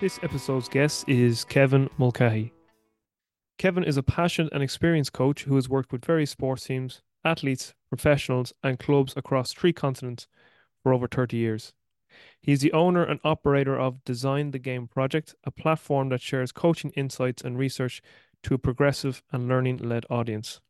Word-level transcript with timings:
This 0.00 0.18
episode's 0.22 0.66
guest 0.66 1.06
is 1.10 1.44
Kevin 1.44 1.90
Mulcahy. 1.98 2.54
Kevin 3.58 3.84
is 3.84 3.98
a 3.98 4.02
passionate 4.02 4.50
and 4.54 4.62
experienced 4.62 5.12
coach 5.12 5.42
who 5.42 5.56
has 5.56 5.68
worked 5.68 5.92
with 5.92 6.06
various 6.06 6.30
sports 6.30 6.64
teams, 6.64 7.02
athletes, 7.22 7.74
professionals, 7.90 8.54
and 8.62 8.78
clubs 8.78 9.12
across 9.14 9.52
three 9.52 9.74
continents 9.74 10.26
for 10.82 10.94
over 10.94 11.06
30 11.06 11.36
years. 11.36 11.74
He 12.40 12.50
is 12.50 12.60
the 12.60 12.72
owner 12.72 13.04
and 13.04 13.20
operator 13.24 13.78
of 13.78 14.02
Design 14.06 14.52
the 14.52 14.58
Game 14.58 14.88
Project, 14.88 15.34
a 15.44 15.50
platform 15.50 16.08
that 16.08 16.22
shares 16.22 16.50
coaching 16.50 16.92
insights 16.92 17.42
and 17.42 17.58
research 17.58 18.00
to 18.44 18.54
a 18.54 18.58
progressive 18.58 19.22
and 19.30 19.48
learning 19.48 19.80
led 19.82 20.06
audience. 20.08 20.62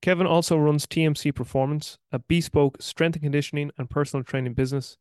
Kevin 0.00 0.26
also 0.26 0.56
runs 0.56 0.86
TMC 0.86 1.34
Performance, 1.34 1.98
a 2.10 2.18
bespoke 2.18 2.80
strength 2.80 3.16
and 3.16 3.24
conditioning 3.24 3.72
and 3.76 3.90
personal 3.90 4.24
training 4.24 4.54
business 4.54 4.96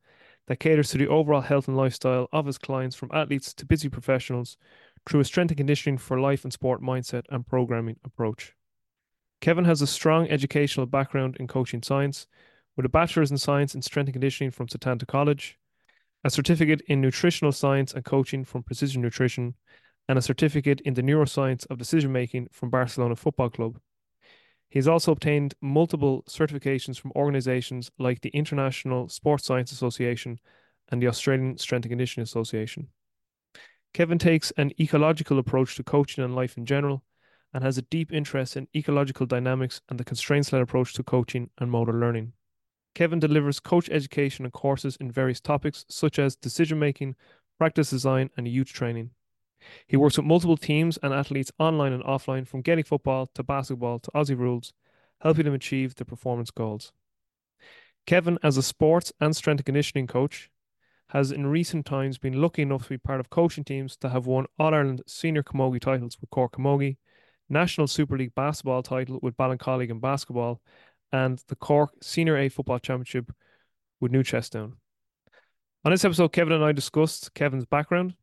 that 0.48 0.60
caters 0.60 0.90
to 0.90 0.98
the 0.98 1.08
overall 1.08 1.42
health 1.42 1.68
and 1.68 1.78
lifestyle 1.78 2.28
of 2.32 2.46
his 2.46 2.58
clients 2.58 2.96
from 2.96 3.12
athletes 3.14 3.54
to 3.54 3.66
busy 3.66 3.90
professionals 3.90 4.58
through 5.06 5.20
a 5.20 5.26
strength 5.26 5.52
and 5.52 5.58
conditioning 5.58 5.98
for 5.98 6.20
life 6.20 6.44
and 6.44 6.54
sport 6.54 6.82
mindset 6.82 7.24
and 7.30 7.46
programming 7.46 7.98
approach. 8.04 8.54
Kevin 9.40 9.66
has 9.66 9.82
a 9.82 9.88
strong 9.88 10.28
educational 10.30 10.86
background 10.86 11.38
in 11.40 11.48
coaching 11.48 11.84
science 11.84 12.28
with 12.76 12.86
a 12.86 12.90
bachelor's 12.90 13.32
in 13.32 13.38
science 13.38 13.76
in 13.76 13.82
strength 13.82 14.08
and 14.08 14.14
conditioning 14.14 14.52
from 14.52 14.68
Setanta 14.68 15.06
College, 15.06 15.60
a 16.24 16.30
certificate 16.30 16.82
in 16.88 17.02
nutritional 17.02 17.52
science 17.52 17.94
and 17.94 18.04
coaching 18.04 18.44
from 18.44 18.64
Precision 18.64 19.02
Nutrition, 19.02 19.56
and 20.10 20.18
a 20.18 20.22
certificate 20.22 20.82
in 20.82 20.94
the 20.94 21.02
neuroscience 21.02 21.66
of 21.70 21.78
decision 21.78 22.12
making 22.12 22.48
from 22.52 22.70
Barcelona 22.70 23.16
Football 23.16 23.50
Club. 23.50 23.80
He 24.70 24.80
has 24.80 24.88
also 24.88 25.12
obtained 25.12 25.56
multiple 25.62 26.24
certifications 26.28 27.00
from 27.00 27.14
organizations 27.16 27.90
like 27.98 28.22
the 28.22 28.30
International 28.30 29.08
Sports 29.08 29.46
Science 29.46 29.72
Association 29.72 30.40
and 30.90 31.02
the 31.02 31.08
Australian 31.08 31.58
Strength 31.58 31.86
and 31.86 31.92
Conditioning 31.92 32.24
Association. 32.24 32.90
Kevin 33.94 34.20
takes 34.20 34.52
an 34.52 34.72
ecological 34.80 35.40
approach 35.40 35.76
to 35.76 35.84
coaching 35.84 36.24
and 36.24 36.36
life 36.36 36.58
in 36.58 36.66
general 36.66 37.04
and 37.54 37.64
has 37.64 37.78
a 37.78 37.84
deep 37.84 38.12
interest 38.12 38.58
in 38.58 38.68
ecological 38.76 39.26
dynamics 39.26 39.82
and 39.90 40.00
the 40.00 40.04
constraints 40.04 40.52
led 40.52 40.62
approach 40.62 40.94
to 40.94 41.04
coaching 41.04 41.50
and 41.58 41.72
motor 41.72 41.94
learning. 41.94 42.34
Kevin 42.94 43.20
delivers 43.20 43.60
coach 43.60 43.90
education 43.90 44.44
and 44.46 44.54
courses 44.54 44.98
in 44.98 45.12
various 45.12 45.40
topics 45.40 45.86
such 45.88 46.20
as 46.20 46.36
decision 46.36 46.78
making, 46.78 47.16
practice 47.58 47.90
design, 47.90 48.30
and 48.38 48.48
youth 48.48 48.68
training. 48.68 49.12
He 49.88 49.98
works 49.98 50.18
with 50.18 50.26
multiple 50.26 50.58
teams 50.58 50.98
and 51.02 51.14
athletes 51.14 51.52
online 51.60 51.94
and 51.94 52.04
offline 52.04 52.48
from 52.48 52.62
Gaelic 52.62 52.88
football 52.88 53.28
to 53.36 53.44
basketball 53.44 54.00
to 54.00 54.12
Aussie 54.12 54.38
rules, 54.38 54.74
helping 55.22 55.46
them 55.46 55.54
achieve 55.54 55.96
their 55.96 56.06
performance 56.06 56.52
goals. 56.52 56.92
Kevin, 58.06 58.40
as 58.44 58.58
a 58.58 58.64
sports 58.64 59.12
and 59.20 59.36
strength 59.36 59.60
and 59.60 59.66
conditioning 59.66 60.08
coach, 60.08 60.50
has 61.10 61.32
in 61.32 61.48
recent 61.48 61.86
times 61.86 62.18
been 62.18 62.42
lucky 62.42 62.62
enough 62.62 62.84
to 62.84 62.90
be 62.90 62.98
part 62.98 63.20
of 63.20 63.30
coaching 63.30 63.64
teams 63.64 63.98
that 64.02 64.10
have 64.10 64.26
won 64.26 64.46
All 64.60 64.74
Ireland 64.74 65.02
senior 65.08 65.44
camogie 65.44 65.82
titles 65.82 66.18
with 66.20 66.30
Cork 66.30 66.54
Camogie, 66.54 66.98
National 67.50 67.88
Super 67.88 68.18
League 68.18 68.36
basketball 68.36 68.84
title 68.84 69.20
with 69.22 69.38
Ballincollig 69.38 69.90
in 69.90 70.00
basketball, 70.00 70.62
and 71.12 71.42
the 71.48 71.56
Cork 71.56 71.92
Senior 72.02 72.38
A 72.38 72.50
Football 72.50 72.80
Championship 72.80 73.32
with 74.02 74.12
Newcestown. 74.12 74.74
On 75.86 75.92
this 75.92 76.04
episode, 76.04 76.34
Kevin 76.34 76.54
and 76.54 76.64
I 76.64 76.74
discussed 76.74 77.34
Kevin's 77.34 77.66
background, 77.66 78.16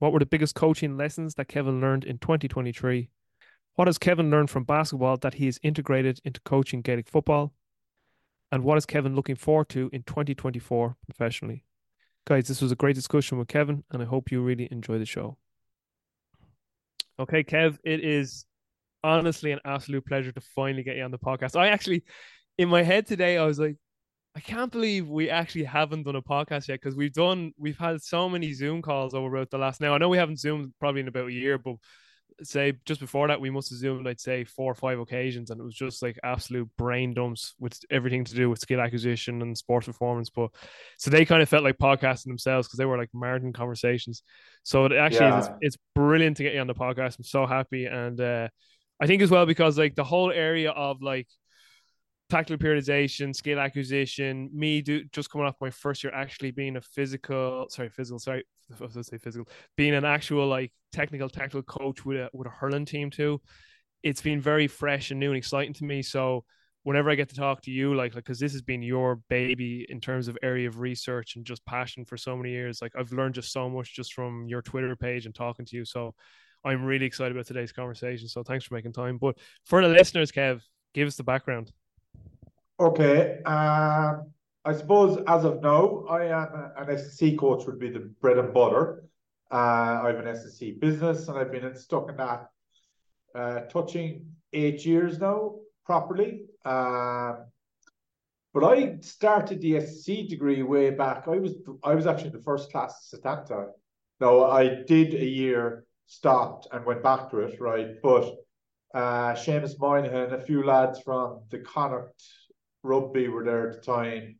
what 0.00 0.12
were 0.12 0.18
the 0.18 0.26
biggest 0.26 0.54
coaching 0.54 0.96
lessons 0.96 1.34
that 1.34 1.48
Kevin 1.48 1.80
learned 1.80 2.04
in 2.04 2.18
2023? 2.18 3.10
What 3.76 3.86
has 3.86 3.98
Kevin 3.98 4.30
learned 4.30 4.50
from 4.50 4.64
basketball 4.64 5.18
that 5.18 5.34
he 5.34 5.46
has 5.46 5.60
integrated 5.62 6.20
into 6.24 6.40
coaching 6.40 6.80
Gaelic 6.80 7.08
football? 7.08 7.52
And 8.50 8.64
what 8.64 8.78
is 8.78 8.86
Kevin 8.86 9.14
looking 9.14 9.36
forward 9.36 9.68
to 9.70 9.90
in 9.92 10.02
2024 10.02 10.96
professionally? 11.06 11.64
Guys, 12.26 12.48
this 12.48 12.62
was 12.62 12.72
a 12.72 12.76
great 12.76 12.94
discussion 12.94 13.38
with 13.38 13.48
Kevin, 13.48 13.84
and 13.90 14.02
I 14.02 14.06
hope 14.06 14.32
you 14.32 14.42
really 14.42 14.68
enjoy 14.70 14.98
the 14.98 15.06
show. 15.06 15.36
Okay, 17.18 17.44
Kev, 17.44 17.76
it 17.84 18.02
is 18.02 18.46
honestly 19.04 19.52
an 19.52 19.60
absolute 19.66 20.06
pleasure 20.06 20.32
to 20.32 20.40
finally 20.40 20.82
get 20.82 20.96
you 20.96 21.02
on 21.02 21.10
the 21.10 21.18
podcast. 21.18 21.56
I 21.56 21.68
actually, 21.68 22.04
in 22.56 22.70
my 22.70 22.82
head 22.82 23.06
today, 23.06 23.36
I 23.36 23.44
was 23.44 23.58
like, 23.58 23.76
I 24.36 24.40
can't 24.40 24.70
believe 24.70 25.08
we 25.08 25.28
actually 25.28 25.64
haven't 25.64 26.04
done 26.04 26.16
a 26.16 26.22
podcast 26.22 26.68
yet 26.68 26.80
because 26.80 26.94
we've 26.94 27.12
done 27.12 27.52
we've 27.58 27.78
had 27.78 28.00
so 28.00 28.28
many 28.28 28.52
Zoom 28.52 28.80
calls 28.80 29.12
over 29.12 29.36
about 29.36 29.50
the 29.50 29.58
last 29.58 29.80
now. 29.80 29.94
I 29.94 29.98
know 29.98 30.08
we 30.08 30.18
haven't 30.18 30.38
zoomed 30.38 30.72
probably 30.78 31.00
in 31.00 31.08
about 31.08 31.28
a 31.28 31.32
year, 31.32 31.58
but 31.58 31.74
say 32.42 32.72
just 32.86 33.00
before 33.00 33.28
that 33.28 33.40
we 33.40 33.50
must 33.50 33.68
have 33.68 33.78
zoomed 33.78 34.06
I'd 34.08 34.20
say 34.20 34.44
four 34.44 34.70
or 34.70 34.74
five 34.74 34.98
occasions 34.98 35.50
and 35.50 35.60
it 35.60 35.64
was 35.64 35.74
just 35.74 36.00
like 36.00 36.18
absolute 36.22 36.68
brain 36.78 37.12
dumps 37.12 37.54
with 37.58 37.78
everything 37.90 38.24
to 38.24 38.34
do 38.34 38.48
with 38.48 38.60
skill 38.60 38.80
acquisition 38.80 39.42
and 39.42 39.58
sports 39.58 39.86
performance. 39.86 40.30
But 40.30 40.50
so 40.96 41.10
they 41.10 41.24
kind 41.24 41.42
of 41.42 41.48
felt 41.48 41.64
like 41.64 41.76
podcasting 41.78 42.28
themselves 42.28 42.68
because 42.68 42.78
they 42.78 42.86
were 42.86 42.96
like 42.96 43.10
marathon 43.12 43.52
conversations. 43.52 44.22
So 44.62 44.86
it 44.86 44.92
actually 44.92 45.26
yeah. 45.26 45.40
is, 45.40 45.50
it's 45.60 45.76
brilliant 45.94 46.36
to 46.36 46.44
get 46.44 46.54
you 46.54 46.60
on 46.60 46.68
the 46.68 46.74
podcast. 46.74 47.18
I'm 47.18 47.24
so 47.24 47.46
happy 47.46 47.86
and 47.86 48.20
uh 48.20 48.48
I 49.02 49.06
think 49.06 49.22
as 49.22 49.30
well 49.30 49.46
because 49.46 49.76
like 49.76 49.96
the 49.96 50.04
whole 50.04 50.30
area 50.30 50.70
of 50.70 51.02
like 51.02 51.26
tactical 52.30 52.64
periodization, 52.64 53.34
skill 53.34 53.58
acquisition, 53.58 54.48
me 54.52 54.80
do 54.80 55.04
just 55.12 55.30
coming 55.30 55.46
off 55.46 55.56
my 55.60 55.70
first 55.70 56.02
year 56.02 56.12
actually 56.14 56.50
being 56.50 56.76
a 56.76 56.80
physical, 56.80 57.66
sorry, 57.68 57.90
physical, 57.90 58.18
sorry, 58.18 58.44
I 58.80 58.84
was 58.84 59.06
say 59.06 59.18
physical, 59.18 59.48
being 59.76 59.94
an 59.94 60.04
actual 60.04 60.46
like 60.46 60.72
technical 60.92 61.28
tactical 61.28 61.62
coach 61.62 62.04
with 62.04 62.18
a 62.18 62.30
with 62.32 62.46
a 62.46 62.50
hurling 62.50 62.84
team 62.84 63.10
too. 63.10 63.40
It's 64.02 64.22
been 64.22 64.40
very 64.40 64.66
fresh 64.66 65.10
and 65.10 65.20
new 65.20 65.28
and 65.28 65.36
exciting 65.36 65.74
to 65.74 65.84
me. 65.84 66.02
So 66.02 66.44
whenever 66.84 67.10
I 67.10 67.14
get 67.14 67.28
to 67.28 67.34
talk 67.34 67.60
to 67.62 67.70
you, 67.70 67.94
like, 67.94 68.14
because 68.14 68.38
this 68.38 68.52
has 68.52 68.62
been 68.62 68.82
your 68.82 69.16
baby 69.28 69.84
in 69.88 70.00
terms 70.00 70.28
of 70.28 70.38
area 70.42 70.66
of 70.66 70.80
research 70.80 71.36
and 71.36 71.44
just 71.44 71.64
passion 71.66 72.04
for 72.04 72.16
so 72.16 72.36
many 72.36 72.50
years. 72.50 72.80
Like 72.80 72.92
I've 72.96 73.12
learned 73.12 73.34
just 73.34 73.52
so 73.52 73.68
much 73.68 73.94
just 73.94 74.14
from 74.14 74.46
your 74.48 74.62
Twitter 74.62 74.96
page 74.96 75.26
and 75.26 75.34
talking 75.34 75.66
to 75.66 75.76
you. 75.76 75.84
So 75.84 76.14
I'm 76.64 76.84
really 76.84 77.06
excited 77.06 77.32
about 77.32 77.46
today's 77.46 77.72
conversation. 77.72 78.28
So 78.28 78.42
thanks 78.42 78.64
for 78.64 78.74
making 78.74 78.92
time. 78.92 79.18
But 79.18 79.36
for 79.64 79.82
the 79.82 79.88
listeners, 79.88 80.32
Kev, 80.32 80.60
give 80.94 81.06
us 81.06 81.16
the 81.16 81.24
background. 81.24 81.70
Okay. 82.80 83.42
Um, 83.44 84.32
I 84.64 84.72
suppose 84.72 85.22
as 85.26 85.44
of 85.44 85.62
now, 85.62 86.06
I 86.08 86.24
am 86.24 86.48
an 86.78 86.96
SSC 86.96 87.38
coach 87.38 87.66
would 87.66 87.78
be 87.78 87.90
the 87.90 88.10
bread 88.22 88.38
and 88.38 88.54
butter. 88.54 89.04
Uh, 89.52 90.00
I 90.02 90.06
have 90.06 90.24
an 90.24 90.34
SSC 90.34 90.80
business 90.80 91.28
and 91.28 91.38
I've 91.38 91.52
been 91.52 91.76
stuck 91.76 92.08
in 92.08 92.16
that 92.16 92.48
uh, 93.34 93.60
touching 93.72 94.30
eight 94.54 94.86
years 94.86 95.18
now 95.18 95.56
properly. 95.84 96.46
Um, 96.64 97.44
but 98.54 98.64
I 98.64 98.96
started 99.02 99.60
the 99.60 99.72
SSC 99.72 100.30
degree 100.30 100.62
way 100.62 100.88
back. 100.90 101.28
I 101.28 101.36
was 101.36 101.56
I 101.84 101.94
was 101.94 102.06
actually 102.06 102.30
the 102.30 102.42
first 102.42 102.72
class 102.72 103.12
at 103.12 103.22
that 103.24 103.46
time. 103.46 103.72
No, 104.20 104.44
I 104.44 104.82
did 104.86 105.14
a 105.14 105.24
year, 105.24 105.84
stopped 106.06 106.66
and 106.72 106.86
went 106.86 107.02
back 107.02 107.30
to 107.30 107.40
it, 107.40 107.60
right? 107.60 108.00
But 108.02 108.36
uh 108.94 109.34
Seamus 109.34 109.78
Moynihan, 109.78 110.32
a 110.32 110.40
few 110.40 110.64
lads 110.64 111.00
from 111.00 111.42
the 111.50 111.58
Connacht 111.58 112.22
rugby 112.82 113.28
were 113.28 113.44
there 113.44 113.70
at 113.70 113.76
the 113.76 113.92
time. 113.92 114.36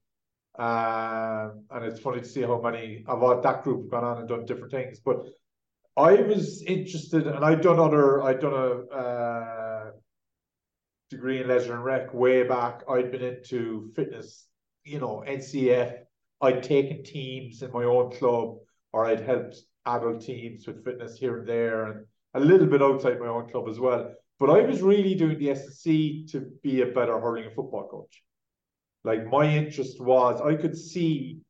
Um, 0.58 1.64
and 1.70 1.84
it's 1.84 2.00
funny 2.00 2.20
to 2.20 2.26
see 2.26 2.42
how 2.42 2.60
many 2.60 3.04
of 3.06 3.42
that 3.42 3.62
group 3.62 3.82
have 3.82 3.90
gone 3.90 4.04
on 4.04 4.18
and 4.18 4.28
done 4.28 4.44
different 4.46 4.72
things. 4.72 5.00
But 5.00 5.26
I 5.96 6.14
was 6.14 6.62
interested, 6.62 7.26
and 7.26 7.44
I'd 7.44 7.62
done 7.62 7.78
other, 7.78 8.22
I'd 8.22 8.40
done 8.40 8.52
a 8.54 8.94
uh, 8.94 9.90
degree 11.08 11.40
in 11.40 11.48
leisure 11.48 11.74
and 11.74 11.84
rec 11.84 12.12
way 12.14 12.42
back. 12.42 12.82
I'd 12.88 13.10
been 13.10 13.22
into 13.22 13.90
fitness, 13.94 14.46
you 14.84 14.98
know, 14.98 15.24
NCF. 15.26 15.94
I'd 16.40 16.62
taken 16.62 17.04
teams 17.04 17.62
in 17.62 17.72
my 17.72 17.84
own 17.84 18.12
club, 18.12 18.56
or 18.92 19.04
I'd 19.04 19.20
helped 19.20 19.56
adult 19.86 20.22
teams 20.22 20.66
with 20.66 20.84
fitness 20.84 21.16
here 21.16 21.38
and 21.38 21.48
there, 21.48 21.84
and 21.84 22.06
a 22.34 22.40
little 22.40 22.66
bit 22.66 22.82
outside 22.82 23.20
my 23.20 23.26
own 23.26 23.48
club 23.48 23.68
as 23.68 23.78
well. 23.78 24.12
But 24.38 24.50
I 24.50 24.62
was 24.62 24.80
really 24.80 25.14
doing 25.14 25.38
the 25.38 25.48
SSC 25.48 26.30
to 26.32 26.50
be 26.62 26.80
a 26.80 26.86
better 26.86 27.20
hurling 27.20 27.44
and 27.44 27.54
football 27.54 27.88
coach. 27.88 28.22
Like 29.04 29.26
my 29.26 29.46
interest 29.46 30.00
was, 30.00 30.40
I 30.40 30.54
could 30.56 30.76
see 30.76 31.40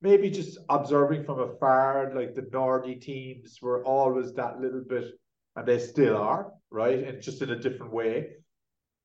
maybe 0.00 0.30
just 0.30 0.58
observing 0.68 1.24
from 1.24 1.40
afar, 1.40 2.12
like 2.14 2.34
the 2.34 2.42
Nordy 2.42 3.00
teams 3.00 3.58
were 3.60 3.84
always 3.84 4.32
that 4.34 4.60
little 4.60 4.84
bit, 4.88 5.12
and 5.56 5.66
they 5.66 5.78
still 5.78 6.16
are, 6.16 6.52
right? 6.70 7.02
And 7.02 7.22
just 7.22 7.42
in 7.42 7.50
a 7.50 7.58
different 7.58 7.92
way. 7.92 8.28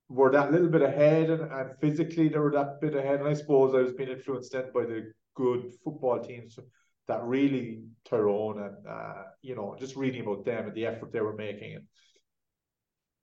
Were 0.09 0.31
that 0.31 0.51
little 0.51 0.67
bit 0.67 0.81
ahead, 0.81 1.29
and, 1.29 1.51
and 1.51 1.71
physically 1.79 2.27
they 2.27 2.37
were 2.37 2.51
that 2.51 2.81
bit 2.81 2.93
ahead. 2.93 3.21
And 3.21 3.29
I 3.29 3.33
suppose 3.33 3.73
I 3.73 3.79
was 3.79 3.93
being 3.93 4.09
influenced 4.09 4.51
then 4.51 4.65
by 4.73 4.83
the 4.83 5.13
good 5.33 5.71
football 5.83 6.19
teams 6.21 6.59
that 7.07 7.23
really 7.23 7.83
Tyrone 8.05 8.61
and 8.61 8.87
uh, 8.87 9.23
you 9.41 9.55
know, 9.55 9.75
just 9.79 9.95
reading 9.95 10.21
about 10.21 10.45
them 10.45 10.67
and 10.67 10.75
the 10.75 10.85
effort 10.85 11.11
they 11.11 11.21
were 11.21 11.35
making. 11.35 11.75
And 11.75 11.85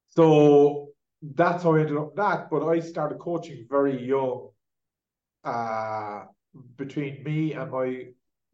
so 0.09 0.89
that's 1.23 1.63
how 1.63 1.77
I 1.77 1.81
ended 1.81 1.97
up 1.97 2.17
that. 2.17 2.51
But 2.51 2.67
I 2.67 2.81
started 2.81 3.19
coaching 3.19 3.67
very 3.69 4.05
young 4.05 4.49
uh, 5.45 6.25
between 6.77 7.23
me 7.25 7.55
and 7.55 7.71
my 7.71 8.07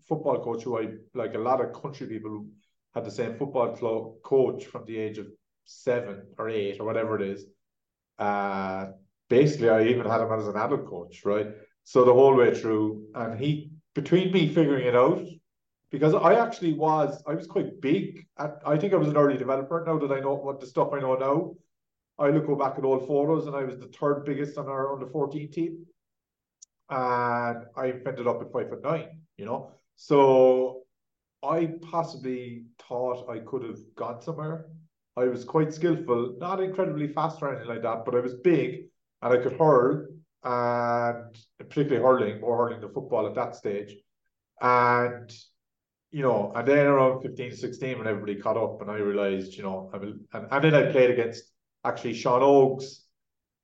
football 0.08 0.42
coach, 0.42 0.62
who 0.64 0.78
I 0.78 0.88
like 1.14 1.34
a 1.34 1.38
lot 1.38 1.60
of 1.60 1.72
country 1.72 2.06
people 2.06 2.46
had 2.94 3.04
the 3.04 3.10
same 3.10 3.36
football 3.36 3.76
club 3.76 4.22
coach 4.22 4.64
from 4.66 4.84
the 4.86 4.96
age 4.96 5.18
of 5.18 5.26
seven 5.64 6.22
or 6.38 6.48
eight 6.48 6.80
or 6.80 6.86
whatever 6.86 7.20
it 7.20 7.28
is. 7.28 7.44
Uh, 8.18 8.86
basically, 9.28 9.68
I 9.68 9.84
even 9.84 10.06
had 10.06 10.20
him 10.20 10.32
as 10.32 10.46
an 10.46 10.56
adult 10.56 10.86
coach, 10.86 11.24
right? 11.24 11.48
So 11.84 12.04
the 12.04 12.12
whole 12.12 12.34
way 12.34 12.54
through, 12.54 13.08
and 13.14 13.38
he 13.38 13.70
between 13.94 14.32
me 14.32 14.48
figuring 14.48 14.86
it 14.86 14.96
out 14.96 15.26
because 15.90 16.14
I 16.14 16.34
actually 16.34 16.72
was 16.72 17.22
I 17.26 17.34
was 17.34 17.46
quite 17.46 17.80
big. 17.80 18.26
At, 18.38 18.60
I 18.66 18.76
think 18.76 18.92
I 18.92 18.96
was 18.96 19.08
an 19.08 19.16
early 19.16 19.36
developer. 19.36 19.84
Now 19.86 19.98
that 19.98 20.12
I 20.12 20.20
know 20.20 20.34
what 20.34 20.60
the 20.60 20.66
stuff 20.66 20.92
I 20.92 21.00
know 21.00 21.14
now, 21.14 21.54
I 22.18 22.30
look 22.30 22.46
go 22.46 22.56
back 22.56 22.78
at 22.78 22.84
old 22.84 23.06
photos 23.06 23.46
and 23.46 23.56
I 23.56 23.64
was 23.64 23.78
the 23.78 23.88
third 23.88 24.24
biggest 24.24 24.58
on 24.58 24.68
our 24.68 24.92
under 24.92 25.06
fourteen 25.06 25.50
team, 25.50 25.86
and 26.88 27.64
I 27.76 27.94
ended 28.06 28.26
up 28.26 28.42
at 28.42 28.52
five 28.52 28.68
foot 28.68 28.82
nine. 28.82 29.20
You 29.36 29.44
know, 29.44 29.72
so 29.96 30.82
I 31.42 31.70
possibly 31.90 32.64
thought 32.78 33.28
I 33.28 33.38
could 33.40 33.62
have 33.64 33.78
gone 33.94 34.22
somewhere. 34.22 34.66
I 35.16 35.24
was 35.24 35.44
quite 35.44 35.72
skillful, 35.72 36.36
not 36.38 36.62
incredibly 36.62 37.08
fast 37.08 37.40
or 37.40 37.50
anything 37.50 37.68
like 37.68 37.82
that, 37.82 38.04
but 38.04 38.14
I 38.14 38.20
was 38.20 38.34
big 38.34 38.86
and 39.22 39.32
I 39.32 39.42
could 39.42 39.58
hurl 39.58 40.06
and 40.44 41.36
particularly 41.58 42.02
hurling, 42.02 42.40
more 42.40 42.56
hurling 42.56 42.80
than 42.80 42.92
football 42.92 43.26
at 43.26 43.34
that 43.34 43.56
stage. 43.56 43.94
And 44.60 45.30
you 46.12 46.22
know, 46.22 46.52
and 46.54 46.66
then 46.66 46.86
around 46.86 47.20
15, 47.20 47.56
16, 47.56 47.98
when 47.98 48.06
everybody 48.06 48.36
caught 48.36 48.56
up, 48.56 48.80
and 48.80 48.90
I 48.90 48.96
realized, 48.96 49.54
you 49.54 49.62
know, 49.62 49.90
I 49.92 49.98
will, 49.98 50.14
and, 50.32 50.46
and 50.50 50.64
then 50.64 50.74
I 50.74 50.90
played 50.90 51.10
against 51.10 51.44
actually 51.84 52.14
Seán 52.14 52.40
Óg's, 52.40 53.04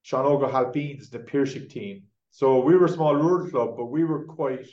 Sean 0.02 0.24
Oga 0.24 0.50
Halpines, 0.50 1.08
the 1.08 1.20
Piarsaigh 1.20 1.68
team. 1.68 2.02
So 2.32 2.60
we 2.60 2.74
were 2.74 2.86
a 2.86 2.88
small 2.88 3.14
rural 3.14 3.50
club, 3.50 3.74
but 3.76 3.86
we 3.86 4.04
were 4.04 4.24
quite, 4.24 4.66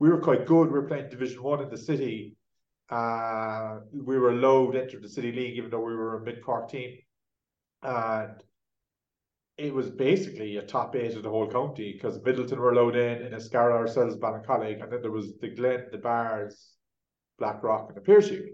we 0.00 0.10
were 0.10 0.20
quite 0.20 0.44
good. 0.44 0.66
We 0.66 0.78
were 0.78 0.86
playing 0.86 1.08
Division 1.08 1.42
One 1.42 1.62
in 1.62 1.70
the 1.70 1.78
city. 1.78 2.36
Uh, 2.90 3.78
we 3.90 4.18
were 4.18 4.32
allowed 4.32 4.72
to 4.72 4.82
enter 4.82 5.00
the 5.00 5.08
city 5.08 5.32
league, 5.32 5.56
even 5.56 5.70
though 5.70 5.80
we 5.80 5.96
were 5.96 6.16
a 6.16 6.22
mid 6.22 6.44
Cork 6.44 6.68
team, 6.68 6.98
and 7.82 8.34
it 9.56 9.72
was 9.72 9.88
basically 9.90 10.58
a 10.58 10.62
top 10.62 10.94
eight 10.94 11.16
of 11.16 11.22
the 11.22 11.30
whole 11.30 11.50
county 11.50 11.94
because 11.94 12.18
Midleton 12.18 12.58
were 12.58 12.72
allowed 12.72 12.96
in, 12.96 13.22
in 13.22 13.32
Inniscarra 13.32 13.72
ourselves, 13.72 14.16
Ballincollig, 14.16 14.82
and 14.82 14.92
then 14.92 15.00
there 15.00 15.10
was 15.10 15.38
the 15.38 15.48
Glen, 15.48 15.86
the 15.90 15.96
Barrs, 15.96 16.72
Blackrock, 17.38 17.88
and 17.88 17.96
the 17.96 18.02
Piarsaigh. 18.02 18.50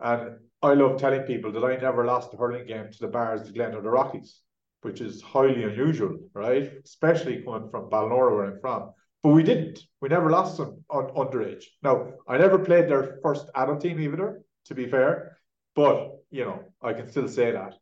And 0.00 0.36
I 0.60 0.74
love 0.74 1.00
telling 1.00 1.22
people 1.22 1.50
that 1.52 1.64
I 1.64 1.76
never 1.76 2.04
lost 2.04 2.34
a 2.34 2.36
hurling 2.36 2.66
game 2.66 2.92
to 2.92 2.98
the 3.00 3.08
Barrs, 3.08 3.44
the 3.44 3.52
Glen, 3.52 3.74
or 3.74 3.80
the 3.80 3.88
Rockies, 3.88 4.42
which 4.82 5.00
is 5.00 5.22
highly 5.22 5.64
unusual, 5.64 6.18
right? 6.34 6.72
Especially 6.84 7.42
coming 7.42 7.70
from 7.70 7.90
Ballinora, 7.90 8.34
where 8.34 8.44
I'm 8.46 8.60
from. 8.60 8.92
But 9.22 9.30
we 9.30 9.42
didn't. 9.42 9.80
We 10.00 10.08
never 10.08 10.30
lost 10.30 10.56
them 10.56 10.84
on 10.90 11.08
underage. 11.08 11.64
Now, 11.82 12.12
I 12.28 12.38
never 12.38 12.58
played 12.58 12.88
their 12.88 13.18
first 13.22 13.50
adult 13.54 13.80
team 13.80 14.00
either, 14.00 14.42
to 14.66 14.74
be 14.74 14.86
fair. 14.86 15.38
But, 15.74 16.12
you 16.30 16.44
know, 16.44 16.62
I 16.82 16.92
can 16.92 17.08
still 17.08 17.28
say 17.28 17.52
that. 17.52 17.74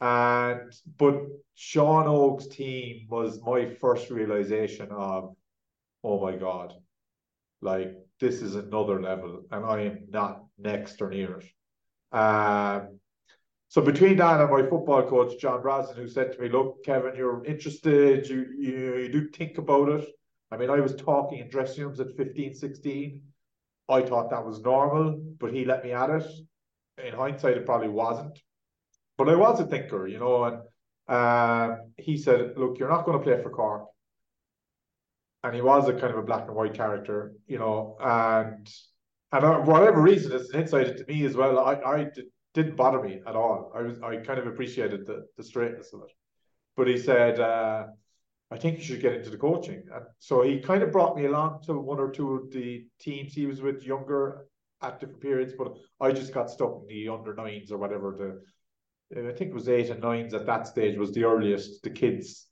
And 0.00 0.72
but 0.98 1.14
Seán 1.56 2.06
Óg's 2.06 2.48
team 2.48 3.06
was 3.08 3.40
my 3.42 3.74
first 3.80 4.10
realization 4.10 4.88
of, 4.90 5.36
oh 6.02 6.20
my 6.20 6.34
God, 6.34 6.74
like 7.60 7.94
this 8.18 8.42
is 8.42 8.56
another 8.56 9.00
level, 9.00 9.42
and 9.52 9.64
I 9.64 9.82
am 9.82 10.06
not 10.08 10.44
next 10.58 11.00
or 11.00 11.10
near 11.10 11.38
it. 11.38 12.16
Um, 12.16 12.98
so 13.72 13.80
between 13.80 14.18
that 14.18 14.38
and 14.38 14.50
my 14.50 14.68
football 14.68 15.02
coach 15.08 15.40
John 15.40 15.62
Brosnan, 15.62 15.96
who 15.96 16.06
said 16.06 16.30
to 16.30 16.38
me, 16.38 16.50
"Look, 16.50 16.84
Kevin, 16.84 17.14
you're 17.16 17.42
interested. 17.46 18.28
You 18.28 18.46
you, 18.58 18.96
you 18.98 19.08
do 19.08 19.30
think 19.30 19.56
about 19.56 19.88
it." 19.88 20.06
I 20.50 20.58
mean, 20.58 20.68
I 20.68 20.78
was 20.80 20.94
talking 20.94 21.38
in 21.38 21.48
dressing 21.48 21.84
rooms 21.84 21.98
at 21.98 22.14
15, 22.14 22.52
16. 22.52 23.22
I 23.88 24.02
thought 24.02 24.28
that 24.28 24.44
was 24.44 24.60
normal, 24.60 25.18
but 25.40 25.54
he 25.54 25.64
let 25.64 25.82
me 25.84 25.92
at 25.92 26.10
it. 26.10 26.26
In 27.02 27.14
hindsight, 27.14 27.56
it 27.56 27.64
probably 27.64 27.88
wasn't. 27.88 28.38
But 29.16 29.30
I 29.30 29.36
was 29.36 29.58
a 29.58 29.64
thinker, 29.64 30.06
you 30.06 30.18
know, 30.18 30.44
and 30.44 30.58
uh, 31.08 31.76
he 31.96 32.18
said, 32.18 32.58
"Look, 32.58 32.78
you're 32.78 32.90
not 32.90 33.06
going 33.06 33.16
to 33.16 33.24
play 33.24 33.42
for 33.42 33.48
Cork," 33.48 33.86
and 35.44 35.54
he 35.54 35.62
was 35.62 35.88
a 35.88 35.94
kind 35.94 36.12
of 36.12 36.18
a 36.18 36.28
black 36.30 36.46
and 36.46 36.54
white 36.54 36.74
character, 36.74 37.32
you 37.46 37.58
know, 37.58 37.96
and 38.02 38.70
and 39.32 39.44
uh, 39.46 39.64
for 39.64 39.72
whatever 39.72 40.02
reason, 40.02 40.32
it's 40.32 40.52
an 40.52 40.60
insight 40.60 40.98
to 40.98 41.06
me 41.06 41.24
as 41.24 41.34
well. 41.34 41.58
I 41.58 41.76
I 41.76 42.04
did, 42.14 42.26
didn't 42.54 42.76
bother 42.76 43.02
me 43.02 43.20
at 43.26 43.36
all. 43.36 43.72
I 43.74 43.82
was 43.82 44.00
I 44.02 44.16
kind 44.16 44.38
of 44.38 44.46
appreciated 44.46 45.06
the 45.06 45.26
the 45.36 45.44
straightness 45.44 45.92
of 45.92 46.02
it, 46.02 46.12
but 46.76 46.88
he 46.88 46.98
said. 46.98 47.40
Uh, 47.40 47.86
I 48.52 48.58
think 48.58 48.76
you 48.76 48.84
should 48.84 49.00
get 49.00 49.14
into 49.14 49.30
the 49.30 49.38
coaching. 49.38 49.82
And 49.94 50.04
so 50.18 50.42
he 50.42 50.60
kind 50.60 50.82
of 50.82 50.92
brought 50.92 51.16
me 51.16 51.24
along 51.24 51.62
to 51.62 51.72
one 51.72 51.98
or 51.98 52.10
two 52.10 52.34
of 52.34 52.52
the 52.52 52.86
teams 53.00 53.32
he 53.32 53.46
was 53.46 53.62
with 53.62 53.82
younger 53.82 54.46
at 54.82 55.00
different 55.00 55.22
periods, 55.22 55.54
but 55.56 55.78
I 56.00 56.12
just 56.12 56.34
got 56.34 56.50
stuck 56.50 56.82
in 56.82 56.86
the 56.86 57.08
under 57.08 57.34
nines 57.34 57.72
or 57.72 57.78
whatever 57.78 58.14
the 58.18 58.42
I 59.14 59.32
think 59.32 59.50
it 59.50 59.54
was 59.54 59.68
eight 59.68 59.90
and 59.90 60.00
nines 60.00 60.32
at 60.32 60.46
that 60.46 60.66
stage 60.66 60.96
was 60.96 61.12
the 61.12 61.24
earliest 61.24 61.82
the 61.82 61.90
kids 61.90 62.46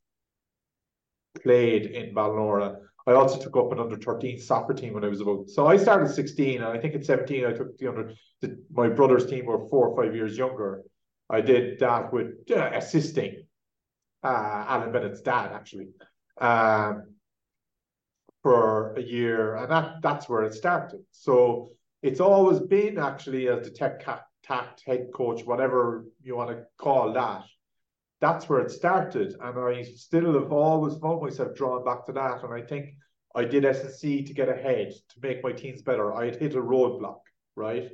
played 1.43 1.87
in 1.87 2.15
Ballinora. 2.15 2.77
I 3.07 3.13
also 3.13 3.39
took 3.41 3.57
up 3.57 3.73
an 3.73 3.81
under 3.81 3.97
13 3.97 4.41
soccer 4.41 4.75
team 4.75 4.95
when 4.95 5.05
I 5.05 5.09
was 5.09 5.21
about 5.21 5.49
so 5.49 5.67
I 5.67 5.77
started 5.77 6.11
16 6.11 6.57
and 6.57 6.65
I 6.65 6.79
think 6.79 6.95
at 6.95 7.05
17 7.05 7.45
I 7.45 7.53
took 7.53 7.77
the 7.79 7.89
under 7.89 8.13
the, 8.41 8.63
my 8.73 8.89
brother's 8.89 9.27
team 9.27 9.47
were 9.47 9.69
four 9.69 9.89
or 9.89 10.03
five 10.03 10.15
years 10.15 10.37
younger. 10.37 10.83
I 11.29 11.41
did 11.41 11.79
that 11.81 12.13
with 12.13 12.51
uh, 12.51 12.71
assisting 12.75 13.45
uh, 14.23 14.65
Alan 14.69 14.93
Bennett's 14.93 15.23
dad 15.23 15.53
actually 15.53 15.89
um, 16.41 17.15
for 18.43 18.95
a 18.95 19.03
year 19.03 19.57
and 19.57 19.71
that 19.71 20.03
that's 20.03 20.29
where 20.29 20.43
it 20.43 20.55
started. 20.55 21.01
So 21.11 21.71
it's 22.03 22.21
always 22.21 22.61
been 22.61 22.99
actually 22.99 23.49
as 23.49 23.65
the 23.65 23.71
tech 23.71 24.05
tact, 24.43 24.83
head 24.87 25.09
coach, 25.15 25.43
whatever 25.45 26.07
you 26.23 26.37
want 26.37 26.51
to 26.51 26.65
call 26.79 27.13
that. 27.13 27.45
That's 28.21 28.49
where 28.49 28.61
it 28.61 28.71
started. 28.71 29.35
And 29.41 29.59
I 29.59 29.83
still 29.83 30.35
have 30.35 30.53
always 30.53 30.99
found 30.99 31.23
myself 31.23 31.55
drawn 31.55 31.85
back 31.85 32.05
to 32.07 32.13
that. 32.13 32.45
And 32.45 32.53
I 32.53 32.61
think 32.61 32.95
I 33.35 33.45
did 33.45 33.65
SSC 33.65 34.27
to 34.27 34.35
get 34.35 34.49
ahead, 34.49 34.93
to 35.11 35.17
make 35.23 35.43
my 35.43 35.53
teams 35.53 35.83
better. 35.83 36.15
I 36.15 36.27
had 36.27 36.37
hit 36.37 36.55
a 36.55 36.61
roadblock, 36.61 37.21
right? 37.57 37.91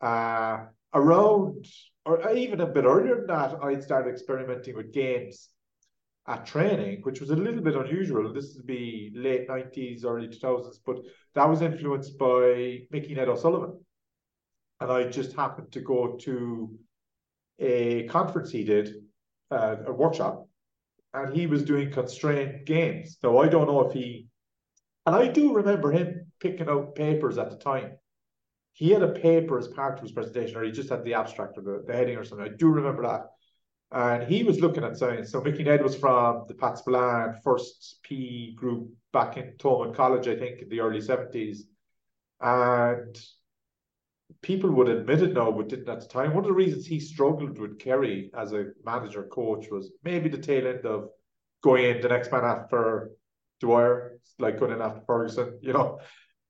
Uh, 0.00 0.64
around, 0.94 1.66
or 2.04 2.32
even 2.32 2.60
a 2.60 2.66
bit 2.66 2.84
earlier 2.84 3.16
than 3.16 3.26
that, 3.28 3.62
I'd 3.62 3.82
started 3.82 4.10
experimenting 4.10 4.76
with 4.76 4.92
games 4.92 5.50
at 6.26 6.46
training, 6.46 7.00
which 7.02 7.20
was 7.20 7.30
a 7.30 7.36
little 7.36 7.62
bit 7.62 7.76
unusual. 7.76 8.32
This 8.32 8.54
would 8.56 8.66
be 8.66 9.12
late 9.14 9.48
90s, 9.48 10.04
early 10.04 10.28
2000s, 10.28 10.78
but 10.84 10.96
that 11.34 11.48
was 11.48 11.62
influenced 11.62 12.18
by 12.18 12.80
Mickey 12.90 13.14
Ned 13.14 13.28
O'Sullivan 13.28 13.78
and 14.80 14.90
I 14.90 15.04
just 15.04 15.36
happened 15.36 15.70
to 15.72 15.80
go 15.80 16.16
to 16.22 16.78
a 17.58 18.04
conference 18.04 18.50
he 18.50 18.64
did, 18.64 18.94
uh, 19.50 19.76
a 19.86 19.92
workshop, 19.92 20.48
and 21.14 21.34
he 21.34 21.46
was 21.46 21.64
doing 21.64 21.90
constrained 21.90 22.66
games. 22.66 23.18
So 23.20 23.38
I 23.38 23.48
don't 23.48 23.66
know 23.66 23.86
if 23.86 23.92
he, 23.92 24.28
and 25.06 25.16
I 25.16 25.28
do 25.28 25.54
remember 25.54 25.90
him 25.90 26.32
picking 26.40 26.68
out 26.68 26.94
papers 26.94 27.38
at 27.38 27.50
the 27.50 27.56
time. 27.56 27.92
He 28.72 28.90
had 28.90 29.02
a 29.02 29.12
paper 29.12 29.58
as 29.58 29.68
part 29.68 29.98
of 29.98 30.02
his 30.02 30.12
presentation, 30.12 30.56
or 30.56 30.64
he 30.64 30.70
just 30.70 30.88
had 30.88 31.04
the 31.04 31.14
abstract 31.14 31.58
or 31.58 31.62
the, 31.62 31.84
the 31.86 31.92
heading 31.92 32.16
or 32.16 32.24
something. 32.24 32.46
I 32.46 32.56
do 32.56 32.68
remember 32.68 33.02
that. 33.02 33.26
And 33.92 34.22
he 34.22 34.44
was 34.44 34.60
looking 34.60 34.84
at 34.84 34.96
science. 34.96 35.32
So 35.32 35.40
Mickey 35.40 35.64
Ned 35.64 35.82
was 35.82 35.96
from 35.96 36.44
the 36.46 36.54
Pats 36.54 36.82
Bland 36.82 37.42
first 37.42 37.98
P 38.04 38.54
group 38.54 38.88
back 39.12 39.36
in 39.36 39.54
Thomond 39.58 39.96
College, 39.96 40.28
I 40.28 40.36
think, 40.36 40.62
in 40.62 40.68
the 40.68 40.80
early 40.80 41.00
70s. 41.00 41.62
And 42.40 43.20
people 44.42 44.70
would 44.70 44.88
admit 44.88 45.22
it 45.22 45.34
now, 45.34 45.50
but 45.52 45.68
didn't 45.68 45.88
at 45.88 46.00
the 46.00 46.06
time. 46.06 46.34
One 46.34 46.44
of 46.44 46.48
the 46.48 46.52
reasons 46.52 46.86
he 46.86 47.00
struggled 47.00 47.58
with 47.58 47.78
Kerry 47.78 48.30
as 48.36 48.52
a 48.52 48.66
manager 48.84 49.24
coach 49.24 49.66
was 49.70 49.92
maybe 50.04 50.28
the 50.28 50.38
tail 50.38 50.66
end 50.66 50.86
of 50.86 51.08
going 51.62 51.84
in 51.84 52.00
the 52.00 52.08
next 52.08 52.32
man 52.32 52.44
after 52.44 53.10
Dwyer, 53.60 54.18
like 54.38 54.58
going 54.58 54.72
in 54.72 54.80
after 54.80 55.02
Ferguson, 55.06 55.58
you 55.60 55.72
know. 55.72 56.00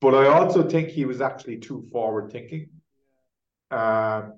But 0.00 0.14
I 0.14 0.28
also 0.28 0.68
think 0.68 0.88
he 0.88 1.04
was 1.04 1.20
actually 1.20 1.58
too 1.58 1.86
forward 1.92 2.32
thinking. 2.32 2.70
Um, 3.70 4.34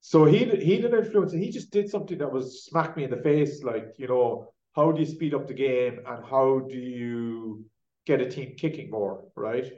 so 0.00 0.24
he 0.24 0.38
he 0.38 0.76
didn't 0.76 1.04
influence 1.04 1.32
it. 1.32 1.38
He 1.38 1.50
just 1.50 1.70
did 1.70 1.90
something 1.90 2.18
that 2.18 2.32
was 2.32 2.64
smack 2.64 2.96
me 2.96 3.04
in 3.04 3.10
the 3.10 3.22
face, 3.22 3.62
like 3.62 3.94
you 3.98 4.08
know, 4.08 4.52
how 4.74 4.92
do 4.92 5.00
you 5.00 5.06
speed 5.06 5.34
up 5.34 5.46
the 5.46 5.54
game 5.54 6.00
and 6.06 6.24
how 6.24 6.60
do 6.68 6.76
you 6.76 7.64
get 8.06 8.20
a 8.20 8.30
team 8.30 8.54
kicking 8.56 8.90
more, 8.90 9.24
right? 9.34 9.72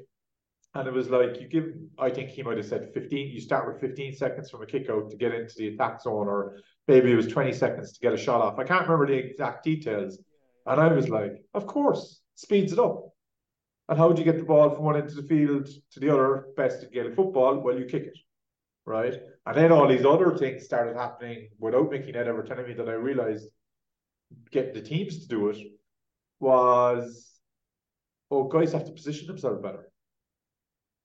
And 0.74 0.86
it 0.86 0.92
was 0.92 1.10
like 1.10 1.40
you 1.40 1.48
give, 1.48 1.72
I 1.98 2.10
think 2.10 2.30
he 2.30 2.42
might 2.44 2.56
have 2.56 2.66
said 2.66 2.92
15, 2.94 3.30
you 3.30 3.40
start 3.40 3.66
with 3.66 3.80
15 3.80 4.14
seconds 4.14 4.50
from 4.50 4.62
a 4.62 4.66
kick 4.66 4.88
out 4.88 5.10
to 5.10 5.16
get 5.16 5.34
into 5.34 5.54
the 5.56 5.68
attack 5.68 6.00
zone, 6.00 6.28
or 6.28 6.58
maybe 6.86 7.10
it 7.10 7.16
was 7.16 7.26
20 7.26 7.52
seconds 7.52 7.92
to 7.92 8.00
get 8.00 8.12
a 8.12 8.16
shot 8.16 8.40
off. 8.40 8.58
I 8.58 8.64
can't 8.64 8.82
remember 8.86 9.08
the 9.08 9.14
exact 9.14 9.64
details. 9.64 10.18
And 10.66 10.80
I 10.80 10.92
was 10.92 11.08
like, 11.08 11.42
of 11.54 11.66
course, 11.66 12.20
speeds 12.36 12.72
it 12.72 12.78
up. 12.78 13.08
And 13.88 13.98
how 13.98 14.12
do 14.12 14.20
you 14.20 14.24
get 14.24 14.38
the 14.38 14.44
ball 14.44 14.70
from 14.70 14.84
one 14.84 14.96
end 14.96 15.08
of 15.08 15.16
the 15.16 15.24
field 15.24 15.68
to 15.92 16.00
the 16.00 16.10
other? 16.10 16.46
Best 16.56 16.84
at 16.84 16.92
Gaelic 16.92 17.16
football, 17.16 17.58
well, 17.58 17.76
you 17.76 17.86
kick 17.86 18.04
it. 18.04 18.18
Right. 18.86 19.14
And 19.46 19.56
then 19.56 19.72
all 19.72 19.88
these 19.88 20.04
other 20.04 20.36
things 20.36 20.64
started 20.64 20.96
happening 20.96 21.48
without 21.58 21.90
Mickey 21.90 22.12
Ned 22.12 22.28
ever 22.28 22.44
telling 22.44 22.66
me 22.66 22.74
that 22.74 22.88
I 22.88 22.92
realized 22.92 23.48
getting 24.52 24.74
the 24.74 24.80
teams 24.80 25.18
to 25.20 25.28
do 25.28 25.48
it 25.48 25.58
was, 26.38 27.32
oh, 28.30 28.44
guys 28.44 28.72
have 28.72 28.86
to 28.86 28.92
position 28.92 29.26
themselves 29.26 29.60
better 29.60 29.89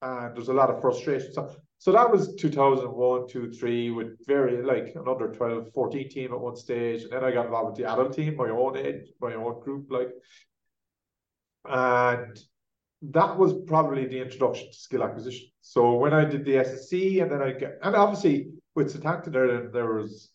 and 0.06 0.36
there's 0.36 0.50
a 0.50 0.54
lot 0.54 0.70
of 0.70 0.82
frustration. 0.82 1.34
So, 1.34 1.56
so 1.80 1.92
that 1.92 2.10
was 2.10 2.36
2001, 2.36 3.28
2, 3.28 3.52
3 3.52 3.92
with 3.92 4.26
very 4.26 4.62
like 4.62 4.94
an 4.96 5.08
under 5.08 5.32
12, 5.32 5.72
14 5.74 6.10
team 6.10 6.34
at 6.34 6.40
one 6.40 6.56
stage. 6.56 7.04
And 7.04 7.12
then 7.12 7.24
I 7.24 7.32
got 7.32 7.46
involved 7.46 7.72
with 7.72 7.78
the 7.78 7.92
adult 7.92 8.14
team, 8.14 8.36
my 8.36 8.50
own 8.50 8.78
age, 8.78 9.08
my 9.20 9.34
own 9.34 9.60
group, 9.62 9.88
like. 9.90 10.10
And 11.68 12.38
that 13.02 13.38
was 13.38 13.54
probably 13.66 14.06
the 14.06 14.22
introduction 14.22 14.68
to 14.68 14.78
skill 14.78 15.04
acquisition. 15.04 15.48
So 15.62 15.96
when 15.96 16.14
I 16.14 16.26
did 16.26 16.46
the 16.46 16.56
SSC, 16.56 17.22
and 17.22 17.32
then 17.32 17.42
I 17.42 17.52
get, 17.52 17.80
and 17.82 17.96
obviously 17.96 18.52
with 18.76 18.94
Setanta 18.94 19.32
there, 19.32 19.70
there 19.70 19.94
was 19.94 20.32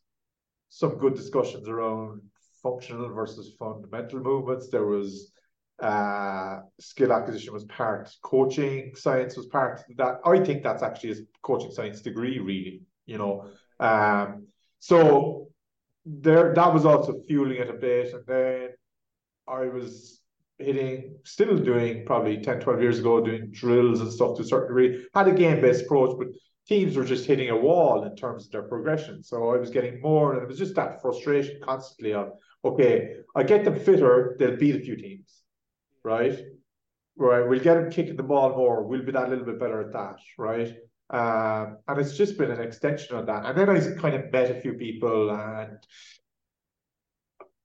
some 0.68 0.98
good 0.98 1.14
discussions 1.14 1.68
around 1.68 2.22
functional 2.62 3.08
versus 3.08 3.54
fundamental 3.58 4.20
movements. 4.20 4.68
There 4.68 4.86
was 4.86 5.29
uh, 5.80 6.60
skill 6.78 7.12
acquisition 7.12 7.52
was 7.52 7.64
part, 7.64 8.10
coaching 8.22 8.92
science 8.94 9.36
was 9.36 9.46
part 9.46 9.82
that. 9.96 10.20
I 10.24 10.40
think 10.44 10.62
that's 10.62 10.82
actually 10.82 11.12
a 11.12 11.16
coaching 11.42 11.72
science 11.72 12.00
degree, 12.00 12.38
really. 12.38 12.82
You 13.06 13.18
know, 13.18 13.46
um, 13.80 14.46
so 14.78 15.48
there 16.04 16.54
that 16.54 16.74
was 16.74 16.84
also 16.84 17.22
fueling 17.26 17.58
it 17.58 17.70
a 17.70 17.74
bit, 17.74 18.12
and 18.14 18.24
then 18.26 18.68
I 19.48 19.66
was 19.66 20.20
hitting, 20.58 21.16
still 21.24 21.56
doing 21.56 22.04
probably 22.04 22.38
10, 22.38 22.60
12 22.60 22.82
years 22.82 22.98
ago, 22.98 23.20
doing 23.20 23.50
drills 23.50 24.00
and 24.00 24.12
stuff 24.12 24.36
to 24.36 24.42
a 24.42 24.44
certain 24.44 24.68
degree. 24.68 25.06
Had 25.14 25.28
a 25.28 25.32
game 25.32 25.60
based 25.60 25.84
approach, 25.84 26.16
but 26.18 26.28
teams 26.66 26.96
were 26.96 27.04
just 27.04 27.26
hitting 27.26 27.50
a 27.50 27.56
wall 27.56 28.04
in 28.04 28.14
terms 28.14 28.46
of 28.46 28.52
their 28.52 28.62
progression. 28.62 29.22
So 29.22 29.50
I 29.52 29.56
was 29.56 29.70
getting 29.70 30.00
more, 30.00 30.34
and 30.34 30.42
it 30.42 30.48
was 30.48 30.58
just 30.58 30.74
that 30.76 31.00
frustration 31.02 31.60
constantly 31.62 32.14
of, 32.14 32.32
okay, 32.64 33.16
I 33.34 33.42
get 33.42 33.64
them 33.64 33.78
fitter, 33.78 34.36
they'll 34.38 34.56
beat 34.56 34.76
a 34.76 34.80
few 34.80 34.96
teams, 34.96 35.39
right? 36.04 36.38
Right, 37.16 37.46
we'll 37.46 37.60
get 37.60 37.74
them 37.74 37.90
kicking 37.90 38.16
the 38.16 38.22
ball 38.22 38.56
more. 38.56 38.82
We'll 38.82 39.04
be 39.04 39.12
that 39.12 39.28
little 39.28 39.44
bit 39.44 39.60
better 39.60 39.80
at 39.80 39.92
that, 39.92 40.20
right? 40.38 40.74
Um, 41.10 41.78
and 41.88 41.98
it's 41.98 42.16
just 42.16 42.38
been 42.38 42.52
an 42.52 42.60
extension 42.60 43.16
of 43.16 43.26
that. 43.26 43.44
And 43.44 43.58
then 43.58 43.68
I 43.68 44.00
kind 44.00 44.14
of 44.14 44.32
met 44.32 44.50
a 44.50 44.60
few 44.60 44.74
people 44.74 45.30
and 45.30 45.78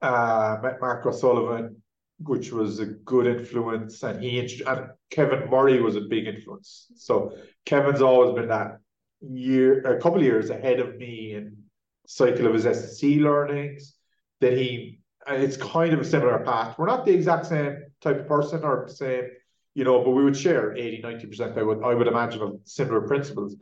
uh, 0.01 0.57
met 0.63 0.81
Mark 0.81 1.05
O'Sullivan, 1.05 1.81
which 2.19 2.51
was 2.51 2.79
a 2.79 2.85
good 2.85 3.27
influence. 3.27 4.01
And 4.01 4.21
he 4.21 4.39
and 4.65 4.89
Kevin 5.11 5.49
Murray 5.49 5.79
was 5.79 5.95
a 5.95 6.01
big 6.01 6.27
influence. 6.27 6.87
So 6.95 7.37
Kevin's 7.65 8.01
always 8.01 8.33
been 8.33 8.49
that 8.49 8.79
year, 9.21 9.81
a 9.81 10.01
couple 10.01 10.19
of 10.19 10.25
years 10.25 10.49
ahead 10.49 10.79
of 10.79 10.97
me 10.97 11.35
in 11.35 11.55
cycle 12.07 12.47
of 12.47 12.53
his 12.53 12.65
SSC 12.65 13.21
learnings. 13.21 13.93
That 14.41 14.53
he, 14.53 14.99
Uh, 15.27 15.33
it's 15.33 15.57
kind 15.57 15.93
of 15.93 15.99
a 15.99 16.05
similar 16.05 16.39
path. 16.39 16.77
We're 16.77 16.85
not 16.85 17.05
the 17.05 17.13
exact 17.13 17.47
same 17.47 17.77
type 18.01 18.19
of 18.19 18.27
person 18.27 18.63
or 18.63 18.87
same 18.87 19.29
you 19.75 19.83
know, 19.83 20.03
but 20.03 20.11
we 20.11 20.23
would 20.23 20.37
share 20.37 20.75
80, 20.75 21.01
90%, 21.01 21.57
I 21.57 21.61
would, 21.61 21.83
I 21.83 21.93
would 21.93 22.07
imagine, 22.07 22.41
of 22.41 22.59
similar 22.63 23.01
principles. 23.01 23.57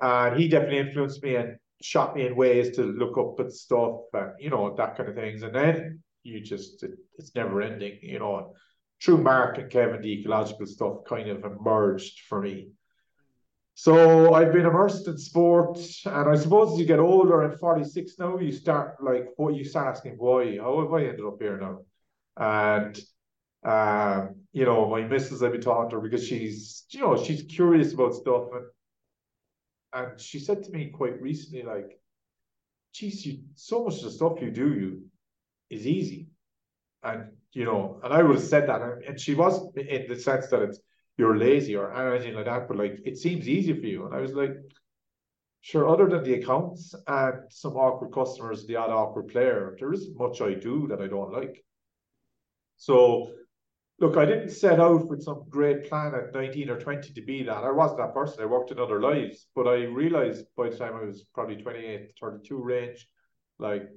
And 0.00 0.38
he 0.38 0.46
definitely 0.46 0.78
influenced 0.78 1.22
me 1.22 1.36
and 1.36 1.56
shot 1.82 2.14
me 2.14 2.26
in 2.26 2.36
ways 2.36 2.76
to 2.76 2.82
look 2.82 3.16
up 3.16 3.40
at 3.40 3.50
stuff 3.50 4.00
and, 4.12 4.32
you 4.38 4.50
know, 4.50 4.74
that 4.76 4.96
kind 4.96 5.08
of 5.08 5.14
things. 5.14 5.42
And 5.42 5.54
then 5.54 6.02
you 6.22 6.40
just, 6.40 6.82
it, 6.82 6.92
it's 7.18 7.34
never 7.34 7.62
ending, 7.62 7.98
you 8.02 8.18
know. 8.18 8.52
True 9.00 9.16
Mark 9.16 9.58
and 9.58 9.70
Kevin, 9.70 10.02
the 10.02 10.20
ecological 10.20 10.66
stuff 10.66 10.98
kind 11.08 11.28
of 11.28 11.44
emerged 11.44 12.20
for 12.28 12.40
me. 12.40 12.68
So 13.76 14.34
I've 14.34 14.52
been 14.52 14.66
immersed 14.66 15.08
in 15.08 15.18
sport, 15.18 15.78
and 16.06 16.28
I 16.28 16.36
suppose 16.36 16.72
as 16.74 16.78
you 16.78 16.86
get 16.86 17.00
older, 17.00 17.42
I'm 17.42 17.58
46 17.58 18.18
now, 18.18 18.38
you 18.38 18.52
start 18.52 19.02
like 19.02 19.26
what 19.36 19.56
you 19.56 19.64
start 19.64 19.88
asking 19.88 20.14
why, 20.16 20.58
how 20.58 20.80
have 20.80 20.92
I 20.92 21.06
ended 21.06 21.24
up 21.24 21.38
here 21.40 21.58
now? 21.58 21.80
And 22.36 22.98
um, 23.64 24.36
you 24.52 24.64
know, 24.64 24.88
my 24.88 25.02
missus, 25.02 25.42
I've 25.42 25.52
been 25.52 25.60
talking 25.60 25.90
to 25.90 25.96
her 25.96 26.02
because 26.02 26.26
she's, 26.26 26.84
you 26.90 27.00
know, 27.00 27.22
she's 27.22 27.42
curious 27.42 27.94
about 27.94 28.14
stuff. 28.14 28.44
And, 28.52 28.66
and 29.94 30.20
she 30.20 30.38
said 30.38 30.62
to 30.64 30.70
me 30.70 30.90
quite 30.90 31.20
recently, 31.20 31.62
like, 31.62 31.98
geez, 32.92 33.24
you, 33.24 33.38
so 33.54 33.84
much 33.84 33.96
of 33.98 34.04
the 34.04 34.10
stuff 34.10 34.40
you 34.40 34.50
do 34.50 34.74
you 34.74 35.02
is 35.70 35.86
easy. 35.86 36.28
And, 37.02 37.30
you 37.52 37.64
know, 37.64 38.00
and 38.04 38.12
I 38.12 38.22
would 38.22 38.36
have 38.36 38.44
said 38.44 38.68
that. 38.68 38.82
And 39.06 39.18
she 39.18 39.34
was 39.34 39.66
in 39.76 40.06
the 40.08 40.16
sense 40.16 40.48
that 40.48 40.62
it's, 40.62 40.78
you're 41.16 41.36
lazy 41.36 41.76
or 41.76 41.92
anything 41.92 42.34
like 42.34 42.46
that, 42.46 42.68
but 42.68 42.76
like, 42.76 43.00
it 43.04 43.16
seems 43.18 43.48
easy 43.48 43.72
for 43.72 43.86
you. 43.86 44.06
And 44.06 44.14
I 44.14 44.20
was 44.20 44.32
like, 44.32 44.56
sure, 45.60 45.88
other 45.88 46.08
than 46.08 46.24
the 46.24 46.34
accounts 46.34 46.94
and 47.06 47.34
some 47.50 47.76
awkward 47.76 48.12
customers, 48.12 48.66
the 48.66 48.76
odd 48.76 48.90
awkward 48.90 49.28
player, 49.28 49.76
there 49.78 49.92
isn't 49.92 50.18
much 50.18 50.40
I 50.40 50.54
do 50.54 50.88
that 50.88 51.00
I 51.00 51.06
don't 51.06 51.32
like. 51.32 51.64
So 52.76 53.30
look, 54.00 54.16
I 54.16 54.24
didn't 54.24 54.50
set 54.50 54.80
out 54.80 55.08
with 55.08 55.22
some 55.22 55.44
great 55.48 55.88
plan 55.88 56.14
at 56.14 56.34
19 56.34 56.68
or 56.68 56.80
20 56.80 57.12
to 57.12 57.22
be 57.22 57.44
that. 57.44 57.64
I 57.64 57.70
wasn't 57.70 58.00
that 58.00 58.14
person. 58.14 58.42
I 58.42 58.46
worked 58.46 58.72
in 58.72 58.80
other 58.80 59.00
lives, 59.00 59.46
but 59.54 59.68
I 59.68 59.84
realized 59.84 60.46
by 60.56 60.70
the 60.70 60.76
time 60.76 60.96
I 60.96 61.04
was 61.04 61.24
probably 61.32 61.56
28, 61.56 62.12
32 62.20 62.62
range, 62.62 63.08
like, 63.58 63.88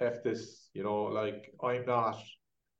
F 0.00 0.22
this, 0.22 0.68
you 0.74 0.82
know, 0.82 1.04
like, 1.04 1.54
I'm 1.62 1.86
not, 1.86 2.18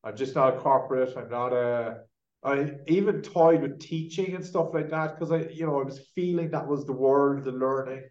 I'm 0.05 0.17
just 0.17 0.35
not 0.35 0.55
a 0.55 0.61
corporate. 0.61 1.17
I'm 1.17 1.31
not 1.31 1.53
a, 1.53 2.01
I 2.45 2.73
even 2.89 3.23
toyed 3.23 3.63
with 3.63 3.79
teaching 3.79 4.35
and 4.35 4.45
stuff 4.45 4.71
like 4.75 4.91
that 4.91 5.15
because 5.15 5.31
I, 5.31 5.49
you 5.51 5.67
know, 5.67 5.81
I 5.81 5.85
was 5.85 6.01
feeling 6.15 6.51
that 6.51 6.67
was 6.67 6.85
the 6.85 6.93
world, 6.93 7.45
the 7.45 7.53
learning. 7.53 8.03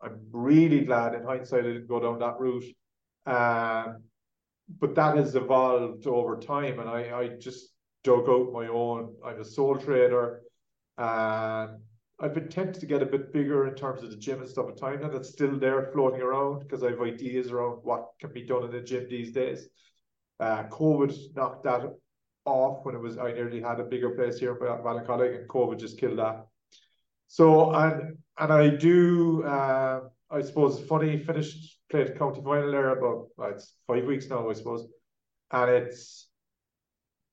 I'm 0.00 0.18
really 0.32 0.84
glad 0.84 1.14
in 1.14 1.24
hindsight 1.24 1.64
I 1.64 1.68
didn't 1.68 1.88
go 1.88 2.00
down 2.00 2.18
that 2.20 2.38
route. 2.38 2.64
Um, 3.26 4.02
but 4.78 4.94
that 4.94 5.16
has 5.16 5.34
evolved 5.34 6.06
over 6.06 6.38
time, 6.38 6.80
and 6.80 6.88
I, 6.88 7.18
I 7.18 7.28
just 7.28 7.72
dug 8.02 8.28
out 8.28 8.52
my 8.52 8.66
own. 8.66 9.14
I'm 9.24 9.40
a 9.40 9.44
sole 9.44 9.76
trader, 9.76 10.42
and 10.98 11.78
I've 12.18 12.34
been 12.34 12.48
tempted 12.48 12.80
to 12.80 12.86
get 12.86 13.02
a 13.02 13.06
bit 13.06 13.32
bigger 13.32 13.68
in 13.68 13.74
terms 13.74 14.02
of 14.02 14.10
the 14.10 14.16
gym 14.16 14.40
and 14.40 14.48
stuff 14.48 14.68
at 14.68 14.78
time, 14.78 15.02
and 15.02 15.14
it's 15.14 15.30
still 15.30 15.58
there 15.58 15.90
floating 15.92 16.22
around 16.22 16.60
because 16.60 16.82
I 16.82 16.90
have 16.90 17.00
ideas 17.00 17.50
around 17.50 17.80
what 17.82 18.08
can 18.18 18.32
be 18.32 18.44
done 18.44 18.64
in 18.64 18.70
the 18.70 18.80
gym 18.80 19.06
these 19.08 19.32
days. 19.32 19.68
Uh, 20.40 20.64
COVID 20.64 21.14
knocked 21.34 21.64
that 21.64 21.82
off 22.46 22.84
when 22.84 22.94
it 22.94 23.00
was 23.00 23.18
I 23.18 23.32
nearly 23.32 23.60
had 23.60 23.80
a 23.80 23.84
bigger 23.84 24.10
place 24.10 24.38
here 24.38 24.52
in 24.52 24.58
Ballincollig, 24.58 25.40
and 25.40 25.48
COVID 25.48 25.78
just 25.78 25.98
killed 25.98 26.18
that. 26.18 26.46
So 27.28 27.72
and 27.72 28.18
and 28.38 28.52
I 28.52 28.68
do. 28.68 29.44
Uh, 29.44 30.00
I 30.28 30.40
suppose 30.42 30.80
funny 30.88 31.18
finished 31.18 31.78
played 31.88 32.18
county 32.18 32.40
final 32.42 32.70
there 32.70 32.90
about 32.98 33.28
well, 33.36 33.50
it's 33.50 33.74
five 33.86 34.04
weeks 34.04 34.28
now, 34.28 34.48
I 34.50 34.54
suppose, 34.54 34.86
and 35.52 35.70
it's 35.70 36.28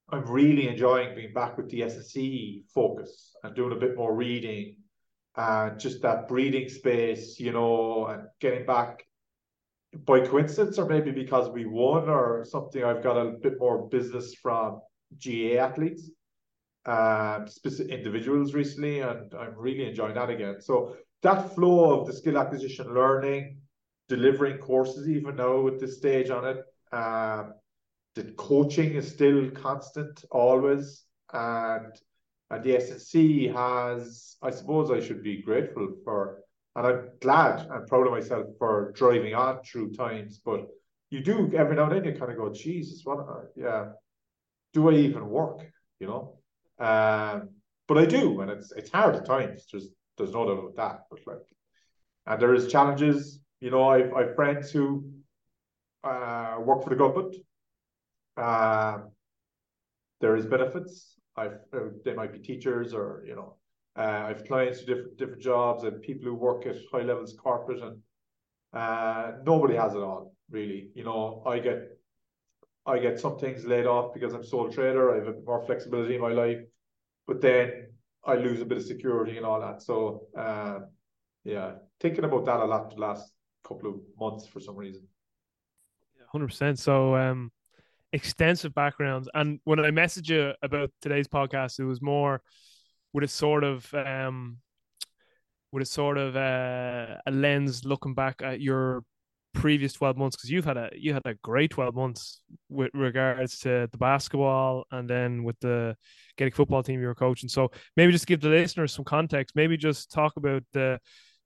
I'm 0.10 0.26
really 0.30 0.68
enjoying 0.68 1.16
being 1.16 1.34
back 1.34 1.58
with 1.58 1.70
the 1.70 1.82
SSC 1.82 2.64
focus 2.74 3.36
and 3.44 3.56
doing 3.56 3.72
a 3.72 3.80
bit 3.80 3.96
more 3.96 4.16
reading 4.16 4.76
and 5.36 5.80
just 5.80 6.02
that 6.04 6.28
breathing 6.28 6.70
space, 6.70 7.40
you 7.40 7.52
know, 7.52 8.06
and 8.08 8.24
getting 8.40 8.66
back 8.66 9.04
by 10.06 10.20
coincidence 10.20 10.78
or 10.78 10.88
maybe 10.88 11.12
because 11.12 11.50
we 11.50 11.66
won 11.66 12.10
or 12.10 12.46
something. 12.46 12.84
I've 12.84 13.04
got 13.04 13.18
a 13.18 13.32
bit 13.32 13.60
more 13.60 13.88
business 13.90 14.36
from 14.36 14.82
GAA 15.20 15.62
athletes, 15.62 16.10
um, 16.86 17.48
specific 17.48 17.92
individuals 17.92 18.54
recently, 18.54 19.00
and 19.00 19.34
I'm 19.34 19.56
really 19.56 19.88
enjoying 19.88 20.16
that 20.16 20.30
again. 20.30 20.62
So 20.62 20.96
that 21.22 21.56
flow 21.56 22.00
of 22.00 22.08
the 22.08 22.14
skill 22.14 22.38
acquisition 22.38 22.94
learning, 22.94 23.58
delivering 24.10 24.58
courses 24.58 25.08
even 25.08 25.38
now 25.38 25.68
at 25.68 25.80
this 25.80 25.98
stage 25.98 26.30
on 26.30 26.46
it. 26.46 26.58
Um, 26.94 27.54
the 28.16 28.26
coaching 28.38 28.94
is 28.94 29.10
still 29.10 29.50
constant 29.52 30.24
always, 30.32 31.04
and 31.32 31.94
and 32.52 32.64
the 32.64 32.76
SSC 32.76 33.52
has. 33.54 34.36
I 34.42 34.52
suppose 34.52 34.92
I 34.92 35.00
should 35.00 35.24
be 35.24 35.42
grateful 35.42 35.96
for, 36.04 36.44
and 36.76 36.86
I'm 36.86 37.10
glad 37.22 37.68
and 37.72 37.88
proud 37.88 38.06
of 38.06 38.14
myself 38.14 38.48
for 38.60 38.92
driving 38.94 39.34
on 39.34 39.64
through 39.64 39.94
times. 39.94 40.40
But 40.44 40.68
you 41.10 41.22
do 41.22 41.52
every 41.56 41.76
now 41.76 41.90
and 41.90 41.94
then 41.94 42.14
you 42.14 42.20
kind 42.20 42.32
of 42.32 42.38
go, 42.38 42.52
Jesus, 42.52 43.02
what? 43.04 43.26
Yeah, 43.56 43.92
do 44.74 44.90
I 44.90 44.94
even 44.94 45.28
work? 45.30 45.66
You 46.00 46.08
know. 46.08 46.40
Um, 46.80 47.50
but 47.88 47.98
I 47.98 48.06
do, 48.06 48.42
and 48.42 48.50
it's 48.50 48.72
it's 48.72 48.92
hard 48.92 49.16
at 49.16 49.26
times. 49.26 49.66
There's 49.72 49.90
there's 50.18 50.34
no 50.34 50.46
doubt 50.46 50.60
about 50.60 50.76
that. 50.76 51.00
But 51.10 51.20
like, 51.28 51.46
and 52.28 52.42
there 52.42 52.54
is 52.54 52.72
challenges. 52.72 53.40
You 53.60 53.72
know, 53.72 53.88
I've 53.90 54.14
I've 54.14 54.36
friends 54.36 54.72
who 54.72 55.06
uh, 56.04 56.58
work 56.60 56.84
for 56.84 56.90
the 56.90 56.96
government. 56.96 57.36
Uh, 58.36 59.00
there 60.22 60.36
is 60.36 60.46
benefits. 60.46 61.16
I've 61.36 61.60
uh, 61.74 61.90
they 62.06 62.14
might 62.14 62.34
be 62.34 62.40
teachers 62.40 62.94
or 62.94 63.24
you 63.28 63.36
know, 63.36 63.58
uh, 63.98 64.28
I've 64.28 64.46
clients 64.46 64.80
who 64.80 64.86
different 64.86 65.18
different 65.18 65.42
jobs 65.42 65.84
and 65.84 66.02
people 66.02 66.26
who 66.26 66.36
work 66.36 66.66
at 66.66 66.78
high 66.92 67.02
levels 67.02 67.36
corporate 67.42 67.82
and 67.82 67.98
uh, 68.74 69.34
nobody 69.44 69.76
has 69.76 69.94
it 69.94 70.02
all 70.02 70.34
really. 70.50 70.90
You 70.96 71.04
know, 71.04 71.44
I 71.46 71.60
get 71.60 71.93
I 72.86 73.00
get 73.00 73.20
some 73.20 73.38
things 73.38 73.66
laid 73.66 73.86
off 73.86 74.14
because 74.14 74.34
I'm 74.34 74.44
sole 74.44 74.70
trader. 74.72 75.14
I 75.14 75.20
have 75.20 75.28
a 75.28 75.32
bit 75.32 75.46
more 75.46 75.66
flexibility 75.66 76.16
in 76.16 76.22
my 76.22 76.32
life, 76.32 76.60
but 77.26 77.42
then 77.42 77.88
I 78.26 78.36
lose 78.36 78.62
a 78.62 78.66
bit 78.66 78.78
of 78.78 78.84
security 78.84 79.38
and 79.38 79.46
all 79.46 79.62
that. 79.62 79.82
So 79.82 80.28
uh, 80.38 80.80
yeah, 81.44 81.74
thinking 82.00 82.26
about 82.26 82.46
that 82.46 82.60
a 82.60 82.66
lot 82.66 82.90
the 82.90 83.02
last 83.02 83.32
couple 83.64 83.90
of 83.90 84.00
months 84.20 84.48
for 84.48 84.60
some 84.60 84.76
reason. 84.76 85.04
Hundred 86.32 86.48
percent. 86.48 86.80
So 86.80 87.16
um, 87.16 87.52
extensive 88.12 88.74
backgrounds, 88.74 89.30
and 89.34 89.60
when 89.66 89.80
I 89.80 89.92
messaged 89.92 90.30
you 90.30 90.54
about 90.62 90.92
today's 91.02 91.28
podcast, 91.28 91.80
it 91.80 91.86
was 91.86 92.02
more 92.02 92.42
with 93.14 93.24
a 93.24 93.28
sort 93.28 93.64
of 93.64 93.94
um, 93.94 94.58
with 95.72 95.84
a 95.84 95.86
sort 95.86 96.18
of 96.18 96.36
uh, 96.36 97.18
a 97.26 97.32
lens 97.32 97.86
looking 97.86 98.14
back 98.14 98.42
at 98.42 98.62
your 98.62 99.04
previous 99.54 99.94
12 99.94 100.18
months 100.18 100.36
because 100.36 100.50
you've 100.50 100.66
had 100.66 100.78
a 100.78 100.90
you 100.94 101.14
had 101.14 101.22
a 101.26 101.36
great 101.36 101.72
12 101.72 101.96
months 101.96 102.42
with 102.70 102.90
regards 102.94 103.60
to 103.60 103.88
the 103.92 103.98
basketball 103.98 104.86
and 104.92 105.10
then 105.10 105.44
with 105.44 105.60
the 105.60 105.96
Gaelic 106.38 106.56
football 106.56 106.84
team 106.84 107.00
you 107.00 107.08
were 107.08 107.16
coaching. 107.16 107.50
So 107.50 107.72
maybe 107.96 108.12
just 108.12 108.28
give 108.28 108.42
the 108.42 108.50
listeners 108.50 108.94
some 108.94 109.06
context. 109.06 109.56
Maybe 109.56 109.78
just 109.78 110.12
talk 110.12 110.38
about 110.38 110.64
the 110.74 111.00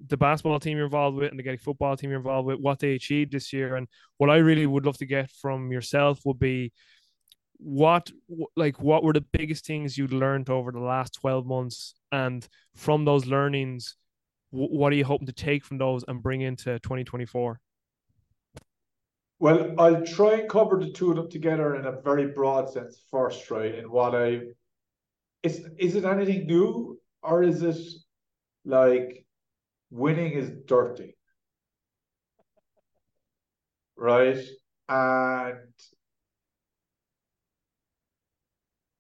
the 0.08 0.18
basketball 0.18 0.60
team 0.60 0.78
you're 0.78 0.86
involved 0.86 1.18
with 1.18 1.30
and 1.30 1.40
the 1.40 1.44
Gaelic 1.44 1.62
football 1.62 1.98
team 1.98 2.12
you're 2.12 2.20
involved 2.20 2.48
with 2.48 2.60
what 2.60 2.80
they 2.80 2.94
achieved 2.94 3.32
this 3.32 3.52
year. 3.52 3.76
And 3.76 3.88
what 4.18 4.30
I 4.30 4.38
really 4.38 4.66
would 4.66 4.86
love 4.86 4.98
to 5.00 5.06
get 5.06 5.30
from 5.32 5.72
yourself 5.72 6.20
would 6.26 6.40
be 6.40 6.72
what 7.60 8.12
like 8.56 8.80
what 8.80 9.04
were 9.04 9.14
the 9.14 9.26
biggest 9.34 9.66
things 9.66 9.98
you 9.98 10.08
learned 10.08 10.50
over 10.50 10.72
the 10.72 10.80
last 10.80 11.14
12 11.14 11.46
months? 11.46 11.94
And 12.12 12.48
from 12.76 13.06
those 13.06 13.26
learnings 13.26 13.96
what 14.52 14.94
are 14.94 14.96
you 14.96 15.04
hoping 15.04 15.28
to 15.28 15.34
take 15.34 15.66
from 15.66 15.78
those 15.78 16.06
and 16.08 16.24
bring 16.24 16.42
into 16.42 16.80
2024 16.80 17.60
well, 19.40 19.76
I'll 19.78 20.06
try 20.06 20.36
and 20.36 20.50
cover 20.50 20.80
the 20.80 20.92
two 20.92 21.12
of 21.12 21.18
them 21.18 21.30
together 21.30 21.76
in 21.76 21.86
a 21.86 22.02
very 22.02 22.28
broad 22.28 22.70
sense 22.70 23.02
first, 23.12 23.52
right? 23.52 23.76
And 23.76 23.90
what 23.90 24.16
I 24.16 24.42
is 25.44 25.68
is 25.78 25.96
it 25.96 26.06
anything 26.06 26.48
new 26.48 27.00
or 27.22 27.44
is 27.44 27.62
it 27.62 27.78
like 28.66 29.26
winning 29.92 30.34
is 30.34 30.52
dirty? 30.66 31.16
Right? 33.96 34.44
And 34.90 35.58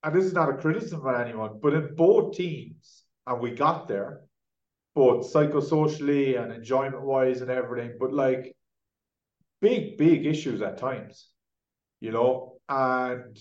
and 0.04 0.16
this 0.16 0.26
is 0.26 0.34
not 0.34 0.50
a 0.50 0.58
criticism 0.58 1.06
of 1.06 1.16
anyone, 1.20 1.60
but 1.62 1.74
in 1.74 1.96
both 1.96 2.36
teams, 2.36 3.04
and 3.26 3.42
we 3.42 3.52
got 3.52 3.88
there, 3.88 4.22
both 4.96 5.32
psychosocially 5.34 6.42
and 6.42 6.52
enjoyment 6.52 7.02
wise 7.02 7.42
and 7.42 7.52
everything, 7.52 7.98
but 8.00 8.14
like 8.14 8.56
big, 9.62 9.98
big 9.98 10.26
issues 10.26 10.62
at 10.62 10.78
times, 10.78 11.30
you 12.00 12.12
know, 12.12 12.58
and 12.70 13.38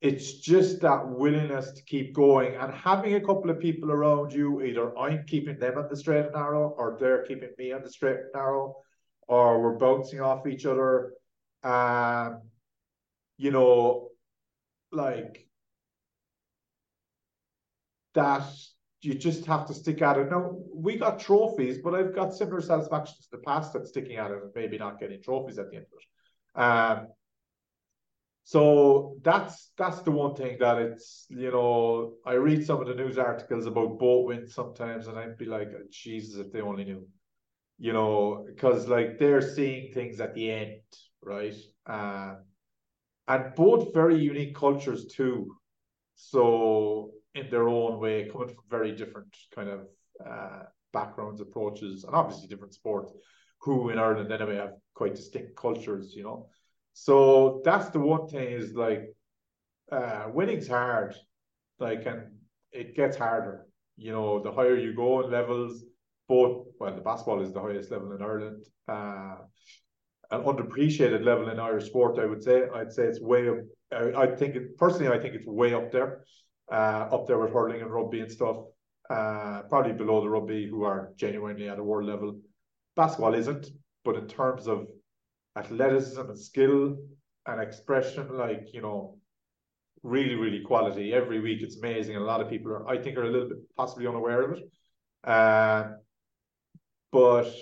it's 0.00 0.34
just 0.40 0.80
that 0.82 1.08
willingness 1.08 1.72
to 1.72 1.82
keep 1.82 2.14
going 2.14 2.54
and 2.54 2.72
having 2.74 3.14
a 3.14 3.20
couple 3.20 3.50
of 3.50 3.58
people 3.58 3.90
around 3.90 4.32
you, 4.32 4.62
either 4.62 4.96
I'm 4.98 5.24
keeping 5.26 5.58
them 5.58 5.78
on 5.78 5.88
the 5.88 5.96
straight 5.96 6.26
and 6.26 6.34
narrow 6.34 6.68
or 6.76 6.96
they're 7.00 7.24
keeping 7.24 7.50
me 7.58 7.72
on 7.72 7.82
the 7.82 7.90
straight 7.90 8.16
and 8.16 8.30
narrow, 8.34 8.76
or 9.26 9.62
we're 9.62 9.78
bouncing 9.78 10.20
off 10.20 10.46
each 10.46 10.66
other. 10.66 11.12
Um, 11.64 12.42
you 13.38 13.50
know, 13.50 14.10
like 14.92 15.48
that 18.14 18.44
you 19.06 19.14
just 19.14 19.46
have 19.46 19.66
to 19.68 19.74
stick 19.74 20.02
at 20.02 20.18
it. 20.18 20.30
Now 20.30 20.56
we 20.74 20.96
got 20.96 21.20
trophies, 21.20 21.78
but 21.78 21.94
I've 21.94 22.14
got 22.14 22.34
similar 22.34 22.60
satisfactions 22.60 23.28
in 23.30 23.38
the 23.38 23.44
past 23.44 23.74
at 23.76 23.86
sticking 23.86 24.16
at 24.16 24.32
it 24.32 24.42
and 24.42 24.50
maybe 24.54 24.78
not 24.78 24.98
getting 24.98 25.22
trophies 25.22 25.58
at 25.58 25.70
the 25.70 25.76
end 25.76 25.86
of 25.86 25.98
it. 26.00 26.60
Um, 26.60 27.08
so 28.42 29.16
that's 29.22 29.72
that's 29.76 30.00
the 30.02 30.10
one 30.10 30.34
thing 30.34 30.56
that 30.60 30.78
it's 30.78 31.26
you 31.28 31.50
know 31.50 32.14
I 32.24 32.34
read 32.34 32.64
some 32.64 32.80
of 32.80 32.88
the 32.88 32.94
news 32.94 33.18
articles 33.18 33.66
about 33.66 33.98
boat 33.98 34.26
wins 34.26 34.54
sometimes 34.54 35.08
and 35.08 35.18
I'd 35.18 35.36
be 35.38 35.46
like 35.46 35.70
Jesus 35.90 36.36
if 36.44 36.52
they 36.52 36.60
only 36.60 36.84
knew, 36.84 37.06
you 37.78 37.92
know 37.92 38.44
because 38.46 38.86
like 38.88 39.18
they're 39.18 39.42
seeing 39.42 39.92
things 39.92 40.20
at 40.20 40.34
the 40.34 40.50
end 40.50 40.80
right, 41.22 41.56
uh, 41.86 42.34
and 43.28 43.54
both 43.54 43.92
very 43.92 44.18
unique 44.18 44.54
cultures 44.54 45.06
too. 45.06 45.56
So 46.14 47.10
in 47.36 47.50
their 47.50 47.68
own 47.68 48.00
way, 48.00 48.28
coming 48.30 48.48
from 48.48 48.64
very 48.70 48.92
different 48.92 49.36
kind 49.54 49.68
of 49.68 49.80
uh, 50.24 50.62
backgrounds, 50.92 51.40
approaches, 51.40 52.04
and 52.04 52.14
obviously 52.14 52.48
different 52.48 52.74
sports, 52.74 53.12
who 53.60 53.90
in 53.90 53.98
Ireland 53.98 54.32
anyway 54.32 54.56
have 54.56 54.74
quite 54.94 55.14
distinct 55.14 55.56
cultures, 55.56 56.14
you 56.16 56.24
know. 56.24 56.48
So 56.94 57.60
that's 57.64 57.90
the 57.90 58.00
one 58.00 58.26
thing 58.28 58.48
is 58.48 58.74
like 58.74 59.02
uh, 59.92 60.24
winning's 60.32 60.68
hard, 60.68 61.14
like, 61.78 62.06
and 62.06 62.20
it 62.72 62.96
gets 62.96 63.16
harder. 63.16 63.66
You 63.96 64.12
know, 64.12 64.42
the 64.42 64.52
higher 64.52 64.76
you 64.76 64.94
go 64.94 65.22
in 65.22 65.30
levels, 65.30 65.84
both 66.28 66.66
well, 66.80 66.94
the 66.94 67.00
basketball 67.00 67.42
is 67.42 67.52
the 67.52 67.60
highest 67.60 67.90
level 67.90 68.12
in 68.12 68.22
Ireland. 68.22 68.64
Uh, 68.88 69.36
an 70.30 70.42
underappreciated 70.42 71.24
level 71.24 71.50
in 71.50 71.60
Irish 71.60 71.86
sport, 71.86 72.18
I 72.18 72.26
would 72.26 72.42
say. 72.42 72.64
I'd 72.74 72.92
say 72.92 73.04
it's 73.04 73.20
way 73.20 73.48
up. 73.48 73.58
I, 73.92 74.22
I 74.22 74.26
think 74.34 74.56
it, 74.56 74.76
personally, 74.76 75.12
I 75.16 75.20
think 75.20 75.34
it's 75.34 75.46
way 75.46 75.72
up 75.72 75.92
there 75.92 76.24
up 76.74 77.26
there 77.26 77.38
with 77.38 77.52
hurling 77.52 77.82
and 77.82 77.90
rugby 77.90 78.20
and 78.20 78.30
stuff. 78.30 78.56
Uh, 79.08 79.62
probably 79.68 79.92
below 79.92 80.20
the 80.20 80.28
rugby, 80.28 80.66
who 80.66 80.82
are 80.82 81.12
genuinely 81.16 81.68
at 81.68 81.78
a 81.78 81.82
world 81.82 82.08
level. 82.08 82.40
Basketball 82.96 83.34
isn't, 83.34 83.68
but 84.04 84.16
in 84.16 84.26
terms 84.26 84.66
of 84.66 84.88
athleticism 85.56 86.20
and 86.20 86.38
skill 86.38 86.96
and 87.46 87.60
expression, 87.60 88.36
like 88.36 88.72
you 88.72 88.82
know, 88.82 89.18
really, 90.02 90.34
really 90.34 90.62
quality. 90.62 91.12
Every 91.12 91.40
week 91.40 91.62
it's 91.62 91.78
amazing, 91.78 92.16
and 92.16 92.24
a 92.24 92.26
lot 92.26 92.40
of 92.40 92.48
people 92.48 92.72
are, 92.72 92.88
I 92.88 92.98
think, 92.98 93.16
are 93.16 93.24
a 93.24 93.30
little 93.30 93.48
bit 93.48 93.58
possibly 93.76 94.06
unaware 94.06 94.42
of 94.42 94.58
it. 94.58 94.64
Uh, 95.22 95.84
but 97.12 97.54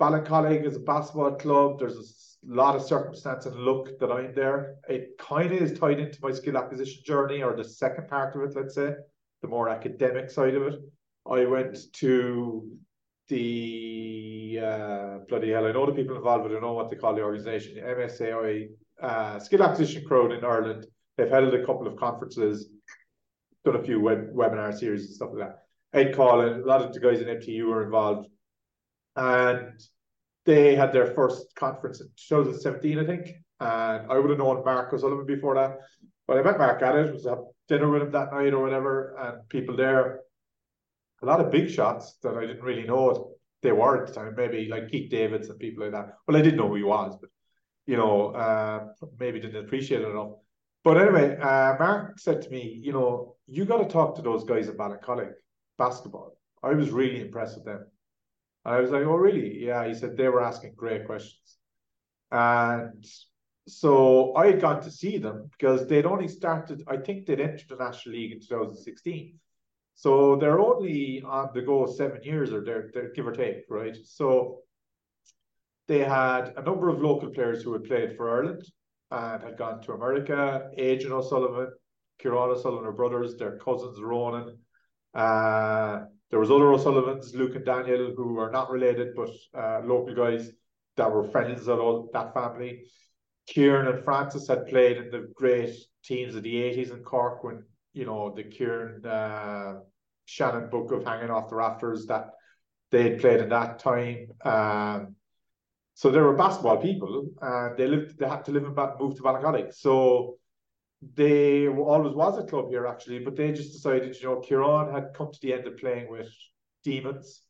Ballincollig 0.00 0.64
is 0.64 0.76
a 0.76 0.80
basketball 0.80 1.34
club. 1.34 1.78
There's 1.78 1.96
a 1.96 2.04
lot 2.46 2.76
of 2.76 2.82
circumstance 2.82 3.46
and 3.46 3.56
luck 3.56 3.88
that 4.00 4.10
I'm 4.10 4.34
there. 4.34 4.76
It 4.88 5.18
kind 5.18 5.52
of 5.52 5.60
is 5.60 5.78
tied 5.78 5.98
into 5.98 6.18
my 6.22 6.32
skill 6.32 6.56
acquisition 6.56 7.02
journey 7.04 7.42
or 7.42 7.56
the 7.56 7.64
second 7.64 8.08
part 8.08 8.34
of 8.36 8.42
it, 8.42 8.56
let's 8.56 8.74
say, 8.74 8.94
the 9.42 9.48
more 9.48 9.68
academic 9.68 10.30
side 10.30 10.54
of 10.54 10.62
it. 10.62 10.80
I 11.28 11.44
went 11.44 11.92
to 11.94 12.70
the 13.28 14.60
uh, 14.62 15.18
bloody 15.28 15.50
hell, 15.50 15.66
I 15.66 15.72
know 15.72 15.86
the 15.86 15.92
people 15.92 16.16
involved, 16.16 16.44
but 16.44 16.50
I 16.50 16.54
don't 16.54 16.62
know 16.62 16.74
what 16.74 16.90
they 16.90 16.96
call 16.96 17.14
the 17.14 17.22
organization, 17.22 17.74
the 17.74 17.80
MSAI 17.80 18.68
uh, 19.02 19.38
skill 19.40 19.64
acquisition 19.64 20.04
crowd 20.06 20.32
in 20.32 20.44
Ireland. 20.44 20.86
They've 21.16 21.28
held 21.28 21.52
a 21.54 21.66
couple 21.66 21.88
of 21.88 21.96
conferences, 21.96 22.68
done 23.64 23.76
a 23.76 23.82
few 23.82 24.00
web, 24.00 24.32
webinar 24.32 24.72
series 24.78 25.06
and 25.06 25.14
stuff 25.14 25.30
like 25.32 25.48
that. 25.48 25.62
Ed 25.92 26.14
Coughlan, 26.14 26.62
a 26.62 26.66
lot 26.66 26.82
of 26.82 26.92
the 26.92 27.00
guys 27.00 27.20
in 27.20 27.26
MTU 27.26 27.66
were 27.66 27.84
involved. 27.84 28.28
And 29.16 29.80
they 30.46 30.74
had 30.74 30.92
their 30.92 31.14
first 31.14 31.54
conference 31.54 32.00
in 32.00 32.08
2017, 32.28 32.98
I 32.98 33.04
think. 33.04 33.28
And 33.60 34.10
I 34.10 34.18
would 34.18 34.30
have 34.30 34.38
known 34.38 34.64
Mark 34.64 34.92
O'Sullivan 34.92 35.26
before 35.26 35.54
that. 35.56 35.78
But 36.26 36.38
I 36.38 36.42
met 36.42 36.58
Mark 36.58 36.82
at 36.82 36.96
it, 36.96 37.12
was 37.12 37.26
at 37.26 37.38
dinner 37.68 37.90
with 37.90 38.02
him 38.02 38.12
that 38.12 38.32
night 38.32 38.54
or 38.54 38.62
whatever, 38.62 39.16
and 39.18 39.48
people 39.48 39.76
there. 39.76 40.20
A 41.22 41.26
lot 41.26 41.40
of 41.40 41.50
big 41.50 41.70
shots 41.70 42.16
that 42.22 42.36
I 42.36 42.42
didn't 42.42 42.62
really 42.62 42.86
know 42.86 43.32
they 43.62 43.72
were 43.72 44.02
at 44.02 44.08
the 44.08 44.14
time, 44.14 44.34
maybe 44.36 44.68
like 44.68 44.90
Keith 44.90 45.10
Davids 45.10 45.48
and 45.48 45.58
people 45.58 45.84
like 45.84 45.92
that. 45.92 46.14
Well, 46.26 46.36
I 46.36 46.42
didn't 46.42 46.58
know 46.58 46.68
who 46.68 46.76
he 46.76 46.82
was, 46.82 47.16
but 47.20 47.30
you 47.86 47.96
know, 47.96 48.30
uh, 48.30 48.88
maybe 49.18 49.40
didn't 49.40 49.64
appreciate 49.64 50.02
it 50.02 50.08
enough. 50.08 50.32
But 50.84 50.98
anyway, 50.98 51.36
uh, 51.36 51.76
Mark 51.78 52.18
said 52.18 52.42
to 52.42 52.50
me, 52.50 52.80
you 52.82 52.92
know, 52.92 53.36
you 53.46 53.64
got 53.64 53.78
to 53.78 53.88
talk 53.88 54.16
to 54.16 54.22
those 54.22 54.44
guys 54.44 54.68
at 54.68 54.76
Ballincollig 54.76 55.32
basketball. 55.78 56.36
I 56.62 56.74
was 56.74 56.90
really 56.90 57.20
impressed 57.20 57.56
with 57.56 57.64
them. 57.64 57.86
I 58.66 58.80
was 58.80 58.90
like, 58.90 59.04
oh, 59.04 59.14
really? 59.14 59.64
Yeah. 59.64 59.86
He 59.86 59.94
said 59.94 60.16
they 60.16 60.28
were 60.28 60.42
asking 60.42 60.74
great 60.76 61.06
questions. 61.06 61.56
And 62.32 63.04
so 63.68 64.34
I 64.34 64.52
gone 64.52 64.82
to 64.82 64.90
see 64.90 65.18
them 65.18 65.48
because 65.52 65.86
they'd 65.86 66.04
only 66.04 66.28
started, 66.28 66.82
I 66.88 66.96
think 66.96 67.26
they'd 67.26 67.40
entered 67.40 67.68
the 67.68 67.76
National 67.76 68.16
League 68.16 68.32
in 68.32 68.40
2016. 68.40 69.38
So 69.94 70.36
they're 70.36 70.60
only 70.60 71.22
on 71.24 71.50
the 71.54 71.62
go 71.62 71.86
seven 71.86 72.22
years 72.22 72.52
or 72.52 72.62
they're, 72.64 72.90
they're 72.92 73.12
give 73.12 73.26
or 73.26 73.32
take, 73.32 73.64
right? 73.70 73.96
So 74.04 74.62
they 75.86 76.00
had 76.00 76.52
a 76.56 76.62
number 76.62 76.88
of 76.88 77.00
local 77.00 77.30
players 77.30 77.62
who 77.62 77.72
had 77.72 77.84
played 77.84 78.16
for 78.16 78.30
Ireland 78.30 78.64
and 79.10 79.42
had 79.42 79.56
gone 79.56 79.80
to 79.82 79.92
America. 79.92 80.70
Adrian 80.76 81.12
O'Sullivan, 81.12 81.72
Kieran 82.18 82.50
O'Sullivan 82.50 82.86
are 82.86 82.92
brothers, 82.92 83.36
their 83.36 83.58
cousins 83.58 84.00
Ronan. 84.00 84.58
Uh, 85.14 86.06
there 86.30 86.40
was 86.40 86.50
other 86.50 86.72
O'Sullivans, 86.72 87.34
Luke 87.34 87.54
and 87.54 87.64
Daniel, 87.64 88.12
who 88.16 88.38
are 88.38 88.50
not 88.50 88.70
related, 88.70 89.14
but 89.14 89.30
uh, 89.54 89.80
local 89.84 90.14
guys 90.14 90.50
that 90.96 91.10
were 91.10 91.30
friends 91.30 91.68
of 91.68 91.78
all, 91.78 92.10
that 92.12 92.34
family. 92.34 92.84
Kieran 93.46 93.86
and 93.86 94.04
Francis 94.04 94.48
had 94.48 94.66
played 94.66 94.96
in 94.96 95.10
the 95.10 95.30
great 95.34 95.74
teams 96.04 96.34
of 96.34 96.42
the 96.42 96.54
80s 96.54 96.90
in 96.90 97.04
Cork 97.04 97.44
when, 97.44 97.64
you 97.92 98.04
know, 98.04 98.34
the 98.34 98.42
Kieran 98.42 99.06
uh, 99.06 99.74
Shannon 100.24 100.68
book 100.68 100.90
of 100.90 101.04
Hanging 101.04 101.30
Off 101.30 101.48
the 101.48 101.56
Rafters 101.56 102.06
that 102.06 102.30
they 102.90 103.10
had 103.10 103.20
played 103.20 103.40
in 103.40 103.48
that 103.50 103.78
time. 103.78 104.28
Um, 104.44 105.14
so 105.94 106.10
they 106.10 106.20
were 106.20 106.34
basketball 106.34 106.78
people 106.78 107.28
and 107.40 107.76
they 107.76 107.86
lived, 107.86 108.18
they 108.18 108.28
had 108.28 108.44
to 108.46 108.52
live 108.52 108.64
in, 108.64 108.74
move 108.98 109.16
to 109.16 109.22
Ballincollig. 109.22 109.72
So 109.72 110.38
they 111.14 111.68
always 111.68 112.14
was 112.14 112.38
a 112.38 112.44
club 112.44 112.70
here 112.70 112.86
actually, 112.86 113.18
but 113.18 113.36
they 113.36 113.52
just 113.52 113.72
decided, 113.72 114.16
you 114.16 114.28
know, 114.28 114.40
Kieran 114.40 114.92
had 114.92 115.14
come 115.14 115.30
to 115.32 115.38
the 115.42 115.52
end 115.52 115.66
of 115.66 115.76
playing 115.76 116.10
with 116.10 116.30
demons. 116.84 117.42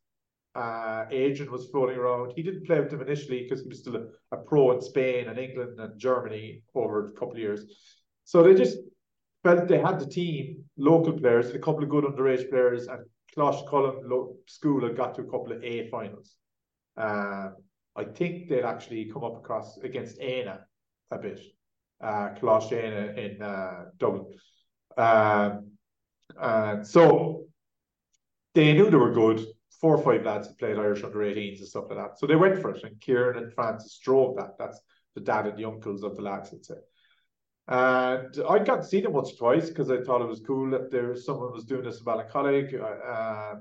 Uh, 0.54 1.04
Adrian 1.10 1.52
was 1.52 1.68
floating 1.68 1.98
around. 1.98 2.32
He 2.34 2.42
didn't 2.42 2.66
play 2.66 2.80
with 2.80 2.90
them 2.90 3.02
initially 3.02 3.42
because 3.42 3.62
he 3.62 3.68
was 3.68 3.80
still 3.80 3.96
a, 3.96 4.06
a, 4.32 4.38
pro 4.38 4.72
in 4.72 4.80
Spain 4.80 5.28
and 5.28 5.38
England 5.38 5.78
and 5.78 6.00
Germany 6.00 6.62
over 6.74 7.08
a 7.08 7.12
couple 7.12 7.32
of 7.32 7.38
years. 7.38 7.64
So 8.24 8.42
they 8.42 8.54
just 8.54 8.78
felt 9.44 9.68
they 9.68 9.78
had 9.78 10.00
the 10.00 10.06
team, 10.06 10.64
local 10.78 11.12
players, 11.12 11.54
a 11.54 11.58
couple 11.58 11.82
of 11.82 11.90
good 11.90 12.04
underage 12.04 12.48
players, 12.48 12.86
and 12.86 13.04
Coláiste 13.36 13.68
Choilm 13.68 14.34
School 14.46 14.82
had 14.82 14.96
got 14.96 15.14
to 15.16 15.22
a 15.22 15.24
couple 15.24 15.52
of 15.52 15.62
A 15.62 15.88
finals. 15.90 16.36
Uh, 16.96 17.50
I 17.94 18.04
think 18.04 18.48
they'd 18.48 18.64
actually 18.64 19.10
come 19.12 19.24
up 19.24 19.36
across 19.36 19.76
against 19.78 20.18
Éanna 20.20 20.60
a 21.10 21.18
bit, 21.18 21.40
uh, 22.00 22.30
Éanna 22.40 23.16
in 23.16 23.42
uh, 23.42 23.84
Dublin. 23.98 24.26
Um, 24.96 25.72
and 26.38 26.86
so 26.86 27.44
they 28.54 28.72
knew 28.72 28.90
they 28.90 28.96
were 28.96 29.12
good. 29.12 29.44
Four 29.80 29.96
or 29.96 30.02
five 30.02 30.24
lads 30.24 30.48
had 30.48 30.58
played 30.58 30.78
Irish 30.78 31.04
under 31.04 31.18
18s 31.18 31.58
and 31.58 31.68
stuff 31.68 31.84
like 31.90 31.98
that. 31.98 32.18
So 32.18 32.26
they 32.26 32.36
went 32.36 32.60
for 32.60 32.70
it. 32.70 32.82
And 32.82 33.00
Kieran 33.00 33.42
and 33.42 33.52
Francis 33.52 33.98
drove 34.02 34.36
that. 34.36 34.56
That's 34.58 34.80
the 35.14 35.20
dad 35.20 35.46
and 35.46 35.58
the 35.58 35.66
uncles 35.66 36.02
of 36.02 36.16
the 36.16 36.22
lads, 36.22 36.52
I'd 36.52 36.64
say. 36.64 36.76
And 37.68 38.38
I 38.48 38.58
got 38.60 38.76
to 38.76 38.84
see 38.84 39.00
them 39.00 39.12
once 39.12 39.32
or 39.32 39.36
twice 39.36 39.68
because 39.68 39.90
I 39.90 40.00
thought 40.00 40.22
it 40.22 40.28
was 40.28 40.40
cool 40.46 40.70
that 40.70 40.90
there 40.90 41.16
someone 41.16 41.52
was 41.52 41.64
doing 41.64 41.82
this 41.82 41.98
in 41.98 42.04
Ballincollig. 42.04 42.80
Uh, 42.80 43.56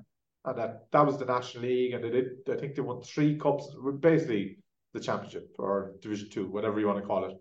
and 0.46 0.58
that 0.58 0.92
that 0.92 1.06
was 1.06 1.18
the 1.18 1.26
National 1.26 1.64
League, 1.64 1.94
and 1.94 2.04
they 2.04 2.10
did. 2.10 2.28
I 2.50 2.56
think 2.56 2.76
they 2.76 2.82
won 2.82 3.02
three 3.02 3.38
cups, 3.38 3.68
basically 4.00 4.58
the 4.94 5.00
championship 5.00 5.50
or 5.58 5.94
Division 6.02 6.30
Two, 6.30 6.48
whatever 6.48 6.80
you 6.80 6.88
want 6.88 7.00
to 7.00 7.06
call 7.06 7.26
it. 7.26 7.36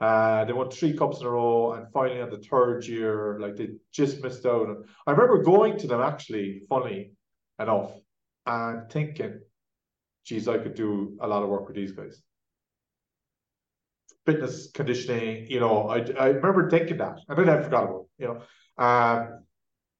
Uh, 0.00 0.44
they 0.44 0.52
won 0.52 0.70
three 0.70 0.92
cups 0.92 1.20
in 1.20 1.26
a 1.26 1.30
row, 1.30 1.72
and 1.72 1.90
finally 1.92 2.20
on 2.20 2.30
the 2.30 2.38
third 2.38 2.86
year, 2.86 3.38
like 3.40 3.56
they 3.56 3.70
just 3.92 4.22
missed 4.22 4.44
out. 4.44 4.68
I 5.06 5.10
remember 5.12 5.42
going 5.42 5.78
to 5.78 5.86
them 5.86 6.00
actually, 6.00 6.62
funny 6.68 7.12
enough, 7.58 7.92
and 8.44 8.90
thinking, 8.90 9.40
"Geez, 10.24 10.48
I 10.48 10.58
could 10.58 10.74
do 10.74 11.16
a 11.20 11.26
lot 11.26 11.42
of 11.42 11.48
work 11.48 11.66
with 11.66 11.76
these 11.76 11.92
guys." 11.92 12.22
Fitness 14.26 14.70
conditioning, 14.72 15.46
you 15.50 15.60
know, 15.60 15.88
I 15.88 15.98
I 16.18 16.26
remember 16.28 16.68
thinking 16.68 16.98
that, 16.98 17.20
and 17.28 17.38
then 17.38 17.48
I 17.48 17.62
forgot 17.62 17.84
about, 17.84 18.06
it, 18.18 18.22
you 18.22 18.28
know. 18.28 18.42
Um, 18.84 19.44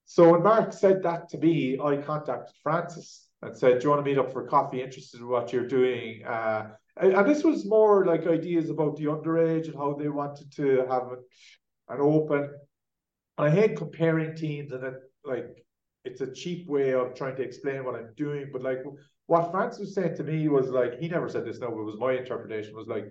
so 0.04 0.32
when 0.32 0.42
Mark 0.42 0.72
said 0.72 1.02
that 1.04 1.30
to 1.30 1.38
me, 1.38 1.78
I 1.80 1.96
contacted 1.96 2.54
Francis 2.62 3.28
and 3.40 3.56
said, 3.56 3.78
"Do 3.78 3.84
you 3.84 3.90
want 3.90 4.04
to 4.04 4.10
meet 4.10 4.18
up 4.18 4.32
for 4.32 4.46
coffee? 4.46 4.82
Interested 4.82 5.20
in 5.20 5.28
what 5.28 5.52
you're 5.52 5.66
doing?" 5.66 6.24
Uh, 6.24 6.72
and, 6.96 7.28
this 7.28 7.44
was 7.44 7.66
more 7.66 8.04
like 8.04 8.26
ideas 8.26 8.70
about 8.70 8.96
the 8.96 9.04
underage 9.04 9.66
and 9.66 9.74
how 9.74 9.94
they 9.94 10.08
wanted 10.08 10.50
to 10.52 10.86
have 10.88 11.08
an, 11.88 12.00
open. 12.00 12.50
I 13.38 13.50
hate 13.50 13.76
comparing 13.76 14.34
teams, 14.34 14.72
and 14.72 14.84
it 14.84 14.94
like 15.24 15.64
it's 16.04 16.20
a 16.20 16.32
cheap 16.32 16.68
way 16.68 16.94
of 16.94 17.14
trying 17.14 17.36
to 17.36 17.42
explain 17.42 17.84
what 17.84 17.94
I'm 17.94 18.12
doing. 18.16 18.50
But 18.52 18.62
like 18.62 18.78
what 19.26 19.50
Francis 19.50 19.94
saying 19.94 20.16
to 20.16 20.24
me 20.24 20.48
was 20.48 20.68
like 20.68 20.98
he 20.98 21.08
never 21.08 21.28
said 21.28 21.44
this. 21.44 21.58
No, 21.58 21.68
it 21.68 21.84
was 21.84 21.98
my 21.98 22.12
interpretation. 22.12 22.74
Was 22.74 22.88
like 22.88 23.06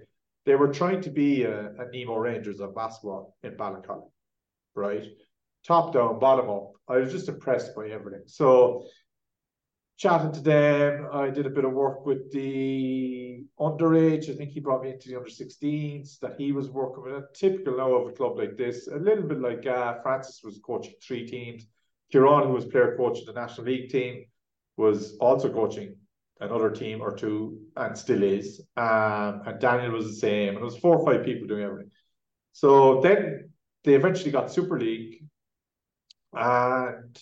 they 0.46 0.56
were 0.56 0.72
trying 0.72 1.02
to 1.02 1.10
be 1.10 1.44
a, 1.44 1.72
a 1.74 1.90
Nemo 1.92 2.18
Rangers 2.18 2.60
of 2.60 2.76
basketball 2.76 3.36
in 3.44 3.52
Ballincollig, 3.52 4.10
right? 4.76 5.06
top 5.66 5.94
down, 5.94 6.20
bottom 6.20 6.50
up. 6.50 6.72
I 6.88 6.98
was 6.98 7.12
just 7.12 7.30
impressed 7.30 7.76
by 7.76 7.90
everything. 7.90 8.24
So 8.28 8.86
chatting 9.98 10.32
to 10.34 10.42
them, 10.42 11.08
I 11.12 11.30
did 11.30 11.46
a 11.46 11.50
bit 11.50 11.66
of 11.66 11.74
work 11.74 12.06
with 12.06 12.32
the 12.32 13.25
underage. 13.60 14.30
I 14.30 14.36
think 14.36 14.52
he 14.52 14.60
brought 14.60 14.84
me 14.84 14.92
into 14.92 15.10
the 15.10 15.18
under 15.18 15.30
16s 15.30 16.20
that 16.20 16.36
he 16.38 16.52
was 16.52 16.70
working 16.70 17.04
with. 17.04 17.14
A 17.14 17.28
typical 17.34 17.78
now 17.78 17.94
of 17.94 18.08
a 18.08 18.12
club 18.12 18.38
like 18.38 18.58
this, 18.58 18.88
a 18.88 18.98
little 18.98 19.24
bit 19.24 19.40
like 19.40 19.66
uh, 19.66 19.96
Francis 20.02 20.42
was 20.44 20.60
coaching 20.64 20.94
three 21.02 21.28
teams. 21.28 21.68
Kieran, 22.12 22.48
who 22.48 22.54
was 22.54 22.66
player 22.66 22.96
coach 22.96 23.20
of 23.20 23.26
the 23.26 23.34
National 23.34 23.68
League 23.68 23.90
team, 23.90 24.26
was 24.78 25.18
also 25.18 25.52
coaching 25.52 25.96
another 26.40 26.70
team 26.70 27.02
or 27.02 27.16
two 27.16 27.62
and 27.78 27.98
still 27.98 28.22
is. 28.22 28.62
Um, 28.76 29.42
and 29.46 29.60
Daniel 29.60 29.94
was 29.94 30.08
the 30.08 30.20
same. 30.20 30.50
And 30.50 30.58
it 30.58 30.64
was 30.64 30.78
four 30.78 30.98
or 30.98 31.06
five 31.06 31.26
people 31.26 31.48
doing 31.48 31.64
everything. 31.64 31.92
So 32.52 33.02
then 33.02 33.50
they 33.84 33.96
eventually 33.96 34.32
got 34.32 34.52
Super 34.52 34.80
League 34.80 35.26
and 36.34 37.18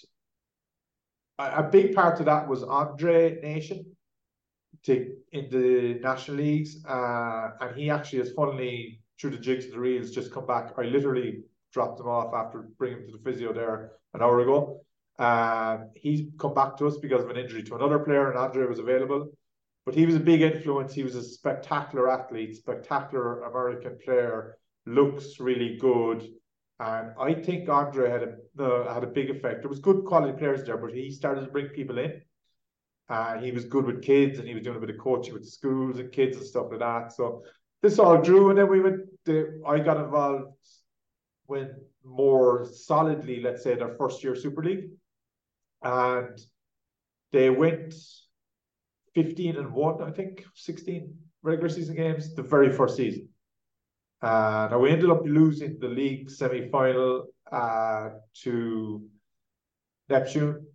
a 1.38 1.64
big 1.64 1.96
part 1.96 2.20
of 2.20 2.26
that 2.26 2.48
was 2.48 2.64
Andre 2.64 3.40
Nation 3.42 3.86
to 4.86 5.16
in 5.32 5.50
the 5.50 6.00
national 6.02 6.38
leagues. 6.38 6.84
Uh, 6.86 7.52
and 7.62 7.76
he 7.76 7.90
actually 7.90 8.20
has 8.20 8.32
funnily 8.32 9.02
through 9.20 9.32
the 9.32 9.38
jigs 9.38 9.66
and 9.66 9.74
the 9.74 9.80
reels 9.80 10.12
just 10.12 10.32
come 10.32 10.46
back. 10.46 10.74
I 10.78 10.84
literally 10.84 11.44
dropped 11.72 12.00
him 12.00 12.08
off 12.08 12.34
after 12.34 12.70
bringing 12.78 13.00
him 13.00 13.06
to 13.08 13.18
the 13.18 13.24
physio 13.24 13.54
there 13.54 13.94
an 14.14 14.22
hour 14.22 14.42
ago. 14.42 14.82
Um, 15.20 15.90
he's 15.96 16.28
come 16.40 16.54
back 16.54 16.78
to 16.78 16.88
us 16.88 16.98
because 16.98 17.24
of 17.24 17.30
an 17.30 17.38
injury 17.38 17.64
to 17.64 17.76
another 17.76 18.00
player, 18.00 18.30
and 18.30 18.38
Andre 18.38 18.66
was 18.66 18.80
available. 18.80 19.32
But 19.86 19.96
he 19.96 20.06
was 20.06 20.16
a 20.16 20.20
big 20.20 20.42
influence. 20.42 20.94
He 20.94 21.04
was 21.04 21.16
a 21.16 21.24
spectacular 21.24 22.10
athlete, 22.10 22.56
spectacular 22.56 23.44
American 23.44 23.98
player, 24.04 24.58
looks 24.86 25.40
really 25.40 25.78
good. 25.78 26.28
And 26.80 27.12
I 27.20 27.34
think 27.34 27.70
Andre 27.70 28.10
had 28.10 28.24
a 28.24 28.64
uh, 28.64 28.94
had 28.94 29.04
a 29.04 29.08
big 29.08 29.30
effect. 29.30 29.62
There 29.62 29.70
was 29.70 29.80
good 29.80 30.06
quality 30.06 30.38
players 30.38 30.64
there, 30.66 30.78
but 30.78 30.94
he 30.94 31.12
started 31.12 31.46
to 31.46 31.52
bring 31.52 31.68
people 31.68 31.98
in. 31.98 32.22
He 33.42 33.52
was 33.52 33.66
good 33.66 33.86
with 33.86 34.02
kids, 34.02 34.40
and 34.40 34.48
he 34.48 34.54
was 34.54 34.64
doing 34.64 34.78
a 34.78 34.80
bit 34.80 34.90
of 34.90 34.98
coaching 34.98 35.34
with 35.34 35.46
schools 35.46 36.00
and 36.00 36.12
kids 36.12 36.38
and 36.38 36.46
stuff 36.46 36.68
like 36.72 36.80
that. 36.80 37.12
So 37.12 37.44
this 37.82 38.00
all 38.00 38.22
drew, 38.22 38.50
and 38.50 38.58
then 38.58 38.70
we 38.70 38.80
went. 38.80 39.02
I 39.68 39.80
got 39.80 39.98
involved 39.98 40.54
when 41.46 41.76
more 42.04 42.66
solidly, 42.66 43.42
let's 43.42 43.64
say, 43.64 43.76
their 43.76 43.96
first 43.98 44.24
year 44.24 44.36
Super 44.36 44.64
League, 44.64 44.90
and 45.82 46.38
they 47.32 47.50
went 47.50 47.94
fifteen 49.14 49.58
and 49.58 49.74
one, 49.74 50.02
I 50.02 50.12
think, 50.12 50.46
sixteen 50.56 51.16
regular 51.42 51.70
season 51.70 51.96
games 51.96 52.34
the 52.36 52.44
very 52.44 52.72
first 52.72 52.96
season. 52.96 53.30
Uh, 54.22 54.68
now 54.72 54.80
we 54.80 54.90
ended 54.90 55.10
up 55.10 55.22
losing 55.26 55.78
the 55.80 55.90
league 55.90 56.30
semi-final 56.30 57.26
uh, 57.52 58.10
to 58.44 59.04
Neptune. 60.10 60.66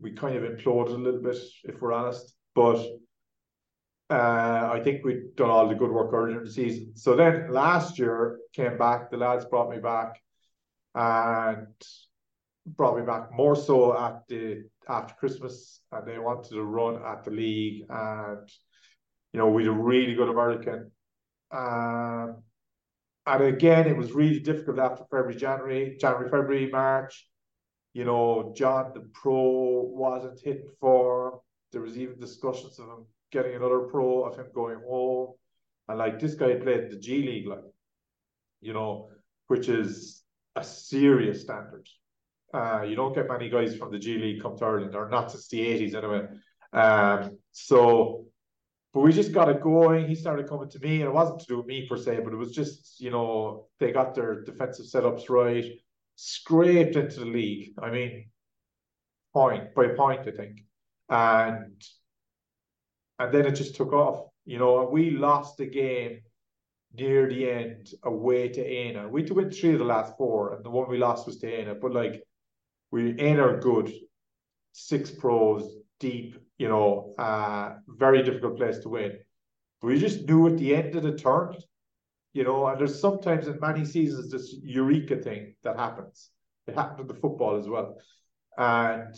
We 0.00 0.12
kind 0.12 0.36
of 0.36 0.42
imploded 0.42 0.94
a 0.94 0.98
little 0.98 1.22
bit, 1.22 1.36
if 1.64 1.80
we're 1.80 1.92
honest, 1.92 2.34
but 2.54 2.84
uh, 4.10 4.70
I 4.72 4.80
think 4.84 5.04
we'd 5.04 5.34
done 5.36 5.50
all 5.50 5.68
the 5.68 5.74
good 5.74 5.90
work 5.90 6.12
earlier 6.12 6.38
in 6.38 6.44
the 6.44 6.50
season. 6.50 6.96
So 6.96 7.16
then 7.16 7.50
last 7.50 7.98
year 7.98 8.38
came 8.52 8.76
back. 8.76 9.10
The 9.10 9.16
lads 9.16 9.44
brought 9.46 9.70
me 9.70 9.78
back, 9.78 10.20
and 10.94 11.66
brought 12.66 12.98
me 12.98 13.04
back 13.04 13.32
more 13.32 13.56
so 13.56 13.98
at 13.98 14.22
the 14.28 14.64
after 14.88 15.14
Christmas, 15.14 15.80
and 15.92 16.06
they 16.06 16.18
wanted 16.18 16.50
to 16.50 16.62
run 16.62 17.02
at 17.02 17.24
the 17.24 17.30
league, 17.30 17.86
and 17.88 18.48
you 19.32 19.38
know 19.38 19.48
we 19.48 19.64
had 19.64 19.72
a 19.72 19.76
really 19.76 20.14
good 20.14 20.28
American. 20.28 20.90
Um, 21.50 22.42
and 23.26 23.44
again, 23.44 23.86
it 23.86 23.96
was 23.96 24.12
really 24.12 24.40
difficult 24.40 24.78
after 24.78 25.04
February, 25.04 25.36
January, 25.36 25.96
January, 25.98 26.28
February, 26.28 26.70
March. 26.70 27.26
You 27.94 28.04
know, 28.04 28.52
John 28.56 28.92
the 28.92 29.00
pro 29.00 29.88
wasn't 29.90 30.40
hitting 30.40 30.68
form. 30.80 31.38
There 31.72 31.80
was 31.80 31.96
even 31.96 32.20
discussions 32.20 32.78
of 32.78 32.86
him 32.86 33.06
getting 33.32 33.54
another 33.54 33.80
pro, 33.80 34.24
of 34.24 34.36
him 34.36 34.46
going 34.54 34.80
home. 34.86 35.34
And 35.88 35.98
like 35.98 36.20
this 36.20 36.34
guy 36.34 36.54
played 36.56 36.90
the 36.90 36.98
G 36.98 37.22
League, 37.22 37.46
like, 37.46 37.64
you 38.60 38.72
know, 38.72 39.08
which 39.46 39.68
is 39.68 40.22
a 40.56 40.64
serious 40.64 41.42
standard. 41.42 41.88
Uh, 42.52 42.82
you 42.82 42.94
don't 42.94 43.14
get 43.14 43.28
many 43.28 43.48
guys 43.48 43.76
from 43.76 43.90
the 43.90 43.98
G 43.98 44.18
League 44.18 44.42
come 44.42 44.56
to 44.58 44.64
Ireland, 44.64 44.94
or 44.94 45.08
not 45.08 45.30
since 45.30 45.48
the 45.48 45.60
80s 45.60 45.94
anyway. 45.94 46.26
Um, 46.72 47.38
so 47.52 48.26
but 48.94 49.00
we 49.00 49.12
just 49.12 49.32
got 49.32 49.48
it 49.48 49.60
going. 49.60 50.06
He 50.06 50.14
started 50.14 50.48
coming 50.48 50.70
to 50.70 50.78
me, 50.78 51.00
and 51.00 51.06
it 51.06 51.12
wasn't 51.12 51.40
to 51.40 51.46
do 51.46 51.56
with 51.56 51.66
me 51.66 51.88
per 51.88 51.96
se, 51.96 52.20
but 52.22 52.32
it 52.32 52.36
was 52.36 52.52
just, 52.52 53.00
you 53.00 53.10
know, 53.10 53.66
they 53.80 53.90
got 53.90 54.14
their 54.14 54.42
defensive 54.44 54.86
setups 54.86 55.28
right, 55.28 55.64
scraped 56.16 56.96
into 56.96 57.20
the 57.20 57.26
league. 57.26 57.72
I 57.80 57.90
mean, 57.90 58.30
point 59.32 59.74
by 59.74 59.88
point, 59.88 60.20
I 60.26 60.30
think. 60.30 60.64
And 61.08 61.82
and 63.18 63.32
then 63.32 63.46
it 63.46 63.52
just 63.52 63.76
took 63.76 63.92
off. 63.92 64.26
You 64.44 64.58
know, 64.58 64.88
we 64.90 65.10
lost 65.10 65.56
the 65.56 65.66
game 65.66 66.20
near 66.96 67.28
the 67.28 67.50
end 67.50 67.90
away 68.02 68.48
to 68.48 68.62
Éanna. 68.62 69.10
We 69.10 69.22
win 69.22 69.50
three 69.50 69.72
of 69.72 69.78
the 69.78 69.84
last 69.84 70.16
four, 70.16 70.54
and 70.54 70.64
the 70.64 70.70
one 70.70 70.88
we 70.88 70.98
lost 70.98 71.26
was 71.26 71.38
to 71.38 71.46
Éanna. 71.46 71.80
But 71.80 71.92
like 71.92 72.22
we 72.90 73.14
Éanna 73.14 73.40
are 73.40 73.60
good, 73.60 73.92
six 74.72 75.10
pros, 75.10 75.76
deep, 76.00 76.36
you 76.58 76.68
know, 76.68 77.14
uh, 77.18 77.74
very 77.88 78.22
difficult 78.22 78.56
place 78.56 78.78
to 78.78 78.88
win. 78.88 79.18
But 79.80 79.88
we 79.88 79.98
just 79.98 80.26
knew 80.28 80.46
at 80.46 80.58
the 80.58 80.74
end 80.74 80.94
of 80.94 81.02
the 81.02 81.16
turn, 81.16 81.54
you 82.34 82.42
know, 82.42 82.66
and 82.66 82.78
there's 82.78 83.00
sometimes 83.00 83.46
in 83.46 83.58
many 83.60 83.84
seasons 83.84 84.30
this 84.30 84.54
eureka 84.62 85.16
thing 85.16 85.54
that 85.62 85.78
happens. 85.78 86.30
It 86.66 86.74
happened 86.74 87.02
in 87.02 87.06
the 87.06 87.20
football 87.20 87.56
as 87.56 87.68
well. 87.68 87.96
And 88.58 89.14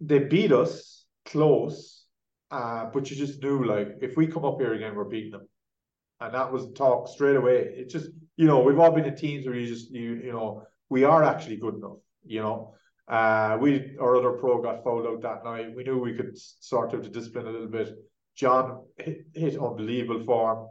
they 0.00 0.20
beat 0.20 0.52
us 0.52 1.04
close, 1.26 2.04
uh, 2.50 2.86
but 2.92 3.10
you 3.10 3.16
just 3.16 3.42
knew 3.42 3.64
like 3.64 3.88
if 4.02 4.16
we 4.16 4.28
come 4.28 4.44
up 4.44 4.60
here 4.60 4.74
again, 4.74 4.94
we're 4.94 5.04
beating 5.04 5.32
them. 5.32 5.48
And 6.20 6.32
that 6.32 6.52
was 6.52 6.72
talk 6.72 7.08
straight 7.08 7.36
away. 7.36 7.74
It 7.76 7.90
just, 7.90 8.08
you 8.36 8.46
know, 8.46 8.60
we've 8.60 8.78
all 8.78 8.92
been 8.92 9.04
in 9.04 9.16
teams 9.16 9.46
where 9.46 9.56
you 9.56 9.66
just 9.66 9.90
you, 9.90 10.14
you 10.14 10.32
know, 10.32 10.62
we 10.90 11.02
are 11.02 11.24
actually 11.24 11.56
good 11.56 11.74
enough, 11.74 11.98
you 12.24 12.40
know. 12.40 12.74
Uh, 13.08 13.58
we 13.60 13.96
our 14.00 14.16
other 14.16 14.32
pro 14.32 14.62
got 14.62 14.84
fouled 14.84 15.06
out 15.06 15.22
that 15.22 15.44
night. 15.44 15.74
We 15.74 15.82
knew 15.82 15.98
we 15.98 16.14
could 16.14 16.38
sort 16.38 16.94
out 16.94 17.02
the 17.02 17.08
discipline 17.08 17.48
a 17.48 17.50
little 17.50 17.66
bit. 17.66 17.94
John 18.34 18.84
hit, 18.98 19.26
hit 19.34 19.58
unbelievable 19.58 20.24
form. 20.24 20.68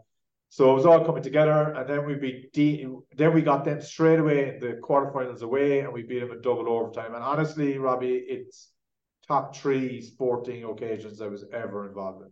So 0.50 0.72
it 0.72 0.76
was 0.76 0.86
all 0.86 1.04
coming 1.04 1.24
together, 1.24 1.74
and 1.76 1.90
then 1.90 2.06
we 2.06 2.14
beat 2.14 2.54
D. 2.54 2.86
Then 3.18 3.34
we 3.34 3.42
got 3.42 3.66
them 3.66 3.82
straight 3.82 4.20
away 4.20 4.50
in 4.50 4.60
the 4.60 4.80
quarterfinals 4.84 5.42
away, 5.42 5.80
and 5.80 5.92
we 5.92 6.04
beat 6.04 6.20
them 6.20 6.32
in 6.32 6.42
double 6.42 6.70
overtime. 6.70 7.16
And 7.16 7.24
honestly, 7.24 7.80
Robbie, 7.80 8.24
it's 8.28 8.70
top 9.28 9.56
three 9.56 10.02
sporting 10.02 10.64
occasions 10.64 11.22
I 11.22 11.28
was 11.28 11.46
ever 11.52 11.88
involved 11.88 12.22
in. 12.24 12.32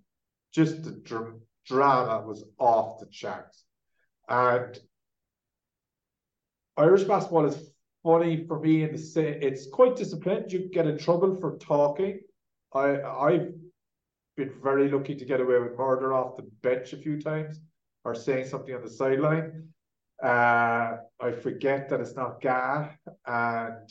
Just 0.53 0.83
the 0.83 0.91
dr- 0.91 1.39
drama 1.65 2.21
was 2.25 2.43
off 2.59 2.99
the 2.99 3.07
charts. 3.07 3.63
And 4.29 4.77
Irish 6.77 7.03
basketball 7.03 7.45
is 7.45 7.71
funny 8.03 8.45
for 8.47 8.59
me 8.59 8.83
in 8.83 8.91
the 8.91 9.45
it's 9.45 9.67
quite 9.69 9.95
disciplined. 9.95 10.51
You 10.51 10.69
get 10.69 10.87
in 10.87 10.97
trouble 10.97 11.35
for 11.35 11.57
talking. 11.57 12.19
I 12.73 13.01
I've 13.01 13.53
been 14.45 14.61
very 14.61 14.89
lucky 14.89 15.15
to 15.15 15.25
get 15.25 15.41
away 15.41 15.59
with 15.59 15.77
murder 15.77 16.13
off 16.13 16.37
the 16.37 16.43
bench 16.61 16.93
a 16.93 16.97
few 16.97 17.21
times 17.21 17.59
or 18.03 18.15
saying 18.15 18.47
something 18.47 18.73
on 18.73 18.81
the 18.81 18.89
sideline. 18.89 19.67
Uh, 20.23 20.97
I 21.19 21.31
forget 21.41 21.89
that 21.89 21.99
it's 21.99 22.15
not 22.15 22.41
GA, 22.41 22.97
and 23.25 23.89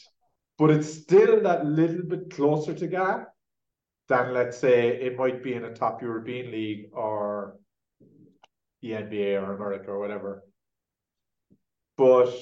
but 0.58 0.70
it's 0.70 0.92
still 0.92 1.42
that 1.42 1.66
little 1.66 2.02
bit 2.02 2.30
closer 2.30 2.74
to 2.74 2.86
GA 2.86 3.24
than 4.08 4.34
let's 4.34 4.58
say 4.58 4.88
it 4.88 5.16
might 5.16 5.42
be 5.42 5.54
in 5.54 5.64
a 5.64 5.74
top 5.74 6.02
European 6.02 6.50
league 6.50 6.90
or 6.92 7.56
the 8.82 8.92
NBA 8.92 9.40
or 9.40 9.54
America 9.54 9.90
or 9.90 9.98
whatever. 9.98 10.44
But 11.96 12.32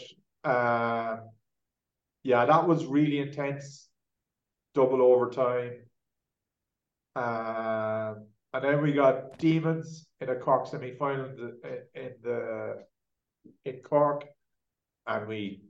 uh, 0.45 1.19
yeah, 2.23 2.45
that 2.45 2.69
was 2.69 2.87
really 2.87 3.19
intense, 3.19 3.89
double 4.75 5.03
overtime. 5.03 5.88
Uh, 7.17 8.15
and 8.55 8.65
then 8.65 8.83
we 8.83 8.93
got 8.93 9.39
Demons 9.39 10.07
in 10.21 10.29
a 10.31 10.37
Cork 10.37 10.67
semi 10.67 10.93
final 10.93 11.27
in 11.27 11.37
the, 11.37 11.83
in 11.95 12.13
the 12.23 12.85
in 13.65 13.81
Cork, 13.83 14.25
and 15.07 15.27
we. 15.27 15.63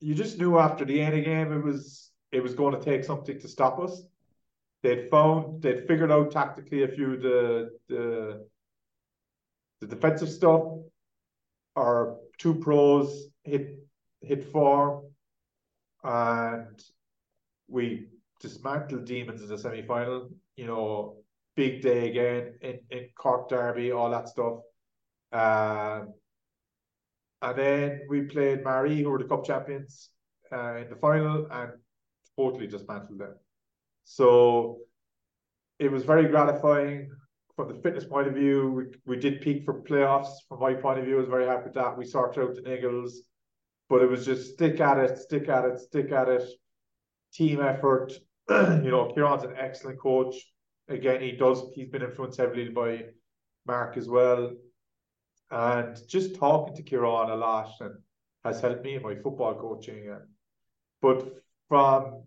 You 0.00 0.14
just 0.14 0.38
knew 0.38 0.58
after 0.58 0.84
the 0.84 1.00
end 1.00 1.14
of 1.14 1.20
the 1.20 1.24
game 1.24 1.52
it 1.52 1.64
was 1.64 2.10
it 2.32 2.42
was 2.42 2.54
going 2.54 2.78
to 2.78 2.84
take 2.84 3.04
something 3.04 3.40
to 3.40 3.48
stop 3.48 3.78
us. 3.80 4.02
They'd 4.82 5.08
found 5.10 5.62
they'd 5.62 5.86
figured 5.86 6.12
out 6.12 6.30
tactically 6.30 6.82
a 6.84 6.88
few 6.88 7.16
the 7.16 7.70
the 7.88 8.46
the 9.80 9.86
defensive 9.86 10.30
stuff. 10.30 10.62
Our 11.76 12.16
two 12.38 12.54
pros 12.54 13.28
hit 13.44 13.78
hit 14.20 14.44
form, 14.44 15.06
and 16.04 16.82
we 17.68 18.08
dismantled 18.40 19.04
demons 19.04 19.42
in 19.42 19.48
the 19.48 19.58
semi 19.58 19.82
final. 19.82 20.30
You 20.56 20.66
know, 20.66 21.16
big 21.56 21.82
day 21.82 22.10
again 22.10 22.54
in, 22.60 22.78
in 22.90 23.08
Cork 23.16 23.48
Derby, 23.48 23.92
all 23.92 24.10
that 24.10 24.28
stuff. 24.28 24.58
Um, 25.32 26.14
and 27.42 27.58
then 27.58 28.00
we 28.08 28.22
played 28.22 28.64
Mary, 28.64 29.02
who 29.02 29.10
were 29.10 29.18
the 29.18 29.24
cup 29.24 29.44
champions, 29.44 30.10
uh, 30.52 30.76
in 30.76 30.90
the 30.90 30.96
final 30.96 31.46
and 31.50 31.72
totally 32.38 32.66
dismantled 32.66 33.18
them. 33.18 33.34
So 34.04 34.78
it 35.78 35.90
was 35.90 36.04
very 36.04 36.28
gratifying 36.28 37.10
from 37.56 37.68
the 37.68 37.80
fitness 37.82 38.04
point 38.04 38.28
of 38.28 38.34
view. 38.34 38.70
We, 38.70 39.14
we 39.14 39.20
did 39.20 39.40
peak 39.40 39.64
for 39.64 39.82
playoffs. 39.82 40.28
From 40.48 40.60
my 40.60 40.74
point 40.74 40.98
of 40.98 41.06
view, 41.06 41.16
I 41.16 41.20
was 41.20 41.28
very 41.28 41.46
happy 41.46 41.64
with 41.64 41.74
that. 41.74 41.96
We 41.96 42.04
sorted 42.04 42.44
out 42.44 42.54
the 42.54 42.62
niggles, 42.62 43.12
but 43.88 44.02
it 44.02 44.10
was 44.10 44.24
just 44.24 44.52
stick 44.52 44.80
at 44.80 44.98
it, 44.98 45.18
stick 45.18 45.48
at 45.48 45.64
it, 45.64 45.78
stick 45.78 46.12
at 46.12 46.28
it. 46.28 46.48
Team 47.36 47.60
effort. 47.60 48.12
you 48.48 48.90
know, 48.90 49.12
Kieran's 49.12 49.44
an 49.44 49.54
excellent 49.58 50.00
coach. 50.00 50.36
Again, 50.88 51.20
he 51.20 51.32
does. 51.32 51.62
He's 51.74 51.88
been 51.88 52.02
influenced 52.02 52.38
heavily 52.38 52.70
by 52.70 53.04
Mark 53.66 53.98
as 53.98 54.08
well, 54.08 54.52
and 55.50 55.98
just 56.08 56.36
talking 56.36 56.74
to 56.76 56.82
Kieran 56.82 57.30
a 57.30 57.36
lot 57.36 57.72
and 57.80 57.96
has 58.44 58.60
helped 58.60 58.84
me 58.84 58.94
in 58.94 59.02
my 59.02 59.16
football 59.16 59.54
coaching. 59.54 60.08
And 60.08 60.22
but 61.02 61.42
from 61.68 62.22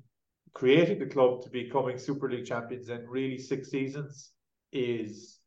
creating 0.54 1.00
the 1.00 1.06
club 1.06 1.41
to 1.43 1.50
becoming 1.50 1.98
Super 1.98 2.30
League 2.30 2.45
champions 2.45 2.89
in 2.89 3.08
really 3.08 3.38
six 3.39 3.72
seasons 3.72 4.32
is 4.72 5.39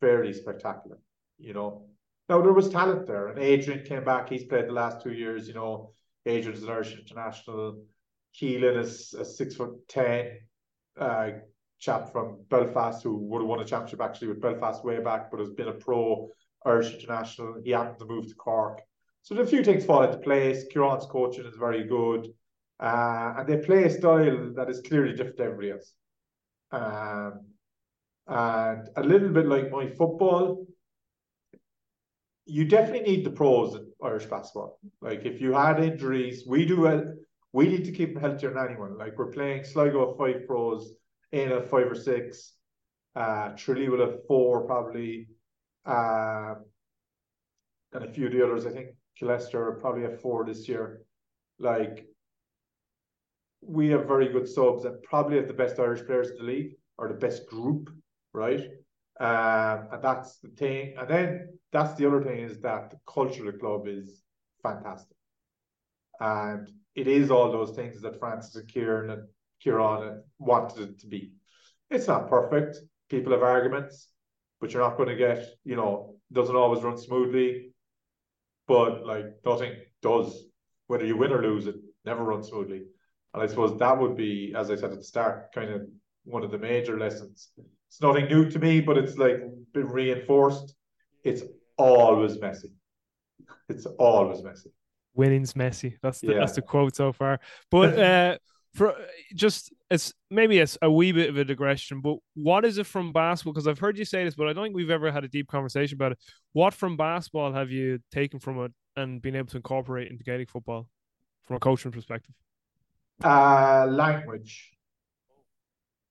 fairly 0.00 0.32
spectacular. 0.32 0.98
You 1.38 1.52
know, 1.52 1.86
now 2.28 2.40
there 2.40 2.52
was 2.52 2.68
talent 2.68 3.06
there, 3.06 3.28
and 3.28 3.38
Adrian 3.38 3.84
came 3.84 4.04
back. 4.04 4.28
He's 4.28 4.44
played 4.44 4.68
the 4.68 4.72
last 4.72 5.02
two 5.02 5.12
years. 5.12 5.48
You 5.48 5.54
know, 5.54 5.92
Adrian's 6.24 6.62
an 6.62 6.70
Irish 6.70 6.96
international. 6.96 7.82
Keelan 8.38 8.78
is 8.78 9.14
a 9.14 9.24
six 9.24 9.56
foot 9.56 9.88
ten 9.88 10.38
uh, 10.98 11.30
chap 11.78 12.12
from 12.12 12.44
Belfast 12.48 13.02
who 13.02 13.16
would 13.16 13.40
have 13.42 13.48
won 13.48 13.60
a 13.60 13.64
championship 13.64 14.00
actually 14.00 14.28
with 14.28 14.40
Belfast 14.40 14.84
way 14.84 15.00
back, 15.00 15.30
but 15.30 15.40
has 15.40 15.50
been 15.50 15.68
a 15.68 15.72
pro 15.72 16.28
Irish 16.64 16.92
international. 16.94 17.60
He 17.64 17.70
happened 17.70 17.98
to 18.00 18.04
move 18.04 18.28
to 18.28 18.34
Cork. 18.34 18.80
So 19.22 19.36
a 19.36 19.46
few 19.46 19.64
things 19.64 19.84
fall 19.84 20.02
into 20.02 20.18
place. 20.18 20.66
Kieran's 20.72 21.06
coaching 21.06 21.46
is 21.46 21.56
very 21.56 21.84
good. 21.84 22.28
Uh, 22.78 23.34
and 23.38 23.48
they 23.48 23.58
play 23.58 23.84
a 23.84 23.90
style 23.90 24.52
that 24.56 24.70
is 24.70 24.80
clearly 24.80 25.12
different 25.12 25.36
to 25.36 25.44
everybody 25.44 25.70
else. 25.72 25.92
Um, 26.72 27.40
and 28.26 28.88
a 28.96 29.02
little 29.02 29.28
bit 29.28 29.46
like 29.46 29.70
my 29.70 29.88
football, 29.88 30.66
you 32.46 32.64
definitely 32.64 33.10
need 33.10 33.24
the 33.24 33.30
pros 33.30 33.74
in 33.74 33.90
Irish 34.02 34.26
basketball. 34.26 34.78
Like 35.00 35.24
if 35.24 35.40
you 35.40 35.52
had 35.52 35.82
injuries, 35.82 36.44
we 36.46 36.64
do 36.64 36.86
a, 36.86 37.02
we 37.52 37.68
need 37.68 37.84
to 37.84 37.92
keep 37.92 38.14
them 38.14 38.22
healthier 38.22 38.52
than 38.52 38.66
anyone. 38.66 38.96
Like 38.96 39.18
we're 39.18 39.32
playing 39.32 39.64
Sligo 39.64 40.14
five 40.16 40.46
pros, 40.46 40.92
in 41.32 41.52
a 41.52 41.62
five 41.62 41.90
or 41.90 41.94
six, 41.94 42.54
uh 43.16 43.50
Tralee 43.56 43.88
will 43.88 44.06
have 44.06 44.26
four 44.26 44.66
probably, 44.66 45.28
uh, 45.84 46.54
and 47.92 48.04
a 48.04 48.12
few 48.12 48.26
of 48.26 48.32
the 48.32 48.44
others. 48.44 48.66
I 48.66 48.70
think 48.70 48.90
Killester 49.20 49.80
probably 49.80 50.02
have 50.02 50.20
four 50.20 50.44
this 50.44 50.68
year. 50.68 51.02
Like 51.58 52.06
we 53.62 53.88
have 53.88 54.06
very 54.06 54.28
good 54.28 54.48
subs 54.48 54.84
and 54.84 55.02
probably 55.02 55.36
have 55.36 55.48
the 55.48 55.52
best 55.54 55.78
Irish 55.78 56.04
players 56.06 56.30
in 56.30 56.38
the 56.38 56.44
league 56.44 56.72
or 56.98 57.08
the 57.08 57.14
best 57.14 57.46
group, 57.46 57.90
right? 58.32 58.68
Um, 59.18 59.88
and 59.92 60.02
that's 60.02 60.38
the 60.38 60.48
thing. 60.48 60.94
And 60.98 61.08
then 61.08 61.58
that's 61.72 61.94
the 61.94 62.06
other 62.06 62.22
thing 62.22 62.38
is 62.38 62.60
that 62.60 62.90
the 62.90 62.98
culture 63.06 63.46
of 63.46 63.52
the 63.52 63.58
club 63.58 63.86
is 63.86 64.22
fantastic. 64.62 65.16
And 66.20 66.70
it 66.94 67.06
is 67.06 67.30
all 67.30 67.50
those 67.50 67.76
things 67.76 68.00
that 68.02 68.18
Francis 68.18 68.56
and 68.56 68.68
Kieran 68.68 69.10
and 69.10 69.22
Kieran 69.62 70.22
wanted 70.38 70.90
it 70.90 71.00
to 71.00 71.06
be. 71.06 71.32
It's 71.90 72.08
not 72.08 72.28
perfect. 72.28 72.76
People 73.08 73.32
have 73.32 73.42
arguments, 73.42 74.08
but 74.60 74.72
you're 74.72 74.82
not 74.82 74.96
going 74.96 75.08
to 75.08 75.16
get, 75.16 75.46
you 75.64 75.76
know, 75.76 76.16
doesn't 76.32 76.56
always 76.56 76.82
run 76.82 76.96
smoothly. 76.98 77.72
But 78.68 79.04
like 79.04 79.26
nothing 79.44 79.74
does, 80.02 80.44
whether 80.86 81.04
you 81.04 81.16
win 81.16 81.32
or 81.32 81.42
lose, 81.42 81.66
it 81.66 81.76
never 82.04 82.22
runs 82.22 82.48
smoothly. 82.48 82.84
And 83.34 83.42
I 83.42 83.46
suppose 83.46 83.78
that 83.78 83.98
would 83.98 84.16
be, 84.16 84.54
as 84.56 84.70
I 84.70 84.76
said 84.76 84.92
at 84.92 84.98
the 84.98 85.04
start, 85.04 85.52
kind 85.54 85.70
of 85.70 85.82
one 86.24 86.44
of 86.44 86.50
the 86.50 86.58
major 86.58 86.98
lessons. 86.98 87.48
It's 87.88 88.00
nothing 88.00 88.26
new 88.26 88.48
to 88.50 88.58
me, 88.58 88.80
but 88.80 88.98
it's 88.98 89.16
like 89.16 89.40
been 89.72 89.88
reinforced. 89.88 90.74
It's 91.24 91.42
always 91.76 92.40
messy. 92.40 92.72
It's 93.68 93.86
always 93.86 94.42
messy. 94.42 94.70
Winning's 95.14 95.56
messy. 95.56 95.96
That's 96.02 96.20
the 96.20 96.32
yeah. 96.32 96.38
that's 96.40 96.52
the 96.52 96.62
quote 96.62 96.96
so 96.96 97.12
far. 97.12 97.40
But 97.70 97.98
uh 97.98 98.38
for 98.74 98.94
just 99.34 99.72
it's 99.90 100.14
maybe 100.30 100.58
it's 100.58 100.78
a 100.82 100.90
wee 100.90 101.12
bit 101.12 101.28
of 101.28 101.36
a 101.36 101.44
digression, 101.44 102.00
but 102.00 102.18
what 102.34 102.64
is 102.64 102.78
it 102.78 102.86
from 102.86 103.12
basketball? 103.12 103.52
Because 103.52 103.66
I've 103.66 103.80
heard 103.80 103.98
you 103.98 104.04
say 104.04 104.24
this, 104.24 104.36
but 104.36 104.48
I 104.48 104.52
don't 104.52 104.64
think 104.64 104.76
we've 104.76 104.90
ever 104.90 105.10
had 105.10 105.24
a 105.24 105.28
deep 105.28 105.48
conversation 105.48 105.96
about 105.96 106.12
it. 106.12 106.18
What 106.52 106.74
from 106.74 106.96
basketball 106.96 107.52
have 107.52 107.70
you 107.70 107.98
taken 108.12 108.38
from 108.38 108.60
it 108.64 108.72
and 108.96 109.20
been 109.20 109.34
able 109.34 109.48
to 109.48 109.56
incorporate 109.56 110.10
into 110.10 110.22
Gaelic 110.22 110.48
football 110.48 110.88
from 111.42 111.56
a 111.56 111.58
coaching 111.58 111.90
perspective? 111.90 112.34
Uh, 113.22 113.86
language, 113.90 114.70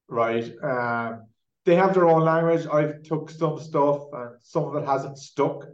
right? 0.10 0.52
Um, 0.62 1.28
they 1.66 1.76
have 1.76 1.94
their 1.94 2.08
own 2.10 2.24
language. 2.24 2.68
I've 2.72 3.02
took 3.04 3.30
some 3.30 3.60
stuff, 3.60 4.02
and 4.12 4.32
some 4.42 4.66
of 4.66 4.76
it 4.76 4.86
hasn't 4.86 5.18
stuck, 5.18 5.66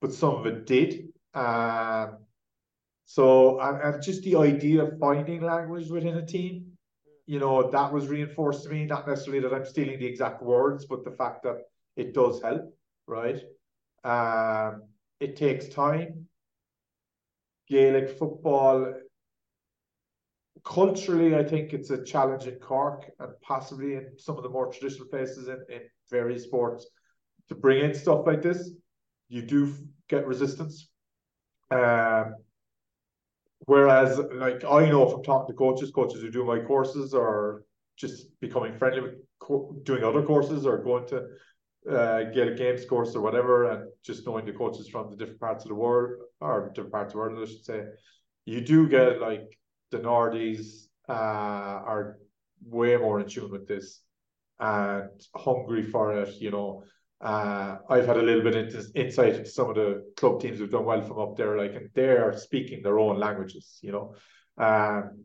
but 0.00 0.12
some 0.12 0.34
of 0.34 0.46
it 0.46 0.66
did. 0.66 1.08
Um, 1.32 2.18
so, 3.10 3.58
and, 3.58 3.80
and 3.80 4.02
just 4.02 4.22
the 4.22 4.36
idea 4.36 4.82
of 4.84 4.98
finding 4.98 5.40
language 5.40 5.88
within 5.88 6.18
a 6.18 6.26
team, 6.26 6.72
you 7.24 7.38
know, 7.38 7.70
that 7.70 7.90
was 7.90 8.06
reinforced 8.06 8.64
to 8.64 8.68
me. 8.68 8.84
Not 8.84 9.08
necessarily 9.08 9.40
that 9.40 9.54
I'm 9.54 9.64
stealing 9.64 9.98
the 9.98 10.04
exact 10.04 10.42
words, 10.42 10.84
but 10.84 11.06
the 11.06 11.12
fact 11.12 11.42
that 11.44 11.62
it 11.96 12.12
does 12.12 12.42
help, 12.42 12.70
right? 13.06 13.40
Um, 14.04 14.82
it 15.20 15.36
takes 15.36 15.68
time. 15.68 16.26
Gaelic 17.70 18.18
football 18.18 18.92
culturally, 20.62 21.34
I 21.34 21.44
think 21.44 21.72
it's 21.72 21.88
a 21.88 22.04
challenge 22.04 22.46
in 22.46 22.56
Cork 22.56 23.10
and 23.20 23.32
possibly 23.40 23.94
in 23.94 24.18
some 24.18 24.36
of 24.36 24.42
the 24.42 24.50
more 24.50 24.70
traditional 24.70 25.08
places 25.08 25.48
in, 25.48 25.64
in 25.70 25.80
various 26.10 26.42
sports 26.42 26.86
to 27.48 27.54
bring 27.54 27.82
in 27.82 27.94
stuff 27.94 28.26
like 28.26 28.42
this. 28.42 28.70
You 29.30 29.40
do 29.40 29.74
get 30.10 30.26
resistance. 30.26 30.90
Um, 31.70 32.34
whereas, 33.66 34.18
like 34.34 34.64
I 34.64 34.88
know 34.88 35.08
from 35.08 35.22
talking 35.22 35.54
to 35.54 35.58
coaches, 35.58 35.90
coaches 35.90 36.22
who 36.22 36.30
do 36.30 36.44
my 36.44 36.60
courses 36.60 37.14
or 37.14 37.64
just 37.96 38.38
becoming 38.40 38.78
friendly 38.78 39.00
with 39.00 39.14
co- 39.40 39.74
doing 39.82 40.04
other 40.04 40.22
courses 40.22 40.66
or 40.66 40.82
going 40.82 41.06
to 41.08 41.16
uh, 41.90 42.22
get 42.34 42.48
a 42.48 42.54
games 42.54 42.84
course 42.84 43.14
or 43.14 43.20
whatever, 43.20 43.70
and 43.70 43.90
just 44.04 44.26
knowing 44.26 44.44
the 44.44 44.52
coaches 44.52 44.88
from 44.88 45.10
the 45.10 45.16
different 45.16 45.40
parts 45.40 45.64
of 45.64 45.68
the 45.68 45.74
world 45.74 46.22
or 46.40 46.70
different 46.74 46.92
parts 46.92 47.10
of 47.10 47.12
the 47.14 47.18
world, 47.18 47.38
I 47.42 47.50
should 47.50 47.64
say, 47.64 47.82
you 48.44 48.60
do 48.60 48.88
get 48.88 49.20
like 49.20 49.44
the 49.90 49.98
Nordies 49.98 50.86
uh, 51.08 51.12
are 51.12 52.18
way 52.64 52.96
more 52.96 53.20
in 53.20 53.28
tune 53.28 53.50
with 53.50 53.66
this 53.66 54.00
and 54.58 55.08
hungry 55.34 55.82
for 55.82 56.12
it. 56.20 56.34
You 56.40 56.50
know, 56.50 56.84
uh, 57.20 57.76
I've 57.88 58.06
had 58.06 58.16
a 58.16 58.22
little 58.22 58.42
bit 58.42 58.54
into 58.54 58.84
insight 58.94 59.34
into 59.34 59.50
some 59.50 59.70
of 59.70 59.76
the 59.76 60.12
club 60.16 60.40
teams 60.40 60.58
who've 60.58 60.70
done 60.70 60.84
well 60.84 61.02
from 61.02 61.18
up 61.18 61.36
there, 61.36 61.56
like, 61.58 61.74
and 61.74 61.90
they're 61.94 62.36
speaking 62.36 62.82
their 62.82 62.98
own 62.98 63.18
languages. 63.18 63.78
You 63.82 63.92
know, 63.92 64.14
um, 64.56 65.24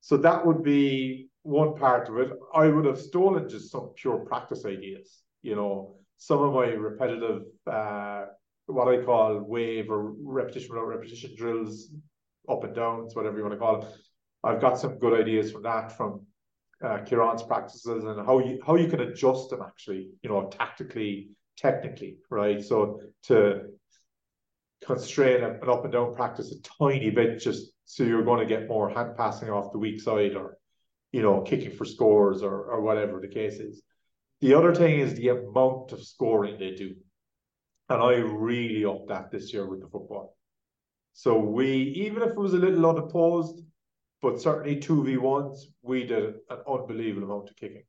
so 0.00 0.16
that 0.18 0.44
would 0.44 0.62
be 0.62 1.28
one 1.42 1.74
part 1.74 2.08
of 2.08 2.18
it. 2.18 2.30
I 2.54 2.68
would 2.68 2.84
have 2.84 3.00
stolen 3.00 3.48
just 3.48 3.70
some 3.70 3.92
pure 3.96 4.18
practice 4.18 4.64
ideas. 4.66 5.22
You 5.42 5.56
know, 5.56 5.96
some 6.18 6.42
of 6.42 6.52
my 6.52 6.66
repetitive, 6.66 7.44
uh, 7.66 8.26
what 8.66 8.88
I 8.88 9.02
call 9.02 9.40
wave 9.40 9.90
or 9.90 10.12
repetition 10.22 10.70
without 10.70 10.88
repetition 10.88 11.34
drills, 11.36 11.90
up 12.48 12.64
and 12.64 12.74
downs, 12.74 13.14
whatever 13.14 13.38
you 13.38 13.42
want 13.42 13.54
to 13.54 13.58
call 13.58 13.82
it. 13.82 13.88
I've 14.44 14.60
got 14.60 14.78
some 14.78 14.98
good 14.98 15.18
ideas 15.18 15.52
from 15.52 15.62
that 15.62 15.96
from 15.96 16.26
uh, 16.82 16.98
Kieran's 17.04 17.42
practices 17.42 18.04
and 18.04 18.24
how 18.26 18.38
you 18.38 18.60
how 18.66 18.76
you 18.76 18.88
can 18.88 19.00
adjust 19.00 19.50
them 19.50 19.62
actually, 19.62 20.10
you 20.22 20.30
know, 20.30 20.48
tactically, 20.48 21.30
technically, 21.56 22.16
right? 22.30 22.64
So 22.64 23.00
to 23.24 23.66
constrain 24.84 25.44
an 25.44 25.58
up 25.68 25.84
and 25.84 25.92
down 25.92 26.14
practice 26.14 26.52
a 26.52 26.62
tiny 26.78 27.10
bit, 27.10 27.38
just 27.38 27.72
so 27.84 28.04
you're 28.04 28.24
going 28.24 28.40
to 28.40 28.46
get 28.46 28.68
more 28.68 28.88
hand 28.88 29.16
passing 29.16 29.50
off 29.50 29.72
the 29.72 29.78
weak 29.78 30.00
side, 30.00 30.34
or 30.34 30.56
you 31.12 31.22
know, 31.22 31.42
kicking 31.42 31.72
for 31.72 31.84
scores, 31.84 32.42
or 32.42 32.64
or 32.64 32.80
whatever 32.80 33.20
the 33.20 33.28
case 33.28 33.54
is. 33.54 33.82
The 34.40 34.54
other 34.54 34.74
thing 34.74 35.00
is 35.00 35.14
the 35.14 35.28
amount 35.28 35.92
of 35.92 36.02
scoring 36.02 36.58
they 36.58 36.74
do, 36.74 36.94
and 37.90 38.00
I 38.00 38.14
really 38.14 38.86
upped 38.86 39.08
that 39.08 39.30
this 39.30 39.52
year 39.52 39.68
with 39.68 39.80
the 39.80 39.88
football. 39.88 40.36
So 41.12 41.38
we, 41.38 41.66
even 42.06 42.22
if 42.22 42.30
it 42.30 42.38
was 42.38 42.54
a 42.54 42.58
little 42.58 42.86
unopposed, 42.86 43.62
but 44.22 44.40
certainly 44.40 44.76
two 44.76 45.02
v 45.04 45.16
ones, 45.16 45.68
we 45.82 46.04
did 46.04 46.34
an 46.50 46.58
unbelievable 46.68 47.30
amount 47.30 47.50
of 47.50 47.56
kicking 47.56 47.84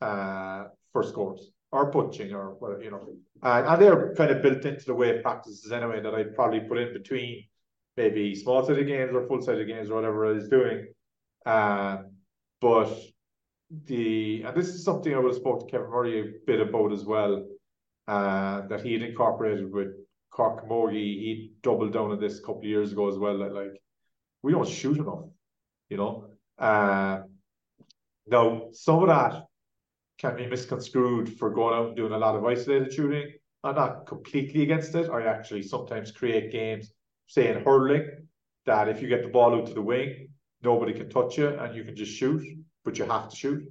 uh, 0.00 0.64
for 0.92 1.02
scores 1.02 1.50
or 1.72 1.90
punching 1.90 2.32
or 2.32 2.54
whatever, 2.54 2.82
you 2.82 2.90
know, 2.90 3.06
and, 3.42 3.66
and 3.66 3.82
they're 3.82 4.14
kind 4.14 4.30
of 4.30 4.42
built 4.42 4.64
into 4.64 4.84
the 4.86 4.94
way 4.94 5.16
of 5.16 5.22
practices 5.22 5.70
anyway 5.70 6.00
that 6.00 6.14
I'd 6.14 6.34
probably 6.34 6.60
put 6.60 6.78
in 6.78 6.92
between 6.92 7.44
maybe 7.96 8.34
small 8.34 8.64
sided 8.64 8.86
games 8.86 9.14
or 9.14 9.26
full 9.26 9.42
sided 9.42 9.66
games 9.66 9.90
or 9.90 9.96
whatever 9.96 10.26
I 10.26 10.32
was 10.32 10.48
doing. 10.48 10.86
Um, 11.44 12.12
but 12.60 12.96
the 13.86 14.44
and 14.44 14.56
this 14.56 14.68
is 14.68 14.84
something 14.84 15.12
I 15.14 15.18
would 15.18 15.32
have 15.32 15.36
spoke 15.36 15.60
to 15.60 15.70
Kevin 15.70 15.90
Murray 15.90 16.20
a 16.20 16.32
bit 16.46 16.60
about 16.60 16.92
as 16.92 17.04
well, 17.04 17.46
uh, 18.06 18.66
that 18.68 18.82
he 18.82 18.94
had 18.94 19.02
incorporated 19.02 19.70
with 19.70 19.88
Cork 20.30 20.64
Camogie. 20.64 20.92
He 20.94 21.52
doubled 21.62 21.92
down 21.92 22.12
on 22.12 22.20
this 22.20 22.38
a 22.38 22.42
couple 22.42 22.60
of 22.60 22.64
years 22.64 22.92
ago 22.92 23.08
as 23.08 23.18
well. 23.18 23.38
That 23.38 23.52
like 23.52 23.78
we 24.42 24.52
don't 24.52 24.68
shoot 24.68 24.96
enough 24.96 25.24
you 25.88 25.96
know. 25.96 26.26
Uh, 26.58 27.22
now, 28.26 28.68
some 28.72 29.02
of 29.02 29.08
that 29.08 29.44
can 30.18 30.36
be 30.36 30.46
misconstrued 30.46 31.38
for 31.38 31.50
going 31.50 31.74
out 31.74 31.86
and 31.88 31.96
doing 31.96 32.12
a 32.12 32.18
lot 32.18 32.36
of 32.36 32.44
isolated 32.44 32.92
shooting. 32.92 33.32
I'm 33.64 33.74
not 33.74 34.06
completely 34.06 34.62
against 34.62 34.94
it. 34.94 35.10
I 35.10 35.22
actually 35.22 35.62
sometimes 35.62 36.12
create 36.12 36.52
games, 36.52 36.92
say 37.26 37.48
in 37.48 37.64
hurling, 37.64 38.08
that 38.66 38.88
if 38.88 39.00
you 39.00 39.08
get 39.08 39.22
the 39.22 39.28
ball 39.28 39.54
out 39.54 39.66
to 39.66 39.74
the 39.74 39.82
wing, 39.82 40.28
nobody 40.62 40.92
can 40.92 41.08
touch 41.08 41.38
you 41.38 41.48
and 41.48 41.74
you 41.74 41.84
can 41.84 41.96
just 41.96 42.12
shoot, 42.12 42.42
but 42.84 42.98
you 42.98 43.04
have 43.04 43.28
to 43.30 43.36
shoot, 43.36 43.62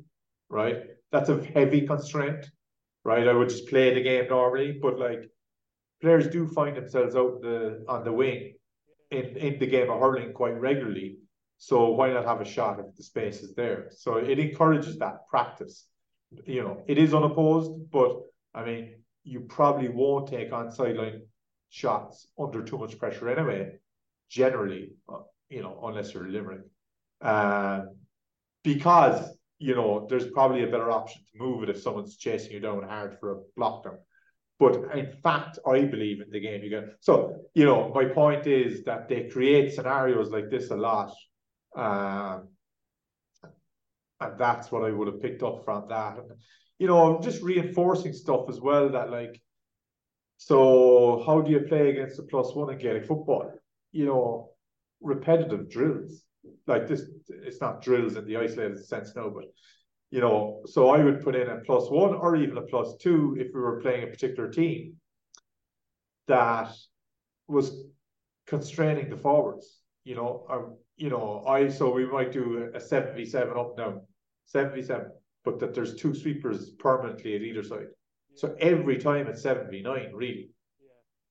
right? 0.49 0.83
That's 1.11 1.29
a 1.29 1.43
heavy 1.43 1.85
constraint, 1.85 2.49
right? 3.03 3.27
I 3.27 3.33
would 3.33 3.49
just 3.49 3.67
play 3.67 3.93
the 3.93 4.01
game 4.01 4.27
normally, 4.29 4.79
but 4.81 4.97
like 4.97 5.29
players 6.01 6.27
do 6.27 6.47
find 6.47 6.75
themselves 6.75 7.15
out 7.15 7.41
the 7.41 7.83
on 7.87 8.03
the 8.03 8.13
wing 8.13 8.53
in, 9.11 9.37
in 9.37 9.59
the 9.59 9.67
game 9.67 9.89
of 9.89 9.99
hurling 9.99 10.33
quite 10.33 10.59
regularly 10.59 11.17
so 11.57 11.89
why 11.89 12.11
not 12.11 12.25
have 12.25 12.41
a 12.41 12.45
shot 12.45 12.79
if 12.79 12.95
the 12.95 13.03
space 13.03 13.41
is 13.41 13.55
there? 13.55 13.89
So 13.91 14.17
it 14.17 14.39
encourages 14.39 14.97
that 14.99 15.27
practice. 15.27 15.85
You 16.45 16.61
know, 16.61 16.83
it 16.87 16.97
is 16.97 17.13
unopposed, 17.13 17.89
but 17.91 18.21
I 18.53 18.63
mean, 18.63 18.95
you 19.23 19.41
probably 19.41 19.89
won't 19.89 20.27
take 20.27 20.53
on 20.53 20.71
sideline 20.71 21.21
shots 21.69 22.27
under 22.39 22.63
too 22.63 22.77
much 22.77 22.97
pressure 22.99 23.29
anyway. 23.29 23.79
Generally, 24.29 24.91
uh, 25.11 25.19
you 25.49 25.61
know, 25.61 25.79
unless 25.83 26.13
you're 26.13 26.27
Limerick, 26.27 26.61
um, 27.21 27.95
because 28.63 29.35
you 29.57 29.73
know 29.73 30.05
there's 30.09 30.27
probably 30.27 30.63
a 30.63 30.67
better 30.67 30.91
option 30.91 31.21
to 31.21 31.43
move 31.43 31.63
it 31.63 31.69
if 31.69 31.81
someone's 31.81 32.17
chasing 32.17 32.51
you 32.51 32.59
down 32.59 32.83
hard 32.83 33.17
for 33.19 33.31
a 33.31 33.41
block 33.55 33.85
down. 33.85 33.97
But 34.59 34.95
in 34.95 35.11
fact, 35.23 35.59
I 35.65 35.81
believe 35.81 36.21
in 36.21 36.31
the 36.31 36.39
game 36.39 36.63
you 36.63 36.69
get. 36.69 36.85
So, 36.99 37.35
you 37.53 37.63
know, 37.63 37.91
my 37.93 38.05
point 38.05 38.47
is 38.47 38.83
that 38.85 39.07
they 39.07 39.29
create 39.29 39.73
scenarios 39.73 40.31
like 40.31 40.49
this 40.49 40.71
a 40.71 40.75
lot 40.75 41.13
um, 41.77 42.47
and 44.19 44.37
that's 44.37 44.71
what 44.71 44.83
I 44.83 44.91
would 44.91 45.07
have 45.07 45.21
picked 45.21 45.43
up 45.43 45.63
from 45.63 45.87
that. 45.89 46.17
You 46.79 46.87
know, 46.87 47.19
just 47.21 47.41
reinforcing 47.43 48.13
stuff 48.13 48.49
as 48.49 48.59
well 48.59 48.89
that 48.89 49.11
like, 49.11 49.39
so 50.37 51.23
how 51.25 51.41
do 51.41 51.51
you 51.51 51.61
play 51.61 51.89
against 51.89 52.17
the 52.17 52.23
plus 52.23 52.53
one 52.55 52.71
in 52.71 52.79
Gaelic 52.79 53.05
football? 53.05 53.51
You 53.91 54.05
know, 54.05 54.51
repetitive 55.01 55.69
drills. 55.69 56.23
Like 56.65 56.87
this, 56.87 57.03
it's 57.29 57.61
not 57.61 57.81
drills 57.81 58.15
in 58.15 58.25
the 58.25 58.37
isolated 58.37 58.83
sense 58.85 59.15
now, 59.15 59.29
but 59.29 59.45
you 60.09 60.21
know, 60.21 60.61
so 60.65 60.89
I 60.89 61.03
would 61.03 61.23
put 61.23 61.35
in 61.35 61.49
a 61.49 61.57
plus 61.65 61.89
one 61.89 62.13
or 62.13 62.35
even 62.35 62.57
a 62.57 62.61
plus 62.61 62.95
two 62.99 63.35
if 63.39 63.47
we 63.53 63.59
were 63.59 63.81
playing 63.81 64.03
a 64.03 64.07
particular 64.07 64.49
team 64.49 64.95
that 66.27 66.73
was 67.47 67.83
constraining 68.47 69.09
the 69.09 69.17
forwards. 69.17 69.81
You 70.07 70.15
know, 70.15 70.45
I 70.49 70.55
you 70.95 71.09
know, 71.09 71.43
I 71.45 71.67
so 71.67 71.83
we 71.91 72.05
might 72.05 72.31
do 72.31 72.71
a 72.73 72.79
seventy-seven 72.79 73.57
up 73.61 73.71
now, 73.77 73.91
seventy-seven, 74.45 75.11
but 75.43 75.59
that 75.59 75.73
there's 75.73 75.95
two 75.95 76.13
sweepers 76.15 76.59
permanently 76.85 77.35
at 77.35 77.41
either 77.41 77.65
side. 77.71 77.89
Yeah. 77.89 78.37
So 78.41 78.55
every 78.71 78.97
time 78.97 79.27
it's 79.27 79.41
seventy-nine, 79.41 80.11
really. 80.13 80.45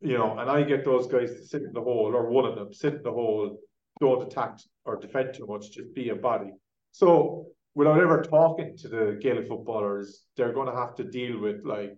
Yeah. 0.00 0.08
You 0.10 0.18
know, 0.18 0.38
and 0.38 0.50
I 0.50 0.62
get 0.62 0.84
those 0.84 1.06
guys 1.06 1.30
to 1.30 1.46
sit 1.46 1.62
in 1.62 1.72
the 1.72 1.80
hole, 1.80 2.12
or 2.14 2.28
one 2.28 2.44
of 2.44 2.54
them 2.54 2.70
sit 2.82 2.94
in 2.98 3.02
the 3.02 3.16
hole, 3.20 3.58
don't 3.98 4.26
attack 4.26 4.58
or 4.84 4.96
defend 4.96 5.32
too 5.32 5.46
much, 5.46 5.70
just 5.70 5.94
be 5.94 6.10
a 6.10 6.14
body. 6.14 6.52
So 6.92 7.46
without 7.74 8.00
ever 8.00 8.20
talking 8.20 8.76
to 8.82 8.88
the 8.88 9.18
Gaelic 9.22 9.48
footballers, 9.48 10.26
they're 10.36 10.52
going 10.52 10.70
to 10.72 10.80
have 10.82 10.94
to 10.96 11.04
deal 11.04 11.40
with 11.40 11.64
like 11.64 11.96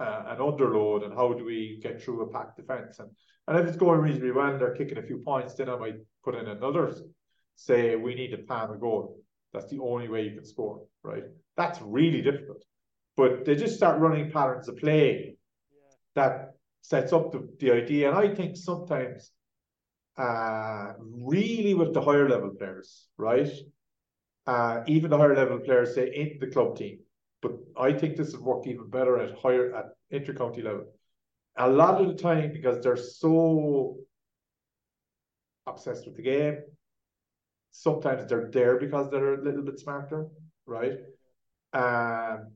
uh, 0.00 0.24
an 0.32 0.38
underload 0.38 1.04
and 1.04 1.14
how 1.14 1.34
do 1.38 1.44
we 1.44 1.78
get 1.80 2.02
through 2.02 2.22
a 2.22 2.32
packed 2.32 2.56
defense 2.56 2.98
and 2.98 3.10
and 3.46 3.58
if 3.58 3.66
it's 3.66 3.76
going 3.76 4.00
reasonably 4.00 4.32
well, 4.32 4.58
they're 4.58 4.74
kicking 4.74 4.98
a 4.98 5.02
few 5.02 5.18
points, 5.18 5.54
then 5.54 5.68
I 5.68 5.76
might 5.76 5.96
put 6.24 6.34
in 6.34 6.46
another, 6.46 6.94
say 7.56 7.96
we 7.96 8.14
need 8.14 8.30
to 8.30 8.38
plan 8.38 8.70
a 8.70 8.76
goal. 8.76 9.18
That's 9.52 9.70
the 9.70 9.80
only 9.80 10.08
way 10.08 10.22
you 10.22 10.34
can 10.34 10.44
score, 10.44 10.82
right? 11.02 11.24
That's 11.56 11.80
really 11.82 12.22
difficult. 12.22 12.64
But 13.16 13.44
they 13.44 13.54
just 13.54 13.76
start 13.76 14.00
running 14.00 14.30
patterns 14.30 14.68
of 14.68 14.76
play 14.78 15.36
yeah. 15.72 15.94
that 16.16 16.54
sets 16.80 17.12
up 17.12 17.32
the, 17.32 17.48
the 17.60 17.70
idea. 17.70 18.08
And 18.08 18.18
I 18.18 18.34
think 18.34 18.56
sometimes 18.56 19.30
uh, 20.16 20.94
really 20.98 21.74
with 21.74 21.92
the 21.92 22.00
higher 22.00 22.28
level 22.28 22.50
players, 22.50 23.06
right? 23.18 23.50
Uh, 24.46 24.82
even 24.86 25.10
the 25.10 25.18
higher 25.18 25.36
level 25.36 25.58
players 25.60 25.94
say 25.94 26.12
in 26.14 26.38
the 26.40 26.46
club 26.46 26.76
team. 26.76 26.98
But 27.42 27.52
I 27.76 27.92
think 27.92 28.16
this 28.16 28.32
would 28.32 28.42
work 28.42 28.66
even 28.66 28.88
better 28.88 29.18
at 29.18 29.38
higher 29.38 29.74
at 29.74 29.86
inter-county 30.10 30.62
level 30.62 30.86
a 31.56 31.68
lot 31.68 32.00
of 32.00 32.08
the 32.08 32.14
time 32.14 32.52
because 32.52 32.82
they're 32.82 32.96
so 32.96 33.96
obsessed 35.66 36.06
with 36.06 36.16
the 36.16 36.22
game. 36.22 36.58
Sometimes 37.70 38.28
they're 38.28 38.50
there 38.50 38.78
because 38.78 39.10
they're 39.10 39.34
a 39.34 39.42
little 39.42 39.62
bit 39.62 39.78
smarter, 39.78 40.26
right? 40.66 40.98
Um, 41.72 42.52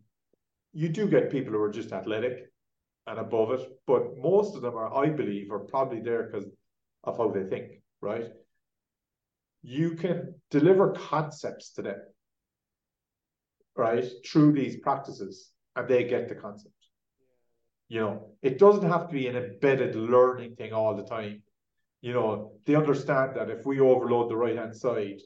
you 0.72 0.88
do 0.88 1.08
get 1.08 1.30
people 1.30 1.52
who 1.52 1.60
are 1.60 1.70
just 1.70 1.92
athletic 1.92 2.50
and 3.06 3.18
above 3.18 3.52
it, 3.52 3.68
but 3.86 4.16
most 4.18 4.54
of 4.54 4.62
them 4.62 4.76
are, 4.76 4.94
I 4.94 5.08
believe, 5.08 5.50
are 5.50 5.58
probably 5.60 6.00
there 6.00 6.24
because 6.24 6.46
of 7.04 7.16
how 7.16 7.30
they 7.30 7.44
think, 7.44 7.82
right? 8.00 8.28
You 9.62 9.94
can 9.96 10.34
deliver 10.50 10.92
concepts 10.92 11.72
to 11.72 11.82
them, 11.82 12.00
right, 13.76 14.04
through 14.26 14.52
these 14.52 14.76
practices, 14.76 15.50
and 15.74 15.88
they 15.88 16.04
get 16.04 16.28
the 16.28 16.34
concept. 16.34 16.74
You 17.88 18.00
know, 18.00 18.30
it 18.42 18.58
doesn't 18.58 18.88
have 18.88 19.08
to 19.08 19.12
be 19.12 19.28
an 19.28 19.36
embedded 19.36 19.96
learning 19.96 20.56
thing 20.56 20.72
all 20.72 20.94
the 20.94 21.04
time. 21.04 21.42
You 22.00 22.12
know, 22.12 22.52
they 22.66 22.74
understand 22.74 23.36
that 23.36 23.50
if 23.50 23.64
we 23.64 23.80
overload 23.80 24.30
the 24.30 24.36
right 24.36 24.56
hand 24.56 24.76
side, 24.76 25.20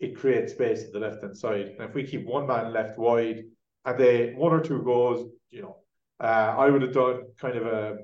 it 0.00 0.16
creates 0.16 0.52
space 0.52 0.84
in 0.84 0.92
the 0.92 1.00
left 1.00 1.22
hand 1.22 1.36
side. 1.36 1.74
And 1.78 1.88
if 1.88 1.94
we 1.94 2.04
keep 2.04 2.26
one 2.26 2.46
man 2.46 2.72
left 2.72 2.98
wide 2.98 3.44
and 3.84 3.98
they 3.98 4.32
one 4.32 4.52
or 4.52 4.60
two 4.60 4.82
goals, 4.82 5.30
you 5.50 5.62
know, 5.62 5.76
uh, 6.20 6.54
I 6.58 6.70
would 6.70 6.82
have 6.82 6.94
done 6.94 7.22
kind 7.38 7.56
of 7.56 7.66
a 7.66 7.98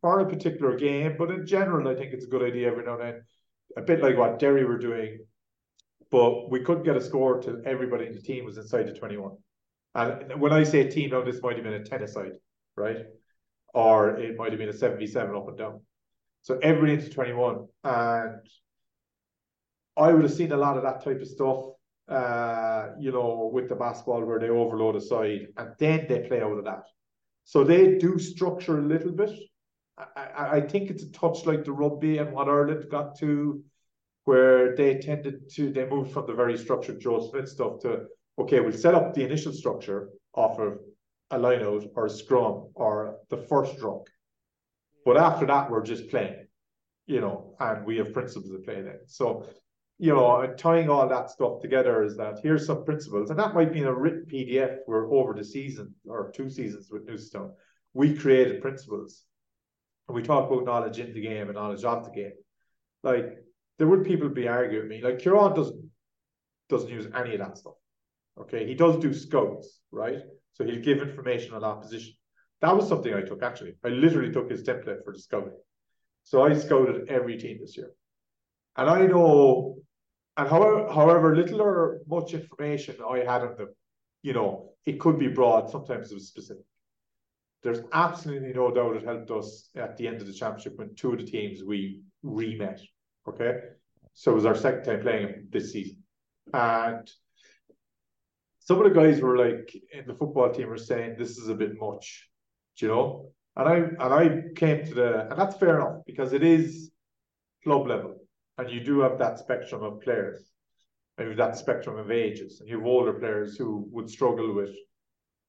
for 0.00 0.20
a 0.20 0.28
particular 0.28 0.76
game, 0.76 1.16
but 1.18 1.30
in 1.30 1.46
general, 1.46 1.88
I 1.88 1.94
think 1.94 2.12
it's 2.12 2.24
a 2.24 2.28
good 2.28 2.42
idea 2.42 2.70
every 2.70 2.84
now 2.84 2.94
and 2.94 3.02
then. 3.02 3.22
A 3.76 3.82
bit 3.82 4.02
like 4.02 4.16
what 4.16 4.38
Derry 4.38 4.64
were 4.64 4.78
doing, 4.78 5.20
but 6.10 6.50
we 6.50 6.60
couldn't 6.60 6.84
get 6.84 6.96
a 6.96 7.00
score 7.00 7.40
till 7.40 7.62
everybody 7.64 8.06
in 8.06 8.12
the 8.12 8.20
team 8.20 8.44
was 8.44 8.58
inside 8.58 8.86
the 8.86 8.92
21. 8.92 9.32
And 9.94 10.40
when 10.40 10.52
I 10.52 10.62
say 10.62 10.88
team, 10.88 11.10
now 11.10 11.22
this 11.22 11.42
might 11.42 11.56
have 11.56 11.64
been 11.64 11.74
a 11.74 11.84
tennis 11.84 12.14
side, 12.14 12.32
right? 12.76 13.04
Or 13.74 14.10
it 14.10 14.36
might 14.36 14.50
have 14.50 14.58
been 14.58 14.68
a 14.68 14.72
77 14.72 15.36
up 15.36 15.48
and 15.48 15.58
down. 15.58 15.80
So 16.42 16.58
everybody 16.62 16.94
into 16.94 17.10
21. 17.10 17.66
And 17.84 18.40
I 19.96 20.12
would 20.12 20.22
have 20.22 20.32
seen 20.32 20.52
a 20.52 20.56
lot 20.56 20.76
of 20.76 20.82
that 20.84 21.04
type 21.04 21.20
of 21.20 21.28
stuff, 21.28 21.64
uh, 22.08 22.88
you 22.98 23.12
know, 23.12 23.50
with 23.52 23.68
the 23.68 23.74
basketball 23.74 24.24
where 24.24 24.38
they 24.38 24.48
overload 24.48 24.96
a 24.96 25.00
side 25.00 25.48
and 25.56 25.70
then 25.78 26.06
they 26.08 26.20
play 26.20 26.40
out 26.40 26.58
of 26.58 26.64
that. 26.64 26.84
So 27.44 27.64
they 27.64 27.98
do 27.98 28.18
structure 28.18 28.78
a 28.78 28.82
little 28.82 29.12
bit. 29.12 29.38
I, 29.98 30.56
I 30.56 30.60
think 30.60 30.90
it's 30.90 31.02
a 31.02 31.12
touch 31.12 31.44
like 31.44 31.64
the 31.64 31.72
rugby 31.72 32.18
and 32.18 32.32
what 32.32 32.48
Ireland 32.48 32.86
got 32.90 33.18
to, 33.18 33.62
where 34.24 34.74
they 34.74 34.98
tended 34.98 35.50
to 35.54 35.70
they 35.70 35.84
moved 35.84 36.12
from 36.12 36.26
the 36.26 36.32
very 36.32 36.56
structured 36.56 37.00
Joe 37.00 37.28
Schmidt 37.28 37.48
stuff 37.48 37.80
to 37.80 38.06
okay, 38.38 38.60
we'll 38.60 38.72
set 38.72 38.94
up 38.94 39.14
the 39.14 39.24
initial 39.24 39.52
structure 39.52 40.10
off 40.34 40.58
of 40.58 40.78
a 41.30 41.38
line 41.38 41.62
out 41.62 41.84
or 41.94 42.06
a 42.06 42.10
scrum 42.10 42.68
or 42.74 43.16
the 43.30 43.36
first 43.36 43.78
drunk. 43.78 44.06
But 45.04 45.16
after 45.16 45.46
that, 45.46 45.70
we're 45.70 45.82
just 45.82 46.08
playing, 46.10 46.46
you 47.06 47.20
know, 47.20 47.54
and 47.58 47.84
we 47.84 47.96
have 47.96 48.12
principles 48.12 48.50
to 48.50 48.58
play 48.58 48.82
then. 48.82 49.00
So, 49.06 49.46
you 49.98 50.14
know, 50.14 50.26
uh, 50.26 50.48
tying 50.56 50.88
all 50.88 51.08
that 51.08 51.30
stuff 51.30 51.60
together 51.60 52.04
is 52.04 52.16
that 52.16 52.40
here's 52.42 52.66
some 52.66 52.84
principles, 52.84 53.30
and 53.30 53.38
that 53.38 53.54
might 53.54 53.72
be 53.72 53.80
in 53.80 53.86
a 53.86 53.94
written 53.94 54.26
PDF 54.30 54.78
where 54.86 55.06
over 55.06 55.34
the 55.34 55.44
season 55.44 55.94
or 56.06 56.30
two 56.34 56.48
seasons 56.48 56.88
with 56.90 57.06
Newcestown, 57.06 57.52
we 57.94 58.14
created 58.14 58.62
principles. 58.62 59.24
And 60.08 60.16
we 60.16 60.22
talk 60.22 60.50
about 60.50 60.64
knowledge 60.64 60.98
in 60.98 61.14
the 61.14 61.20
game 61.20 61.48
and 61.48 61.54
knowledge 61.54 61.84
of 61.84 62.04
the 62.04 62.10
game. 62.10 62.32
Like 63.02 63.38
there 63.78 63.86
would 63.86 64.04
people 64.04 64.28
be 64.28 64.48
arguing 64.48 64.88
with 64.88 64.90
me, 64.90 65.02
like 65.02 65.18
Kieran 65.18 65.54
doesn't 65.54 65.90
doesn't 66.68 66.90
use 66.90 67.06
any 67.14 67.34
of 67.34 67.40
that 67.40 67.58
stuff. 67.58 67.74
Okay, 68.40 68.66
he 68.66 68.74
does 68.74 68.96
do 68.96 69.12
scouts, 69.12 69.80
right? 69.90 70.18
So 70.54 70.64
he'll 70.64 70.82
give 70.82 70.98
information 70.98 71.54
on 71.54 71.64
opposition. 71.64 72.14
That 72.60 72.76
was 72.76 72.88
something 72.88 73.12
I 73.12 73.22
took 73.22 73.42
actually. 73.42 73.74
I 73.84 73.88
literally 73.88 74.32
took 74.32 74.50
his 74.50 74.62
template 74.62 75.04
for 75.04 75.12
the 75.12 75.18
scouting. 75.18 75.58
So 76.24 76.42
I 76.42 76.54
scouted 76.54 77.08
every 77.08 77.36
team 77.36 77.58
this 77.60 77.76
year. 77.76 77.90
And 78.76 78.88
I 78.88 79.06
know, 79.06 79.76
and 80.36 80.48
however, 80.48 80.90
however 80.90 81.36
little 81.36 81.60
or 81.60 82.00
much 82.06 82.32
information 82.32 82.96
I 83.08 83.18
had 83.18 83.42
on 83.42 83.56
them, 83.56 83.68
you 84.22 84.32
know, 84.32 84.70
it 84.86 84.98
could 85.00 85.18
be 85.18 85.28
broad, 85.28 85.68
sometimes 85.68 86.10
it 86.10 86.14
was 86.14 86.28
specific. 86.28 86.64
There's 87.62 87.80
absolutely 87.92 88.52
no 88.52 88.72
doubt 88.72 88.96
it 88.96 89.04
helped 89.04 89.30
us 89.30 89.68
at 89.76 89.96
the 89.96 90.08
end 90.08 90.20
of 90.20 90.26
the 90.26 90.32
championship 90.32 90.78
when 90.78 90.94
two 90.94 91.12
of 91.12 91.18
the 91.18 91.26
teams 91.26 91.62
we 91.62 92.00
re-met. 92.22 92.80
Okay. 93.28 93.58
So 94.14 94.32
it 94.32 94.34
was 94.34 94.46
our 94.46 94.56
second 94.56 94.84
time 94.84 95.00
playing 95.00 95.46
this 95.50 95.72
season. 95.72 95.98
And 96.52 97.08
some 98.72 98.86
of 98.86 98.90
the 98.90 99.00
guys 99.00 99.20
were 99.20 99.36
like 99.36 99.70
in 99.92 100.06
the 100.06 100.14
football 100.14 100.50
team 100.50 100.68
were 100.68 100.78
saying 100.78 101.14
this 101.18 101.36
is 101.36 101.48
a 101.48 101.54
bit 101.54 101.78
much, 101.78 102.30
you 102.78 102.88
know. 102.88 103.30
And 103.54 103.68
I 103.68 103.76
and 103.76 104.14
I 104.20 104.42
came 104.56 104.86
to 104.86 104.94
the 104.94 105.28
and 105.28 105.38
that's 105.38 105.58
fair 105.58 105.76
enough 105.76 105.96
because 106.06 106.32
it 106.32 106.42
is 106.42 106.90
club 107.64 107.86
level 107.86 108.14
and 108.56 108.70
you 108.70 108.80
do 108.80 109.00
have 109.00 109.18
that 109.18 109.38
spectrum 109.38 109.82
of 109.82 110.00
players 110.00 110.40
and 111.18 111.24
you 111.26 111.28
have 111.32 111.44
that 111.44 111.58
spectrum 111.58 111.98
of 111.98 112.10
ages 112.10 112.60
and 112.60 112.68
you 112.70 112.78
have 112.78 112.86
older 112.86 113.12
players 113.12 113.58
who 113.58 113.86
would 113.90 114.08
struggle 114.08 114.54
with 114.54 114.74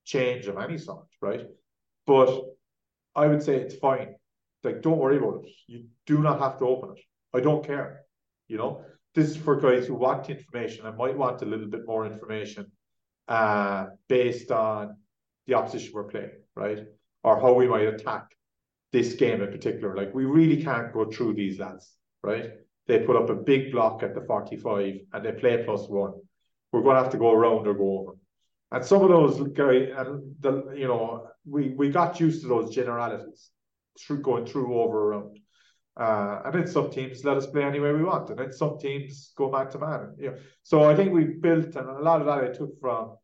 change 0.04 0.48
of 0.48 0.58
any 0.58 0.78
sort, 0.78 1.08
right? 1.22 1.46
But 2.06 2.30
I 3.16 3.28
would 3.28 3.42
say 3.42 3.56
it's 3.56 3.76
fine. 3.76 4.16
Like, 4.66 4.82
don't 4.82 4.98
worry 4.98 5.18
about 5.18 5.46
it. 5.46 5.50
You 5.68 5.86
do 6.06 6.18
not 6.18 6.42
have 6.42 6.58
to 6.60 6.66
open 6.66 6.98
it. 6.98 7.04
I 7.34 7.40
don't 7.40 7.66
care. 7.66 8.02
You 8.50 8.58
know, 8.58 8.84
this 9.16 9.30
is 9.30 9.38
for 9.38 9.56
guys 9.62 9.88
who 9.88 9.96
want 9.96 10.30
information 10.30 10.86
and 10.86 10.98
might 10.98 11.18
want 11.18 11.42
a 11.42 11.46
little 11.46 11.68
bit 11.68 11.88
more 11.88 12.06
information 12.06 12.70
uh, 13.28 13.88
based 14.08 14.52
on 14.52 14.98
the 15.48 15.54
opposition 15.56 15.92
we're 15.94 16.04
playing, 16.06 16.32
right? 16.56 16.80
Or 17.24 17.40
how 17.40 17.54
we 17.54 17.68
might 17.68 17.88
attack 17.88 18.36
this 18.92 19.14
game 19.14 19.42
in 19.42 19.52
particular. 19.52 19.96
Like 19.96 20.14
we 20.14 20.26
really 20.26 20.64
can't 20.64 20.94
go 20.94 21.06
through 21.06 21.34
these 21.34 21.60
lads, 21.60 21.92
right? 22.22 22.52
They 22.88 23.00
put 23.00 23.16
up 23.16 23.30
a 23.30 23.36
big 23.36 23.72
block 23.72 24.04
at 24.04 24.14
the 24.14 24.22
45 24.22 24.96
and 25.14 25.26
they 25.26 25.32
play 25.32 25.64
plus 25.64 25.88
one. 25.88 26.14
We're 26.72 26.82
going 26.82 26.96
to 26.96 27.04
have 27.04 27.12
to 27.12 27.18
go 27.18 27.32
around 27.32 27.68
or 27.68 27.74
go 27.74 28.00
over. 28.00 28.12
And 28.72 28.84
some 28.84 29.04
of 29.04 29.10
those 29.10 29.40
guys, 29.50 29.90
and 29.96 30.36
the 30.40 30.74
you 30.76 30.88
know, 30.88 31.28
we 31.46 31.70
we 31.70 31.90
got 31.90 32.20
used 32.20 32.42
to 32.42 32.48
those 32.48 32.74
generalities 32.74 33.52
through 34.00 34.22
going 34.22 34.48
through 34.48 34.82
over 34.82 35.10
around. 35.10 35.38
Uh, 35.96 36.42
and 36.46 36.56
then 36.56 36.68
some 36.68 36.90
teams 36.90 37.24
let 37.24 37.38
us 37.38 37.46
play 37.46 37.64
any 37.64 37.80
way 37.80 37.94
we 37.94 38.04
want, 38.04 38.30
and 38.30 38.40
then 38.40 38.52
some 38.52 38.80
teams 38.80 39.32
go 39.38 39.52
man 39.52 39.70
to 39.70 39.78
man. 39.78 40.16
You 40.18 40.32
know, 40.32 40.38
so 40.64 40.90
I 40.90 40.96
think 40.96 41.14
we 41.14 41.26
built, 41.26 41.76
and 41.76 41.88
a 41.88 42.02
lot 42.02 42.20
of 42.20 42.26
that 42.26 42.44
I 42.44 42.48
took 42.48 42.80
from 42.80 43.16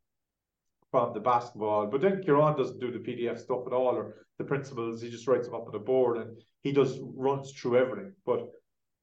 from 0.91 1.13
the 1.13 1.19
basketball. 1.19 1.87
But 1.87 2.01
then 2.01 2.21
Kieran 2.21 2.57
doesn't 2.57 2.79
do 2.79 2.91
the 2.91 2.99
PDF 2.99 3.39
stuff 3.39 3.65
at 3.65 3.73
all, 3.73 3.95
or 3.95 4.25
the 4.37 4.43
principles. 4.43 5.01
He 5.01 5.09
just 5.09 5.27
writes 5.27 5.47
them 5.47 5.55
up 5.55 5.65
on 5.65 5.71
the 5.71 5.79
board, 5.79 6.17
and 6.17 6.37
he 6.61 6.71
does 6.71 6.99
runs 7.15 7.51
through 7.53 7.77
everything. 7.77 8.13
But 8.23 8.47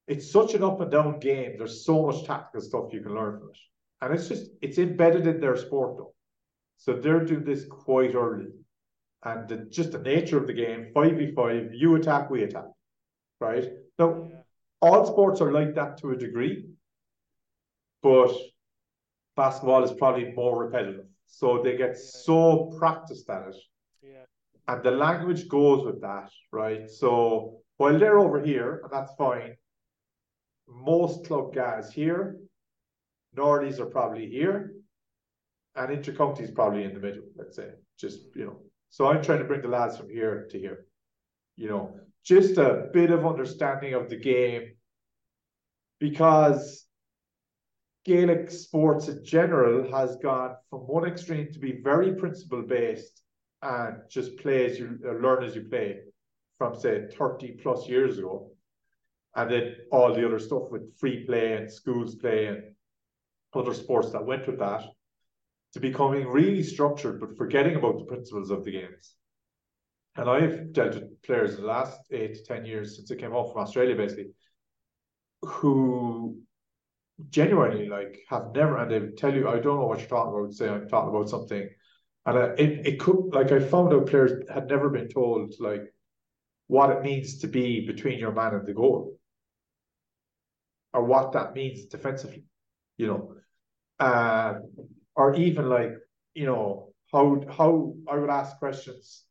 it's 0.07 0.31
such 0.31 0.53
an 0.53 0.63
up 0.63 0.79
and 0.79 0.89
down 0.89 1.19
game. 1.19 1.55
There's 1.57 1.85
so 1.85 2.05
much 2.05 2.23
tactical 2.23 2.61
stuff 2.61 2.93
you 2.93 3.01
can 3.01 3.15
learn 3.15 3.39
from 3.39 3.49
it, 3.49 3.57
and 4.01 4.13
it's 4.13 4.29
just 4.29 4.49
it's 4.61 4.77
embedded 4.77 5.27
in 5.27 5.41
their 5.41 5.57
sport 5.57 5.97
though. 5.97 6.13
So 6.77 6.93
they're 6.93 7.25
doing 7.25 7.43
this 7.43 7.65
quite 7.65 8.15
early, 8.15 8.47
and 9.25 9.49
the, 9.49 9.57
just 9.69 9.91
the 9.91 9.99
nature 9.99 10.37
of 10.37 10.47
the 10.47 10.53
game: 10.53 10.91
five 10.93 11.17
v 11.17 11.33
five, 11.33 11.73
you 11.73 11.95
attack, 11.95 12.29
we 12.29 12.43
attack 12.43 12.67
right? 13.39 13.65
Now, 13.99 14.27
yeah. 14.29 14.37
all 14.81 15.05
sports 15.05 15.41
are 15.41 15.51
like 15.51 15.75
that 15.75 15.97
to 15.99 16.11
a 16.11 16.17
degree, 16.17 16.65
but 18.01 18.31
basketball 19.35 19.83
is 19.83 19.91
probably 19.91 20.31
more 20.33 20.63
repetitive. 20.65 21.05
So 21.27 21.61
they 21.61 21.77
get 21.77 21.97
so 21.97 22.73
practiced 22.77 23.29
at 23.29 23.49
it. 23.49 23.55
Yeah. 24.01 24.25
And 24.67 24.83
the 24.83 24.91
language 24.91 25.47
goes 25.47 25.85
with 25.85 26.01
that, 26.01 26.31
right? 26.51 26.89
So 26.89 27.59
while 27.77 27.97
they're 27.97 28.19
over 28.19 28.41
here, 28.41 28.81
and 28.83 28.91
that's 28.91 29.13
fine, 29.15 29.55
most 30.67 31.25
club 31.25 31.53
guys 31.53 31.91
here, 31.91 32.37
Nordies 33.35 33.79
are 33.79 33.85
probably 33.85 34.27
here, 34.27 34.73
and 35.75 35.89
intercounty 35.89 36.41
is 36.41 36.51
probably 36.51 36.83
in 36.83 36.93
the 36.93 36.99
middle, 36.99 37.23
let's 37.35 37.55
say. 37.55 37.69
Just, 37.97 38.35
you 38.35 38.45
know. 38.45 38.57
So 38.89 39.07
I'm 39.07 39.21
trying 39.21 39.39
to 39.39 39.45
bring 39.45 39.61
the 39.61 39.67
lads 39.67 39.97
from 39.97 40.09
here 40.09 40.47
to 40.49 40.59
here. 40.59 40.85
You 41.55 41.69
know, 41.69 41.99
just 42.27 42.57
a 42.57 42.89
bit 42.91 43.09
of 43.09 43.25
understanding 43.25 43.93
of 43.93 44.09
the 44.09 44.17
game 44.17 44.73
because 45.97 46.85
Gaelic 48.03 48.51
sports 48.51 49.07
in 49.07 49.23
general 49.23 49.89
has 49.91 50.17
gone 50.17 50.55
from 50.69 50.81
one 50.81 51.05
extreme 51.05 51.53
to 51.53 51.59
be 51.59 51.79
very 51.81 52.13
principle 52.15 52.63
based 52.63 53.21
and 53.61 54.01
just 54.09 54.37
play 54.39 54.65
as 54.65 54.77
you 54.77 54.99
uh, 55.05 55.13
learn 55.13 55.41
as 55.41 55.55
you 55.55 55.63
play 55.63 55.99
from 56.57 56.75
say 56.75 57.07
30 57.17 57.59
plus 57.63 57.87
years 57.87 58.17
ago. 58.17 58.51
And 59.35 59.49
then 59.49 59.75
all 59.93 60.13
the 60.13 60.25
other 60.25 60.39
stuff 60.39 60.63
with 60.69 60.97
free 60.99 61.25
play 61.25 61.53
and 61.53 61.71
schools 61.71 62.15
play 62.15 62.47
and 62.47 62.63
other 63.53 63.73
sports 63.73 64.11
that 64.11 64.25
went 64.25 64.47
with 64.47 64.59
that 64.59 64.83
to 65.73 65.79
becoming 65.79 66.27
really 66.27 66.63
structured, 66.63 67.21
but 67.21 67.37
forgetting 67.37 67.77
about 67.77 67.99
the 67.99 68.05
principles 68.05 68.51
of 68.51 68.65
the 68.65 68.71
games. 68.71 69.15
And 70.17 70.29
I've 70.29 70.73
dealt 70.73 70.95
with 70.95 71.21
players 71.21 71.55
in 71.55 71.61
the 71.61 71.67
last 71.67 71.99
eight 72.11 72.33
to 72.35 72.43
10 72.43 72.65
years 72.65 72.95
since 72.95 73.11
I 73.11 73.15
came 73.15 73.31
home 73.31 73.51
from 73.51 73.61
Australia, 73.61 73.95
basically, 73.95 74.31
who 75.43 76.39
genuinely 77.29 77.87
like 77.87 78.19
have 78.29 78.51
never, 78.53 78.77
and 78.77 78.91
they 78.91 79.15
tell 79.15 79.33
you, 79.33 79.47
I 79.47 79.59
don't 79.59 79.79
know 79.79 79.85
what 79.85 79.99
you're 79.99 80.09
talking 80.09 80.33
about, 80.33 80.53
say 80.53 80.69
I'm 80.69 80.87
talking 80.87 81.15
about 81.15 81.29
something. 81.29 81.69
And 82.25 82.59
it, 82.59 82.87
it 82.87 82.99
could, 82.99 83.29
like, 83.31 83.51
I 83.51 83.59
found 83.59 83.93
out 83.93 84.07
players 84.07 84.43
had 84.53 84.67
never 84.67 84.89
been 84.89 85.07
told, 85.07 85.53
like, 85.59 85.93
what 86.65 86.89
it 86.89 87.03
means 87.03 87.37
to 87.39 87.47
be 87.47 87.85
between 87.85 88.19
your 88.19 88.33
man 88.33 88.55
and 88.55 88.65
the 88.65 88.73
goal 88.73 89.17
or 90.93 91.03
what 91.03 91.31
that 91.33 91.53
means 91.53 91.85
defensively, 91.85 92.43
you 92.97 93.07
know. 93.07 93.33
Uh, 93.99 94.55
or 95.15 95.35
even 95.35 95.69
like, 95.69 95.91
you 96.33 96.45
know, 96.45 96.89
how 97.13 97.41
how 97.49 97.93
I 98.09 98.17
would 98.17 98.29
ask 98.29 98.57
questions 98.57 99.23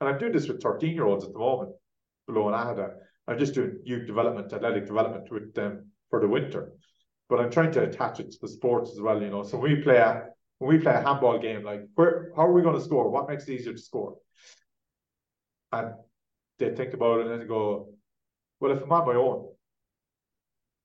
and 0.00 0.08
I'm 0.08 0.18
doing 0.18 0.32
this 0.32 0.48
with 0.48 0.62
13 0.62 0.94
year 0.94 1.06
olds 1.06 1.24
at 1.24 1.32
the 1.32 1.38
moment, 1.38 1.72
below 2.26 2.48
an 2.48 2.54
AHADA. 2.54 2.90
I'm 3.28 3.38
just 3.38 3.54
doing 3.54 3.80
youth 3.84 4.06
development, 4.06 4.52
athletic 4.52 4.86
development 4.86 5.30
with 5.30 5.54
them 5.54 5.90
for 6.10 6.20
the 6.20 6.28
winter. 6.28 6.72
But 7.28 7.40
I'm 7.40 7.50
trying 7.50 7.72
to 7.72 7.82
attach 7.82 8.20
it 8.20 8.30
to 8.30 8.38
the 8.40 8.48
sports 8.48 8.92
as 8.92 9.00
well, 9.00 9.20
you 9.20 9.30
know. 9.30 9.42
So 9.42 9.58
we 9.58 9.76
play 9.76 9.96
a 9.96 10.28
when 10.58 10.76
we 10.76 10.82
play 10.82 10.94
a 10.94 11.02
handball 11.02 11.38
game, 11.38 11.64
like 11.64 11.82
where 11.94 12.30
how 12.36 12.46
are 12.46 12.52
we 12.52 12.62
going 12.62 12.76
to 12.76 12.84
score? 12.84 13.10
What 13.10 13.28
makes 13.28 13.48
it 13.48 13.54
easier 13.54 13.72
to 13.72 13.78
score? 13.78 14.16
And 15.72 15.94
they 16.58 16.74
think 16.74 16.94
about 16.94 17.20
it 17.20 17.26
and 17.26 17.42
they 17.42 17.46
go, 17.46 17.92
Well, 18.60 18.72
if 18.72 18.82
I'm 18.82 18.92
on 18.92 19.06
my 19.06 19.14
own, 19.14 19.48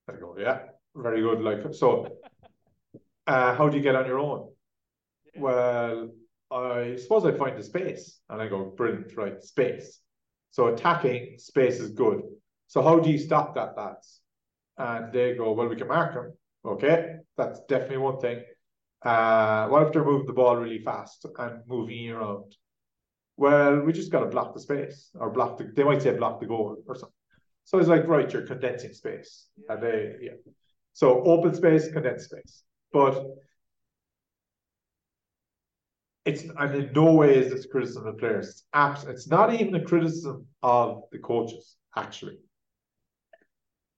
I 0.09 0.13
go, 0.13 0.35
Yeah, 0.37 0.61
very 0.95 1.21
good. 1.21 1.41
Like 1.41 1.73
so 1.73 2.07
uh, 3.27 3.55
how 3.55 3.69
do 3.69 3.77
you 3.77 3.83
get 3.83 3.95
on 3.95 4.07
your 4.07 4.19
own? 4.19 4.49
Well, 5.35 6.09
I 6.51 6.97
suppose 6.97 7.25
I 7.25 7.31
find 7.31 7.57
the 7.57 7.63
space 7.63 8.19
and 8.29 8.41
I 8.41 8.47
go, 8.47 8.65
brilliant, 8.65 9.15
right? 9.15 9.41
Space. 9.41 9.99
So 10.51 10.67
attacking 10.67 11.35
space 11.37 11.79
is 11.79 11.91
good. 11.91 12.23
So 12.67 12.81
how 12.81 12.99
do 12.99 13.09
you 13.09 13.17
stop 13.17 13.55
that, 13.55 13.77
lads? 13.77 14.19
And 14.77 15.13
they 15.13 15.35
go, 15.35 15.53
well, 15.53 15.67
we 15.67 15.75
can 15.75 15.87
mark 15.87 16.13
them. 16.13 16.33
Okay, 16.65 17.15
that's 17.37 17.59
definitely 17.67 17.97
one 17.97 18.19
thing. 18.19 18.43
Uh, 19.01 19.67
what 19.67 19.83
if 19.83 19.93
they're 19.93 20.05
moving 20.05 20.27
the 20.27 20.33
ball 20.33 20.57
really 20.57 20.83
fast 20.83 21.25
and 21.39 21.61
moving 21.67 22.11
around? 22.11 22.55
Well, 23.37 23.79
we 23.79 23.93
just 23.93 24.11
got 24.11 24.19
to 24.19 24.27
block 24.27 24.53
the 24.53 24.59
space 24.59 25.09
or 25.15 25.31
block 25.31 25.57
the, 25.57 25.71
they 25.75 25.83
might 25.83 26.01
say 26.01 26.11
block 26.11 26.39
the 26.39 26.45
goal 26.45 26.77
or 26.85 26.95
something. 26.95 27.13
So 27.63 27.79
it's 27.79 27.87
like, 27.87 28.07
right, 28.07 28.31
you're 28.31 28.45
condensing 28.45 28.93
space. 28.93 29.47
Yeah. 29.57 29.73
And 29.73 29.83
they, 29.83 30.15
yeah. 30.21 30.31
So 30.93 31.23
open 31.23 31.55
space, 31.55 31.91
condensed 31.91 32.25
space. 32.25 32.63
But 32.91 33.25
it's 36.25 36.43
and 36.43 36.75
in 36.75 36.91
no 36.93 37.13
way 37.13 37.35
is 37.37 37.51
this 37.51 37.65
criticism 37.65 38.05
of 38.05 38.17
players. 38.17 38.49
It's 38.49 38.63
abs- 38.73 39.05
it's 39.05 39.27
not 39.27 39.53
even 39.53 39.75
a 39.75 39.83
criticism 39.83 40.45
of 40.61 41.03
the 41.11 41.19
coaches, 41.19 41.77
actually. 41.95 42.37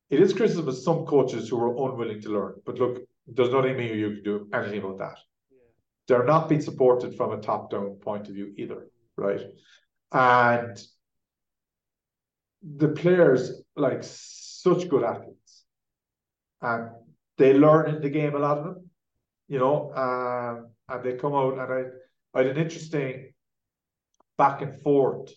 It 0.10 0.20
is 0.22 0.34
criticism 0.34 0.68
of 0.68 0.78
some 0.78 1.06
coaches 1.06 1.50
who 1.50 1.60
are 1.60 1.92
unwilling 1.92 2.22
to 2.22 2.30
learn. 2.30 2.54
But 2.66 2.78
look, 2.78 3.02
there's 3.28 3.50
nothing 3.50 3.80
you 3.80 4.12
can 4.12 4.24
do 4.24 4.48
anything 4.54 4.80
about 4.80 5.00
that. 5.00 5.18
Yeah. 5.52 5.58
They're 6.08 6.26
not 6.26 6.50
being 6.50 6.62
supported 6.62 7.16
from 7.16 7.32
a 7.32 7.42
top-down 7.42 7.96
point 7.96 8.28
of 8.28 8.36
view 8.36 8.54
either, 8.58 8.88
right? 9.18 9.42
And 10.12 10.82
the 12.62 12.90
players 12.90 13.64
like 13.76 14.04
such 14.04 14.88
good 14.88 15.04
athletes, 15.04 15.64
and 16.62 16.92
they 17.38 17.54
learn 17.54 17.96
in 17.96 18.02
the 18.02 18.10
game 18.10 18.36
a 18.36 18.40
lot 18.40 18.60
of 18.60 18.64
them, 18.66 18.90
you 19.48 19.60
know, 19.60 19.92
um, 19.94 20.70
and 20.88 21.04
they 21.04 21.18
come 21.18 21.34
out 21.34 21.54
and 21.54 21.62
I 21.62 21.84
I 22.34 22.40
had 22.40 22.48
an 22.48 22.58
interesting 22.58 23.34
back 24.38 24.62
and 24.62 24.82
forth 24.82 25.32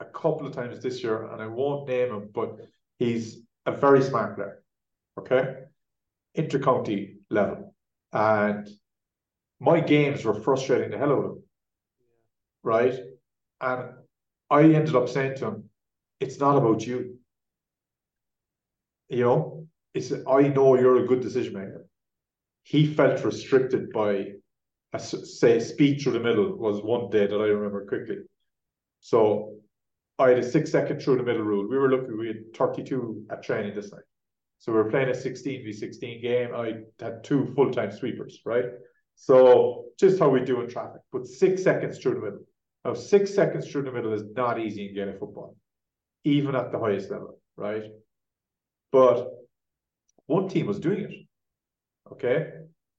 a 0.00 0.04
couple 0.04 0.46
of 0.46 0.54
times 0.54 0.82
this 0.82 1.02
year, 1.02 1.24
and 1.30 1.40
I 1.40 1.46
won't 1.46 1.88
name 1.88 2.12
him, 2.12 2.30
but 2.34 2.58
he's 2.98 3.40
a 3.66 3.72
very 3.72 4.02
smart 4.02 4.36
player. 4.36 4.62
Okay, 5.18 5.54
intercounty 6.36 7.16
level, 7.30 7.74
and 8.12 8.68
my 9.60 9.80
games 9.80 10.24
were 10.24 10.34
frustrating 10.34 10.90
the 10.90 10.98
hell 10.98 11.12
out 11.12 11.24
of 11.24 11.30
him. 11.36 11.42
Right, 12.62 12.98
and 13.60 13.90
I 14.50 14.62
ended 14.62 14.96
up 14.96 15.08
saying 15.08 15.36
to 15.36 15.46
him, 15.46 15.70
"It's 16.20 16.38
not 16.38 16.56
about 16.56 16.86
you. 16.86 17.18
You 19.08 19.24
know, 19.24 19.68
it's 19.94 20.12
I 20.12 20.48
know 20.48 20.78
you're 20.78 21.04
a 21.04 21.06
good 21.06 21.20
decision 21.20 21.54
maker." 21.54 21.86
He 22.64 22.86
felt 22.86 23.24
restricted 23.24 23.92
by 23.92 24.32
a 24.94 24.98
say 25.00 25.58
speed 25.58 26.00
through 26.00 26.12
the 26.12 26.20
middle 26.20 26.56
was 26.56 26.82
one 26.82 27.10
day 27.10 27.26
that 27.26 27.36
I 27.36 27.46
remember 27.46 27.84
quickly. 27.86 28.18
So 29.00 29.56
I 30.18 30.28
had 30.28 30.38
a 30.38 30.50
six 30.50 30.70
second 30.70 31.02
through 31.02 31.16
the 31.16 31.24
middle 31.24 31.42
rule. 31.42 31.68
We 31.68 31.76
were 31.76 31.90
looking, 31.90 32.16
we 32.16 32.28
had 32.28 32.54
32 32.54 33.26
at 33.30 33.42
training 33.42 33.74
this 33.74 33.92
night. 33.92 34.02
So 34.60 34.72
we 34.72 34.78
were 34.78 34.90
playing 34.90 35.08
a 35.08 35.14
16 35.14 35.64
v 35.64 35.72
16 35.72 36.22
game. 36.22 36.54
I 36.54 36.74
had 37.02 37.24
two 37.24 37.52
full 37.54 37.72
time 37.72 37.90
sweepers, 37.90 38.40
right? 38.46 38.66
So 39.16 39.86
just 39.98 40.18
how 40.18 40.28
we 40.28 40.40
do 40.40 40.60
in 40.60 40.68
traffic, 40.68 41.02
but 41.12 41.26
six 41.26 41.62
seconds 41.62 41.98
through 41.98 42.14
the 42.14 42.20
middle. 42.20 42.46
Now, 42.84 42.94
six 42.94 43.34
seconds 43.34 43.70
through 43.70 43.82
the 43.82 43.92
middle 43.92 44.12
is 44.12 44.22
not 44.36 44.60
easy 44.60 44.88
in 44.88 44.94
Gaelic 44.94 45.18
football, 45.18 45.56
even 46.24 46.54
at 46.54 46.70
the 46.70 46.78
highest 46.78 47.10
level, 47.10 47.40
right? 47.56 47.84
But 48.92 49.28
one 50.26 50.48
team 50.48 50.66
was 50.66 50.78
doing 50.78 51.00
it, 51.00 52.12
okay? 52.12 52.50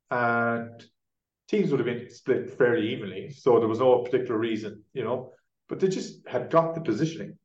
And 0.09 0.83
teams 1.47 1.71
would 1.71 1.79
have 1.79 1.85
been 1.85 2.09
split 2.09 2.57
fairly 2.57 2.93
evenly, 2.93 3.29
so 3.29 3.59
there 3.59 3.67
was 3.67 3.79
no 3.79 3.99
particular 3.99 4.37
reason, 4.37 4.83
you 4.93 5.03
know. 5.03 5.31
But 5.67 5.79
they 5.79 5.87
just 5.87 6.27
had 6.27 6.49
got 6.49 6.75
the 6.75 6.81
positioning, 6.81 7.37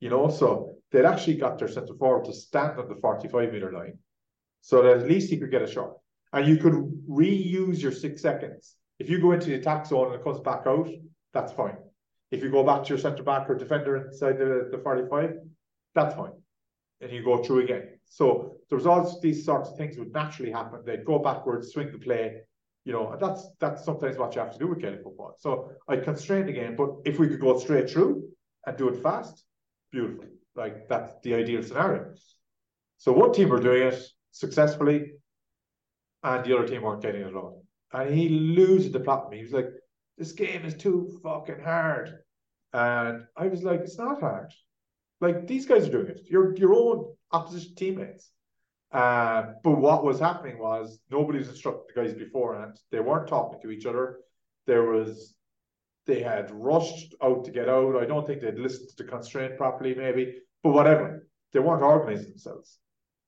you 0.00 0.10
know. 0.10 0.28
So 0.28 0.76
they'd 0.90 1.04
actually 1.04 1.36
got 1.36 1.58
their 1.58 1.68
centre 1.68 1.94
forward 1.94 2.24
to 2.26 2.32
stand 2.32 2.78
on 2.78 2.88
the 2.88 2.96
forty-five 2.96 3.52
meter 3.52 3.72
line, 3.72 3.98
so 4.60 4.82
that 4.82 4.98
at 4.98 5.08
least 5.08 5.30
he 5.30 5.38
could 5.38 5.50
get 5.50 5.62
a 5.62 5.70
shot, 5.70 5.94
and 6.32 6.46
you 6.46 6.56
could 6.56 6.74
reuse 7.08 7.82
your 7.82 7.92
six 7.92 8.22
seconds. 8.22 8.76
If 8.98 9.08
you 9.08 9.20
go 9.20 9.32
into 9.32 9.46
the 9.46 9.54
attack 9.54 9.86
zone 9.86 10.12
and 10.12 10.16
it 10.16 10.24
comes 10.24 10.40
back 10.40 10.66
out, 10.66 10.88
that's 11.32 11.52
fine. 11.52 11.76
If 12.30 12.42
you 12.42 12.50
go 12.50 12.62
back 12.62 12.84
to 12.84 12.88
your 12.90 12.98
centre 12.98 13.22
back 13.22 13.48
or 13.48 13.54
defender 13.56 13.96
inside 13.96 14.38
the, 14.38 14.68
the 14.70 14.78
45, 14.78 15.36
that's 15.94 16.14
fine. 16.14 16.32
And 17.00 17.10
you 17.10 17.24
go 17.24 17.42
through 17.42 17.64
again. 17.64 17.98
So 18.04 18.56
there 18.68 18.76
was 18.76 18.86
all 18.86 19.18
these 19.20 19.44
sorts 19.44 19.70
of 19.70 19.76
things 19.76 19.96
would 19.96 20.12
naturally 20.12 20.52
happen. 20.52 20.80
They'd 20.84 21.04
go 21.04 21.18
backwards, 21.18 21.72
swing 21.72 21.90
the 21.90 21.98
play, 21.98 22.42
you 22.84 22.92
know, 22.92 23.16
that's 23.20 23.48
that's 23.60 23.84
sometimes 23.84 24.16
what 24.16 24.34
you 24.34 24.40
have 24.40 24.52
to 24.52 24.58
do 24.58 24.68
with 24.68 24.80
Gaelic 24.80 25.02
football. 25.02 25.34
So 25.38 25.72
I 25.88 25.96
constrain 25.96 26.46
the 26.46 26.52
game, 26.52 26.76
but 26.76 26.90
if 27.04 27.18
we 27.18 27.28
could 27.28 27.40
go 27.40 27.58
straight 27.58 27.90
through 27.90 28.28
and 28.66 28.76
do 28.76 28.88
it 28.88 29.02
fast, 29.02 29.44
beautiful. 29.92 30.24
Like 30.54 30.88
that's 30.88 31.14
the 31.22 31.34
ideal 31.34 31.62
scenario. 31.62 32.14
So 32.98 33.12
one 33.12 33.32
team 33.32 33.48
were 33.48 33.60
doing 33.60 33.88
it 33.88 34.02
successfully, 34.32 35.12
and 36.22 36.44
the 36.44 36.56
other 36.56 36.66
team 36.66 36.82
weren't 36.82 37.02
getting 37.02 37.22
it 37.22 37.34
all. 37.34 37.64
And 37.92 38.14
he 38.14 38.28
loses 38.28 38.92
the 38.92 39.00
plot 39.00 39.30
me. 39.30 39.38
He 39.38 39.44
was 39.44 39.52
like, 39.52 39.70
"This 40.16 40.32
game 40.32 40.64
is 40.64 40.74
too 40.74 41.20
fucking 41.22 41.60
hard," 41.60 42.18
and 42.72 43.26
I 43.36 43.48
was 43.48 43.62
like, 43.62 43.80
"It's 43.80 43.98
not 43.98 44.20
hard. 44.20 44.52
Like 45.20 45.46
these 45.46 45.66
guys 45.66 45.86
are 45.86 45.92
doing 45.92 46.08
it. 46.08 46.20
Your 46.30 46.56
your 46.56 46.74
own 46.74 47.14
opposition 47.30 47.74
teammates." 47.74 48.30
Uh, 48.92 49.52
but 49.62 49.78
what 49.78 50.04
was 50.04 50.18
happening 50.18 50.58
was 50.58 50.98
nobody 51.10 51.38
was 51.38 51.48
instructing 51.48 51.84
the 51.94 52.02
guys 52.02 52.14
beforehand. 52.14 52.76
They 52.90 53.00
weren't 53.00 53.28
talking 53.28 53.60
to 53.62 53.70
each 53.70 53.86
other. 53.86 54.18
There 54.66 54.84
was 54.84 55.34
they 56.06 56.22
had 56.22 56.50
rushed 56.50 57.14
out 57.22 57.44
to 57.44 57.50
get 57.52 57.68
out. 57.68 58.02
I 58.02 58.06
don't 58.06 58.26
think 58.26 58.40
they'd 58.40 58.58
listened 58.58 58.88
to 58.88 58.96
the 58.96 59.08
constraint 59.08 59.56
properly, 59.56 59.94
maybe, 59.94 60.38
but 60.62 60.72
whatever. 60.72 61.28
They 61.52 61.60
weren't 61.60 61.82
organizing 61.82 62.30
themselves. 62.30 62.78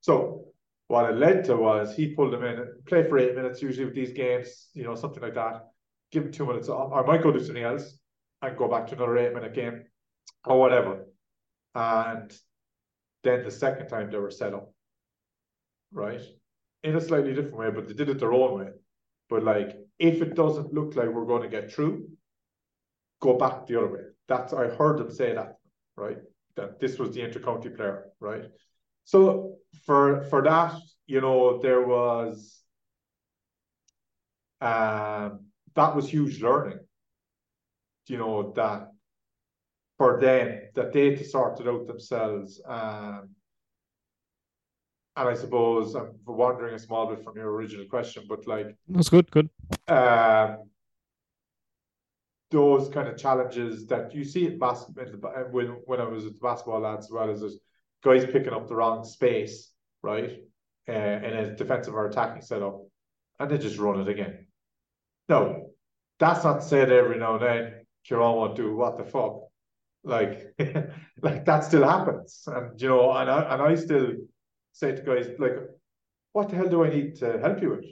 So 0.00 0.46
what 0.88 1.08
it 1.10 1.16
led 1.16 1.44
to 1.44 1.56
was 1.56 1.94
he 1.94 2.14
pulled 2.14 2.32
them 2.32 2.44
in, 2.44 2.66
play 2.86 3.08
for 3.08 3.18
eight 3.18 3.36
minutes 3.36 3.62
usually 3.62 3.84
with 3.84 3.94
these 3.94 4.12
games, 4.12 4.68
you 4.74 4.84
know, 4.84 4.94
something 4.94 5.22
like 5.22 5.34
that. 5.34 5.68
Give 6.10 6.24
them 6.24 6.32
two 6.32 6.46
minutes 6.46 6.68
off. 6.68 6.92
I 6.92 7.02
might 7.06 7.22
go 7.22 7.32
do 7.32 7.42
something 7.42 7.62
else 7.62 7.98
and 8.42 8.56
go 8.56 8.68
back 8.68 8.88
to 8.88 8.94
another 8.94 9.18
eight 9.18 9.32
minute 9.32 9.54
game 9.54 9.84
or 10.44 10.58
whatever. 10.58 11.06
And 11.74 12.32
then 13.22 13.44
the 13.44 13.50
second 13.50 13.88
time 13.88 14.10
they 14.10 14.18
were 14.18 14.30
set 14.30 14.54
up 14.54 14.72
right? 15.92 16.20
In 16.82 16.96
a 16.96 17.00
slightly 17.00 17.34
different 17.34 17.56
way, 17.56 17.70
but 17.70 17.86
they 17.86 17.94
did 17.94 18.08
it 18.08 18.18
their 18.18 18.32
own 18.32 18.58
way. 18.58 18.70
But 19.28 19.44
like, 19.44 19.76
if 19.98 20.20
it 20.20 20.34
doesn't 20.34 20.74
look 20.74 20.96
like 20.96 21.08
we're 21.08 21.26
going 21.26 21.42
to 21.42 21.48
get 21.48 21.72
through, 21.72 22.08
go 23.20 23.38
back 23.38 23.66
the 23.66 23.78
other 23.78 23.92
way. 23.92 24.00
That's 24.28 24.52
I 24.52 24.66
heard 24.66 24.98
them 24.98 25.10
say 25.10 25.34
that, 25.34 25.56
right? 25.96 26.18
That 26.56 26.80
this 26.80 26.98
was 26.98 27.14
the 27.14 27.20
intercounty 27.20 27.74
player, 27.74 28.06
right? 28.20 28.44
So 29.04 29.56
for 29.86 30.22
for 30.24 30.42
that, 30.42 30.74
you 31.06 31.20
know, 31.20 31.60
there 31.60 31.86
was 31.86 32.60
um 34.60 35.46
that 35.74 35.96
was 35.96 36.08
huge 36.08 36.42
learning. 36.42 36.80
You 38.08 38.18
know, 38.18 38.52
that 38.56 38.88
for 39.96 40.20
them, 40.20 40.60
that 40.74 40.92
they 40.92 41.14
to 41.14 41.24
sort 41.24 41.60
it 41.60 41.68
out 41.68 41.86
themselves. 41.86 42.60
Um 42.66 43.30
and 45.16 45.28
I 45.28 45.34
suppose 45.34 45.94
I'm 45.94 46.12
wandering 46.26 46.74
a 46.74 46.78
small 46.78 47.06
bit 47.06 47.22
from 47.22 47.36
your 47.36 47.50
original 47.52 47.86
question, 47.86 48.24
but 48.28 48.46
like 48.46 48.74
that's 48.88 49.08
good, 49.08 49.30
good. 49.30 49.50
Um, 49.88 50.64
those 52.50 52.88
kind 52.90 53.08
of 53.08 53.16
challenges 53.16 53.86
that 53.86 54.14
you 54.14 54.24
see 54.24 54.46
in 54.46 54.58
basketball 54.58 55.32
when 55.50 55.66
when 55.86 56.00
I 56.00 56.04
was 56.04 56.26
at 56.26 56.34
the 56.34 56.38
basketball 56.38 56.80
lads 56.80 57.06
as 57.06 57.12
well 57.12 57.30
as 57.30 57.40
there's 57.40 57.58
guys 58.02 58.24
picking 58.24 58.52
up 58.52 58.68
the 58.68 58.74
wrong 58.74 59.04
space, 59.04 59.70
right, 60.02 60.38
uh, 60.88 60.92
in 60.92 61.32
a 61.32 61.56
defensive 61.56 61.94
or 61.94 62.06
attacking 62.06 62.42
setup, 62.42 62.80
and 63.38 63.50
they 63.50 63.58
just 63.58 63.78
run 63.78 64.00
it 64.00 64.08
again. 64.08 64.46
No, 65.28 65.70
that's 66.18 66.44
not 66.44 66.62
said 66.62 66.90
every 66.90 67.18
now 67.18 67.34
and 67.34 67.42
then 67.42 67.74
Kieran 68.04 68.36
won't 68.36 68.56
do 68.56 68.74
what 68.74 68.98
the 68.98 69.04
fuck, 69.04 69.42
like, 70.04 70.54
like 71.22 71.44
that 71.44 71.64
still 71.64 71.84
happens, 71.84 72.44
and 72.46 72.80
you 72.80 72.88
know, 72.88 73.12
and 73.12 73.30
I 73.30 73.54
and 73.54 73.62
I 73.62 73.74
still 73.74 74.12
say 74.72 74.92
to 74.94 75.02
guys 75.02 75.28
like, 75.38 75.56
what 76.32 76.48
the 76.48 76.56
hell 76.56 76.68
do 76.68 76.84
I 76.84 76.90
need 76.90 77.16
to 77.16 77.38
help 77.38 77.60
you 77.62 77.70
with? 77.70 77.84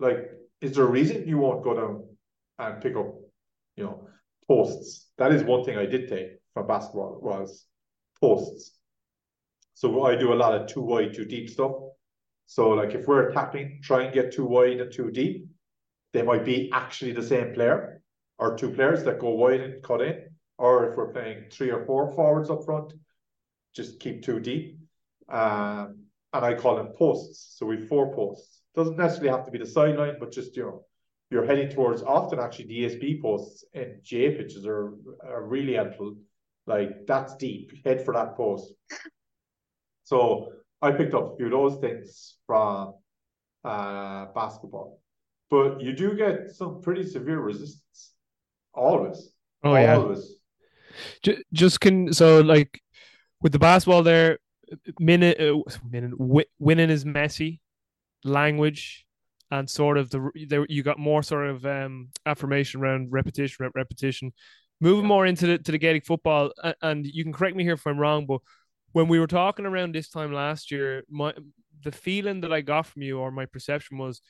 Like, 0.00 0.30
is 0.60 0.74
there 0.74 0.84
a 0.84 0.90
reason 0.90 1.26
you 1.26 1.38
won't 1.38 1.64
go 1.64 1.74
down 1.74 2.04
and 2.58 2.82
pick 2.82 2.96
up, 2.96 3.14
you 3.76 3.84
know, 3.84 4.08
posts? 4.46 5.06
That 5.18 5.32
is 5.32 5.42
one 5.44 5.64
thing 5.64 5.78
I 5.78 5.86
did 5.86 6.08
take 6.08 6.38
from 6.54 6.66
basketball 6.66 7.20
was 7.22 7.66
posts. 8.20 8.72
So 9.74 10.04
I 10.04 10.16
do 10.16 10.32
a 10.32 10.34
lot 10.34 10.54
of 10.54 10.66
too 10.66 10.82
wide, 10.82 11.14
too 11.14 11.24
deep 11.24 11.48
stuff. 11.48 11.72
So 12.46 12.70
like 12.70 12.94
if 12.94 13.06
we're 13.06 13.30
tapping, 13.30 13.80
try 13.82 14.02
and 14.02 14.14
get 14.14 14.32
too 14.32 14.46
wide 14.46 14.80
and 14.80 14.92
too 14.92 15.10
deep, 15.10 15.46
they 16.12 16.22
might 16.22 16.44
be 16.44 16.70
actually 16.72 17.12
the 17.12 17.22
same 17.22 17.54
player 17.54 18.00
or 18.38 18.56
two 18.56 18.70
players 18.70 19.04
that 19.04 19.20
go 19.20 19.30
wide 19.30 19.60
and 19.60 19.82
cut 19.82 20.00
in. 20.00 20.24
Or 20.56 20.90
if 20.90 20.96
we're 20.96 21.12
playing 21.12 21.44
three 21.52 21.70
or 21.70 21.84
four 21.86 22.12
forwards 22.14 22.50
up 22.50 22.64
front, 22.64 22.92
just 23.74 24.00
keep 24.00 24.24
too 24.24 24.40
deep. 24.40 24.77
Um, 25.28 26.04
and 26.32 26.44
I 26.44 26.54
call 26.54 26.76
them 26.76 26.92
posts. 26.96 27.56
So 27.58 27.66
we 27.66 27.76
have 27.76 27.88
four 27.88 28.14
posts. 28.14 28.60
Doesn't 28.74 28.96
necessarily 28.96 29.30
have 29.30 29.44
to 29.46 29.50
be 29.50 29.58
the 29.58 29.66
sideline, 29.66 30.16
but 30.20 30.32
just 30.32 30.56
you 30.56 30.62
know, 30.62 30.84
you're 31.30 31.44
heading 31.44 31.68
towards 31.68 32.02
often 32.02 32.38
actually 32.38 32.66
DSB 32.66 33.20
posts 33.20 33.64
and 33.74 33.96
J 34.02 34.36
pitches 34.36 34.66
are, 34.66 34.94
are 35.24 35.44
really 35.46 35.74
helpful. 35.74 36.16
Like 36.66 37.06
that's 37.06 37.34
deep. 37.36 37.72
Head 37.84 38.04
for 38.04 38.14
that 38.14 38.36
post. 38.36 38.72
So 40.04 40.52
I 40.80 40.92
picked 40.92 41.12
up 41.12 41.32
a 41.32 41.36
few 41.36 41.46
of 41.46 41.52
those 41.52 41.76
things 41.80 42.36
from 42.46 42.94
uh, 43.64 44.26
basketball, 44.34 45.00
but 45.50 45.82
you 45.82 45.92
do 45.92 46.14
get 46.14 46.50
some 46.50 46.80
pretty 46.80 47.04
severe 47.06 47.40
resistance. 47.40 48.12
Always. 48.72 49.32
Oh 49.64 49.74
always. 49.74 50.36
yeah. 51.24 51.34
Just 51.52 51.80
can 51.80 52.12
so 52.12 52.40
like 52.40 52.80
with 53.42 53.52
the 53.52 53.58
basketball 53.58 54.02
there, 54.02 54.38
minute, 54.98 55.40
uh, 55.40 55.62
minute 55.90 56.14
winning 56.58 56.90
is 56.90 57.04
messy, 57.04 57.60
language, 58.24 59.06
and 59.50 59.68
sort 59.68 59.98
of 59.98 60.10
the 60.10 60.30
there 60.48 60.66
you 60.68 60.82
got 60.82 60.98
more 60.98 61.22
sort 61.22 61.46
of 61.46 61.64
um, 61.64 62.08
affirmation 62.26 62.80
around 62.80 63.12
repetition, 63.12 63.70
repetition. 63.74 64.32
Moving 64.80 65.06
more 65.06 65.26
into 65.26 65.46
the 65.46 65.58
to 65.58 65.72
the 65.72 65.78
Gaelic 65.78 66.06
football, 66.06 66.52
and 66.82 67.06
you 67.06 67.24
can 67.24 67.32
correct 67.32 67.56
me 67.56 67.64
here 67.64 67.72
if 67.74 67.86
I'm 67.86 67.98
wrong, 67.98 68.26
but 68.26 68.40
when 68.92 69.08
we 69.08 69.18
were 69.18 69.26
talking 69.26 69.66
around 69.66 69.94
this 69.94 70.08
time 70.08 70.32
last 70.32 70.70
year, 70.70 71.02
my 71.10 71.34
the 71.82 71.92
feeling 71.92 72.40
that 72.42 72.52
I 72.52 72.60
got 72.60 72.86
from 72.86 73.02
you 73.02 73.18
or 73.18 73.30
my 73.30 73.46
perception 73.46 73.98
was 73.98 74.20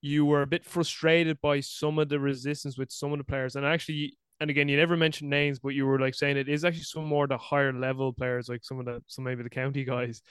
you 0.00 0.26
were 0.26 0.42
a 0.42 0.46
bit 0.46 0.64
frustrated 0.64 1.40
by 1.40 1.60
some 1.60 1.98
of 1.98 2.08
the 2.08 2.20
resistance 2.20 2.76
with 2.76 2.92
some 2.92 3.12
of 3.12 3.18
the 3.18 3.24
players, 3.24 3.56
and 3.56 3.64
actually, 3.66 4.16
and 4.40 4.50
again, 4.50 4.68
you 4.68 4.76
never 4.76 4.96
mentioned 4.96 5.30
names, 5.30 5.58
but 5.58 5.70
you 5.70 5.86
were 5.86 5.98
like 5.98 6.14
saying 6.14 6.36
it 6.36 6.48
is 6.48 6.64
actually 6.64 6.82
some 6.82 7.04
more 7.04 7.26
the 7.26 7.38
higher 7.38 7.72
level 7.72 8.12
players, 8.12 8.48
like 8.48 8.64
some 8.64 8.80
of 8.80 8.86
the 8.86 9.02
some 9.06 9.24
maybe 9.24 9.42
the 9.42 9.50
county 9.50 9.84
guys, 9.84 10.22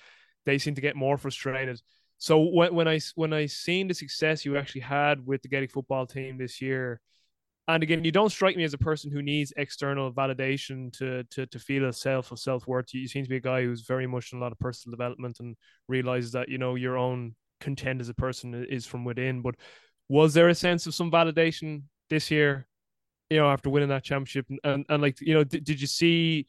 they 0.46 0.58
seem 0.58 0.76
to 0.76 0.82
get 0.82 0.96
more 0.96 1.18
frustrated. 1.18 1.82
So 2.18 2.40
when 2.42 2.74
when 2.74 2.88
I 2.88 3.00
when 3.16 3.34
I 3.34 3.46
seen 3.46 3.88
the 3.88 3.94
success 3.94 4.46
you 4.46 4.58
actually 4.58 4.82
had 4.82 5.26
with 5.26 5.42
the 5.42 5.48
Gaelic 5.48 5.72
football 5.72 6.06
team 6.06 6.38
this 6.38 6.62
year, 6.62 7.02
and 7.68 7.82
again, 7.82 8.04
you 8.04 8.12
don't 8.12 8.30
strike 8.30 8.58
me 8.58 8.66
as 8.66 8.74
a 8.74 8.78
person 8.78 9.10
who 9.10 9.22
needs 9.22 9.54
external 9.56 10.12
validation 10.12 10.92
to 10.98 11.24
to 11.32 11.46
to 11.46 11.60
feel 11.60 11.86
a 11.86 11.94
self 11.94 12.32
of 12.32 12.40
self 12.40 12.68
worth. 12.68 12.94
You 12.94 13.08
seem 13.08 13.24
to 13.24 13.30
be 13.30 13.38
a 13.38 13.42
guy 13.42 13.64
who's 13.64 13.82
very 13.82 14.08
much 14.08 14.34
in 14.34 14.40
a 14.40 14.42
lot 14.42 14.52
of 14.52 14.60
personal 14.60 14.96
development 14.96 15.40
and 15.40 15.56
realizes 15.88 16.34
that 16.34 16.50
you 16.50 16.58
know 16.58 16.76
your 16.76 16.98
own 16.98 17.36
content 17.62 18.02
as 18.02 18.10
a 18.10 18.14
person 18.14 18.66
is 18.70 18.86
from 18.86 19.06
within. 19.06 19.42
But 19.42 19.56
was 20.10 20.34
there 20.34 20.50
a 20.50 20.56
sense 20.56 20.86
of 20.88 20.94
some 20.94 21.10
validation 21.10 21.84
this 22.10 22.30
year? 22.30 22.68
You 23.34 23.40
know, 23.40 23.50
after 23.50 23.70
winning 23.70 23.90
that 23.90 24.04
championship, 24.04 24.46
and 24.50 24.60
and, 24.64 24.86
and 24.90 25.02
like 25.02 25.20
you 25.22 25.34
know, 25.34 25.44
did, 25.44 25.64
did 25.64 25.82
you 25.82 25.88
see 25.88 26.46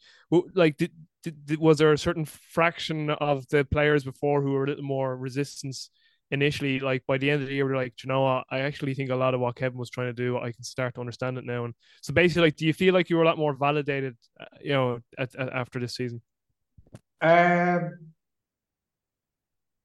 like 0.53 0.77
did, 0.77 0.91
did 1.23 1.57
was 1.59 1.77
there 1.79 1.91
a 1.91 1.97
certain 1.97 2.25
fraction 2.25 3.09
of 3.09 3.47
the 3.47 3.65
players 3.65 4.03
before 4.03 4.41
who 4.41 4.51
were 4.51 4.65
a 4.65 4.67
little 4.67 4.83
more 4.83 5.17
resistance? 5.17 5.89
initially, 6.31 6.79
like 6.79 7.05
by 7.07 7.17
the 7.17 7.29
end 7.29 7.41
of 7.41 7.47
the 7.47 7.53
year, 7.53 7.65
we 7.65 7.73
are 7.73 7.77
like, 7.77 8.03
you 8.03 8.07
know 8.07 8.21
what? 8.21 8.45
I 8.49 8.59
actually 8.59 8.93
think 8.93 9.09
a 9.09 9.15
lot 9.15 9.33
of 9.33 9.39
what 9.39 9.55
Kevin 9.55 9.77
was 9.77 9.89
trying 9.89 10.07
to 10.07 10.13
do, 10.13 10.37
I 10.37 10.51
can 10.51 10.63
start 10.63 10.95
to 10.95 10.99
understand 10.99 11.37
it 11.37 11.45
now. 11.45 11.65
And 11.65 11.73
so 12.01 12.13
basically, 12.13 12.43
like, 12.43 12.55
do 12.55 12.65
you 12.65 12.73
feel 12.73 12.93
like 12.93 13.09
you 13.09 13.17
were 13.17 13.23
a 13.23 13.25
lot 13.25 13.37
more 13.37 13.53
validated, 13.53 14.17
uh, 14.39 14.45
you 14.61 14.73
know, 14.73 14.99
at, 15.17 15.35
at, 15.35 15.53
after 15.53 15.79
this 15.79 15.95
season? 15.95 16.21
Um, 17.21 17.91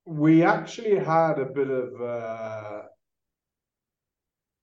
we 0.04 0.42
actually 0.42 0.98
had 0.98 1.38
a 1.38 1.46
bit 1.46 1.70
of 1.70 2.00
uh, 2.00 2.82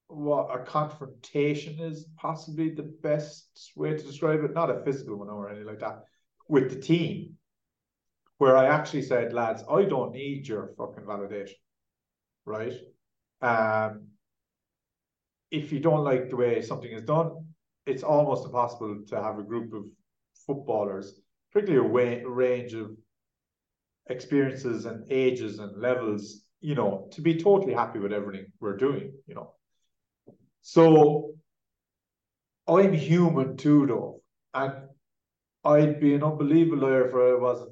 what 0.07 0.49
a 0.53 0.63
confrontation 0.63 1.79
is 1.79 2.05
possibly 2.17 2.69
the 2.69 2.83
best 3.03 3.71
way 3.75 3.91
to 3.91 4.03
describe 4.03 4.43
it. 4.43 4.53
Not 4.53 4.69
a 4.69 4.83
physical 4.83 5.17
one 5.17 5.29
or 5.29 5.49
anything 5.49 5.67
like 5.67 5.79
that 5.79 6.03
with 6.47 6.69
the 6.69 6.79
team, 6.79 7.35
where 8.37 8.55
I 8.55 8.67
actually 8.67 9.01
said, 9.01 9.33
lads, 9.33 9.63
I 9.69 9.83
don't 9.83 10.13
need 10.13 10.47
your 10.47 10.73
fucking 10.77 11.03
validation 11.03 11.55
right? 12.47 12.73
Um, 13.41 14.07
if 15.51 15.71
you 15.71 15.79
don't 15.79 16.03
like 16.03 16.29
the 16.29 16.35
way 16.35 16.61
something 16.61 16.89
is 16.89 17.03
done, 17.03 17.45
it's 17.85 18.03
almost 18.03 18.45
impossible 18.45 19.03
to 19.07 19.21
have 19.21 19.37
a 19.37 19.43
group 19.43 19.73
of 19.73 19.83
footballers, 20.47 21.19
particularly 21.51 21.87
a 21.87 21.91
way, 21.91 22.23
range 22.25 22.73
of 22.73 22.91
experiences 24.09 24.85
and 24.85 25.05
ages 25.11 25.59
and 25.59 25.79
levels, 25.79 26.41
you 26.61 26.73
know, 26.73 27.07
to 27.11 27.21
be 27.21 27.35
totally 27.35 27.73
happy 27.73 27.99
with 27.99 28.13
everything 28.13 28.45
we're 28.59 28.77
doing, 28.77 29.13
you 29.27 29.35
know. 29.35 29.53
So 30.69 31.31
I'm 32.67 32.91
human 32.91 33.55
too, 33.55 33.87
though, 33.87 34.21
and 34.53 34.73
I'd 35.63 36.01
be 36.01 36.13
an 36.13 36.25
unbelievable 36.25 36.89
liar 36.89 37.07
if 37.07 37.15
I 37.15 37.41
wasn't 37.41 37.71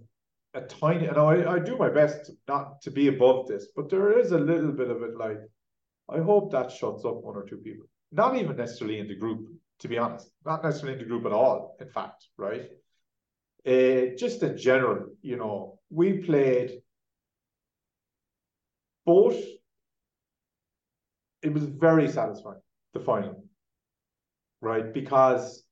a 0.54 0.62
tiny, 0.62 1.08
and 1.08 1.18
I, 1.18 1.56
I 1.56 1.60
do 1.60 1.78
my 1.78 1.90
best 1.90 2.32
not 2.48 2.82
to 2.84 2.92
be 2.92 3.10
above 3.10 3.50
this, 3.50 3.68
but 3.76 3.90
there 3.90 4.18
is 4.18 4.32
a 4.32 4.38
little 4.38 4.72
bit 4.72 4.90
of 4.90 5.04
it 5.04 5.18
like, 5.18 5.42
I 6.08 6.20
hope 6.20 6.54
that 6.54 6.72
shuts 6.72 7.04
up 7.04 7.22
one 7.22 7.36
or 7.36 7.44
two 7.44 7.58
people. 7.58 7.86
Not 8.14 8.38
even 8.38 8.56
necessarily 8.56 9.00
in 9.00 9.10
the 9.10 9.18
group, 9.18 9.50
to 9.80 9.90
be 9.90 9.98
honest. 9.98 10.32
Not 10.46 10.64
necessarily 10.64 10.94
in 10.94 11.00
the 11.00 11.10
group 11.10 11.26
at 11.26 11.34
all, 11.34 11.76
in 11.82 11.90
fact, 11.90 12.28
right? 12.38 12.70
Uh, 13.68 14.16
just 14.18 14.42
in 14.42 14.58
general, 14.58 15.08
you 15.22 15.36
know, 15.36 15.80
we 15.90 16.20
played 16.20 16.82
both. 19.06 19.44
It 21.42 21.52
was 21.52 21.66
very 21.66 22.08
satisfying, 22.08 22.62
the 22.96 23.00
final, 23.02 23.44
right? 24.62 24.92
Because, 24.92 25.64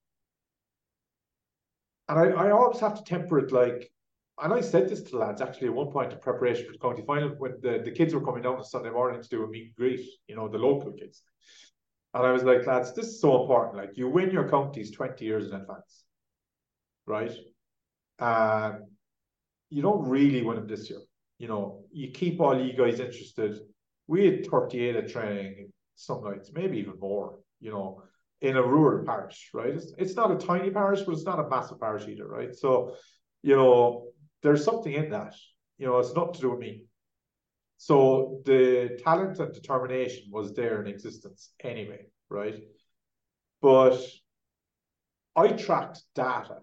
and 2.07 2.19
I, 2.19 2.25
I 2.25 2.51
always 2.51 2.79
have 2.81 2.95
to 2.95 3.03
temper 3.03 3.39
it 3.39 3.51
like, 3.51 3.89
and 4.41 4.53
I 4.53 4.61
said 4.61 4.89
this 4.89 5.01
to 5.03 5.17
lads 5.17 5.41
actually 5.41 5.67
at 5.67 5.73
one 5.73 5.91
point 5.91 6.11
in 6.11 6.19
preparation 6.19 6.65
for 6.65 6.73
the 6.73 6.79
county 6.79 7.03
final 7.05 7.29
when 7.37 7.53
the, 7.61 7.81
the 7.83 7.91
kids 7.91 8.13
were 8.13 8.25
coming 8.25 8.43
down 8.43 8.57
on 8.57 8.63
Sunday 8.63 8.89
morning 8.89 9.21
to 9.21 9.29
do 9.29 9.43
a 9.43 9.47
meet 9.47 9.67
and 9.67 9.75
greet, 9.75 10.05
you 10.27 10.35
know, 10.35 10.47
the 10.47 10.57
local 10.57 10.91
kids. 10.91 11.23
And 12.13 12.25
I 12.25 12.31
was 12.31 12.43
like, 12.43 12.67
lads, 12.67 12.93
this 12.93 13.07
is 13.07 13.21
so 13.21 13.41
important. 13.41 13.77
Like 13.77 13.97
you 13.97 14.07
win 14.09 14.31
your 14.31 14.49
counties 14.49 14.91
20 14.91 15.23
years 15.23 15.47
in 15.47 15.53
advance, 15.55 16.03
right? 17.07 17.31
Um, 18.19 18.85
you 19.69 19.81
don't 19.81 20.07
really 20.07 20.43
win 20.43 20.57
them 20.57 20.67
this 20.67 20.89
year. 20.89 20.99
You 21.37 21.47
know, 21.47 21.83
you 21.91 22.11
keep 22.11 22.39
all 22.39 22.59
you 22.59 22.73
guys 22.73 22.99
interested. 22.99 23.59
We 24.07 24.25
had 24.25 24.47
38 24.47 24.95
at 24.95 25.09
training 25.09 25.71
some 25.95 26.23
nights, 26.23 26.51
maybe 26.53 26.77
even 26.79 26.99
more, 26.99 27.39
you 27.59 27.71
know, 27.71 28.03
in 28.41 28.57
a 28.57 28.63
rural 28.63 29.05
parish, 29.05 29.49
right? 29.53 29.73
It's, 29.73 29.93
it's 29.97 30.15
not 30.15 30.31
a 30.31 30.35
tiny 30.35 30.69
parish, 30.69 31.01
but 31.01 31.13
it's 31.13 31.23
not 31.23 31.39
a 31.39 31.49
massive 31.49 31.79
parish 31.79 32.07
either, 32.07 32.27
right? 32.27 32.53
So, 32.53 32.95
you 33.41 33.55
know, 33.55 34.07
there's 34.41 34.65
something 34.65 34.91
in 34.91 35.09
that. 35.11 35.33
You 35.77 35.87
know, 35.87 35.99
it's 35.99 36.13
not 36.13 36.33
to 36.33 36.41
do 36.41 36.51
with 36.51 36.59
me. 36.59 36.83
So 37.77 38.41
the 38.45 38.99
talent 39.03 39.39
and 39.39 39.53
determination 39.53 40.25
was 40.31 40.53
there 40.53 40.81
in 40.81 40.87
existence 40.87 41.51
anyway, 41.63 42.05
right? 42.29 42.59
But 43.61 43.99
I 45.35 45.49
tracked 45.49 46.03
data. 46.15 46.57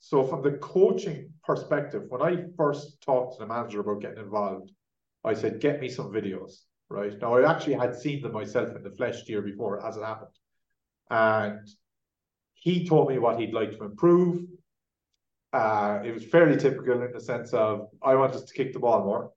So 0.00 0.24
from 0.24 0.42
the 0.42 0.52
coaching 0.52 1.32
perspective, 1.44 2.04
when 2.08 2.22
I 2.22 2.44
first 2.56 3.00
talked 3.02 3.34
to 3.34 3.40
the 3.40 3.46
manager 3.46 3.80
about 3.80 4.00
getting 4.00 4.24
involved, 4.24 4.70
I 5.24 5.34
said, 5.34 5.60
get 5.60 5.80
me 5.80 5.88
some 5.88 6.12
videos, 6.12 6.62
right? 6.90 7.18
Now 7.20 7.36
I 7.36 7.50
actually 7.50 7.74
had 7.74 7.94
seen 7.96 8.22
them 8.22 8.32
myself 8.32 8.76
in 8.76 8.82
the 8.82 8.90
flesh 8.90 9.24
the 9.24 9.32
year 9.32 9.42
before 9.42 9.84
as 9.86 9.96
it 9.96 10.04
happened. 10.04 10.36
And 11.08 11.66
he 12.54 12.86
told 12.86 13.08
me 13.08 13.18
what 13.18 13.40
he'd 13.40 13.54
like 13.54 13.70
to 13.72 13.84
improve 13.84 14.44
uh, 15.52 16.00
it 16.04 16.12
was 16.12 16.24
fairly 16.24 16.56
typical 16.56 17.02
in 17.02 17.12
the 17.12 17.20
sense 17.20 17.52
of 17.52 17.88
I 18.02 18.14
want 18.14 18.34
us 18.34 18.44
to 18.44 18.54
kick 18.54 18.72
the 18.72 18.78
ball 18.78 19.04
more. 19.04 19.32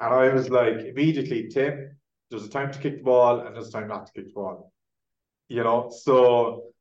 And 0.00 0.12
I 0.12 0.32
was 0.34 0.50
like, 0.50 0.78
immediately, 0.78 1.48
Tim, 1.48 1.96
there's 2.30 2.44
a 2.44 2.48
time 2.48 2.72
to 2.72 2.78
kick 2.78 2.98
the 2.98 3.04
ball 3.04 3.40
and 3.40 3.54
there's 3.54 3.68
a 3.68 3.72
time 3.72 3.88
not 3.88 4.06
to 4.06 4.12
kick 4.12 4.26
the 4.28 4.32
ball. 4.32 4.72
You 5.48 5.62
know, 5.62 5.92
so 5.94 6.71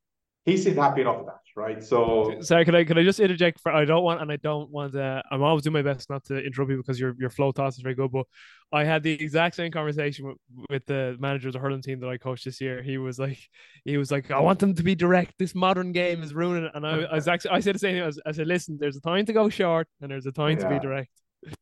he 0.45 0.57
seemed 0.57 0.77
happy 0.77 1.01
enough 1.01 1.17
with 1.17 1.27
that, 1.27 1.41
right? 1.55 1.83
So 1.83 2.37
sorry, 2.41 2.65
can 2.65 2.73
I 2.73 2.83
could 2.83 2.97
I 2.97 3.03
just 3.03 3.19
interject 3.19 3.59
for 3.59 3.71
I 3.71 3.85
don't 3.85 4.03
want 4.03 4.21
and 4.21 4.31
I 4.31 4.37
don't 4.37 4.71
want 4.71 4.93
to 4.93 5.21
I'm 5.31 5.43
always 5.43 5.63
doing 5.63 5.73
my 5.73 5.83
best 5.83 6.09
not 6.09 6.23
to 6.25 6.43
interrupt 6.43 6.71
you 6.71 6.77
because 6.77 6.99
your 6.99 7.15
your 7.19 7.29
flow 7.29 7.51
toss 7.51 7.75
is 7.75 7.83
very 7.83 7.93
good, 7.93 8.11
but 8.11 8.25
I 8.73 8.83
had 8.83 9.03
the 9.03 9.11
exact 9.11 9.55
same 9.55 9.71
conversation 9.71 10.25
with, 10.25 10.37
with 10.69 10.85
the 10.87 11.15
manager 11.19 11.49
of 11.49 11.53
the 11.53 11.59
hurling 11.59 11.83
team 11.83 11.99
that 11.99 12.07
I 12.07 12.17
coached 12.17 12.45
this 12.45 12.59
year. 12.59 12.81
He 12.81 12.97
was 12.97 13.19
like 13.19 13.37
he 13.85 13.97
was 13.97 14.11
like, 14.11 14.31
I 14.31 14.39
want 14.39 14.57
them 14.59 14.73
to 14.73 14.83
be 14.83 14.95
direct. 14.95 15.35
This 15.37 15.53
modern 15.53 15.91
game 15.91 16.23
is 16.23 16.33
ruining 16.33 16.65
it. 16.65 16.71
And 16.73 16.87
I, 16.87 17.01
I 17.01 17.15
was 17.15 17.27
actually 17.27 17.51
I 17.51 17.59
said 17.59 17.75
the 17.75 17.79
same 17.79 17.95
thing. 17.95 18.03
I, 18.03 18.07
was, 18.07 18.21
I 18.25 18.31
said, 18.31 18.47
listen, 18.47 18.77
there's 18.79 18.97
a 18.97 19.01
time 19.01 19.25
to 19.27 19.33
go 19.33 19.47
short 19.49 19.87
and 20.01 20.09
there's 20.09 20.25
a 20.25 20.31
time 20.31 20.57
yeah. 20.57 20.67
to 20.67 20.69
be 20.69 20.79
direct. 20.79 21.11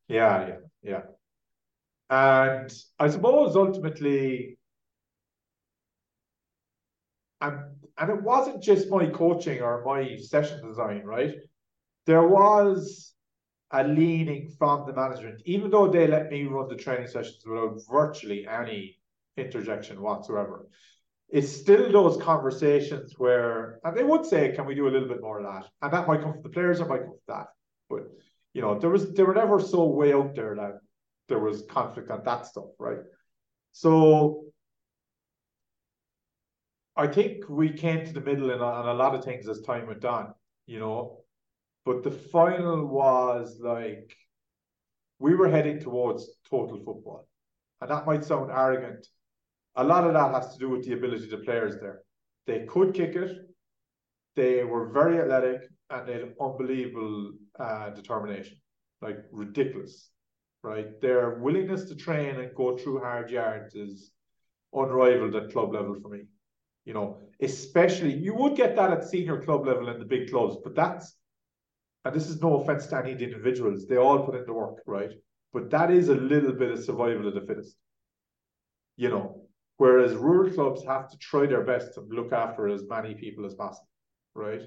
Yeah, 0.08 0.48
yeah, 0.48 0.56
yeah. 0.84 1.02
And 2.10 2.74
I 2.98 3.10
suppose 3.10 3.56
ultimately 3.56 4.58
and 7.42 7.79
and 8.00 8.10
it 8.10 8.22
wasn't 8.22 8.64
just 8.64 8.90
my 8.90 9.08
coaching 9.08 9.62
or 9.62 9.84
my 9.86 10.16
session 10.18 10.66
design, 10.66 11.04
right? 11.04 11.36
There 12.06 12.28
was 12.28 13.14
a 13.72 13.84
leaning 13.84 14.50
from 14.58 14.86
the 14.88 14.94
management, 14.94 15.42
even 15.46 15.70
though 15.70 15.88
they 15.88 16.08
let 16.08 16.32
me 16.32 16.46
run 16.46 16.70
the 16.70 16.76
training 16.76 17.08
sessions 17.08 17.44
without 17.46 17.80
virtually 17.90 18.48
any 18.48 18.98
interjection 19.38 20.02
whatsoever. 20.02 20.68
It's 21.30 21.52
still 21.52 21.92
those 21.92 22.22
conversations 22.22 23.14
where, 23.18 23.80
and 23.84 23.96
they 23.96 24.04
would 24.04 24.26
say, 24.26 24.52
"Can 24.56 24.66
we 24.66 24.74
do 24.74 24.88
a 24.88 24.90
little 24.90 25.08
bit 25.08 25.22
more 25.22 25.40
of 25.40 25.46
that?" 25.46 25.70
And 25.82 25.94
that 25.94 26.08
might 26.08 26.22
come 26.22 26.34
from 26.34 26.42
the 26.42 26.50
players, 26.50 26.82
or 26.82 26.88
might 26.88 27.02
come 27.02 27.20
from 27.26 27.36
that. 27.36 27.48
But 27.90 28.10
you 28.54 28.62
know, 28.62 28.80
there 28.80 28.90
was 28.90 29.14
they 29.14 29.24
were 29.24 29.36
never 29.36 29.60
so 29.60 29.86
way 29.86 30.14
out 30.14 30.34
there 30.34 30.56
that 30.56 30.80
there 31.28 31.40
was 31.40 31.66
conflict 31.70 32.10
on 32.10 32.24
that 32.24 32.48
stuff, 32.48 32.72
right? 32.80 33.02
So 33.72 34.46
I 37.00 37.08
think 37.08 37.48
we 37.48 37.72
came 37.72 38.06
to 38.06 38.14
the 38.14 38.20
middle 38.20 38.52
in, 38.52 38.60
a 38.60 38.94
lot 38.94 39.16
of 39.16 39.24
things 39.24 39.48
as 39.48 39.62
time 39.62 39.88
went 39.88 40.04
on, 40.04 40.34
you 40.68 40.80
know. 40.80 41.22
But 41.86 42.04
the 42.04 42.12
final 42.12 42.86
was 42.86 43.58
like 43.62 44.14
we 45.18 45.34
were 45.34 45.50
heading 45.50 45.80
towards 45.80 46.30
total 46.50 46.78
football. 46.78 47.28
And 47.80 47.90
that 47.90 48.06
might 48.06 48.26
sound 48.26 48.52
arrogant. 48.52 49.08
A 49.76 49.84
lot 49.84 50.06
of 50.06 50.14
that 50.14 50.34
has 50.34 50.54
to 50.54 50.60
do 50.60 50.70
with 50.70 50.84
the 50.86 50.94
ability 50.94 51.24
of 51.26 51.32
the 51.32 51.38
players 51.38 51.76
there. 51.80 52.02
They 52.48 52.66
could 52.66 52.94
kick 52.94 53.16
it, 53.16 53.32
they 54.36 54.66
were 54.66 54.90
very 54.90 55.20
athletic, 55.22 55.62
and 55.90 56.08
they 56.08 56.14
had 56.14 56.34
unbelievable 56.42 57.32
uh, 57.60 57.92
determination. 57.92 58.58
like 59.02 59.20
ridiculous, 59.32 60.10
right? 60.64 61.00
Their 61.00 61.40
willingness 61.40 61.86
to 61.86 61.96
train 61.96 62.36
and 62.42 62.54
go 62.56 62.78
through 62.78 63.00
hard 63.00 63.32
yards 63.32 63.76
is 63.76 64.12
unrivaled 64.74 65.36
at 65.36 65.52
club 65.54 65.74
level 65.74 65.96
for 66.02 66.10
me. 66.10 66.24
You 66.90 66.96
know, 66.96 67.20
especially 67.40 68.16
you 68.16 68.34
would 68.34 68.56
get 68.56 68.76
that 68.76 68.90
at 68.92 69.08
senior 69.08 69.40
club 69.44 69.68
level 69.68 69.90
in 69.90 70.00
the 70.00 70.06
big 70.06 70.32
clubs, 70.32 70.58
but 70.64 70.74
that's 70.74 71.16
and 72.04 72.16
this 72.16 72.28
is 72.28 72.42
no 72.42 72.60
offense 72.60 72.88
to 72.88 72.98
any 72.98 73.12
of 73.12 73.20
the 73.20 73.26
individuals, 73.26 73.86
they 73.86 73.98
all 73.98 74.26
put 74.26 74.34
in 74.34 74.44
the 74.48 74.54
work, 74.54 74.82
right? 74.88 75.12
But 75.54 75.70
that 75.70 75.92
is 75.92 76.10
a 76.10 76.16
little 76.16 76.52
bit 76.52 76.72
of 76.72 76.84
survival 76.84 77.28
of 77.28 77.36
the 77.36 77.42
fittest. 77.42 77.76
You 78.98 79.10
know, 79.10 79.44
whereas 79.78 80.16
rural 80.16 80.52
clubs 80.52 80.84
have 80.84 81.12
to 81.12 81.18
try 81.20 81.46
their 81.46 81.64
best 81.64 81.94
to 81.94 82.02
look 82.02 82.34
after 82.34 82.68
as 82.68 82.82
many 82.90 83.14
people 83.14 83.46
as 83.46 83.54
possible, 83.54 83.92
right? 84.34 84.64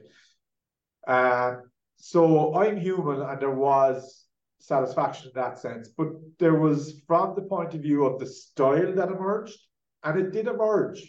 Uh, 1.04 1.56
so 1.96 2.54
I'm 2.54 2.76
human, 2.76 3.20
and 3.20 3.40
there 3.40 3.58
was 3.68 4.26
satisfaction 4.60 5.32
in 5.34 5.42
that 5.42 5.58
sense, 5.58 5.88
but 5.88 6.06
there 6.38 6.54
was 6.54 7.02
from 7.08 7.34
the 7.34 7.42
point 7.42 7.74
of 7.74 7.80
view 7.80 8.04
of 8.04 8.20
the 8.20 8.26
style 8.28 8.94
that 8.94 9.08
emerged, 9.08 9.58
and 10.04 10.20
it 10.20 10.30
did 10.30 10.46
emerge. 10.46 11.02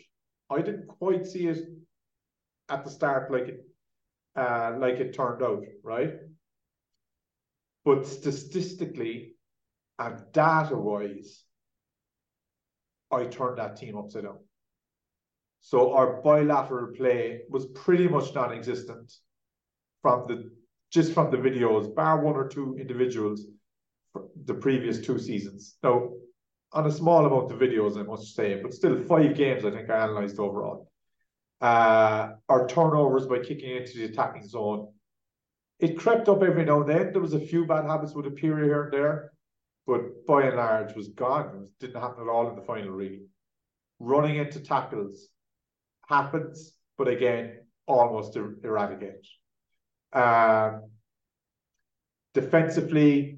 I 0.53 0.61
didn't 0.61 0.87
quite 0.87 1.25
see 1.25 1.47
it 1.47 1.59
at 2.69 2.83
the 2.83 2.89
start 2.89 3.31
like 3.31 3.47
it 3.47 3.65
uh, 4.35 4.75
like 4.79 4.95
it 4.95 5.13
turned 5.13 5.43
out, 5.43 5.63
right? 5.83 6.13
But 7.85 8.07
statistically 8.07 9.35
and 9.99 10.21
data 10.31 10.75
wise, 10.75 11.43
I 13.11 13.25
turned 13.25 13.57
that 13.57 13.77
team 13.77 13.97
upside 13.97 14.23
down. 14.23 14.39
So 15.61 15.93
our 15.93 16.21
bilateral 16.21 16.93
play 16.95 17.41
was 17.49 17.67
pretty 17.67 18.07
much 18.07 18.33
non-existent 18.33 19.13
from 20.01 20.25
the 20.27 20.51
just 20.91 21.13
from 21.13 21.31
the 21.31 21.37
videos, 21.37 21.93
bar 21.95 22.21
one 22.21 22.35
or 22.35 22.47
two 22.47 22.75
individuals 22.79 23.45
the 24.45 24.53
previous 24.53 24.99
two 24.99 25.17
seasons. 25.17 25.75
Now, 25.83 26.11
on 26.73 26.87
a 26.87 26.91
small 26.91 27.25
amount 27.25 27.51
of 27.51 27.59
videos, 27.59 27.97
I 27.97 28.03
must 28.03 28.35
say, 28.35 28.59
but 28.61 28.73
still 28.73 28.97
five 29.03 29.35
games 29.35 29.63
I 29.63 29.71
think 29.71 29.89
I 29.89 30.05
analysed 30.05 30.39
overall. 30.39 30.89
Uh, 31.61 32.31
our 32.49 32.67
turnovers 32.67 33.27
by 33.27 33.39
kicking 33.39 33.75
into 33.77 33.97
the 33.97 34.05
attacking 34.05 34.47
zone. 34.47 34.91
It 35.79 35.97
crept 35.97 36.27
up 36.27 36.41
every 36.41 36.65
now 36.65 36.81
and 36.81 36.89
then. 36.89 37.11
There 37.11 37.21
was 37.21 37.33
a 37.33 37.39
few 37.39 37.65
bad 37.65 37.85
habits 37.85 38.13
would 38.13 38.25
appear 38.25 38.57
here 38.57 38.83
and 38.85 38.93
there, 38.93 39.31
but 39.85 40.25
by 40.25 40.43
and 40.43 40.57
large 40.57 40.95
was 40.95 41.09
gone. 41.09 41.67
It 41.79 41.85
didn't 41.85 42.01
happen 42.01 42.23
at 42.23 42.29
all 42.29 42.49
in 42.49 42.55
the 42.55 42.61
final, 42.63 42.91
really. 42.91 43.21
Running 43.99 44.37
into 44.37 44.59
tackles 44.59 45.29
happens, 46.07 46.73
but 46.97 47.07
again, 47.07 47.59
almost 47.85 48.35
er 48.35 48.57
eradicated. 48.63 49.25
Um, 50.11 50.89
defensively, 52.33 53.37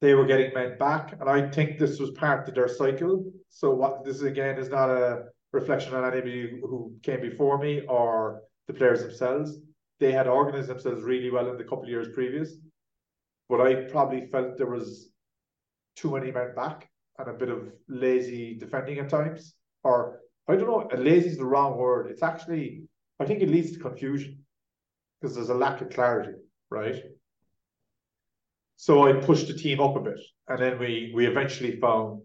they 0.00 0.14
were 0.14 0.26
getting 0.26 0.52
men 0.54 0.76
back, 0.78 1.12
and 1.20 1.28
I 1.28 1.48
think 1.48 1.78
this 1.78 1.98
was 1.98 2.10
part 2.10 2.48
of 2.48 2.54
their 2.54 2.68
cycle. 2.68 3.24
So 3.48 3.70
what 3.70 4.04
this 4.04 4.22
again 4.22 4.58
is 4.58 4.68
not 4.68 4.90
a 4.90 5.24
reflection 5.52 5.94
on 5.94 6.04
anybody 6.04 6.60
who 6.62 6.94
came 7.02 7.20
before 7.20 7.58
me 7.58 7.82
or 7.88 8.42
the 8.66 8.74
players 8.74 9.00
themselves. 9.00 9.58
They 9.98 10.12
had 10.12 10.26
organized 10.26 10.68
themselves 10.68 11.02
really 11.02 11.30
well 11.30 11.50
in 11.50 11.56
the 11.56 11.64
couple 11.64 11.84
of 11.84 11.88
years 11.88 12.08
previous, 12.12 12.52
but 13.48 13.60
I 13.60 13.74
probably 13.90 14.26
felt 14.26 14.58
there 14.58 14.66
was 14.66 15.10
too 15.94 16.12
many 16.12 16.30
men 16.30 16.54
back 16.54 16.88
and 17.18 17.28
a 17.28 17.32
bit 17.32 17.48
of 17.48 17.72
lazy 17.88 18.56
defending 18.58 18.98
at 18.98 19.08
times. 19.08 19.54
Or 19.82 20.20
I 20.48 20.56
don't 20.56 20.66
know, 20.66 20.88
lazy 20.98 21.30
is 21.30 21.38
the 21.38 21.46
wrong 21.46 21.78
word. 21.78 22.10
It's 22.10 22.22
actually, 22.22 22.82
I 23.18 23.24
think 23.24 23.40
it 23.40 23.48
leads 23.48 23.72
to 23.72 23.78
confusion 23.78 24.44
because 25.20 25.34
there's 25.34 25.48
a 25.48 25.54
lack 25.54 25.80
of 25.80 25.88
clarity, 25.90 26.32
right? 26.70 27.02
So 28.76 29.08
I 29.08 29.14
pushed 29.14 29.48
the 29.48 29.54
team 29.54 29.80
up 29.80 29.96
a 29.96 30.00
bit, 30.00 30.20
and 30.48 30.58
then 30.60 30.78
we 30.78 31.12
we 31.14 31.26
eventually 31.26 31.80
found 31.80 32.22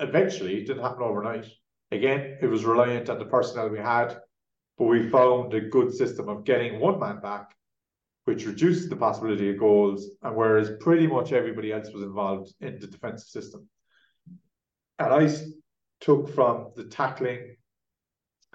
eventually, 0.00 0.58
it 0.58 0.66
didn't 0.66 0.82
happen 0.82 1.02
overnight. 1.02 1.46
Again, 1.90 2.38
it 2.40 2.46
was 2.46 2.64
reliant 2.64 3.08
on 3.08 3.18
the 3.18 3.26
personnel 3.26 3.68
we 3.68 3.78
had, 3.78 4.16
but 4.78 4.86
we 4.86 5.08
found 5.08 5.54
a 5.54 5.60
good 5.60 5.92
system 5.94 6.28
of 6.28 6.44
getting 6.44 6.80
one 6.80 6.98
man 6.98 7.20
back, 7.20 7.54
which 8.24 8.46
reduced 8.46 8.90
the 8.90 8.96
possibility 8.96 9.50
of 9.50 9.58
goals, 9.58 10.10
and 10.22 10.34
whereas 10.34 10.72
pretty 10.80 11.06
much 11.06 11.32
everybody 11.32 11.72
else 11.72 11.90
was 11.92 12.02
involved 12.02 12.52
in 12.60 12.78
the 12.78 12.86
defensive 12.86 13.28
system. 13.28 13.68
And 14.98 15.12
I 15.12 15.34
took 16.00 16.34
from 16.34 16.72
the 16.76 16.84
tackling 16.84 17.56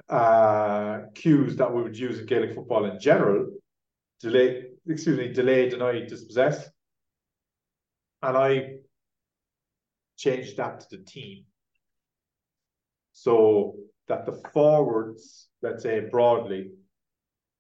uh, 0.10 1.02
cues 1.16 1.56
that 1.58 1.74
we 1.74 1.82
would 1.84 1.98
use 1.98 2.20
in 2.20 2.26
Gaelic 2.26 2.56
football 2.56 2.86
in 2.86 3.00
general, 3.00 3.48
delay, 4.22 4.69
excuse 4.90 5.18
me, 5.18 5.32
delay, 5.32 5.70
deny, 5.70 6.02
dispossess. 6.06 6.68
And 8.22 8.38
I 8.38 8.70
changed 10.18 10.58
that 10.58 10.82
to 10.82 10.98
the 10.98 11.04
team. 11.04 11.46
So 13.14 13.76
that 14.08 14.26
the 14.26 14.42
forwards, 14.54 15.48
let's 15.62 15.84
say 15.84 16.02
broadly, 16.12 16.72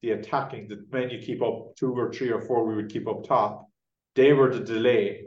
the 0.02 0.12
attacking, 0.12 0.68
the 0.68 0.86
men 0.92 1.10
you 1.10 1.20
keep 1.20 1.42
up 1.42 1.76
two 1.78 1.94
or 1.94 2.12
three 2.12 2.32
or 2.32 2.42
four, 2.42 2.66
we 2.66 2.76
would 2.76 2.92
keep 2.92 3.08
up 3.08 3.24
top, 3.26 3.68
they 4.16 4.34
were 4.34 4.54
the 4.54 4.62
delay. 4.62 5.26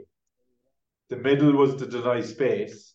The 1.09 1.17
middle 1.17 1.53
was 1.53 1.75
the 1.75 1.87
deny 1.87 2.21
space. 2.21 2.93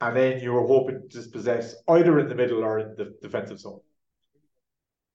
And 0.00 0.16
then 0.16 0.40
you 0.40 0.52
were 0.52 0.66
hoping 0.66 1.02
to 1.02 1.08
dispossess 1.08 1.74
either 1.88 2.18
in 2.18 2.28
the 2.28 2.34
middle 2.34 2.62
or 2.62 2.78
in 2.78 2.94
the 2.96 3.14
defensive 3.22 3.60
zone. 3.60 3.80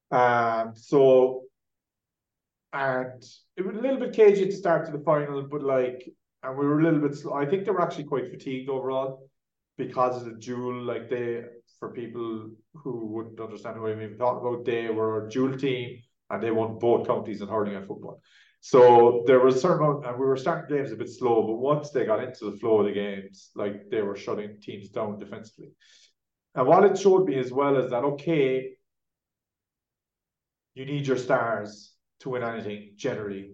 Um, 0.10 0.74
so, 0.76 1.44
and 2.74 3.24
it 3.58 3.66
was 3.66 3.76
a 3.76 3.80
little 3.80 4.00
bit 4.00 4.14
cagey 4.14 4.46
to 4.46 4.52
start 4.52 4.86
to 4.86 4.92
the 4.92 5.04
final, 5.04 5.42
but 5.44 5.64
like 5.64 6.10
and 6.44 6.58
we 6.58 6.66
were 6.66 6.80
a 6.80 6.84
little 6.84 7.02
bit 7.02 7.16
slow. 7.16 7.34
I 7.34 7.46
think 7.46 7.66
they 7.66 7.72
were 7.72 7.82
actually 7.82 8.06
quite 8.06 8.30
fatigued 8.30 8.70
overall 8.70 9.30
because 9.78 10.22
of 10.22 10.26
the 10.26 10.40
dual. 10.40 10.84
Like 10.84 11.10
they, 11.10 11.44
for 11.80 11.92
people 11.92 12.52
who 12.74 13.08
wouldn't 13.08 13.40
understand 13.40 13.82
what 13.82 13.92
I'm 13.92 14.02
even 14.02 14.18
talking 14.18 14.48
about, 14.48 14.66
they 14.66 14.90
were 14.90 15.28
a 15.28 15.30
dual 15.30 15.58
team 15.58 16.02
and 16.30 16.42
they 16.42 16.52
won 16.52 16.80
both 16.80 17.08
counties 17.08 17.42
in 17.42 17.48
hurling 17.48 17.76
and 17.76 17.88
football. 17.88 18.22
So 18.62 19.24
there 19.26 19.40
was 19.40 19.56
a 19.56 19.60
certain 19.60 19.86
amount, 19.86 20.06
and 20.06 20.20
we 20.20 20.26
were 20.26 20.36
starting 20.36 20.76
games 20.76 20.92
a 20.92 20.98
bit 20.98 21.10
slow, 21.10 21.48
but 21.48 21.56
once 21.56 21.92
they 21.92 22.06
got 22.06 22.22
into 22.22 22.52
the 22.52 22.58
flow 22.58 22.80
of 22.80 22.88
the 22.88 22.92
games, 22.92 23.52
like 23.56 23.90
they 23.90 24.02
were 24.02 24.18
shutting 24.18 24.60
teams 24.62 24.90
down 24.90 25.18
defensively. 25.18 25.72
And 26.56 26.68
what 26.68 26.84
it 26.84 26.98
showed 26.98 27.26
me 27.26 27.40
as 27.40 27.52
well 27.52 27.78
is 27.78 27.90
that 27.92 28.04
okay, 28.04 28.72
you 30.74 30.86
need 30.86 31.08
your 31.08 31.18
stars 31.18 31.94
to 32.22 32.30
win 32.30 32.44
anything 32.44 32.92
generally, 32.96 33.52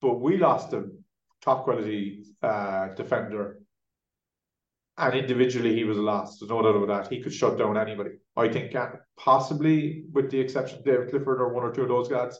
but 0.00 0.20
we 0.20 0.36
lost 0.36 0.70
them 0.70 1.04
top 1.42 1.64
quality 1.64 2.24
uh, 2.42 2.88
defender. 2.94 3.60
And 4.98 5.14
individually, 5.14 5.74
he 5.74 5.84
was 5.84 5.98
a 5.98 6.02
loss. 6.02 6.38
There's 6.38 6.50
no 6.50 6.62
doubt 6.62 6.76
about 6.76 7.04
that. 7.04 7.12
He 7.12 7.22
could 7.22 7.34
shut 7.34 7.58
down 7.58 7.76
anybody. 7.76 8.12
I 8.34 8.48
think 8.48 8.74
possibly, 9.18 10.04
with 10.12 10.30
the 10.30 10.40
exception 10.40 10.78
of 10.78 10.84
David 10.84 11.10
Clifford 11.10 11.40
or 11.40 11.52
one 11.52 11.64
or 11.64 11.72
two 11.72 11.82
of 11.82 11.88
those 11.88 12.08
guys, 12.08 12.38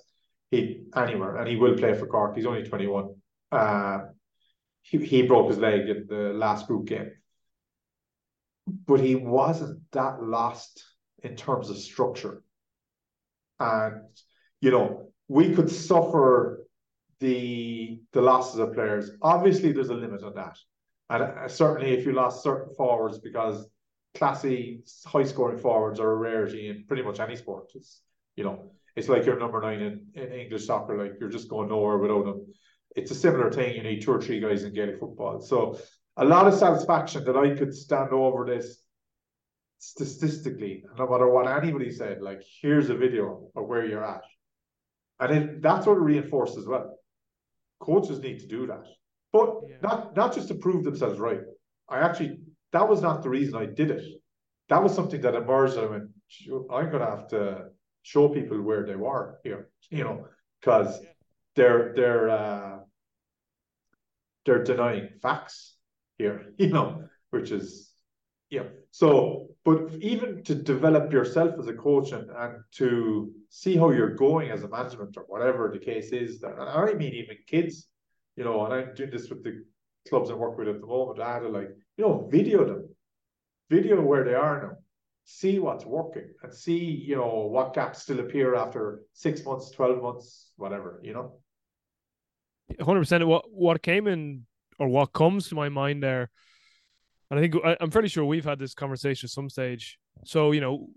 he 0.51 0.85
anywhere, 0.95 1.37
and 1.37 1.49
he 1.49 1.57
will 1.57 1.77
play 1.77 1.95
for 1.95 2.07
Cork. 2.07 2.37
He's 2.37 2.47
only 2.47 2.63
21. 2.63 3.15
Uh, 3.53 3.99
he, 4.83 4.99
he 4.99 5.23
broke 5.23 5.49
his 5.49 5.59
leg 5.59 5.89
in 5.89 6.07
the 6.09 6.33
last 6.33 6.67
group 6.67 6.87
game. 6.87 7.11
But 8.67 9.01
he 9.01 9.17
wasn't 9.17 9.81
that 9.93 10.23
lost 10.23 10.83
in 11.23 11.37
terms 11.37 11.71
of 11.71 11.77
structure. 11.77 12.43
And, 13.59 14.03
you 14.61 14.71
know, 14.71 15.13
we 15.29 15.55
could 15.55 15.71
suffer 15.71 16.67
the 17.21 18.01
the 18.13 18.21
losses 18.21 18.61
of 18.61 18.75
players. 18.75 19.11
Obviously, 19.23 19.73
there's 19.73 19.89
a 19.89 19.95
limit 19.95 20.23
on 20.23 20.35
that, 20.35 20.57
and 21.11 21.23
uh, 21.23 21.49
certainly 21.49 21.93
if 21.93 22.05
you 22.05 22.13
lost 22.13 22.43
certain 22.43 22.75
forwards 22.75 23.19
because 23.19 23.67
classy, 24.15 24.81
high 25.07 25.25
scoring 25.25 25.59
forwards 25.59 26.01
are 26.01 26.13
a 26.13 26.17
rarity 26.17 26.69
in 26.69 26.85
pretty 26.87 27.03
much 27.03 27.21
any 27.21 27.37
sport. 27.37 27.71
It's 27.75 28.03
you 28.37 28.45
know, 28.45 28.71
it's 28.95 29.09
like 29.09 29.25
you're 29.25 29.39
number 29.39 29.61
nine 29.61 29.81
in, 29.81 30.07
in 30.15 30.33
English 30.33 30.67
soccer, 30.67 30.97
like 31.03 31.15
you're 31.21 31.31
just 31.31 31.49
going 31.49 31.69
nowhere 31.69 31.99
without 31.99 32.25
them. 32.25 32.47
It's 32.95 33.11
a 33.11 33.15
similar 33.15 33.51
thing. 33.51 33.77
You 33.77 33.83
need 33.83 34.03
two 34.03 34.13
or 34.13 34.21
three 34.21 34.41
guys 34.41 34.65
in 34.65 34.73
Gaelic 34.73 35.01
football. 35.01 35.41
So 35.41 35.79
a 36.17 36.25
lot 36.25 36.47
of 36.47 36.55
satisfaction 36.55 37.25
that 37.25 37.37
I 37.37 37.55
could 37.55 37.75
stand 37.75 38.13
over 38.13 38.47
this 38.47 38.83
statistically, 39.79 40.85
no 40.99 41.09
matter 41.09 41.29
what 41.29 41.47
anybody 41.47 41.91
said, 41.91 42.23
like 42.23 42.43
here's 42.61 42.89
a 42.89 42.97
video 42.97 43.51
of 43.55 43.67
where 43.67 43.85
you're 43.85 44.05
at. 44.05 44.23
And 45.19 45.33
it, 45.33 45.63
that's 45.63 45.87
what 45.87 45.97
it 45.97 46.01
reinforced 46.01 46.59
as 46.59 46.67
well 46.67 46.97
coaches 47.79 48.21
need 48.21 48.41
to 48.41 48.47
do 48.47 48.67
that, 48.67 48.85
but 49.33 49.61
yeah. 49.69 49.77
not 49.83 50.17
not 50.17 50.35
just 50.35 50.49
to 50.49 50.55
prove 50.55 50.85
themselves 50.85 51.19
right. 51.19 51.41
I 51.89 51.99
actually 52.01 52.39
that 52.73 52.89
was 52.89 53.03
not 53.03 53.23
the 53.23 53.29
reason 53.29 53.55
I 53.57 53.67
did 53.67 53.91
it. 53.91 54.05
That 54.69 54.83
was 54.83 54.95
something 54.95 55.21
that 55.21 55.35
emerged. 55.35 55.79
I 55.79 55.87
went, 55.87 56.09
I'm 56.71 56.91
going 56.91 57.05
to 57.05 57.11
have 57.11 57.29
to 57.29 57.67
show 58.03 58.29
people 58.29 58.61
where 58.61 58.85
they 58.85 58.97
were 58.97 59.39
here, 59.45 59.71
you 59.91 60.05
know, 60.05 60.27
because 60.61 60.99
they're 61.55 61.93
they're 61.95 62.31
uh, 62.31 62.79
they're 64.45 64.65
denying 64.65 65.11
facts 65.23 65.77
here, 66.19 66.53
you 66.59 66.69
know, 66.69 67.05
which 67.31 67.51
is 67.51 67.93
yeah. 68.51 68.65
So, 68.91 69.49
but 69.65 69.93
even 70.01 70.43
to 70.45 70.55
develop 70.55 71.13
yourself 71.13 71.55
as 71.59 71.69
a 71.69 71.75
coach 71.75 72.13
and, 72.13 72.31
and 72.31 72.55
to 72.77 73.33
see 73.49 73.77
how 73.77 73.91
you're 73.91 74.15
going 74.15 74.51
as 74.51 74.63
a 74.63 74.69
management 74.69 75.17
or 75.17 75.25
whatever 75.29 75.71
the 75.73 75.79
case 75.79 76.13
is, 76.13 76.41
that 76.41 76.59
I 76.59 76.95
mean, 76.95 77.15
even 77.15 77.37
kids, 77.47 77.89
you 78.37 78.45
know, 78.45 78.65
and 78.65 78.75
I'm 78.75 78.95
doing 78.95 79.11
this 79.11 79.29
with 79.29 79.45
the 79.45 79.65
clubs 80.09 80.31
I 80.31 80.35
work 80.35 80.59
with 80.59 80.69
at 80.69 80.81
the 80.81 80.87
moment. 80.87 81.21
I 81.21 81.35
had 81.35 81.41
to 81.41 81.49
like, 81.49 81.71
you 81.97 82.05
know, 82.05 82.29
video 82.31 82.65
them, 82.65 82.89
video 83.71 84.01
where 84.01 84.25
they 84.25 84.35
are 84.35 84.63
now, 84.63 84.73
see 85.25 85.59
what's 85.59 85.85
working, 85.85 86.29
and 86.43 86.53
see, 86.55 86.79
you 86.79 87.17
know, 87.17 87.47
what 87.51 87.75
gaps 87.75 88.03
still 88.03 88.21
appear 88.21 88.55
after 88.55 89.03
six 89.13 89.45
months, 89.45 89.71
twelve 89.71 90.03
months, 90.03 90.53
whatever, 90.57 91.01
you 91.03 91.13
know. 91.13 91.39
Hundred 92.81 93.01
percent. 93.01 93.27
What 93.27 93.45
what 93.51 93.83
came 93.83 94.07
in 94.07 94.47
or 94.79 94.89
what 94.89 95.13
comes 95.13 95.49
to 95.49 95.55
my 95.55 95.69
mind 95.69 96.03
there, 96.03 96.31
and 97.31 97.39
I 97.39 97.43
think 97.43 97.57
I, 97.65 97.77
I'm 97.81 97.91
fairly 97.91 98.09
sure 98.09 98.25
we've 98.25 98.45
had 98.45 98.59
this 98.59 98.75
conversation 98.75 99.27
at 99.27 99.31
some 99.31 99.49
stage. 99.49 99.99
So 100.25 100.53
you 100.53 100.61
know, 100.61 100.89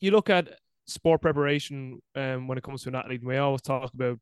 you 0.00 0.10
look 0.10 0.28
at 0.28 0.58
sport 0.86 1.22
preparation 1.22 2.00
um, 2.14 2.48
when 2.48 2.58
it 2.58 2.64
comes 2.64 2.82
to 2.82 2.88
an 2.90 2.94
athlete. 2.96 3.22
We 3.24 3.36
always 3.36 3.62
talk 3.62 3.92
about 3.94 4.18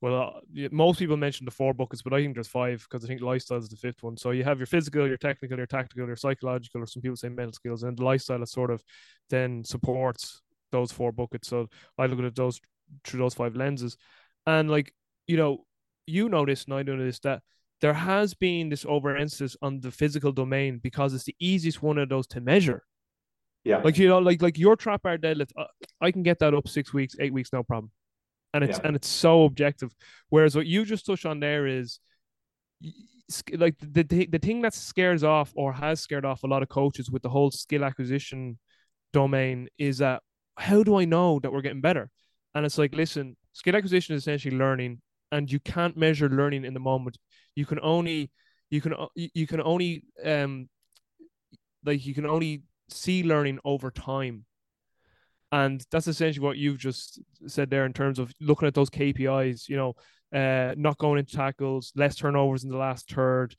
well, 0.00 0.36
uh, 0.36 0.68
most 0.70 1.00
people 1.00 1.16
mention 1.16 1.44
the 1.44 1.50
four 1.50 1.74
buckets, 1.74 2.02
but 2.02 2.12
I 2.12 2.18
think 2.18 2.34
there's 2.34 2.46
five 2.46 2.86
because 2.88 3.04
I 3.04 3.08
think 3.08 3.20
lifestyle 3.20 3.58
is 3.58 3.68
the 3.68 3.76
fifth 3.76 4.02
one. 4.02 4.16
So 4.16 4.30
you 4.30 4.44
have 4.44 4.58
your 4.58 4.66
physical, 4.66 5.08
your 5.08 5.16
technical, 5.16 5.56
your 5.56 5.66
tactical, 5.66 6.06
your 6.06 6.16
psychological, 6.16 6.82
or 6.82 6.86
some 6.86 7.02
people 7.02 7.16
say 7.16 7.28
mental 7.28 7.52
skills, 7.52 7.82
and 7.82 7.96
the 7.96 8.04
lifestyle 8.04 8.42
is 8.42 8.52
sort 8.52 8.70
of 8.70 8.82
then 9.28 9.64
supports 9.64 10.40
those 10.70 10.92
four 10.92 11.10
buckets. 11.10 11.48
So 11.48 11.68
I 11.98 12.06
look 12.06 12.20
at 12.20 12.36
those 12.36 12.60
through 13.04 13.20
those 13.20 13.34
five 13.34 13.56
lenses, 13.56 13.96
and 14.46 14.70
like 14.70 14.92
you 15.26 15.36
know, 15.36 15.64
you 16.06 16.28
notice, 16.28 16.64
and 16.64 16.74
I 16.74 16.82
notice 16.82 17.18
that 17.20 17.42
there 17.80 17.94
has 17.94 18.34
been 18.34 18.68
this 18.68 18.84
overemphasis 18.84 19.56
on 19.62 19.80
the 19.80 19.90
physical 19.90 20.30
domain 20.30 20.78
because 20.80 21.12
it's 21.12 21.24
the 21.24 21.36
easiest 21.40 21.82
one 21.82 21.98
of 21.98 22.08
those 22.08 22.26
to 22.28 22.40
measure. 22.40 22.84
Yeah. 23.68 23.78
Like 23.84 23.98
you 23.98 24.08
know, 24.08 24.18
like 24.18 24.42
like 24.42 24.58
your 24.58 24.76
trap 24.76 25.02
bar 25.02 25.18
deadlift, 25.18 25.50
uh, 25.56 25.64
I 26.00 26.10
can 26.10 26.22
get 26.22 26.38
that 26.40 26.54
up 26.54 26.68
six 26.68 26.92
weeks, 26.92 27.14
eight 27.20 27.32
weeks, 27.32 27.52
no 27.52 27.62
problem 27.62 27.90
and 28.54 28.64
it's 28.64 28.78
yeah. 28.78 28.86
and 28.86 28.96
it's 28.96 29.08
so 29.08 29.44
objective. 29.44 29.94
Whereas 30.28 30.56
what 30.56 30.66
you 30.66 30.84
just 30.84 31.06
touched 31.06 31.26
on 31.26 31.40
there 31.40 31.66
is 31.66 32.00
like 33.52 33.76
the, 33.80 34.02
the 34.02 34.26
the 34.26 34.38
thing 34.38 34.62
that 34.62 34.74
scares 34.74 35.22
off 35.22 35.52
or 35.54 35.72
has 35.72 36.00
scared 36.00 36.24
off 36.24 36.44
a 36.44 36.46
lot 36.46 36.62
of 36.62 36.68
coaches 36.68 37.10
with 37.10 37.22
the 37.22 37.28
whole 37.28 37.50
skill 37.50 37.84
acquisition 37.84 38.58
domain 39.12 39.68
is 39.78 39.98
that 39.98 40.22
how 40.56 40.82
do 40.82 40.98
I 40.98 41.04
know 41.04 41.38
that 41.40 41.52
we're 41.52 41.62
getting 41.62 41.80
better? 41.80 42.10
And 42.54 42.66
it's 42.66 42.78
like, 42.78 42.94
listen, 42.94 43.36
skill 43.52 43.76
acquisition 43.76 44.16
is 44.16 44.22
essentially 44.22 44.56
learning, 44.56 45.00
and 45.30 45.50
you 45.50 45.60
can't 45.60 45.96
measure 45.96 46.28
learning 46.28 46.64
in 46.64 46.74
the 46.74 46.80
moment. 46.80 47.18
You 47.54 47.66
can 47.66 47.78
only 47.80 48.30
you 48.70 48.80
can 48.80 48.94
you 49.14 49.46
can 49.46 49.60
only 49.60 50.04
um 50.24 50.68
like 51.84 52.04
you 52.04 52.14
can 52.14 52.26
only 52.26 52.62
see 52.88 53.22
learning 53.22 53.58
over 53.64 53.90
time 53.90 54.44
and 55.50 55.84
that's 55.90 56.08
essentially 56.08 56.44
what 56.44 56.58
you've 56.58 56.78
just 56.78 57.20
said 57.46 57.70
there 57.70 57.86
in 57.86 57.92
terms 57.92 58.18
of 58.18 58.32
looking 58.40 58.68
at 58.68 58.74
those 58.74 58.90
KPIs, 58.90 59.68
you 59.68 59.76
know, 59.76 59.94
uh, 60.34 60.74
not 60.76 60.98
going 60.98 61.18
into 61.18 61.36
tackles, 61.36 61.92
less 61.96 62.16
turnovers 62.16 62.64
in 62.64 62.70
the 62.70 62.76
last 62.76 63.10
third. 63.10 63.56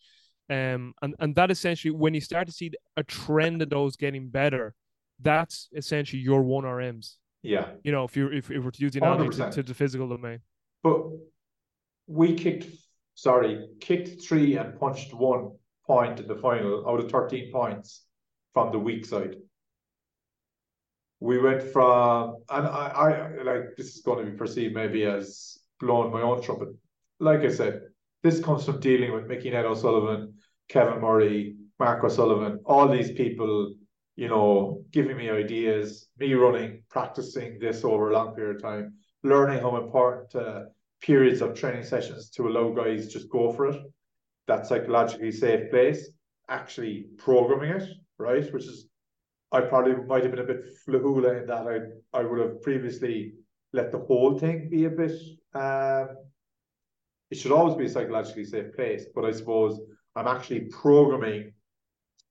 Um, 0.49 0.93
and, 1.01 1.15
and 1.19 1.35
that 1.35 1.49
essentially, 1.51 1.91
when 1.91 2.13
you 2.13 2.21
start 2.21 2.47
to 2.47 2.53
see 2.53 2.71
a 2.95 3.03
trend 3.03 3.61
of 3.61 3.69
those 3.69 3.95
getting 3.95 4.29
better, 4.29 4.73
that's 5.21 5.67
essentially 5.75 6.21
your 6.21 6.43
one 6.43 6.63
RMs. 6.63 7.15
Yeah. 7.41 7.71
You 7.83 7.91
know, 7.91 8.03
if 8.03 8.15
you're, 8.15 8.33
if, 8.33 8.51
if 8.51 8.63
we're 8.63 8.71
to 8.71 8.81
use 8.81 8.93
the 8.93 8.99
analogy 8.99 9.37
to, 9.37 9.49
to 9.51 9.63
the 9.63 9.73
physical 9.73 10.07
domain. 10.07 10.39
But 10.83 11.03
we 12.05 12.35
kicked, 12.35 12.67
sorry, 13.15 13.67
kicked 13.79 14.23
three 14.23 14.57
and 14.57 14.79
punched 14.79 15.13
one 15.13 15.51
point 15.87 16.19
in 16.19 16.27
the 16.27 16.35
final 16.35 16.87
out 16.87 16.99
of 16.99 17.09
13 17.09 17.51
points 17.51 18.03
from 18.59 18.71
the 18.71 18.79
weak 18.79 19.05
side. 19.05 19.35
We 21.21 21.37
went 21.39 21.63
from, 21.63 22.37
and 22.49 22.67
I, 22.67 22.85
I 23.05 23.43
like 23.43 23.75
this 23.77 23.95
is 23.95 24.01
going 24.01 24.23
to 24.23 24.31
be 24.31 24.37
perceived 24.37 24.73
maybe 24.75 25.03
as 25.03 25.57
blowing 25.79 26.11
my 26.11 26.21
own 26.21 26.41
trumpet. 26.41 26.69
Like 27.19 27.41
I 27.41 27.49
said, 27.49 27.81
this 28.23 28.41
comes 28.41 28.65
from 28.65 28.79
dealing 28.79 29.13
with 29.13 29.27
Mickey 29.27 29.49
Ned 29.49 29.65
O'Sullivan, 29.65 30.33
Kevin 30.69 31.01
Murray, 31.01 31.55
Mark 31.79 32.03
O'Sullivan, 32.03 32.59
all 32.65 32.87
these 32.87 33.11
people, 33.11 33.73
you 34.15 34.27
know, 34.27 34.83
giving 34.91 35.17
me 35.17 35.29
ideas, 35.29 36.07
me 36.17 36.33
running, 36.33 36.83
practicing 36.89 37.59
this 37.59 37.83
over 37.83 38.09
a 38.09 38.13
long 38.13 38.35
period 38.35 38.57
of 38.57 38.61
time, 38.61 38.93
learning 39.23 39.59
how 39.59 39.77
important 39.77 40.35
uh, 40.35 40.63
periods 41.01 41.41
of 41.41 41.53
training 41.53 41.83
sessions 41.83 42.29
to 42.31 42.47
allow 42.47 42.69
guys 42.71 43.07
just 43.07 43.29
go 43.29 43.51
for 43.53 43.67
it, 43.67 43.81
that 44.47 44.67
psychologically 44.67 45.31
safe 45.31 45.69
place, 45.69 46.09
actually 46.49 47.05
programming 47.17 47.71
it, 47.71 47.89
right, 48.19 48.51
which 48.53 48.65
is 48.65 48.87
I 49.51 49.61
probably 49.61 49.95
might 49.95 50.23
have 50.23 50.31
been 50.31 50.41
a 50.41 50.53
bit 50.53 50.65
flahula 50.85 51.41
in 51.41 51.47
that 51.47 51.67
I 51.67 52.19
I 52.19 52.23
would 52.23 52.39
have 52.39 52.61
previously 52.61 53.33
let 53.73 53.91
the 53.91 53.99
whole 53.99 54.37
thing 54.37 54.69
be 54.69 54.85
a 54.85 54.89
bit. 54.89 55.11
Um, 55.53 56.09
it 57.31 57.37
should 57.37 57.51
always 57.51 57.75
be 57.75 57.85
a 57.85 57.89
psychologically 57.89 58.45
safe 58.45 58.73
place, 58.75 59.05
but 59.13 59.25
I 59.25 59.31
suppose 59.31 59.79
I'm 60.15 60.27
actually 60.27 60.61
programming 60.61 61.53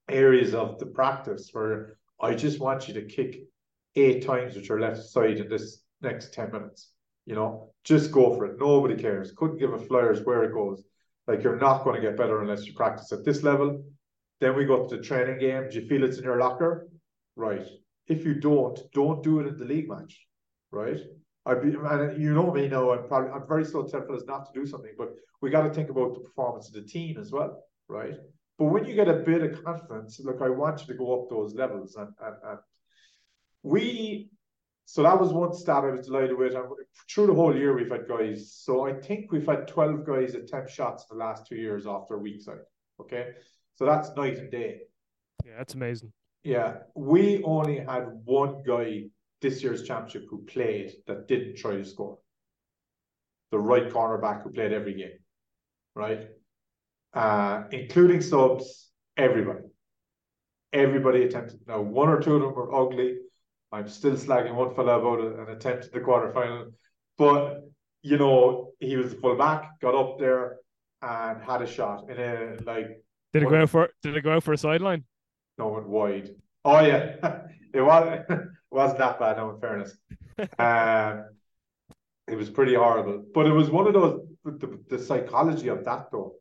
areas 0.09 0.55
of 0.55 0.79
the 0.79 0.87
practice 0.87 1.51
where 1.53 1.99
I 2.21 2.35
just 2.35 2.59
want 2.59 2.89
you 2.89 2.95
to 2.95 3.03
kick 3.03 3.41
eight 3.95 4.27
times 4.27 4.55
with 4.55 4.69
your 4.69 4.81
left 4.81 5.03
side 5.03 5.39
in 5.39 5.49
this 5.49 5.83
next 6.01 6.35
10 6.35 6.53
minutes. 6.53 6.93
You 7.27 7.35
know, 7.35 7.73
just 7.85 8.11
go 8.11 8.35
for 8.35 8.47
it. 8.47 8.59
Nobody 8.59 8.97
cares. 8.97 9.33
Couldn't 9.37 9.59
give 9.59 9.73
a 9.73 9.79
flyers 9.79 10.25
where 10.25 10.45
it 10.45 10.55
goes. 10.55 10.83
Like 11.27 11.43
you're 11.43 11.59
not 11.59 11.85
going 11.85 11.97
to 11.97 12.03
get 12.03 12.17
better 12.17 12.41
unless 12.41 12.67
you 12.67 12.73
practice 12.73 13.13
at 13.13 13.25
this 13.25 13.43
level. 13.43 13.85
Then 14.41 14.57
we 14.57 14.65
go 14.65 14.87
to 14.87 14.97
the 14.97 15.03
training 15.03 15.39
game. 15.39 15.69
Do 15.69 15.81
you 15.81 15.89
feel 15.89 16.05
it's 16.05 16.19
in 16.19 16.25
your 16.25 16.39
locker? 16.39 16.89
right? 17.39 17.67
If 18.09 18.25
you 18.27 18.35
don't, 18.35 18.79
don't 18.93 19.23
do 19.23 19.41
it 19.41 19.47
in 19.47 19.57
the 19.57 19.65
league 19.65 19.89
match, 19.89 20.21
right? 20.71 21.01
I'd 21.47 21.63
be, 21.63 21.69
and 21.69 22.21
you 22.21 22.35
know 22.35 22.53
me 22.53 22.69
now. 22.69 22.93
I'm 22.93 23.07
probably 23.07 23.31
I'm 23.31 23.49
very 23.49 23.65
slow 23.65 23.87
tempered 23.87 24.17
as 24.17 24.27
not 24.27 24.45
to 24.47 24.61
do 24.61 24.67
something, 24.67 24.93
but 24.99 25.15
we 25.41 25.49
got 25.49 25.63
to 25.63 25.73
think 25.73 25.89
about 25.89 26.13
the 26.15 26.21
performance 26.21 26.69
of 26.69 26.75
the 26.75 26.83
team 26.83 27.17
as 27.19 27.33
well, 27.33 27.63
right? 27.89 28.15
But 28.59 28.67
when 28.67 28.85
you 28.85 28.95
get 28.95 29.09
a 29.09 29.15
bit 29.15 29.43
of 29.43 29.65
confidence, 29.65 30.21
look, 30.23 30.43
I 30.43 30.51
want 30.51 30.81
you 30.81 30.89
to 30.89 30.95
go 30.95 31.23
up 31.23 31.31
those 31.31 31.55
levels, 31.55 31.95
and 31.97 32.11
and, 32.21 32.37
and 32.45 32.59
we. 33.63 34.31
So 34.85 35.03
that 35.03 35.21
was 35.21 35.35
one 35.35 35.53
stat 35.53 35.85
I 35.85 35.91
was 35.91 36.07
delighted 36.07 36.39
with. 36.39 36.55
And 36.55 36.65
through 37.11 37.27
the 37.27 37.35
whole 37.35 37.55
year, 37.55 37.75
we've 37.77 37.91
had 37.91 38.09
guys. 38.09 38.55
So 38.55 38.87
I 38.87 38.95
think 38.95 39.31
we've 39.31 39.47
had 39.47 39.69
12 39.69 40.07
guys 40.07 40.35
attempt 40.35 40.71
shots 40.71 41.05
in 41.11 41.19
the 41.19 41.23
last 41.23 41.47
two 41.47 41.57
years 41.57 41.87
after 41.87 42.15
a 42.15 42.19
week 42.19 42.41
side. 42.41 42.61
Okay. 42.99 43.33
So 43.79 43.85
that's 43.85 44.11
night 44.17 44.39
and 44.39 44.51
day. 44.51 44.81
Yeah, 45.47 45.53
that's 45.57 45.75
amazing. 45.75 46.13
Yeah, 46.43 46.79
we 46.97 47.45
only 47.45 47.79
had 47.79 48.09
one 48.25 48.65
guy 48.67 49.05
this 49.41 49.63
year's 49.63 49.85
championship 49.85 50.25
who 50.29 50.45
played 50.47 50.91
that 51.07 51.29
didn't 51.29 51.59
try 51.59 51.77
to 51.77 51.85
score. 51.85 52.19
The 53.53 53.59
right 53.59 53.89
cornerback 53.89 54.43
who 54.43 54.51
played 54.51 54.73
every 54.73 54.95
game, 54.95 55.19
right? 55.95 56.27
Uh, 57.15 57.65
including 57.71 58.21
subs, 58.21 58.91
everybody. 59.17 59.61
Everybody 60.73 61.23
attempted. 61.23 61.61
Now, 61.69 61.81
one 61.81 62.09
or 62.09 62.21
two 62.21 62.35
of 62.35 62.43
them 62.43 62.55
were 62.55 62.75
ugly. 62.75 63.19
I'm 63.71 63.89
still 63.89 64.17
slagging 64.17 64.57
one 64.57 64.75
fella 64.75 64.99
about 64.99 65.21
an 65.21 65.55
attempt 65.55 65.85
at 65.85 65.93
the 65.93 66.01
quarterfinal, 66.01 66.73
but 67.17 67.61
you 68.03 68.19
know 68.19 68.73
he 68.81 68.97
was 68.97 69.15
the 69.15 69.21
full 69.21 69.37
back, 69.37 69.79
got 69.81 69.95
up 69.95 70.19
there 70.19 70.57
and 71.01 71.41
had 71.41 71.63
a 71.63 71.67
shot 71.67 72.11
in 72.11 72.19
a 72.19 72.57
like. 72.67 73.05
Did 73.33 73.43
it 73.43 73.49
go 73.49 73.63
out 73.63 73.71
for? 73.71 73.91
Did 74.03 74.17
it 74.17 74.23
go 74.23 74.35
out 74.35 74.43
for 74.43 74.53
a 74.53 74.59
sideline? 74.59 75.05
no 75.59 75.69
went 75.69 75.89
wide. 75.89 76.31
Oh 76.65 76.81
yeah, 76.81 77.17
it 77.75 77.81
was 77.81 78.25
it 78.29 78.39
wasn't 78.71 78.99
that 78.99 79.19
bad. 79.19 79.37
No, 79.37 79.51
in 79.51 79.61
fairness, 79.61 79.97
um, 80.59 81.25
it 82.27 82.37
was 82.37 82.49
pretty 82.49 82.75
horrible. 82.75 83.25
But 83.35 83.47
it 83.47 83.53
was 83.53 83.71
one 83.71 83.87
of 83.87 83.93
those 83.93 84.21
the, 84.45 84.79
the 84.89 84.99
psychology 84.99 85.69
of 85.69 85.85
that 85.85 86.07
though. 86.11 86.35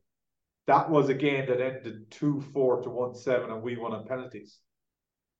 That 0.67 0.89
was 0.89 1.09
a 1.09 1.13
game 1.13 1.47
that 1.47 1.61
ended 1.61 2.11
two 2.11 2.41
four 2.53 2.81
to 2.81 2.89
one 2.89 3.15
seven, 3.15 3.51
and 3.51 3.61
we 3.61 3.77
won 3.77 3.93
on 3.93 4.05
penalties. 4.05 4.59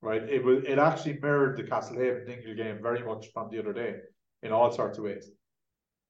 Right, 0.00 0.22
it 0.22 0.44
was 0.44 0.64
it 0.64 0.78
actually 0.78 1.18
mirrored 1.20 1.56
the 1.56 1.64
Castlehaven 1.64 2.26
Dingle 2.26 2.54
game 2.54 2.78
very 2.82 3.04
much 3.04 3.32
from 3.32 3.50
the 3.50 3.58
other 3.58 3.72
day 3.72 3.96
in 4.42 4.52
all 4.52 4.70
sorts 4.70 4.98
of 4.98 5.04
ways. 5.04 5.30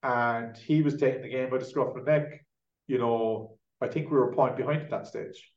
And 0.02 0.56
he 0.56 0.82
was 0.82 0.96
taking 0.96 1.22
the 1.22 1.28
game 1.28 1.50
by 1.50 1.58
the 1.58 1.64
scruff 1.64 1.96
of 1.96 2.04
the 2.04 2.10
neck. 2.10 2.44
You 2.86 2.98
know, 2.98 3.57
I 3.80 3.88
think 3.88 4.10
we 4.10 4.16
were 4.16 4.30
a 4.30 4.34
point 4.34 4.56
behind 4.56 4.82
at 4.82 4.90
that 4.90 5.06
stage 5.06 5.52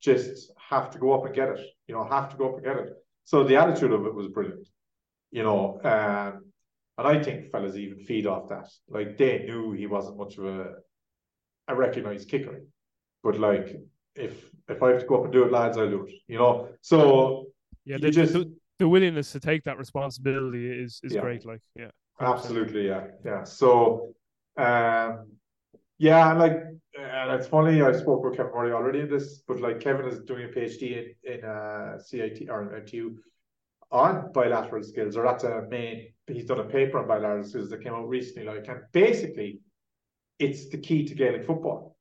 just 0.00 0.52
have 0.70 0.90
to 0.90 0.98
go 0.98 1.12
up 1.12 1.26
and 1.26 1.34
get 1.34 1.48
it. 1.48 1.60
You 1.86 1.94
know, 1.94 2.04
have 2.04 2.30
to 2.30 2.36
go 2.36 2.50
up 2.50 2.56
and 2.56 2.64
get 2.64 2.76
it. 2.76 2.92
So 3.24 3.44
the 3.44 3.56
attitude 3.56 3.92
of 3.92 4.06
it 4.06 4.14
was 4.14 4.28
brilliant. 4.28 4.68
You 5.30 5.42
know, 5.42 5.80
um, 5.84 6.44
and 6.96 7.06
I 7.06 7.22
think 7.22 7.50
fellas 7.50 7.76
even 7.76 7.98
feed 7.98 8.26
off 8.26 8.48
that. 8.48 8.68
Like 8.88 9.18
they 9.18 9.44
knew 9.44 9.72
he 9.72 9.86
wasn't 9.86 10.18
much 10.18 10.38
of 10.38 10.46
a 10.46 10.74
a 11.68 11.74
recognized 11.74 12.28
kicker, 12.28 12.62
but 13.22 13.38
like 13.38 13.76
if 14.14 14.50
if 14.68 14.82
I 14.82 14.90
have 14.90 15.00
to 15.00 15.06
go 15.06 15.18
up 15.18 15.24
and 15.24 15.32
do 15.32 15.44
it, 15.44 15.52
lads, 15.52 15.76
I'll 15.76 15.90
do 15.90 16.06
it. 16.06 16.14
You 16.26 16.38
know, 16.38 16.68
so 16.80 17.46
yeah, 17.84 17.98
the, 17.98 18.10
just, 18.10 18.32
the, 18.32 18.50
the, 18.78 18.88
willingness 18.88 19.32
to 19.32 19.40
take 19.40 19.64
that 19.64 19.78
responsibility 19.78 20.70
is 20.70 21.00
is 21.02 21.14
yeah. 21.14 21.20
great. 21.20 21.44
Like, 21.44 21.60
yeah, 21.76 21.90
absolutely, 22.20 22.86
yeah, 22.88 23.08
yeah. 23.24 23.44
So, 23.44 24.14
um, 24.56 25.26
yeah, 25.98 26.32
like 26.32 26.62
and 26.98 27.30
it's 27.32 27.46
funny, 27.46 27.80
I 27.82 27.92
spoke 27.92 28.24
with 28.24 28.36
Kevin 28.36 28.52
Murray 28.52 28.72
already 28.72 29.00
in 29.00 29.10
this, 29.10 29.42
but 29.46 29.60
like 29.60 29.80
Kevin 29.80 30.06
is 30.06 30.20
doing 30.20 30.44
a 30.44 30.48
PhD 30.48 31.14
in, 31.24 31.32
in 31.32 31.44
uh, 31.44 31.98
CIT 31.98 32.48
or 32.48 32.82
MTU 32.84 33.14
on 33.90 34.32
bilateral 34.32 34.82
skills, 34.82 35.16
or 35.16 35.24
that's 35.24 35.44
a 35.44 35.66
main, 35.70 36.08
he's 36.26 36.44
done 36.44 36.60
a 36.60 36.64
paper 36.64 36.98
on 36.98 37.06
bilateral 37.06 37.44
skills 37.44 37.70
that 37.70 37.82
came 37.82 37.94
out 37.94 38.08
recently. 38.08 38.44
Like, 38.44 38.66
and 38.68 38.80
basically, 38.92 39.60
it's 40.38 40.68
the 40.68 40.78
key 40.78 41.04
to 41.06 41.14
Gaelic 41.14 41.44
football. 41.44 41.96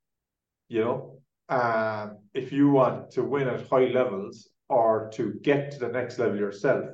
You 0.68 0.84
know, 0.84 1.20
um, 1.50 2.18
if 2.34 2.52
you 2.52 2.70
want 2.70 3.12
to 3.12 3.24
win 3.24 3.48
at 3.48 3.70
high 3.70 3.86
levels 3.86 4.50
or 4.68 5.10
to 5.14 5.34
get 5.44 5.72
to 5.72 5.80
the 5.80 5.88
next 5.88 6.20
level 6.20 6.38
yourself, 6.38 6.86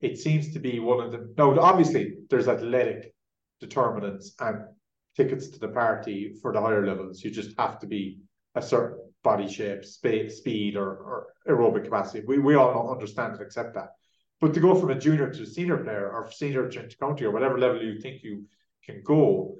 it 0.00 0.18
seems 0.18 0.52
to 0.52 0.60
be 0.60 0.78
one 0.78 1.04
of 1.04 1.12
the. 1.12 1.34
Now, 1.36 1.58
obviously, 1.58 2.14
there's 2.30 2.48
athletic 2.48 3.12
determinants 3.60 4.34
and 4.40 4.64
tickets 5.18 5.48
to 5.48 5.58
the 5.58 5.68
party 5.68 6.32
for 6.40 6.52
the 6.52 6.60
higher 6.60 6.86
levels. 6.86 7.22
You 7.22 7.30
just 7.30 7.58
have 7.58 7.78
to 7.80 7.86
be 7.86 8.18
a 8.54 8.62
certain 8.62 8.98
body 9.24 9.48
shape, 9.48 9.84
speed, 9.84 10.30
speed 10.30 10.76
or, 10.76 10.90
or 11.08 11.26
aerobic 11.48 11.84
capacity. 11.84 12.24
We, 12.26 12.38
we 12.38 12.54
all 12.54 12.92
understand 12.92 13.32
and 13.32 13.42
accept 13.42 13.74
that. 13.74 13.90
But 14.40 14.54
to 14.54 14.60
go 14.60 14.76
from 14.76 14.90
a 14.90 14.98
junior 15.06 15.28
to 15.30 15.42
a 15.42 15.46
senior 15.46 15.78
player 15.78 16.08
or 16.08 16.30
senior 16.30 16.68
to 16.68 16.96
county 16.96 17.24
or 17.24 17.32
whatever 17.32 17.58
level 17.58 17.82
you 17.82 18.00
think 18.00 18.22
you 18.22 18.46
can 18.86 19.02
go, 19.04 19.56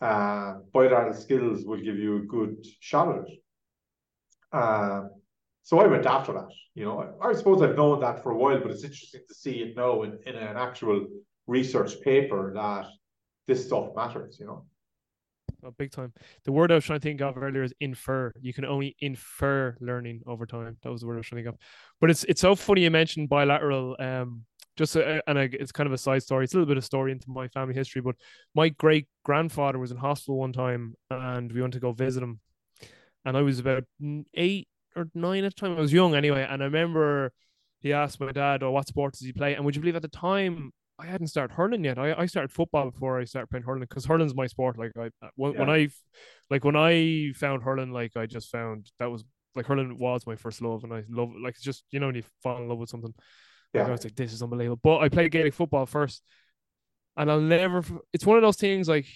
uh, 0.00 0.54
bilateral 0.72 1.14
skills 1.14 1.64
will 1.64 1.82
give 1.88 1.98
you 2.04 2.16
a 2.16 2.26
good 2.36 2.66
shot 2.80 3.08
at 3.16 3.24
it. 3.28 3.38
Uh, 4.52 5.02
so 5.62 5.78
I 5.78 5.86
went 5.86 6.06
after 6.06 6.32
that. 6.32 6.50
You 6.74 6.84
know, 6.86 6.96
I, 7.22 7.28
I, 7.28 7.32
suppose 7.34 7.62
I've 7.62 7.76
known 7.76 8.00
that 8.00 8.22
for 8.22 8.32
a 8.32 8.36
while, 8.36 8.60
but 8.60 8.72
it's 8.72 8.84
interesting 8.84 9.22
to 9.28 9.34
see 9.34 9.56
it 9.62 9.76
now 9.76 10.02
in, 10.02 10.18
in 10.26 10.34
an 10.34 10.56
actual 10.56 11.06
research 11.46 11.92
paper 12.02 12.52
that 12.54 12.86
this 13.46 13.66
stuff 13.66 13.88
matters. 13.94 14.38
You 14.40 14.46
know. 14.46 14.64
Oh, 15.64 15.70
big 15.76 15.90
time. 15.90 16.12
The 16.44 16.52
word 16.52 16.70
I 16.70 16.76
was 16.76 16.84
trying 16.84 17.00
to 17.00 17.02
think 17.02 17.20
of 17.20 17.36
earlier 17.36 17.62
is 17.62 17.72
infer. 17.80 18.32
You 18.40 18.52
can 18.52 18.64
only 18.64 18.96
infer 19.00 19.76
learning 19.80 20.22
over 20.26 20.46
time. 20.46 20.76
That 20.82 20.90
was 20.90 21.00
the 21.00 21.06
word 21.06 21.14
I 21.14 21.18
was 21.18 21.26
trying 21.26 21.42
to 21.42 21.50
think 21.50 21.54
of. 21.54 21.60
But 22.00 22.10
it's 22.10 22.24
it's 22.24 22.40
so 22.40 22.54
funny 22.54 22.82
you 22.82 22.90
mentioned 22.90 23.28
bilateral. 23.28 23.96
Um, 23.98 24.44
just 24.76 24.94
a, 24.96 25.22
and 25.26 25.38
a, 25.38 25.42
it's 25.44 25.72
kind 25.72 25.86
of 25.86 25.92
a 25.92 25.98
side 25.98 26.22
story. 26.22 26.44
It's 26.44 26.52
a 26.52 26.56
little 26.56 26.68
bit 26.68 26.76
of 26.76 26.84
story 26.84 27.10
into 27.12 27.30
my 27.30 27.48
family 27.48 27.74
history. 27.74 28.02
But 28.02 28.16
my 28.54 28.68
great 28.68 29.08
grandfather 29.24 29.78
was 29.78 29.90
in 29.90 29.96
hospital 29.96 30.38
one 30.38 30.52
time, 30.52 30.94
and 31.10 31.50
we 31.50 31.62
went 31.62 31.72
to 31.74 31.80
go 31.80 31.92
visit 31.92 32.22
him. 32.22 32.40
And 33.24 33.36
I 33.36 33.42
was 33.42 33.58
about 33.58 33.84
eight 34.34 34.68
or 34.94 35.08
nine 35.14 35.44
at 35.44 35.54
the 35.54 35.60
time. 35.60 35.76
I 35.76 35.80
was 35.80 35.92
young 35.92 36.14
anyway, 36.14 36.46
and 36.48 36.62
I 36.62 36.66
remember 36.66 37.32
he 37.80 37.92
asked 37.92 38.20
my 38.20 38.32
dad, 38.32 38.62
"Oh, 38.62 38.72
what 38.72 38.88
sport 38.88 39.14
does 39.14 39.22
he 39.22 39.32
play?" 39.32 39.54
And 39.54 39.64
would 39.64 39.74
you 39.74 39.80
believe 39.80 39.96
at 39.96 40.02
the 40.02 40.08
time 40.08 40.72
I 40.98 41.06
hadn't 41.06 41.26
started 41.26 41.54
hurling 41.54 41.84
yet. 41.84 41.98
I, 41.98 42.14
I 42.14 42.26
started 42.26 42.50
football 42.50 42.90
before 42.90 43.20
I 43.20 43.24
started 43.24 43.48
playing 43.48 43.64
hurling 43.64 43.80
because 43.80 44.06
hurling's 44.06 44.34
my 44.34 44.46
sport. 44.46 44.78
Like 44.78 44.92
I 44.96 45.10
uh, 45.24 45.30
when, 45.36 45.52
yeah. 45.52 45.60
when 45.60 45.70
I 45.70 45.88
like 46.48 46.64
when 46.64 46.76
I 46.76 47.32
found 47.34 47.62
hurling, 47.62 47.92
like 47.92 48.16
I 48.16 48.26
just 48.26 48.50
found 48.50 48.90
that 48.98 49.10
was 49.10 49.24
like 49.54 49.66
hurling 49.66 49.98
was 49.98 50.26
my 50.26 50.36
first 50.36 50.62
love, 50.62 50.84
and 50.84 50.92
I 50.92 51.04
love 51.08 51.30
like 51.42 51.54
it's 51.54 51.62
just 51.62 51.84
you 51.90 52.00
know 52.00 52.06
when 52.06 52.16
you 52.16 52.22
fall 52.42 52.56
in 52.58 52.68
love 52.68 52.78
with 52.78 52.88
something. 52.88 53.14
Yeah. 53.74 53.82
Like, 53.82 53.88
I 53.88 53.92
was 53.92 54.04
like, 54.04 54.16
this 54.16 54.32
is 54.32 54.42
unbelievable. 54.42 54.80
But 54.82 54.98
I 54.98 55.08
played 55.08 55.32
Gaelic 55.32 55.52
football 55.52 55.84
first, 55.84 56.22
and 57.16 57.30
I'll 57.30 57.40
never. 57.40 57.82
It's 58.12 58.24
one 58.24 58.38
of 58.38 58.42
those 58.42 58.56
things 58.56 58.88
like 58.88 59.06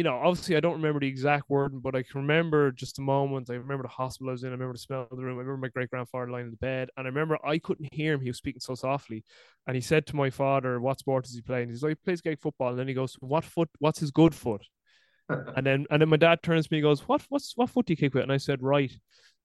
you 0.00 0.04
know, 0.04 0.14
obviously 0.16 0.56
I 0.56 0.60
don't 0.60 0.76
remember 0.76 1.00
the 1.00 1.08
exact 1.08 1.50
wording, 1.50 1.80
but 1.80 1.94
I 1.94 2.02
can 2.02 2.22
remember 2.22 2.72
just 2.72 2.98
a 2.98 3.02
moment. 3.02 3.50
I 3.50 3.56
remember 3.56 3.82
the 3.82 3.90
hospital 3.90 4.30
I 4.30 4.32
was 4.32 4.44
in. 4.44 4.48
I 4.48 4.52
remember 4.52 4.72
the 4.72 4.78
smell 4.78 5.06
of 5.10 5.18
the 5.18 5.22
room. 5.22 5.36
I 5.36 5.40
remember 5.40 5.58
my 5.58 5.68
great 5.68 5.90
grandfather 5.90 6.30
lying 6.30 6.46
in 6.46 6.52
the 6.52 6.56
bed, 6.56 6.88
and 6.96 7.06
I 7.06 7.10
remember 7.10 7.36
I 7.44 7.58
couldn't 7.58 7.92
hear 7.92 8.14
him. 8.14 8.22
He 8.22 8.30
was 8.30 8.38
speaking 8.38 8.60
so 8.60 8.74
softly, 8.74 9.26
and 9.66 9.74
he 9.74 9.82
said 9.82 10.06
to 10.06 10.16
my 10.16 10.30
father, 10.30 10.80
"What 10.80 11.00
sport 11.00 11.24
does 11.24 11.34
he 11.34 11.42
play?" 11.42 11.60
And 11.60 11.70
he's 11.70 11.82
like, 11.82 11.90
"He 11.90 11.94
plays 11.96 12.22
Gaelic 12.22 12.40
football." 12.40 12.70
And 12.70 12.78
then 12.78 12.88
he 12.88 12.94
goes, 12.94 13.14
"What 13.20 13.44
foot? 13.44 13.68
What's 13.78 14.00
his 14.00 14.10
good 14.10 14.34
foot?" 14.34 14.64
and 15.28 15.66
then 15.66 15.84
and 15.90 16.00
then 16.00 16.08
my 16.08 16.16
dad 16.16 16.42
turns 16.42 16.68
to 16.68 16.72
me 16.72 16.78
and 16.78 16.84
goes, 16.84 17.06
"What? 17.06 17.20
What's 17.28 17.54
what 17.54 17.68
foot 17.68 17.84
do 17.84 17.92
you 17.92 17.98
kick 17.98 18.14
with?" 18.14 18.22
And 18.22 18.32
I 18.32 18.38
said, 18.38 18.62
"Right." 18.62 18.92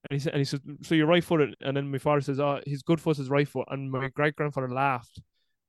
And 0.10 0.16
he 0.16 0.20
said, 0.20 0.32
and 0.32 0.40
he 0.40 0.46
said, 0.46 0.62
"So 0.84 0.96
you're 0.96 1.06
right 1.06 1.22
footed." 1.22 1.54
And 1.60 1.76
then 1.76 1.92
my 1.92 1.98
father 1.98 2.22
says, 2.22 2.40
"Oh, 2.40 2.62
his 2.66 2.82
good 2.82 3.02
foot 3.02 3.20
is 3.20 3.30
right 3.30 3.48
foot." 3.48 3.68
And 3.70 3.92
my 3.92 4.08
great 4.08 4.38
grandfather 4.38 4.70
laughed 4.70 5.20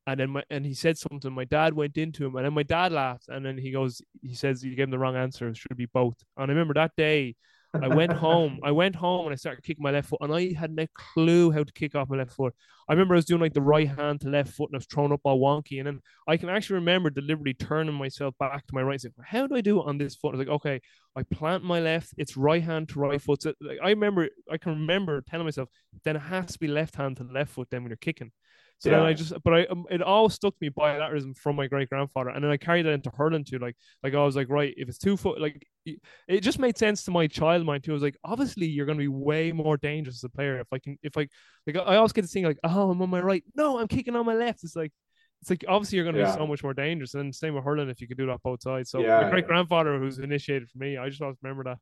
and 0.07 0.21
then 0.21 0.31
my 0.31 0.43
and 0.51 0.65
he 0.65 0.75
said 0.75 0.99
something. 0.99 1.33
My 1.33 1.45
dad 1.45 1.75
went 1.75 1.97
into 1.99 2.25
him, 2.27 2.37
and 2.37 2.45
then 2.45 2.55
my 2.55 2.63
dad 2.63 2.93
laughed, 2.93 3.29
and 3.29 3.45
then 3.45 3.59
he 3.59 3.71
goes, 3.71 4.03
he 4.23 4.35
says 4.35 4.65
you 4.65 4.75
gave 4.77 4.85
him 4.85 4.91
the 4.91 4.99
wrong 4.99 5.17
answer. 5.17 5.49
It 5.49 5.57
should 5.57 5.77
be 5.77 5.87
both. 5.87 6.17
And 6.37 6.51
I 6.51 6.55
remember 6.55 6.75
that 6.75 6.93
day, 6.97 7.35
I 7.83 7.89
went 7.89 8.13
home. 8.13 8.61
I 8.63 8.71
went 8.71 8.97
home 8.97 9.27
and 9.27 9.33
I 9.33 9.37
started 9.37 9.63
kicking 9.63 9.83
my 9.83 9.91
left 9.91 10.09
foot, 10.09 10.21
and 10.23 10.35
I 10.35 10.53
had 10.53 10.71
no 10.71 10.87
clue 10.95 11.51
how 11.51 11.65
to 11.65 11.73
kick 11.73 11.95
off 11.95 12.09
my 12.09 12.17
left 12.17 12.33
foot. 12.33 12.55
I 12.89 12.93
remember 12.93 13.15
I 13.15 13.19
was 13.19 13.25
doing 13.25 13.41
like 13.41 13.55
the 13.55 13.61
right 13.61 13.89
hand 13.89 14.21
to 14.21 14.29
left 14.29 14.53
foot, 14.53 14.71
and 14.71 14.77
I 14.77 14.79
was 14.79 14.87
throwing 14.87 15.13
up 15.13 15.21
all 15.25 15.41
wonky. 15.41 15.79
And 15.79 15.87
then 15.87 16.01
I 16.27 16.37
can 16.37 16.49
actually 16.49 16.77
remember 16.77 17.11
deliberately 17.11 17.55
turning 17.55 17.95
myself 17.95 18.35
back 18.39 18.67
to 18.67 18.75
my 18.75 18.83
right. 18.83 18.95
and 18.95 19.01
Saying, 19.01 19.15
"How 19.25 19.47
do 19.47 19.57
I 19.57 19.61
do 19.61 19.81
it 19.81 19.87
on 19.87 19.99
this 19.99 20.15
foot?" 20.15 20.29
I 20.35 20.39
was 20.39 20.47
like, 20.47 20.55
"Okay, 20.55 20.81
I 21.17 21.23
plant 21.25 21.65
my 21.65 21.81
left. 21.81 22.15
It's 22.17 22.37
right 22.37 22.63
hand 22.63 22.89
to 22.91 23.01
right 23.01 23.21
foot." 23.21 23.43
So 23.43 23.55
like, 23.61 23.79
I 23.83 23.91
remember, 23.91 24.29
I 24.51 24.57
can 24.59 24.73
remember 24.73 25.23
telling 25.23 25.47
myself, 25.47 25.69
"Then 26.05 26.17
it 26.17 26.21
has 26.21 26.53
to 26.53 26.59
be 26.59 26.69
left 26.69 26.97
hand 26.97 27.17
to 27.19 27.25
left 27.25 27.53
foot." 27.53 27.69
Then 27.71 27.83
when 27.83 27.91
you're 27.91 27.97
kicking. 27.97 28.33
So 28.79 28.91
yeah. 28.91 28.99
then 28.99 29.07
I 29.07 29.12
just, 29.14 29.33
but 29.43 29.55
I, 29.55 29.64
um, 29.66 29.87
it 29.91 30.03
all 30.03 30.29
stuck 30.29 30.53
to 30.53 30.59
me 30.61 30.68
bilateralism 30.70 31.37
from 31.39 31.57
my 31.57 31.66
great 31.66 31.89
grandfather, 31.89 32.31
and 32.31 32.45
then 32.45 32.51
I 32.51 32.59
carried 32.59 32.85
that 32.85 32.93
into 32.93 33.11
hurling 33.11 33.45
too. 33.45 33.59
Like, 33.59 33.74
like 34.03 34.14
I 34.14 34.22
was 34.22 34.37
like, 34.37 34.51
right, 34.51 34.74
if 34.77 34.89
it's 34.89 34.99
two 34.99 35.16
foot, 35.16 35.41
like, 35.41 35.66
it 35.87 36.41
just 36.41 36.59
made 36.59 36.77
sense 36.77 37.05
to 37.05 37.11
my 37.11 37.27
child 37.27 37.64
mind 37.64 37.85
too. 37.85 37.93
I 37.93 37.95
was 37.95 38.03
like, 38.03 38.18
obviously, 38.22 38.66
you're 38.66 38.85
going 38.85 38.99
to 38.99 39.03
be 39.03 39.09
way 39.09 39.53
more 39.53 39.77
dangerous 39.79 40.16
as 40.16 40.24
a 40.24 40.29
player 40.29 40.61
if 40.61 40.66
I 40.72 40.79
can, 40.79 40.99
if 41.03 41.16
I, 41.16 41.27
like, 41.66 41.77
I 41.77 41.97
always 41.97 42.12
get 42.12 42.22
to 42.22 42.29
think 42.29 42.47
like, 42.47 42.59
oh, 42.64 42.91
I'm 42.91 43.01
on 43.01 43.09
my 43.09 43.20
right, 43.20 43.43
no, 43.55 43.79
I'm 43.79 43.89
kicking 43.89 44.14
on 44.14 44.27
my 44.27 44.35
left. 44.35 44.62
It's 44.62 44.77
like, 44.77 44.93
it's 45.41 45.51
like 45.51 45.64
obviously 45.68 45.97
you're 45.97 46.05
going 46.05 46.14
to 46.14 46.20
yeah. 46.20 46.33
be 46.33 46.39
so 46.39 46.47
much 46.47 46.62
more 46.62 46.74
dangerous. 46.74 47.14
And 47.14 47.35
same 47.35 47.55
with 47.55 47.64
hurling 47.64 47.89
if 47.89 48.01
you 48.01 48.09
could 48.09 48.16
do 48.18 48.27
that 48.27 48.43
both 48.43 48.62
sides. 48.62 48.91
So 48.91 49.01
yeah, 49.01 49.20
my 49.20 49.31
great 49.31 49.47
grandfather, 49.47 49.99
who's 49.99 50.18
initiated 50.18 50.68
for 50.70 50.79
me, 50.79 50.97
I 50.97 51.09
just 51.09 51.20
always 51.20 51.37
remember 51.43 51.64
that. 51.64 51.79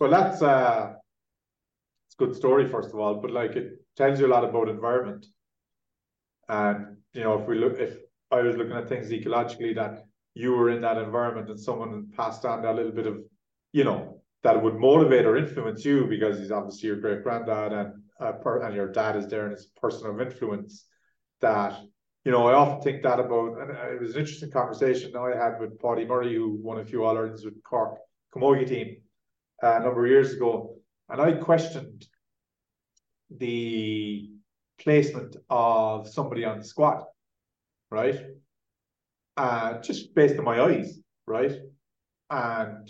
Well, 0.00 0.10
that's 0.10 0.42
uh, 0.42 0.92
it's 2.06 2.16
a 2.18 2.24
good 2.24 2.34
story 2.34 2.68
first 2.68 2.90
of 2.90 2.98
all, 2.98 3.14
but 3.14 3.30
like 3.30 3.52
it 3.52 3.80
tells 3.96 4.18
you 4.18 4.26
a 4.26 4.28
lot 4.28 4.44
about 4.44 4.68
environment 4.68 5.26
and 6.48 6.96
you 7.12 7.22
know, 7.22 7.40
if 7.40 7.46
we 7.46 7.56
look, 7.56 7.78
if 7.78 7.96
I 8.30 8.42
was 8.42 8.56
looking 8.56 8.76
at 8.76 8.88
things 8.88 9.10
ecologically, 9.10 9.74
that 9.76 10.04
you 10.34 10.52
were 10.52 10.70
in 10.70 10.80
that 10.82 10.98
environment 10.98 11.48
and 11.48 11.60
someone 11.60 12.08
passed 12.16 12.44
on 12.44 12.62
that 12.62 12.74
little 12.74 12.92
bit 12.92 13.06
of, 13.06 13.18
you 13.72 13.84
know, 13.84 14.20
that 14.42 14.60
would 14.60 14.74
motivate 14.74 15.24
or 15.24 15.36
influence 15.36 15.84
you 15.84 16.06
because 16.06 16.38
he's 16.38 16.50
obviously 16.50 16.88
your 16.88 17.00
great 17.00 17.22
granddad 17.22 17.72
and 17.72 17.94
uh, 18.20 18.32
and 18.62 18.74
your 18.74 18.90
dad 18.90 19.16
is 19.16 19.26
there 19.26 19.44
and 19.44 19.52
it's 19.52 19.66
a 19.76 19.80
person 19.80 20.08
of 20.08 20.20
influence. 20.20 20.86
That 21.40 21.80
you 22.24 22.32
know, 22.32 22.46
I 22.46 22.54
often 22.54 22.82
think 22.82 23.02
that 23.02 23.20
about, 23.20 23.58
and 23.60 23.70
it 23.70 24.00
was 24.00 24.14
an 24.14 24.20
interesting 24.20 24.50
conversation 24.50 25.14
I 25.14 25.36
had 25.36 25.60
with 25.60 25.78
Paudie 25.78 26.06
Murray, 26.06 26.34
who 26.34 26.58
won 26.62 26.80
a 26.80 26.84
few 26.84 27.04
All 27.04 27.16
Irelands 27.16 27.44
with 27.44 27.62
Cork 27.62 27.98
Camogie 28.34 28.66
team 28.66 28.96
uh, 29.62 29.76
a 29.76 29.80
number 29.80 30.04
of 30.04 30.10
years 30.10 30.32
ago, 30.32 30.76
and 31.10 31.20
I 31.20 31.32
questioned 31.32 32.06
the 33.30 34.30
placement 34.80 35.36
of 35.50 36.08
somebody 36.08 36.44
on 36.44 36.58
the 36.58 36.64
squad, 36.64 37.04
right? 37.90 38.18
Uh, 39.36 39.80
just 39.80 40.14
based 40.14 40.38
on 40.38 40.44
my 40.44 40.60
eyes, 40.60 40.98
right? 41.26 41.52
And 42.30 42.88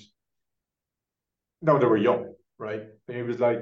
no, 1.63 1.79
they 1.79 1.87
were 1.87 1.97
young, 1.97 2.35
right? 2.59 2.83
And 3.09 3.17
it 3.17 3.23
was 3.23 3.41
like 3.41 3.61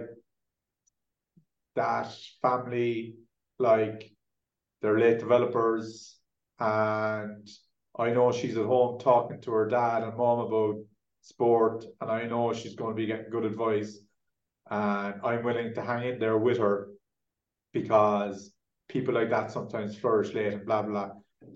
that 1.76 2.14
family, 2.40 3.14
like 3.58 4.10
they're 4.80 4.98
late 4.98 5.20
developers, 5.20 6.18
and 6.58 7.48
I 7.98 8.10
know 8.10 8.32
she's 8.32 8.56
at 8.56 8.66
home 8.66 8.98
talking 8.98 9.40
to 9.42 9.52
her 9.52 9.68
dad 9.68 10.02
and 10.02 10.16
mom 10.16 10.40
about 10.40 10.76
sport, 11.20 11.84
and 12.00 12.10
I 12.10 12.24
know 12.26 12.52
she's 12.52 12.74
going 12.74 12.90
to 12.90 12.96
be 12.96 13.06
getting 13.06 13.30
good 13.30 13.44
advice, 13.44 13.98
and 14.70 15.20
I'm 15.22 15.44
willing 15.44 15.74
to 15.74 15.82
hang 15.82 16.08
in 16.08 16.18
there 16.18 16.38
with 16.38 16.58
her 16.58 16.88
because 17.72 18.52
people 18.88 19.14
like 19.14 19.30
that 19.30 19.50
sometimes 19.50 19.96
flourish 19.96 20.34
late 20.34 20.52
and 20.52 20.66
blah 20.66 20.82
blah. 20.82 21.10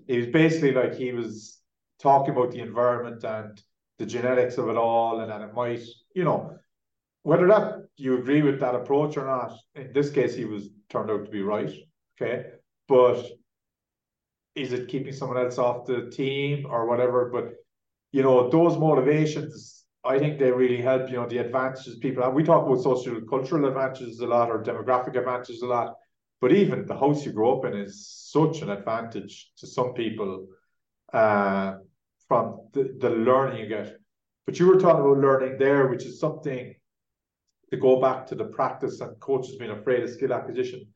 It 0.07 0.17
was 0.17 0.27
basically 0.27 0.73
like 0.73 0.95
he 0.95 1.13
was 1.13 1.59
talking 2.01 2.35
about 2.35 2.51
the 2.51 2.59
environment 2.59 3.23
and 3.23 3.61
the 3.99 4.05
genetics 4.05 4.57
of 4.57 4.69
it 4.69 4.77
all, 4.77 5.21
and 5.21 5.31
that 5.31 5.41
it 5.41 5.53
might, 5.53 5.81
you 6.13 6.23
know, 6.23 6.57
whether 7.23 7.47
that 7.47 7.87
you 7.95 8.17
agree 8.17 8.41
with 8.41 8.59
that 8.59 8.75
approach 8.75 9.17
or 9.17 9.25
not. 9.25 9.57
In 9.75 9.91
this 9.93 10.09
case, 10.09 10.35
he 10.35 10.45
was 10.45 10.69
turned 10.89 11.09
out 11.09 11.25
to 11.25 11.31
be 11.31 11.41
right. 11.41 11.71
Okay, 12.19 12.45
but 12.87 13.25
is 14.55 14.73
it 14.73 14.87
keeping 14.87 15.13
someone 15.13 15.37
else 15.37 15.57
off 15.57 15.85
the 15.85 16.09
team 16.09 16.65
or 16.69 16.87
whatever? 16.87 17.29
But 17.31 17.53
you 18.11 18.23
know, 18.23 18.49
those 18.49 18.77
motivations, 18.77 19.85
I 20.03 20.17
think 20.17 20.39
they 20.39 20.51
really 20.51 20.81
help. 20.81 21.09
You 21.09 21.17
know, 21.17 21.27
the 21.27 21.37
advantages 21.37 21.97
people 21.97 22.23
have. 22.23 22.33
We 22.33 22.43
talk 22.43 22.65
about 22.65 22.81
social 22.81 23.21
cultural 23.21 23.67
advantages 23.67 24.19
a 24.19 24.27
lot 24.27 24.49
or 24.49 24.63
demographic 24.63 25.15
advantages 25.15 25.61
a 25.61 25.67
lot 25.67 25.95
but 26.41 26.51
even 26.51 26.85
the 26.85 26.97
house 26.97 27.25
you 27.25 27.31
grow 27.31 27.57
up 27.57 27.65
in 27.65 27.79
is 27.79 28.07
such 28.07 28.61
an 28.61 28.69
advantage 28.69 29.51
to 29.57 29.67
some 29.67 29.93
people 29.93 30.47
uh, 31.13 31.75
from 32.27 32.67
the, 32.73 32.95
the 32.99 33.09
learning 33.09 33.61
you 33.61 33.67
get. 33.67 33.97
But 34.45 34.59
you 34.59 34.67
were 34.67 34.79
talking 34.79 35.01
about 35.01 35.17
learning 35.17 35.57
there, 35.57 35.87
which 35.87 36.05
is 36.05 36.19
something 36.19 36.75
to 37.71 37.77
go 37.77 37.99
back 37.99 38.27
to 38.27 38.35
the 38.35 38.45
practice 38.45 39.01
and 39.01 39.19
coaches 39.19 39.55
being 39.57 39.71
afraid 39.71 40.03
of 40.03 40.09
skill 40.09 40.33
acquisition 40.33 40.87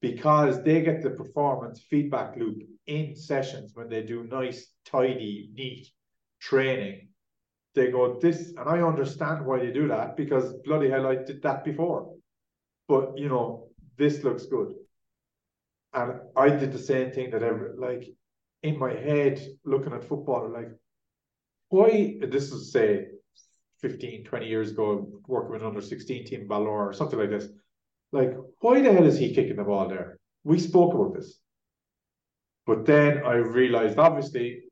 because 0.00 0.62
they 0.62 0.80
get 0.82 1.02
the 1.02 1.10
performance 1.10 1.80
feedback 1.90 2.36
loop 2.36 2.62
in 2.86 3.16
sessions 3.16 3.72
when 3.74 3.88
they 3.88 4.02
do 4.02 4.24
nice, 4.24 4.72
tidy, 4.84 5.50
neat 5.54 5.88
training. 6.40 7.08
They 7.74 7.90
go, 7.90 8.18
this, 8.18 8.52
and 8.56 8.68
I 8.68 8.80
understand 8.80 9.44
why 9.44 9.58
they 9.58 9.72
do 9.72 9.88
that 9.88 10.16
because 10.16 10.54
bloody 10.64 10.88
hell, 10.88 11.06
I 11.06 11.16
did 11.16 11.42
that 11.42 11.64
before. 11.64 12.14
But, 12.86 13.18
you 13.18 13.28
know, 13.28 13.67
this 13.98 14.24
looks 14.24 14.46
good. 14.46 14.74
And 15.92 16.20
I 16.36 16.50
did 16.50 16.72
the 16.72 16.78
same 16.78 17.10
thing 17.12 17.30
that 17.30 17.42
ever 17.42 17.74
like 17.78 18.04
in 18.62 18.78
my 18.78 18.92
head 18.92 19.44
looking 19.64 19.92
at 19.92 20.04
football, 20.04 20.50
like 20.50 20.70
why 21.68 22.18
this 22.20 22.52
is 22.52 22.72
say 22.72 23.06
15, 23.80 24.24
20 24.24 24.46
years 24.46 24.70
ago, 24.70 25.08
working 25.26 25.52
with 25.52 25.62
under 25.62 25.80
16 25.80 26.26
team 26.26 26.48
Ballor 26.48 26.68
or 26.88 26.92
something 26.92 27.18
like 27.18 27.30
this. 27.30 27.48
Like, 28.10 28.34
why 28.60 28.80
the 28.80 28.92
hell 28.92 29.06
is 29.06 29.18
he 29.18 29.34
kicking 29.34 29.56
the 29.56 29.64
ball 29.64 29.88
there? 29.88 30.18
We 30.44 30.58
spoke 30.58 30.94
about 30.94 31.14
this. 31.14 31.38
But 32.66 32.86
then 32.86 33.22
I 33.24 33.34
realized, 33.34 33.98
obviously, 33.98 34.62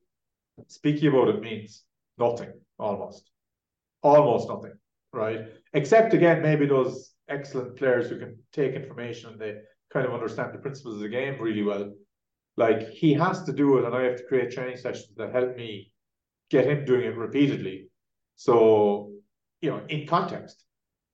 speaking 0.69 1.09
about 1.09 1.29
it 1.29 1.41
means 1.41 1.85
nothing, 2.19 2.53
almost. 2.79 3.31
Almost 4.03 4.49
nothing, 4.49 4.73
right? 5.13 5.49
Except, 5.73 6.15
again, 6.15 6.43
maybe 6.43 6.67
those 6.67 7.13
excellent 7.29 7.77
players 7.77 8.09
who 8.09 8.19
can 8.19 8.39
take 8.53 8.75
information 8.75 9.31
and 9.31 9.41
they 9.41 9.57
kind 9.93 10.07
of 10.07 10.15
understand 10.15 10.53
the 10.53 10.59
principles 10.59 10.97
of 10.97 11.01
the 11.01 11.09
game 11.09 11.41
really 11.41 11.63
well. 11.63 11.93
Like, 12.57 12.89
he 12.89 13.13
has 13.15 13.43
to 13.45 13.53
do 13.53 13.79
it, 13.79 13.85
and 13.85 13.95
I 13.95 14.03
have 14.05 14.17
to 14.17 14.25
create 14.25 14.51
training 14.51 14.79
sessions 14.79 15.13
that 15.17 15.33
help 15.33 15.57
me 15.57 15.93
get 16.51 16.67
him 16.67 16.85
doing 16.85 17.03
it 17.03 17.17
repeatedly. 17.17 17.89
So, 18.37 19.11
you 19.61 19.71
know, 19.71 19.83
in 19.89 20.07
context, 20.07 20.65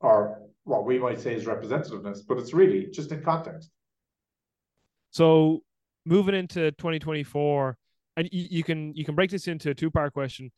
or 0.01 0.43
what 0.65 0.85
we 0.85 0.99
might 0.99 1.21
say 1.21 1.35
is 1.35 1.45
representativeness, 1.45 2.21
but 2.27 2.39
it's 2.39 2.53
really 2.53 2.87
just 2.93 3.11
in 3.13 3.23
context. 3.23 3.71
So 5.11 5.63
moving 6.07 6.35
into 6.35 6.71
2024, 6.73 7.77
and 8.17 8.29
you, 8.31 8.47
you 8.51 8.65
can 8.65 8.95
you 8.95 9.05
can 9.05 9.15
break 9.15 9.31
this 9.31 9.49
into 9.49 9.71
a 9.71 9.75
two 9.75 9.91
part 9.91 10.13
question. 10.13 10.51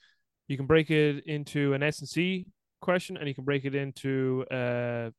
You 0.48 0.56
can 0.56 0.66
break 0.66 0.90
it 0.90 1.24
into 1.26 1.72
an 1.72 1.82
S 1.82 2.00
and 2.00 2.08
C 2.08 2.46
question, 2.80 3.16
and 3.16 3.28
you 3.28 3.34
can 3.34 3.44
break 3.44 3.64
it 3.64 3.74
into 3.74 4.44
uh, 4.50 5.10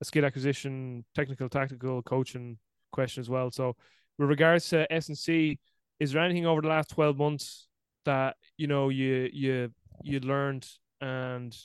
a 0.00 0.04
skill 0.04 0.24
acquisition, 0.24 1.04
technical, 1.14 1.48
tactical, 1.48 2.02
coaching 2.02 2.58
question 2.92 3.20
as 3.20 3.28
well. 3.28 3.50
So, 3.50 3.76
with 4.18 4.28
regards 4.28 4.68
to 4.70 4.90
S 4.92 5.08
and 5.08 5.18
C, 5.18 5.58
is 6.00 6.12
there 6.12 6.22
anything 6.22 6.46
over 6.46 6.60
the 6.60 6.68
last 6.68 6.90
12 6.90 7.16
months 7.16 7.68
that 8.04 8.36
you 8.56 8.66
know 8.66 8.88
you 8.88 9.28
you 9.32 9.70
you 10.02 10.20
learned 10.20 10.66
and 11.00 11.56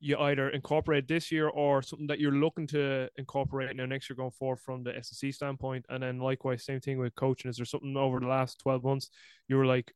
you 0.00 0.16
either 0.18 0.48
incorporate 0.50 1.08
this 1.08 1.32
year 1.32 1.48
or 1.48 1.82
something 1.82 2.06
that 2.06 2.20
you're 2.20 2.32
looking 2.32 2.66
to 2.68 3.08
incorporate 3.16 3.74
now 3.74 3.84
next 3.84 4.08
year 4.08 4.16
going 4.16 4.30
forward 4.30 4.60
from 4.60 4.84
the 4.84 4.90
S 4.90 5.10
and 5.10 5.16
C 5.18 5.32
standpoint. 5.32 5.84
And 5.88 6.02
then 6.02 6.18
likewise, 6.18 6.64
same 6.64 6.80
thing 6.80 6.98
with 6.98 7.14
coaching. 7.16 7.48
Is 7.48 7.56
there 7.56 7.66
something 7.66 7.96
over 7.96 8.20
the 8.20 8.28
last 8.28 8.60
12 8.60 8.84
months 8.84 9.10
you 9.48 9.56
were 9.56 9.66
like, 9.66 9.92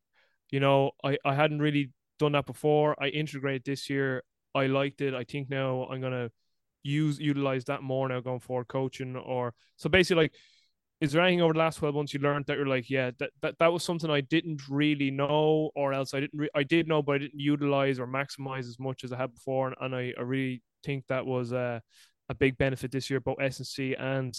you 0.50 0.60
know, 0.60 0.92
I, 1.04 1.18
I 1.24 1.34
hadn't 1.34 1.60
really 1.60 1.92
done 2.18 2.32
that 2.32 2.46
before. 2.46 3.00
I 3.02 3.08
integrate 3.08 3.64
this 3.64 3.88
year. 3.88 4.22
I 4.54 4.66
liked 4.66 5.00
it. 5.00 5.14
I 5.14 5.24
think 5.24 5.48
now 5.48 5.84
I'm 5.84 6.00
gonna 6.00 6.30
use 6.82 7.18
utilize 7.18 7.64
that 7.64 7.82
more 7.82 8.08
now 8.08 8.20
going 8.20 8.40
forward 8.40 8.68
coaching 8.68 9.16
or 9.16 9.54
so 9.76 9.88
basically 9.88 10.24
like 10.24 10.34
is 11.00 11.10
there 11.10 11.22
anything 11.22 11.42
over 11.42 11.52
the 11.52 11.58
last 11.58 11.78
12 11.78 11.94
months 11.94 12.14
you 12.14 12.20
learned 12.20 12.44
that 12.46 12.56
you're 12.56 12.66
like 12.66 12.88
yeah 12.88 13.10
that, 13.18 13.30
that, 13.40 13.58
that 13.58 13.72
was 13.72 13.82
something 13.82 14.10
i 14.10 14.20
didn't 14.20 14.62
really 14.68 15.10
know 15.10 15.70
or 15.74 15.92
else 15.92 16.14
i 16.14 16.20
didn't 16.20 16.38
re- 16.38 16.50
i 16.54 16.62
did 16.62 16.88
know 16.88 17.02
but 17.02 17.16
i 17.16 17.18
didn't 17.18 17.40
utilize 17.40 17.98
or 17.98 18.06
maximize 18.06 18.68
as 18.68 18.78
much 18.78 19.04
as 19.04 19.12
i 19.12 19.16
had 19.16 19.32
before 19.32 19.68
and, 19.68 19.76
and 19.80 19.94
I, 19.94 20.12
I 20.18 20.22
really 20.22 20.62
think 20.82 21.06
that 21.08 21.26
was 21.26 21.52
a, 21.52 21.82
a 22.28 22.34
big 22.34 22.58
benefit 22.58 22.90
this 22.90 23.10
year 23.10 23.20
both 23.20 23.40
S 23.40 23.58
and 23.58 23.66
C 23.66 23.94
and 23.94 24.36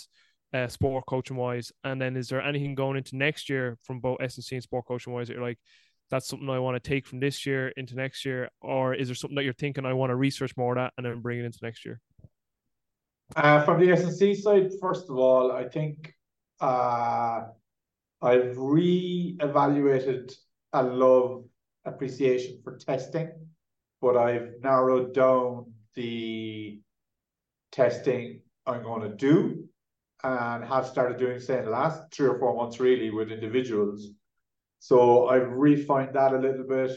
uh, 0.54 0.68
sport 0.68 1.06
coaching 1.08 1.38
wise. 1.38 1.72
And 1.84 2.02
then 2.02 2.16
is 2.16 2.30
there 2.30 2.41
anything 2.41 2.76
going 2.76 2.98
into 2.98 3.16
next 3.16 3.50
year 3.50 3.78
from 3.84 4.00
both 4.00 4.18
S 4.22 4.36
and 4.36 4.44
C 4.44 4.56
and 4.56 4.64
sport 4.64 4.86
coaching 4.88 5.14
wise 5.14 5.28
that 5.28 5.34
you're 5.34 5.44
like 5.44 5.60
that's 6.12 6.28
something 6.28 6.50
i 6.50 6.60
want 6.60 6.76
to 6.76 6.88
take 6.88 7.08
from 7.08 7.20
this 7.20 7.46
year 7.46 7.70
into 7.70 7.96
next 7.96 8.26
year? 8.26 8.50
Or 8.62 8.94
is 8.94 9.08
there 9.08 9.16
something 9.16 9.36
that 9.36 9.44
you're 9.44 9.54
thinking 9.54 9.86
i 9.86 9.94
want 9.94 10.12
to 10.12 10.16
research 10.16 10.56
more 10.58 10.76
that 10.76 10.94
and 10.98 11.06
then 11.06 11.22
bring 11.22 11.39
it 11.39 11.46
into 11.46 11.60
next 11.62 11.86
year 11.86 12.00
uh, 13.36 13.64
from 13.64 13.80
the 13.80 13.92
S 13.92 14.04
and 14.04 14.14
C 14.14 14.36
side 14.36 14.72
first 14.82 15.10
of 15.10 15.18
all 15.18 15.52
i 15.52 15.68
think 15.68 16.14
uh, 16.62 17.42
I've 18.22 18.58
re-evaluated 18.58 20.34
a 20.72 20.82
love 20.82 21.44
appreciation 21.84 22.62
for 22.64 22.78
testing, 22.78 23.32
but 24.02 24.16
I've 24.16 24.54
narrowed 24.62 25.14
down 25.14 25.74
the 25.96 26.80
testing 27.74 28.40
I'm 28.66 28.82
going 28.82 29.02
to 29.02 29.16
do 29.16 29.66
and 30.24 30.64
have 30.64 30.88
started 30.88 31.18
doing, 31.18 31.42
say, 31.42 31.60
in 31.60 31.66
the 31.66 31.72
last 31.72 32.14
three 32.14 32.28
or 32.28 32.40
four 32.40 32.56
months, 32.56 32.80
really, 32.80 33.10
with 33.10 33.30
individuals. 33.30 34.08
So 34.80 35.28
I've 35.28 35.52
refined 35.52 36.16
that 36.16 36.34
a 36.34 36.40
little 36.40 36.66
bit, 36.66 36.92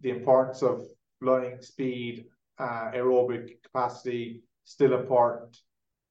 the 0.00 0.10
importance 0.10 0.62
of 0.62 0.84
flying 1.20 1.62
speed, 1.62 2.26
uh, 2.58 2.90
aerobic 2.94 3.62
capacity, 3.62 4.42
still 4.64 4.92
important. 4.92 5.56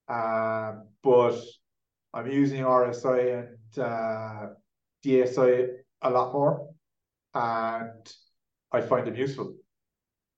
Uh, 0.08 0.74
but 1.04 1.40
I'm 2.14 2.30
using 2.32 2.64
RSI 2.64 3.40
and 3.40 3.84
uh, 3.84 4.48
DSI 5.06 5.70
a 6.02 6.10
lot 6.10 6.34
more, 6.34 6.70
and 7.34 8.14
I 8.72 8.82
find 8.82 9.08
them 9.08 9.16
useful. 9.16 9.56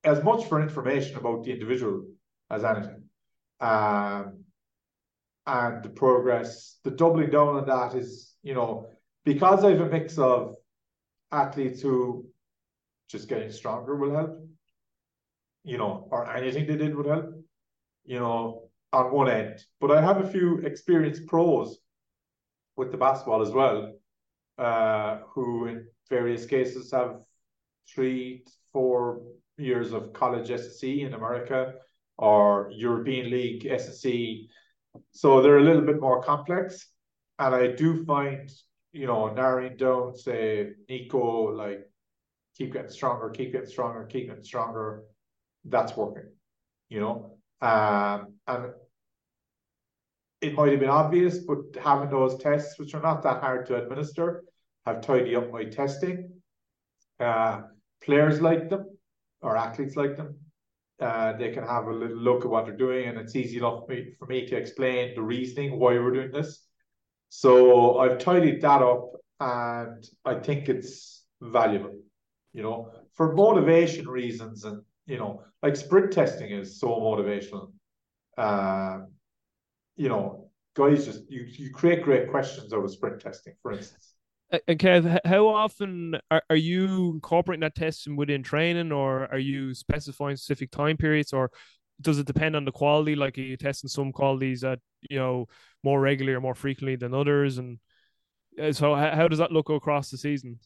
As 0.03 0.24
much 0.24 0.45
for 0.45 0.61
information 0.61 1.18
about 1.18 1.43
the 1.43 1.51
individual 1.51 2.05
as 2.49 2.63
anything. 2.63 3.03
Um, 3.59 4.43
and 5.45 5.82
the 5.84 5.89
progress, 5.89 6.78
the 6.84 6.91
doubling 6.91 7.30
down 7.30 7.55
on 7.55 7.65
that 7.65 7.95
is, 7.95 8.36
you 8.43 8.53
know, 8.53 8.88
because 9.24 9.63
I 9.63 9.72
have 9.72 9.82
a 9.82 9.89
mix 9.89 10.18
of 10.18 10.55
athletes 11.32 11.82
who 11.82 12.26
just 13.09 13.30
getting 13.30 13.51
stronger 13.51 13.95
will 13.95 14.13
help, 14.13 14.47
you 15.63 15.78
know, 15.78 16.07
or 16.11 16.30
anything 16.30 16.68
they 16.68 16.76
did 16.76 16.95
would 16.95 17.05
help, 17.05 17.34
you 18.05 18.20
know, 18.20 18.66
on 18.98 19.12
one 19.12 19.30
end, 19.30 19.60
but 19.80 19.91
I 19.91 20.02
have 20.02 20.18
a 20.22 20.28
few 20.28 20.58
experienced 20.60 21.28
pros 21.28 21.78
with 22.76 22.91
the 22.91 22.98
basketball 22.98 23.43
as 23.43 23.52
well, 23.52 23.93
uh, 24.58 25.20
who 25.34 25.68
in 25.68 25.86
various 26.10 26.48
cases 26.48 26.92
have 26.92 27.21
three, 27.93 28.43
four 28.74 29.21
years 29.58 29.93
of 29.93 30.13
college 30.13 30.50
SSC 30.50 31.05
in 31.05 31.13
America 31.13 31.74
or 32.17 32.71
European 32.74 33.30
League 33.30 33.63
SSC. 33.66 34.47
So 35.12 35.42
they're 35.42 35.59
a 35.59 35.63
little 35.63 35.84
bit 35.84 36.01
more 36.01 36.24
complex. 36.24 36.88
And 37.38 37.54
I 37.54 37.67
do 37.67 38.04
find, 38.04 38.50
you 38.93 39.05
know, 39.05 39.32
narrowing 39.32 39.78
down, 39.78 40.16
say, 40.16 40.71
Nico, 40.89 41.51
like, 41.55 41.82
keep 42.58 42.74
getting 42.74 42.89
stronger, 42.89 43.30
keep 43.30 43.51
getting 43.51 43.70
stronger, 43.70 44.05
keep 44.05 44.28
getting 44.28 44.43
stronger. 44.43 45.04
That's 45.66 45.96
working, 45.96 46.32
you 46.89 47.00
know. 47.00 47.38
Um, 47.62 48.34
and 48.47 48.74
it 50.42 50.54
might 50.54 50.72
have 50.72 50.80
been 50.80 50.89
obvious, 50.89 51.39
but 51.39 51.59
having 51.82 52.09
those 52.09 52.38
tests, 52.38 52.78
which 52.78 52.93
are 52.93 53.01
not 53.01 53.24
that 53.24 53.42
hard 53.42 53.66
to 53.68 53.76
administer, 53.76 54.43
have 54.86 55.01
tidied 55.01 55.36
up 55.36 55.51
my 55.51 55.66
testing. 55.66 56.32
Uh, 57.20 57.62
players 58.01 58.42
like 58.42 58.70
them, 58.70 58.86
or 59.42 59.58
athletes 59.58 59.96
like 59.96 60.16
them. 60.16 60.38
Uh, 61.00 61.34
they 61.34 61.51
can 61.51 61.64
have 61.64 61.88
a 61.88 61.93
little 61.93 62.18
look 62.18 62.43
at 62.43 62.50
what 62.50 62.66
they're 62.66 62.78
doing, 62.78 63.08
and 63.08 63.18
it's 63.18 63.36
easy 63.36 63.58
enough 63.58 63.86
for 63.86 63.93
me, 63.93 64.12
for 64.18 64.28
me 64.28 64.46
to 64.47 64.55
explain 64.55 65.16
the 65.16 65.22
reasoning 65.22 65.80
why 65.80 65.93
we're 65.93 66.14
doing 66.14 66.32
this. 66.32 66.66
So 67.30 68.00
I've 68.00 68.20
tidied 68.20 68.62
that 68.62 68.82
up, 68.82 69.12
and 69.39 70.04
I 70.26 70.36
think 70.36 70.70
it's 70.70 71.26
valuable. 71.42 72.00
You 72.54 72.64
know, 72.64 72.92
for 73.14 73.34
motivation 73.34 74.08
reasons, 74.08 74.64
and 74.64 74.82
you 75.05 75.18
know, 75.18 75.43
like 75.62 75.76
sprint 75.76 76.12
testing 76.12 76.51
is 76.51 76.80
so 76.80 76.88
motivational. 76.88 77.72
Uh, 78.38 79.00
you 79.97 80.09
know, 80.09 80.49
guys 80.75 81.05
just 81.05 81.29
you 81.29 81.41
you 81.41 81.71
create 81.71 82.03
great 82.03 82.29
questions 82.29 82.71
out 82.71 82.83
of 82.83 82.91
sprint 82.91 83.19
testing, 83.19 83.53
for 83.61 83.74
instance. 83.74 84.13
And 84.67 84.79
Kev, 84.79 85.19
how 85.25 85.47
often 85.47 86.15
are, 86.32 86.41
are 86.49 86.55
you 86.55 87.11
incorporating 87.11 87.61
that 87.61 87.75
testing 87.75 88.15
within 88.15 88.43
training, 88.43 88.93
or 88.93 89.25
are 89.29 89.39
you 89.39 89.74
specifying 89.74 90.37
specific 90.37 90.71
time 90.71 90.95
periods, 90.95 91.33
or 91.33 91.51
does 91.99 92.19
it 92.19 92.28
depend 92.28 92.55
on 92.55 92.63
the 92.63 92.71
quality? 92.71 93.15
Like, 93.15 93.37
are 93.37 93.41
you 93.41 93.57
testing 93.57 93.89
some 93.89 94.13
qualities 94.13 94.61
that 94.61 94.79
you 95.09 95.17
know 95.17 95.47
more 95.83 95.99
regularly 95.99 96.36
or 96.36 96.41
more 96.41 96.55
frequently 96.55 96.95
than 96.95 97.13
others, 97.13 97.57
and 97.57 97.79
uh, 98.61 98.71
so 98.71 98.95
how 98.95 99.28
does 99.28 99.39
that 99.39 99.51
look 99.51 99.69
across 99.69 100.09
the 100.11 100.17
season? 100.17 100.59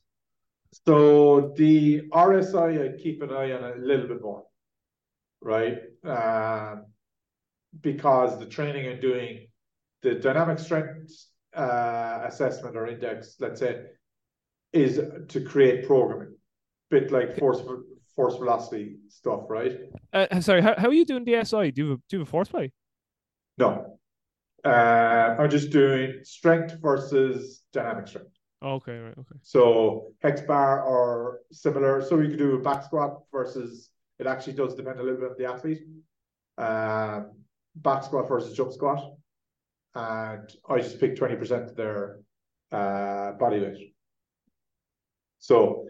So 0.86 1.54
the 1.58 2.04
RSI, 2.14 2.94
I 2.94 2.98
keep 3.02 3.22
an 3.22 3.32
eye 3.32 3.52
on 3.52 3.64
a 3.64 3.76
little 3.76 4.08
bit 4.08 4.22
more, 4.22 4.44
right? 5.42 5.80
Uh, 6.06 6.78
because 7.80 8.38
the 8.40 8.46
training 8.46 8.92
I'm 8.92 9.00
doing, 9.00 9.48
the 10.02 10.16
dynamic 10.16 10.60
strength 10.60 11.14
uh, 11.56 12.22
assessment 12.26 12.76
or 12.76 12.88
index, 12.88 13.36
let's 13.40 13.60
say, 13.60 13.84
is 14.74 15.00
to 15.30 15.42
create 15.42 15.86
programming, 15.86 16.36
bit 16.90 17.12
like 17.12 17.38
force 17.38 17.62
force 18.16 18.36
velocity 18.36 18.98
stuff, 19.08 19.42
right? 19.50 19.80
Uh, 20.14 20.42
sorry, 20.42 20.62
how, 20.62 20.76
how 20.78 20.88
are 20.88 20.94
you 20.94 21.06
doing 21.06 21.26
DSI? 21.26 21.74
Do 21.74 21.82
you 21.84 21.90
have 21.90 21.98
a, 21.98 22.02
do 22.10 22.18
you 22.18 22.20
have 22.20 22.28
a 22.28 22.32
force 22.32 22.50
plate? 22.50 22.72
No, 23.58 23.98
uh, 24.66 25.36
I'm 25.40 25.50
just 25.50 25.72
doing 25.72 26.20
strength 26.24 26.78
versus 26.82 27.64
dynamic 27.74 28.08
strength. 28.08 28.30
Okay, 28.64 28.98
right, 28.98 29.14
okay. 29.18 29.40
So 29.42 30.14
hex 30.22 30.42
bar 30.42 30.84
or 30.84 31.40
similar. 31.52 32.02
So 32.02 32.16
we 32.16 32.28
could 32.30 32.38
do 32.38 32.56
a 32.56 32.60
back 32.60 32.84
squat 32.84 33.22
versus. 33.32 33.90
It 34.20 34.28
actually 34.28 34.54
does 34.54 34.76
depend 34.76 35.00
a 35.00 35.04
little 35.04 35.20
bit 35.20 35.32
on 35.32 35.36
the 35.40 35.46
athlete. 35.46 35.82
Um, 36.60 37.32
back 37.76 38.04
squat 38.04 38.28
versus 38.28 38.56
jump 38.56 38.74
squat, 38.74 39.14
and 39.96 40.50
I 40.70 40.78
just 40.80 41.00
pick 41.00 41.16
twenty 41.16 41.36
percent 41.36 41.70
of 41.70 41.76
their 41.76 42.20
uh, 42.72 43.34
body 43.34 43.60
weight. 43.60 43.94
So, 45.40 45.88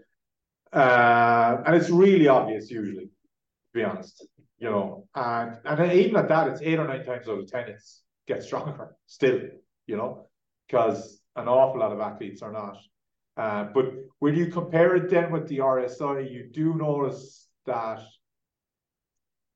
uh, 0.73 1.57
and 1.65 1.75
it's 1.75 1.89
really 1.89 2.27
obvious 2.27 2.69
usually. 2.71 3.05
To 3.05 3.73
be 3.73 3.83
honest. 3.83 4.25
You 4.57 4.69
know, 4.69 5.07
and 5.15 5.57
and 5.65 5.91
even 5.93 6.17
at 6.17 6.27
that, 6.27 6.47
it's 6.47 6.61
eight 6.61 6.77
or 6.77 6.87
nine 6.87 7.03
times 7.03 7.27
out 7.27 7.39
of 7.39 7.47
ten, 7.47 7.67
it's 7.69 8.03
get 8.27 8.43
stronger 8.43 8.95
still. 9.07 9.39
You 9.87 9.97
know, 9.97 10.27
because 10.67 11.19
an 11.35 11.47
awful 11.47 11.79
lot 11.79 11.91
of 11.91 11.99
athletes 11.99 12.41
are 12.41 12.51
not. 12.51 12.77
Uh, 13.37 13.69
but 13.73 13.85
when 14.19 14.35
you 14.35 14.47
compare 14.47 14.95
it 14.95 15.09
then 15.09 15.31
with 15.31 15.47
the 15.47 15.59
RSI, 15.59 16.31
you 16.31 16.49
do 16.51 16.75
notice 16.75 17.47
that. 17.65 18.01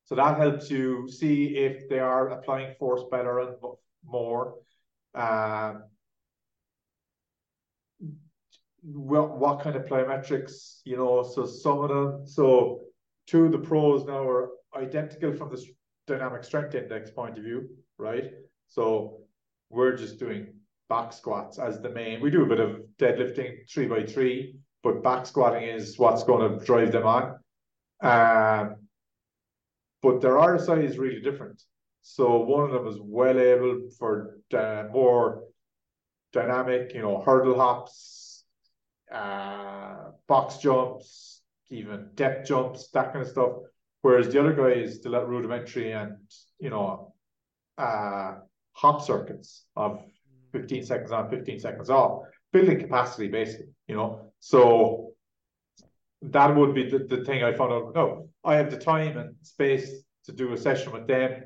So 0.05 0.15
that 0.15 0.37
helps 0.37 0.69
you 0.69 1.07
see 1.09 1.57
if 1.57 1.89
they 1.89 1.99
are 1.99 2.29
applying 2.29 2.75
force 2.75 3.01
better 3.11 3.39
and 3.39 3.55
more. 4.03 4.55
Um, 5.15 5.83
what, 8.83 9.37
what 9.37 9.61
kind 9.61 9.75
of 9.75 9.85
plyometrics, 9.85 10.81
you 10.85 10.95
know, 10.95 11.23
so 11.23 11.45
some 11.45 11.79
of 11.79 11.89
them, 11.89 12.27
so 12.27 12.81
two 13.25 13.45
of 13.45 13.51
the 13.51 13.57
pros 13.57 14.05
now 14.05 14.27
are 14.27 14.51
identical 14.75 15.33
from 15.33 15.49
the 15.49 15.63
dynamic 16.05 16.43
strength 16.43 16.75
index 16.75 17.09
point 17.09 17.37
of 17.37 17.43
view, 17.43 17.67
right? 17.97 18.31
So 18.67 19.21
we're 19.71 19.97
just 19.97 20.19
doing 20.19 20.53
back 20.87 21.13
squats 21.13 21.57
as 21.57 21.81
the 21.81 21.89
main. 21.89 22.21
We 22.21 22.29
do 22.29 22.43
a 22.43 22.47
bit 22.47 22.59
of 22.59 22.81
deadlifting 22.99 23.67
three 23.67 23.87
by 23.87 24.03
three, 24.03 24.57
but 24.83 25.01
back 25.01 25.25
squatting 25.25 25.63
is 25.67 25.97
what's 25.97 26.23
going 26.23 26.59
to 26.59 26.63
drive 26.63 26.91
them 26.91 27.07
on. 27.07 27.39
Um, 28.01 28.75
but 30.05 30.21
their 30.21 30.35
RSI 30.35 30.83
is 30.83 30.99
really 30.99 31.19
different. 31.19 31.63
So 32.03 32.37
one 32.37 32.65
of 32.65 32.71
them 32.71 32.85
is 32.85 32.97
well 33.01 33.39
able 33.39 33.89
for 33.97 34.37
uh, 34.53 34.83
more 34.93 35.45
dynamic, 36.31 36.93
you 36.93 37.01
know, 37.01 37.23
hurdle 37.25 37.57
hops, 37.57 38.43
uh, 39.11 40.11
box 40.27 40.57
jumps, 40.57 41.41
even 41.71 42.09
depth 42.13 42.47
jumps, 42.47 42.91
that 42.91 43.13
kind 43.13 43.25
of 43.25 43.31
stuff. 43.31 43.53
Whereas 44.03 44.29
the 44.29 44.39
other 44.39 44.53
guy 44.53 44.79
is 44.83 44.97
still 44.97 45.15
at 45.15 45.27
rudimentary 45.27 45.93
and, 45.93 46.17
you 46.59 46.69
know, 46.69 47.15
uh, 47.79 48.35
hop 48.73 49.01
circuits 49.01 49.65
of 49.75 50.03
15 50.51 50.85
seconds 50.85 51.11
on, 51.11 51.31
15 51.31 51.59
seconds 51.59 51.89
off, 51.89 52.21
building 52.53 52.79
capacity 52.79 53.27
basically, 53.27 53.73
you 53.87 53.95
know. 53.95 54.31
So 54.39 55.13
that 56.21 56.55
would 56.55 56.75
be 56.75 56.91
the, 56.91 56.99
the 56.99 57.25
thing 57.25 57.43
I 57.43 57.55
found 57.55 57.73
out. 57.73 57.95
No, 57.95 58.29
I 58.45 58.55
have 58.55 58.71
the 58.71 58.77
time 58.77 59.17
and 59.17 59.35
space 59.41 60.03
to 60.25 60.31
do 60.31 60.53
a 60.53 60.57
session 60.57 60.91
with 60.93 61.07
them 61.07 61.43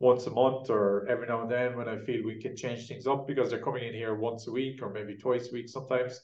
once 0.00 0.26
a 0.26 0.30
month 0.30 0.68
or 0.68 1.06
every 1.08 1.26
now 1.26 1.42
and 1.42 1.50
then 1.50 1.76
when 1.76 1.88
I 1.88 1.96
feel 1.96 2.24
we 2.24 2.40
can 2.40 2.56
change 2.56 2.88
things 2.88 3.06
up 3.06 3.26
because 3.26 3.50
they're 3.50 3.62
coming 3.62 3.84
in 3.84 3.94
here 3.94 4.14
once 4.14 4.48
a 4.48 4.50
week 4.50 4.82
or 4.82 4.90
maybe 4.90 5.16
twice 5.16 5.48
a 5.50 5.52
week 5.52 5.68
sometimes. 5.68 6.20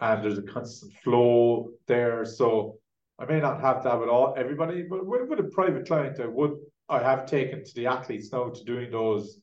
And 0.00 0.22
there's 0.24 0.38
a 0.38 0.42
constant 0.42 0.92
flow 1.04 1.68
there. 1.86 2.24
So 2.24 2.78
I 3.18 3.26
may 3.26 3.40
not 3.40 3.60
have 3.60 3.84
that 3.84 4.00
with 4.00 4.08
all 4.08 4.34
everybody, 4.36 4.82
but 4.82 5.06
with, 5.06 5.28
with 5.28 5.40
a 5.40 5.50
private 5.54 5.86
client, 5.86 6.18
I 6.20 6.26
would 6.26 6.56
I 6.88 6.98
have 7.00 7.26
taken 7.26 7.64
to 7.64 7.74
the 7.74 7.86
athletes 7.86 8.32
now 8.32 8.48
to 8.50 8.64
doing 8.64 8.90
those 8.90 9.38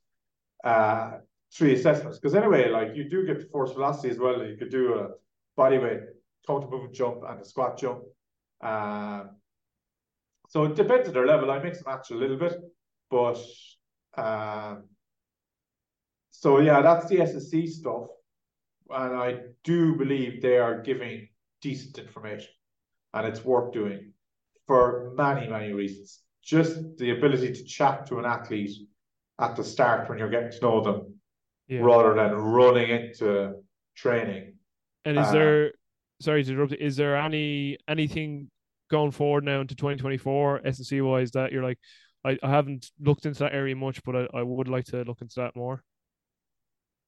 uh 0.64 1.12
three 1.54 1.74
assessments. 1.74 2.20
Because 2.20 2.36
anyway, 2.36 2.70
like 2.70 2.96
you 2.96 3.10
do 3.10 3.26
get 3.26 3.40
the 3.40 3.46
force 3.46 3.72
velocity 3.72 4.10
as 4.10 4.20
well. 4.20 4.44
You 4.44 4.58
could 4.58 4.70
do 4.70 4.96
a 4.96 5.10
body 5.56 5.78
weight, 5.78 6.02
counter 6.46 6.68
movement 6.68 6.94
jump, 6.94 7.24
and 7.28 7.40
a 7.40 7.46
squat 7.46 7.78
jump. 7.78 8.04
Um, 8.62 9.30
so 10.50 10.66
it 10.66 10.76
depends 10.76 11.08
on 11.08 11.14
their 11.14 11.28
level. 11.28 11.50
I 11.50 11.60
mix 11.60 11.78
and 11.78 11.88
match 11.88 12.12
a 12.12 12.16
little 12.16 12.38
bit, 12.38 12.56
but 13.10 13.38
um, 14.18 14.86
so 16.32 16.60
yeah, 16.60 16.82
that's 16.82 17.08
the 17.08 17.18
SSC 17.18 17.70
stuff, 17.70 18.08
and 18.90 19.16
I 19.16 19.38
do 19.64 19.96
believe 19.96 20.42
they 20.42 20.58
are 20.58 20.82
giving 20.82 21.30
decent 21.62 22.00
information, 22.00 22.50
and 23.14 23.28
it's 23.28 23.46
worth 23.46 23.72
doing 23.74 24.14
for 24.66 25.14
many 25.16 25.48
many 25.48 25.72
reasons. 25.72 26.20
Just 26.44 26.98
the 26.98 27.12
ability 27.12 27.54
to 27.54 27.64
chat 27.64 28.08
to 28.08 28.18
an 28.18 28.26
athlete 28.26 28.76
at 29.40 29.56
the 29.56 29.64
start 29.64 30.10
when 30.10 30.18
you're 30.18 30.30
getting 30.30 30.52
to 30.52 30.62
know 30.62 30.82
them 30.82 31.14
yeah. 31.68 31.80
rather 31.82 32.16
than 32.16 32.34
running 32.34 32.90
into 32.90 33.54
training. 33.96 34.56
And 35.06 35.18
is 35.18 35.28
uh, 35.28 35.32
there, 35.32 35.72
sorry 36.22 36.44
to 36.44 36.52
interrupt, 36.52 36.74
is 36.74 36.98
there 36.98 37.16
any 37.16 37.78
anything 37.88 38.50
going 38.90 39.12
forward 39.12 39.44
now 39.44 39.62
into 39.62 39.76
2024 39.76 40.62
SSC 40.66 41.06
wise 41.08 41.32
that 41.32 41.52
you're 41.52 41.64
like, 41.64 41.80
I, 42.26 42.38
I 42.44 42.50
haven't 42.50 42.92
looked 43.00 43.26
into 43.26 43.40
that 43.40 43.54
area 43.54 43.76
much, 43.76 44.04
but 44.04 44.16
I, 44.16 44.28
I 44.40 44.44
would 44.44 44.68
like 44.68 44.86
to 44.86 45.04
look 45.04 45.22
into 45.22 45.36
that 45.38 45.56
more. 45.56 45.84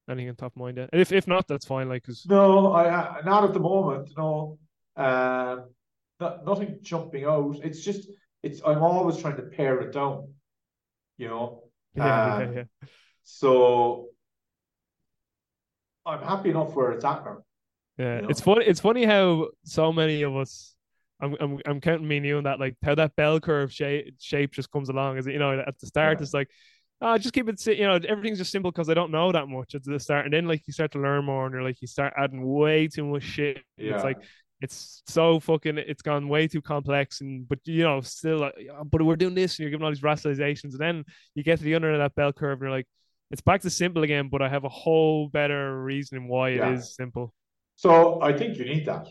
Anything 0.10 0.30
on 0.30 0.36
top 0.36 0.54
of 0.54 0.58
mind? 0.58 0.78
And 0.78 0.90
if 0.94 1.12
if 1.12 1.28
not, 1.28 1.48
that's 1.48 1.66
fine. 1.66 1.88
Like, 1.88 2.04
cause 2.04 2.26
no, 2.28 2.74
I 2.74 3.22
not 3.24 3.44
at 3.44 3.54
the 3.54 3.60
moment. 3.60 4.10
No, 4.18 4.58
um, 4.98 5.66
not, 6.20 6.46
nothing 6.46 6.80
jumping 6.82 7.26
out. 7.26 7.58
It's 7.64 7.82
just 7.82 8.10
it's. 8.42 8.62
I'm 8.66 8.82
always 8.82 9.18
trying 9.18 9.36
to 9.38 9.44
pare 9.44 9.80
it 9.82 9.94
down. 9.94 10.34
You 11.18 11.28
know. 11.28 11.64
Yeah, 11.94 12.36
um, 12.36 12.42
yeah, 12.42 12.52
yeah. 12.56 12.88
So 13.24 14.08
I'm 16.06 16.22
happy 16.22 16.52
enough 16.52 16.74
where 16.74 16.94
it's 16.94 17.04
at 17.04 17.26
now. 17.26 17.44
Yeah, 17.98 18.16
you 18.16 18.22
know? 18.22 18.28
it's 18.30 18.42
funny. 18.42 18.66
It's 18.66 18.80
funny 18.80 19.04
how 19.06 19.50
so 19.64 19.92
many 19.92 20.22
of 20.24 20.36
us. 20.36 20.74
I'm 21.22 21.36
I'm 21.40 21.60
I'm 21.66 21.82
counting 21.82 22.08
me 22.08 22.18
and 22.18 22.26
you 22.26 22.38
on 22.38 22.44
that. 22.44 22.60
Like 22.60 22.76
how 22.84 22.96
that 22.96 23.16
bell 23.16 23.40
curve 23.40 23.72
shape 23.72 24.16
shape 24.20 24.52
just 24.52 24.72
comes 24.72 24.90
along. 24.90 25.18
Is 25.18 25.28
it 25.28 25.34
you 25.34 25.40
know 25.40 25.60
at 25.60 25.80
the 25.80 25.88
start 25.88 26.20
yeah. 26.20 26.24
it's 26.24 26.34
like. 26.34 26.50
Oh, 27.04 27.18
just 27.18 27.34
keep 27.34 27.50
it, 27.50 27.66
you 27.66 27.88
know, 27.88 28.00
everything's 28.08 28.38
just 28.38 28.52
simple 28.52 28.70
because 28.70 28.88
I 28.88 28.94
don't 28.94 29.10
know 29.10 29.32
that 29.32 29.48
much 29.48 29.74
at 29.74 29.84
the 29.84 30.00
start. 30.00 30.26
And 30.26 30.34
then, 30.36 30.48
like, 30.48 30.62
you 30.68 30.74
start 30.74 30.92
to 30.92 31.00
learn 31.00 31.26
more 31.26 31.48
and 31.48 31.52
you're 31.52 31.64
like, 31.64 31.82
you 31.82 31.88
start 31.88 32.14
adding 32.16 32.46
way 32.46 32.88
too 32.88 33.04
much 33.04 33.24
shit. 33.24 33.64
Yeah. 33.76 33.96
It's 33.96 34.04
like, 34.04 34.20
it's 34.62 35.02
so 35.08 35.40
fucking 35.40 35.80
it's 35.80 36.04
gone 36.04 36.30
way 36.30 36.48
too 36.48 36.62
complex 36.62 37.22
and 37.22 37.50
but 37.50 37.58
you 37.64 37.84
know 37.84 38.00
still 38.02 38.38
like, 38.38 38.54
ah, 38.72 38.84
but 38.84 39.02
we're 39.02 39.16
doing 39.16 39.34
this 39.34 39.58
and 39.58 39.64
you're 39.64 39.72
giving 39.72 39.84
all 39.84 39.92
these 39.92 40.02
rationalizations 40.02 40.74
and 40.74 40.80
then 40.80 41.04
you 41.34 41.44
get 41.44 41.58
to 41.58 41.66
the 41.66 41.74
under 41.74 41.92
of 41.92 41.98
that 41.98 42.14
bell 42.14 42.32
curve 42.32 42.60
and 42.60 42.62
you're 42.62 42.70
like 42.70 42.88
it's 43.32 43.42
back 43.42 43.62
to 43.62 43.70
simple 43.70 44.04
again, 44.04 44.28
but 44.30 44.42
I 44.42 44.50
have 44.50 44.66
a 44.66 44.70
whole 44.70 45.30
better 45.30 45.82
reasoning 45.82 46.28
why 46.28 46.50
yeah. 46.50 46.70
it 46.70 46.74
is 46.76 46.96
simple. 46.96 47.34
So 47.78 48.22
I 48.22 48.38
think 48.38 48.58
you 48.58 48.66
need 48.66 48.86
that. 48.86 49.08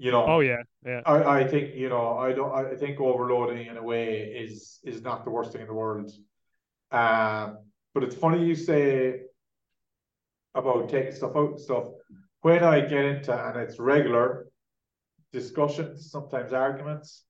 You 0.00 0.10
know. 0.12 0.24
Oh 0.24 0.40
yeah, 0.40 0.62
yeah. 0.82 1.02
I, 1.04 1.40
I 1.40 1.46
think 1.46 1.74
you 1.74 1.90
know 1.90 2.16
I 2.16 2.32
don't 2.32 2.54
I 2.54 2.74
think 2.74 2.98
overloading 2.98 3.66
in 3.66 3.76
a 3.76 3.82
way 3.82 4.32
is 4.44 4.80
is 4.82 5.02
not 5.02 5.26
the 5.26 5.30
worst 5.30 5.52
thing 5.52 5.60
in 5.60 5.66
the 5.66 5.74
world. 5.74 6.10
Um, 6.90 7.58
but 7.92 8.04
it's 8.04 8.14
funny 8.14 8.42
you 8.42 8.54
say 8.54 9.20
about 10.54 10.88
taking 10.88 11.12
stuff 11.12 11.36
out 11.36 11.50
and 11.50 11.60
stuff. 11.60 11.84
When 12.40 12.64
I 12.64 12.80
get 12.80 13.04
into 13.04 13.32
and 13.46 13.60
it's 13.60 13.78
regular 13.78 14.46
discussions, 15.34 16.10
sometimes 16.10 16.54
arguments 16.54 17.24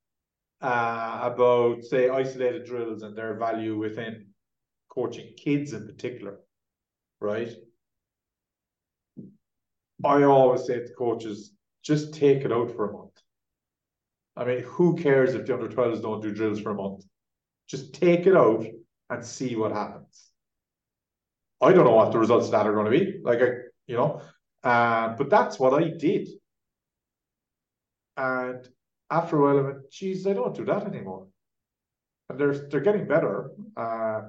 uh, 0.62 1.22
about 1.24 1.82
say 1.82 2.08
isolated 2.08 2.66
drills 2.66 3.02
and 3.02 3.16
their 3.18 3.34
value 3.34 3.78
within 3.78 4.26
coaching 4.88 5.34
kids 5.36 5.72
in 5.72 5.86
particular, 5.88 6.38
right? 7.20 7.52
I 10.04 10.22
always 10.22 10.66
say 10.66 10.78
to 10.78 10.92
coaches, 10.96 11.52
just 11.82 12.14
take 12.14 12.44
it 12.44 12.52
out 12.52 12.74
for 12.74 12.88
a 12.88 12.92
month. 12.92 13.20
I 14.36 14.44
mean, 14.44 14.60
who 14.60 14.96
cares 14.96 15.34
if 15.34 15.46
the 15.46 15.54
under 15.54 15.68
12s 15.68 16.02
don't 16.02 16.22
do 16.22 16.32
drills 16.32 16.60
for 16.60 16.70
a 16.70 16.74
month? 16.74 17.04
Just 17.68 17.94
take 17.94 18.26
it 18.26 18.36
out 18.36 18.64
and 19.10 19.24
see 19.24 19.56
what 19.56 19.72
happens. 19.72 20.30
I 21.60 21.72
don't 21.72 21.84
know 21.84 21.96
what 21.96 22.12
the 22.12 22.18
results 22.18 22.46
of 22.46 22.52
that 22.52 22.66
are 22.66 22.72
going 22.72 22.90
to 22.90 22.98
be. 22.98 23.20
Like, 23.22 23.40
I, 23.42 23.48
you 23.86 23.96
know, 23.96 24.22
uh, 24.62 25.14
but 25.16 25.30
that's 25.30 25.58
what 25.58 25.74
I 25.74 25.88
did. 25.88 26.28
And 28.16 28.66
after 29.10 29.36
a 29.36 29.42
while, 29.42 29.58
I 29.58 29.62
went, 29.62 29.90
geez, 29.90 30.26
I 30.26 30.32
don't 30.32 30.54
do 30.54 30.64
that 30.66 30.86
anymore. 30.86 31.26
And 32.28 32.38
they're, 32.38 32.68
they're 32.68 32.80
getting 32.80 33.06
better. 33.06 33.50
Uh, 33.76 34.22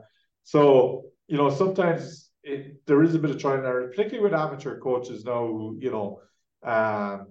so, 0.44 1.06
you 1.28 1.38
know, 1.38 1.49
sometimes 1.49 2.30
it, 2.44 2.86
there 2.86 3.03
is 3.03 3.15
a 3.15 3.19
bit 3.19 3.32
of 3.32 3.40
trial 3.40 3.57
and 3.57 3.65
error, 3.65 3.88
particularly 3.88 4.23
with 4.23 4.40
amateur 4.40 4.80
coaches 4.80 5.23
now, 5.23 5.73
you 5.78 5.91
know, 5.91 6.22
um, 6.64 7.28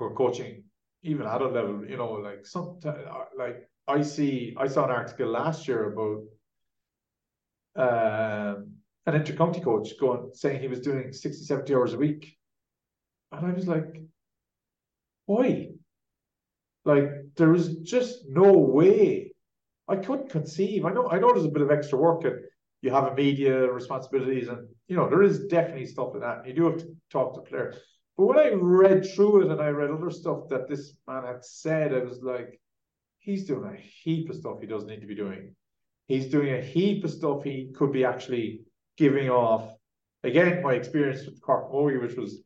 are 0.00 0.14
coaching 0.14 0.64
even 1.02 1.26
adult 1.26 1.52
level, 1.52 1.84
you 1.88 1.96
know, 1.96 2.12
like 2.12 2.46
sometimes, 2.46 3.04
like 3.36 3.68
I 3.88 4.02
see, 4.02 4.54
I 4.56 4.68
saw 4.68 4.84
an 4.84 4.90
article 4.90 5.28
last 5.28 5.66
year 5.66 5.92
about 5.92 6.22
um, 7.74 8.72
an 9.06 9.14
inter-county 9.16 9.60
coach 9.60 9.98
going, 9.98 10.30
saying 10.34 10.60
he 10.60 10.68
was 10.68 10.80
doing 10.80 11.12
60, 11.12 11.44
70 11.44 11.74
hours 11.74 11.94
a 11.94 11.98
week. 11.98 12.36
And 13.32 13.46
I 13.46 13.52
was 13.52 13.66
like, 13.66 14.02
why? 15.26 15.70
Like, 16.84 17.10
there 17.36 17.54
is 17.54 17.78
just 17.78 18.24
no 18.28 18.52
way 18.52 19.32
I 19.88 19.96
couldn't 19.96 20.30
conceive. 20.30 20.84
I 20.84 20.92
know 20.92 21.10
I 21.10 21.18
know 21.18 21.32
there's 21.32 21.44
a 21.44 21.50
bit 21.50 21.62
of 21.62 21.70
extra 21.70 21.98
work 21.98 22.24
and 22.24 22.40
you 22.82 22.90
have 22.90 23.04
a 23.04 23.14
media 23.14 23.70
responsibilities 23.70 24.48
and 24.48 24.68
you 24.88 24.96
know 24.96 25.08
there 25.08 25.22
is 25.22 25.46
definitely 25.46 25.86
stuff 25.86 26.10
like 26.12 26.22
that. 26.22 26.46
You 26.46 26.54
do 26.54 26.64
have 26.64 26.78
to 26.78 26.96
talk 27.10 27.34
to 27.34 27.40
players. 27.40 27.76
But 28.16 28.26
when 28.26 28.38
I 28.38 28.50
read 28.52 29.06
through 29.06 29.42
it 29.42 29.50
and 29.50 29.60
I 29.60 29.68
read 29.68 29.90
other 29.90 30.10
stuff 30.10 30.48
that 30.50 30.68
this 30.68 30.94
man 31.06 31.24
had 31.24 31.44
said, 31.44 31.94
I 31.94 32.00
was 32.00 32.20
like, 32.22 32.60
he's 33.18 33.46
doing 33.46 33.72
a 33.72 33.76
heap 33.76 34.28
of 34.28 34.36
stuff 34.36 34.60
he 34.60 34.66
doesn't 34.66 34.88
need 34.88 35.00
to 35.00 35.06
be 35.06 35.14
doing. 35.14 35.54
He's 36.06 36.26
doing 36.26 36.52
a 36.52 36.60
heap 36.60 37.04
of 37.04 37.10
stuff 37.10 37.42
he 37.42 37.72
could 37.74 37.92
be 37.92 38.04
actually 38.04 38.62
giving 38.98 39.30
off. 39.30 39.72
Again, 40.24 40.62
my 40.62 40.74
experience 40.74 41.24
with 41.24 41.40
Cork 41.40 41.70
Camogie, 41.70 42.00
which 42.00 42.16
was, 42.16 42.42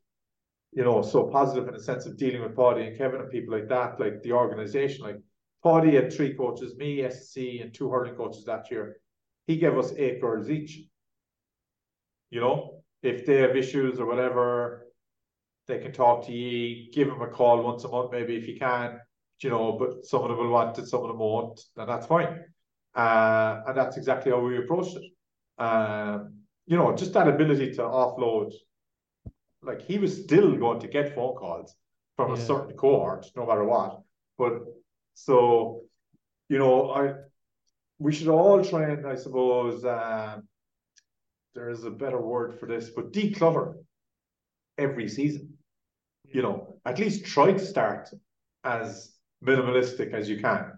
you 0.73 0.85
know, 0.85 1.03
so 1.03 1.25
positive 1.25 1.67
in 1.67 1.75
the 1.75 1.83
sense 1.83 2.07
of 2.07 2.17
dealing 2.17 2.43
with 2.43 2.55
Paudie 2.55 2.87
and 2.87 2.97
Kevin 2.97 3.21
and 3.21 3.31
people 3.31 3.55
like 3.55 3.69
that, 3.69 3.99
like 3.99 4.23
the 4.23 4.33
organization, 4.33 5.05
like 5.05 5.21
Paudie 5.65 5.95
had 5.95 6.13
three 6.13 6.35
coaches, 6.35 6.77
me, 6.77 6.99
SSC, 6.99 7.63
and 7.63 7.75
two 7.75 7.91
hurling 7.91 8.15
coaches 8.15 8.45
that 8.45 8.71
year. 8.71 8.99
He 9.47 9.57
gave 9.57 9.77
us 9.77 9.93
eight 9.97 10.21
girls 10.21 10.49
each. 10.49 10.81
You 12.31 12.41
know, 12.41 12.83
if 13.03 13.27
they 13.27 13.39
have 13.41 13.57
issues 13.57 13.99
or 13.99 14.07
whatever, 14.07 14.86
they 15.67 15.79
can 15.79 15.93
talk 15.93 16.27
to 16.27 16.33
you, 16.33 16.91
give 16.93 17.09
them 17.09 17.23
a 17.23 17.29
call 17.29 17.63
once 17.63 17.85
a 17.85 17.89
month, 17.89 18.13
maybe 18.13 18.37
if 18.37 18.47
you 18.47 18.59
can, 18.59 19.01
you 19.41 19.51
know, 19.51 19.73
but 19.73 20.05
some 20.05 20.23
of 20.23 20.29
them 20.29 20.39
will 20.39 20.51
want 20.51 20.79
it, 20.79 20.87
some 20.87 21.03
of 21.03 21.09
them 21.09 21.19
won't, 21.19 21.61
and 21.77 21.89
that's 21.89 22.07
fine. 22.07 22.45
Uh, 22.95 23.63
and 23.67 23.77
that's 23.77 23.97
exactly 23.97 24.33
how 24.33 24.41
we 24.41 24.59
approached 24.59 24.97
it. 24.97 25.63
Um, 25.63 26.35
you 26.67 26.77
know, 26.77 26.95
just 26.95 27.13
that 27.13 27.29
ability 27.29 27.75
to 27.75 27.83
offload. 27.83 28.53
Like 29.63 29.83
he 29.83 29.99
was 29.99 30.23
still 30.23 30.57
going 30.57 30.81
to 30.81 30.89
get 30.89 31.15
phone 31.15 31.35
calls 31.35 31.75
from 32.17 32.35
yeah. 32.35 32.43
a 32.43 32.47
certain 32.47 32.77
cohort, 32.77 33.27
no 33.37 33.47
matter 33.47 33.65
what. 33.65 34.01
But 34.39 34.63
so, 35.15 35.83
you 36.49 36.59
know, 36.59 36.91
I 36.91 37.15
we 37.99 38.13
should 38.13 38.29
all 38.29 38.63
try 38.65 38.91
and, 38.91 39.07
I 39.07 39.15
suppose, 39.15 39.85
um, 39.85 40.47
there 41.55 41.71
is 41.71 41.85
a 41.85 41.91
better 41.91 42.21
word 42.21 42.59
for 42.61 42.67
this, 42.67 42.91
but 42.91 43.13
declutter 43.13 43.75
every 44.77 45.09
season. 45.09 45.56
You 46.32 46.43
know, 46.43 46.78
at 46.85 46.98
least 46.98 47.27
try 47.27 47.53
to 47.53 47.59
start 47.59 48.11
as 48.65 49.15
minimalistic 49.44 50.12
as 50.12 50.28
you 50.28 50.40
can. 50.40 50.73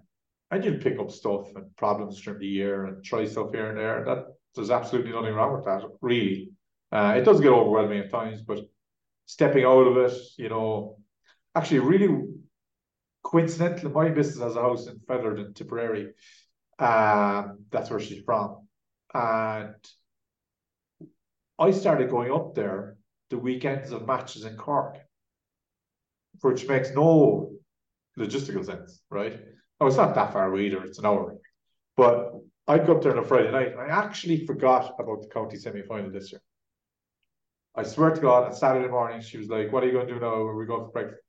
And 0.51 0.65
you'll 0.65 0.79
pick 0.79 0.99
up 0.99 1.11
stuff 1.11 1.49
and 1.55 1.75
problems 1.77 2.21
during 2.23 2.41
the 2.41 2.47
year 2.47 2.87
and 2.87 3.05
try 3.05 3.27
stuff 3.27 3.53
here 3.53 3.69
and 3.69 3.79
there. 3.79 4.05
That 4.05 4.27
there's 4.55 4.71
absolutely 4.71 5.13
nothing 5.13 5.35
wrong 5.35 5.55
with 5.55 5.65
that, 5.67 5.83
really. 6.01 6.53
Uh, 6.91 7.15
it 7.17 7.25
does 7.25 7.41
get 7.41 7.53
overwhelming 7.53 8.01
at 8.01 8.11
times, 8.11 8.43
but 8.43 8.61
stepping 9.27 9.65
out 9.65 9.87
of 9.87 9.97
it, 9.99 10.19
you 10.39 10.49
know, 10.49 10.99
actually, 11.55 11.81
really 11.81 12.25
coincidentally, 13.23 13.93
my 13.93 14.09
business 14.09 14.43
has 14.43 14.57
a 14.57 14.63
house 14.63 14.87
in 14.87 14.99
Featherton, 15.01 15.55
Tipperary. 15.55 16.15
Um, 16.79 17.65
that's 17.71 17.91
where 17.91 18.01
she's 18.01 18.25
from. 18.25 18.67
And 19.13 19.75
I 21.59 21.71
started 21.73 22.11
going 22.11 22.33
up 22.33 22.55
there 22.55 22.97
the 23.31 23.39
weekends 23.39 23.93
of 23.93 24.07
matches 24.07 24.45
in 24.45 24.57
Cork, 24.57 24.97
which 26.41 26.69
makes 26.69 26.91
no 26.91 27.53
logistical 28.19 28.65
sense, 28.65 29.01
right? 29.11 29.39
Oh, 29.81 29.87
it's 29.87 29.97
not 29.97 30.15
that 30.15 30.33
far 30.33 30.51
away 30.51 30.67
either, 30.67 30.83
it's 30.85 30.99
an 30.99 31.07
hour. 31.07 31.37
But 31.97 32.33
I'd 32.67 32.87
go 32.87 32.97
up 32.97 33.03
there 33.03 33.13
on 33.13 33.19
a 33.19 33.25
Friday 33.25 33.51
night, 33.51 33.73
and 33.73 33.81
I 33.81 33.87
actually 33.87 34.45
forgot 34.47 34.95
about 34.99 35.23
the 35.23 35.29
county 35.29 35.57
semi 35.57 35.83
final 35.83 36.11
this 36.11 36.33
year. 36.33 36.41
I 37.75 37.83
swear 37.85 38.11
to 38.11 38.21
God, 38.21 38.45
on 38.45 38.55
Saturday 38.55 38.89
morning, 38.89 39.21
she 39.21 39.39
was 39.39 39.49
like, 39.49 39.73
What 39.73 39.83
are 39.83 39.87
you 39.87 39.93
going 39.93 40.07
to 40.07 40.15
do 40.15 40.21
now? 40.21 40.35
Are 40.35 40.57
we 40.57 40.67
going 40.67 40.85
for 40.87 40.93
breakfast? 40.93 41.23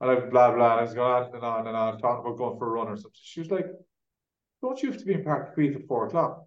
And 0.00 0.10
I 0.10 0.14
blah, 0.14 0.54
blah. 0.54 0.72
And 0.72 0.80
I 0.80 0.82
was 0.82 0.94
going 0.94 1.10
on 1.10 1.34
and 1.34 1.44
on 1.44 1.66
and 1.66 1.76
on, 1.76 1.98
talking 1.98 2.24
about 2.24 2.38
going 2.38 2.58
for 2.58 2.68
a 2.68 2.70
run 2.70 2.88
or 2.88 2.96
something. 2.96 3.10
She 3.14 3.40
was 3.40 3.50
like, 3.50 3.66
Don't 4.62 4.80
you 4.82 4.90
have 4.90 5.00
to 5.00 5.04
be 5.04 5.14
in 5.14 5.24
Park 5.24 5.54
Creek 5.54 5.76
at 5.76 5.86
four 5.86 6.06
o'clock? 6.06 6.44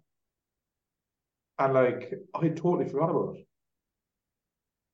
And 1.58 1.74
like, 1.74 2.12
I 2.34 2.48
totally 2.48 2.88
forgot 2.88 3.10
about 3.10 3.36
it. 3.36 3.46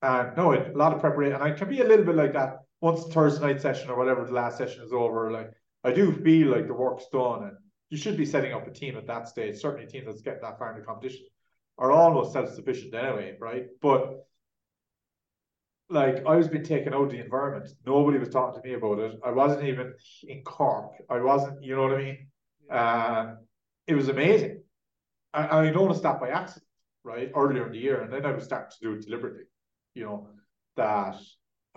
And 0.02 0.36
no, 0.36 0.52
a 0.52 0.76
lot 0.76 0.92
of 0.92 1.00
preparation. 1.00 1.34
And 1.34 1.44
I 1.44 1.52
can 1.52 1.68
be 1.68 1.80
a 1.80 1.86
little 1.86 2.04
bit 2.04 2.16
like 2.16 2.34
that 2.34 2.58
once 2.80 3.04
Thursday 3.12 3.46
night 3.46 3.60
session 3.60 3.90
or 3.90 3.96
whatever 3.96 4.24
the 4.24 4.32
last 4.32 4.58
session 4.58 4.82
is 4.82 4.92
over. 4.92 5.30
Like, 5.30 5.50
I 5.84 5.92
do 5.92 6.12
feel 6.12 6.48
like 6.48 6.66
the 6.66 6.74
work's 6.74 7.06
done 7.12 7.44
and 7.44 7.56
you 7.90 7.96
should 7.96 8.16
be 8.16 8.26
setting 8.26 8.52
up 8.52 8.66
a 8.66 8.70
team 8.70 8.96
at 8.96 9.06
that 9.06 9.28
stage. 9.28 9.60
Certainly, 9.60 9.86
teams 9.86 10.06
that's 10.06 10.20
getting 10.20 10.42
that 10.42 10.58
far 10.58 10.72
in 10.72 10.80
the 10.80 10.84
competition 10.86 11.26
are 11.78 11.90
almost 11.90 12.32
self 12.32 12.54
sufficient 12.54 12.94
anyway, 12.94 13.36
right? 13.40 13.66
But 13.80 14.26
like 15.90 16.26
I 16.26 16.36
was 16.36 16.48
being 16.48 16.64
taken 16.64 16.92
out 16.92 17.04
of 17.04 17.10
the 17.10 17.24
environment. 17.24 17.70
Nobody 17.86 18.18
was 18.18 18.28
talking 18.28 18.60
to 18.60 18.68
me 18.68 18.74
about 18.74 18.98
it. 18.98 19.18
I 19.24 19.30
wasn't 19.30 19.64
even 19.64 19.94
in 20.24 20.42
Cork. 20.42 20.92
I 21.08 21.18
wasn't, 21.20 21.62
you 21.62 21.76
know 21.76 21.82
what 21.82 21.94
I 21.94 22.02
mean? 22.02 22.26
Uh, 22.70 23.34
it 23.86 23.94
was 23.94 24.08
amazing. 24.08 24.62
I, 25.32 25.48
I 25.48 25.70
noticed 25.70 26.02
that 26.02 26.20
by 26.20 26.28
accident, 26.28 26.66
right? 27.04 27.30
Earlier 27.34 27.66
in 27.66 27.72
the 27.72 27.78
year. 27.78 28.02
And 28.02 28.12
then 28.12 28.26
I 28.26 28.32
was 28.32 28.44
starting 28.44 28.70
to 28.70 28.78
do 28.82 28.92
it 28.94 29.04
deliberately, 29.04 29.44
you 29.94 30.04
know, 30.04 30.28
that 30.76 31.16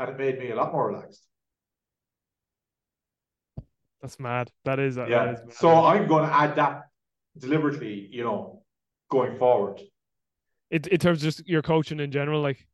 and 0.01 0.09
it 0.11 0.17
made 0.17 0.39
me 0.39 0.51
a 0.51 0.55
lot 0.55 0.71
more 0.71 0.87
relaxed. 0.87 1.23
That's 4.01 4.19
mad. 4.19 4.51
That 4.65 4.79
is 4.79 4.97
yeah. 4.97 5.05
That 5.07 5.47
is 5.47 5.57
so 5.57 5.69
I'm 5.85 6.07
going 6.07 6.27
to 6.27 6.33
add 6.33 6.55
that 6.55 6.83
deliberately, 7.37 8.09
you 8.11 8.23
know, 8.23 8.63
going 9.09 9.37
forward. 9.37 9.79
In, 10.71 10.81
in 10.91 10.97
terms 10.97 11.19
of 11.19 11.23
just 11.23 11.47
your 11.47 11.61
coaching 11.61 11.99
in 11.99 12.11
general, 12.11 12.41
like. 12.41 12.67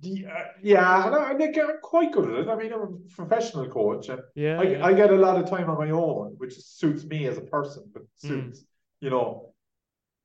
Yeah, 0.00 0.46
yeah, 0.60 1.06
and 1.06 1.14
I, 1.14 1.34
think 1.36 1.56
I'm 1.56 1.78
quite 1.80 2.10
good 2.10 2.28
at 2.28 2.40
it. 2.40 2.48
I 2.48 2.56
mean, 2.56 2.72
I'm 2.72 2.80
a 2.80 3.14
professional 3.14 3.68
coach, 3.68 4.08
and 4.08 4.20
yeah, 4.34 4.58
I, 4.58 4.62
yeah. 4.64 4.84
I 4.84 4.92
get 4.92 5.10
a 5.10 5.14
lot 5.14 5.40
of 5.40 5.48
time 5.48 5.70
on 5.70 5.78
my 5.78 5.90
own, 5.90 6.34
which 6.38 6.58
suits 6.58 7.04
me 7.04 7.28
as 7.28 7.38
a 7.38 7.42
person, 7.42 7.84
but 7.92 8.02
hmm. 8.20 8.28
suits, 8.28 8.58
mm. 8.58 8.64
you 9.02 9.10
know, 9.10 9.52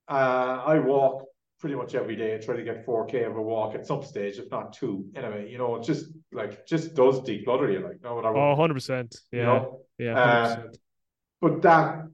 uh, 0.08 0.64
I 0.66 0.80
walk 0.80 1.26
pretty 1.64 1.78
much 1.78 1.96
every 1.96 2.18
day. 2.18 2.36
I 2.36 2.40
try 2.40 2.58
to 2.58 2.62
get 2.62 2.86
4K 2.86 3.26
of 3.26 3.38
a 3.38 3.42
walk 3.42 3.74
at 3.74 3.86
some 3.86 4.04
stage, 4.04 4.38
if 4.38 4.52
not 4.52 4.74
two. 4.74 5.06
Anyway, 5.16 5.50
you 5.50 5.58
know, 5.58 5.82
just 5.82 6.08
like 6.34 6.68
just 6.68 6.94
does 6.94 7.22
declutter 7.22 7.72
you, 7.72 7.80
like 7.80 8.02
no 8.04 8.16
whatever. 8.16 8.36
Oh, 8.36 8.50
100 8.50 8.74
percent. 8.74 9.16
Yeah. 9.32 9.40
You 9.40 9.46
know? 9.46 9.80
Yeah. 9.98 10.20
Uh, 10.20 10.64
but 11.40 11.62
that 11.62 12.06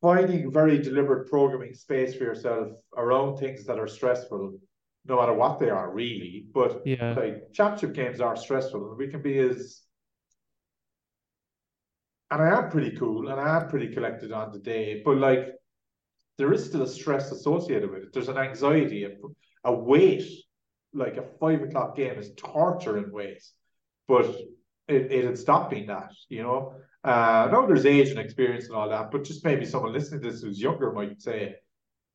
finding 0.00 0.50
very 0.50 0.78
deliberate 0.78 1.28
programming 1.28 1.74
space 1.74 2.14
for 2.14 2.24
yourself 2.24 2.68
around 2.96 3.36
things 3.36 3.66
that 3.66 3.78
are 3.78 3.86
stressful, 3.86 4.58
no 5.04 5.20
matter 5.20 5.34
what 5.34 5.58
they 5.58 5.68
are, 5.68 5.92
really. 5.92 6.46
But 6.54 6.80
yeah, 6.86 7.12
like 7.12 7.52
championship 7.52 7.92
games 7.92 8.22
are 8.22 8.34
stressful, 8.34 8.82
and 8.88 8.96
we 8.96 9.08
can 9.08 9.20
be 9.20 9.38
as 9.40 9.82
and 12.30 12.40
I 12.42 12.48
am 12.56 12.70
pretty 12.70 12.96
cool 12.96 13.28
and 13.28 13.38
I 13.38 13.56
am 13.58 13.68
pretty 13.68 13.88
collected 13.88 14.32
on 14.32 14.52
the 14.52 14.58
day, 14.58 15.02
but 15.04 15.18
like 15.18 15.48
there 16.38 16.52
is 16.52 16.64
still 16.64 16.82
a 16.82 16.88
stress 16.88 17.32
associated 17.32 17.90
with 17.90 18.02
it. 18.04 18.12
There's 18.12 18.28
an 18.28 18.38
anxiety, 18.38 19.04
a, 19.04 19.10
a 19.64 19.72
weight. 19.72 20.24
Like 20.94 21.18
a 21.18 21.24
five 21.38 21.60
o'clock 21.60 21.94
game 21.94 22.18
is 22.18 22.30
torture 22.36 22.96
in 22.96 23.12
ways, 23.12 23.52
but 24.08 24.24
it, 24.88 25.12
it 25.12 25.24
had 25.26 25.36
stopped 25.36 25.70
being 25.70 25.88
that, 25.88 26.10
you 26.30 26.42
know. 26.42 26.72
Uh, 27.04 27.48
now 27.52 27.66
there's 27.66 27.84
age 27.84 28.08
and 28.08 28.18
experience 28.18 28.66
and 28.66 28.76
all 28.76 28.88
that, 28.88 29.10
but 29.10 29.22
just 29.22 29.44
maybe 29.44 29.66
someone 29.66 29.92
listening 29.92 30.22
to 30.22 30.30
this 30.30 30.40
who's 30.40 30.58
younger 30.58 30.92
might 30.92 31.20
say, 31.20 31.56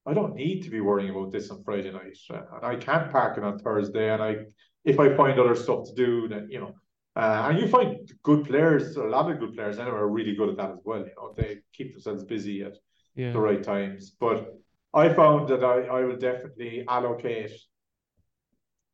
I 0.08 0.16
don't 0.16 0.34
need 0.34 0.64
to 0.64 0.72
be 0.72 0.82
worrying 0.82 1.12
about 1.12 1.32
this 1.32 1.52
on 1.52 1.64
Friday 1.64 1.92
night, 1.92 2.18
uh, 2.32 2.42
and 2.56 2.66
I 2.66 2.76
can 2.76 3.12
park 3.12 3.38
it 3.38 3.44
on 3.44 3.60
Thursday, 3.60 4.12
and 4.12 4.24
I, 4.24 4.38
if 4.84 5.00
I 5.00 5.16
find 5.16 5.40
other 5.40 5.56
stuff 5.56 5.86
to 5.86 5.94
do, 5.94 6.28
then 6.28 6.48
you 6.50 6.62
know, 6.62 6.74
uh, 7.16 7.50
and 7.50 7.60
you 7.60 7.68
find 7.68 8.12
good 8.24 8.46
players, 8.46 8.96
a 8.96 9.04
lot 9.04 9.30
of 9.30 9.40
good 9.40 9.54
players 9.54 9.78
anyway, 9.78 9.98
are 9.98 10.08
really 10.08 10.36
good 10.36 10.50
at 10.50 10.58
that 10.58 10.72
as 10.72 10.80
well. 10.84 11.00
You 11.00 11.14
know, 11.18 11.36
they 11.38 11.60
keep 11.72 11.92
themselves 11.92 12.24
busy 12.24 12.64
at 12.64 12.78
yeah. 13.16 13.32
the 13.32 13.40
right 13.40 13.64
times. 13.64 14.12
But 14.12 14.54
I 14.94 15.10
found 15.14 15.50
that 15.50 15.64
I, 15.64 15.84
I 15.84 16.04
will 16.04 16.18
definitely 16.18 16.86
allocate 16.88 17.52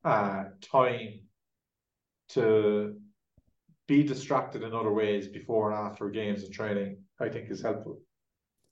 uh, 0.04 0.46
time 0.62 1.22
to 2.30 2.96
be 3.88 4.04
distracted 4.04 4.64
in 4.64 4.74
other 4.74 4.92
ways 4.92 5.28
before 5.28 5.72
and 5.72 5.88
after 5.88 6.10
games 6.10 6.44
and 6.44 6.54
training, 6.54 6.98
I 7.20 7.30
think 7.30 7.50
is 7.50 7.62
helpful. 7.62 8.02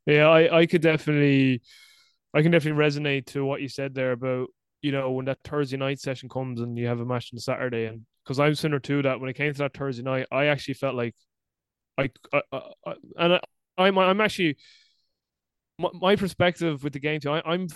Yeah, 0.05 0.27
I, 0.27 0.59
I 0.59 0.65
could 0.65 0.81
definitely 0.81 1.61
I 2.33 2.41
can 2.41 2.51
definitely 2.51 2.83
resonate 2.83 3.27
to 3.27 3.45
what 3.45 3.61
you 3.61 3.69
said 3.69 3.95
there 3.95 4.11
about, 4.11 4.49
you 4.81 4.91
know, 4.91 5.11
when 5.11 5.25
that 5.25 5.39
Thursday 5.43 5.77
night 5.77 5.99
session 5.99 6.27
comes 6.27 6.59
and 6.59 6.77
you 6.77 6.85
have 6.87 6.99
a 6.99 7.05
match 7.05 7.31
on 7.33 7.39
Saturday 7.39 7.85
and 7.85 8.05
because 8.23 8.39
I'm 8.39 8.55
similar 8.55 8.79
to 8.79 9.03
that 9.03 9.19
when 9.19 9.29
it 9.29 9.35
came 9.35 9.53
to 9.53 9.57
that 9.59 9.73
Thursday 9.73 10.03
night, 10.03 10.27
I 10.31 10.47
actually 10.47 10.73
felt 10.73 10.95
like 10.95 11.15
I, 11.97 12.09
I, 12.33 12.41
I 12.51 12.93
and 13.17 13.33
I, 13.33 13.39
I'm 13.77 13.97
I'm 13.97 14.21
actually 14.21 14.57
my, 15.77 15.89
my 15.93 16.15
perspective 16.15 16.83
with 16.83 16.93
the 16.93 16.99
game 16.99 17.19
too. 17.19 17.31
I, 17.31 17.53
am 17.53 17.67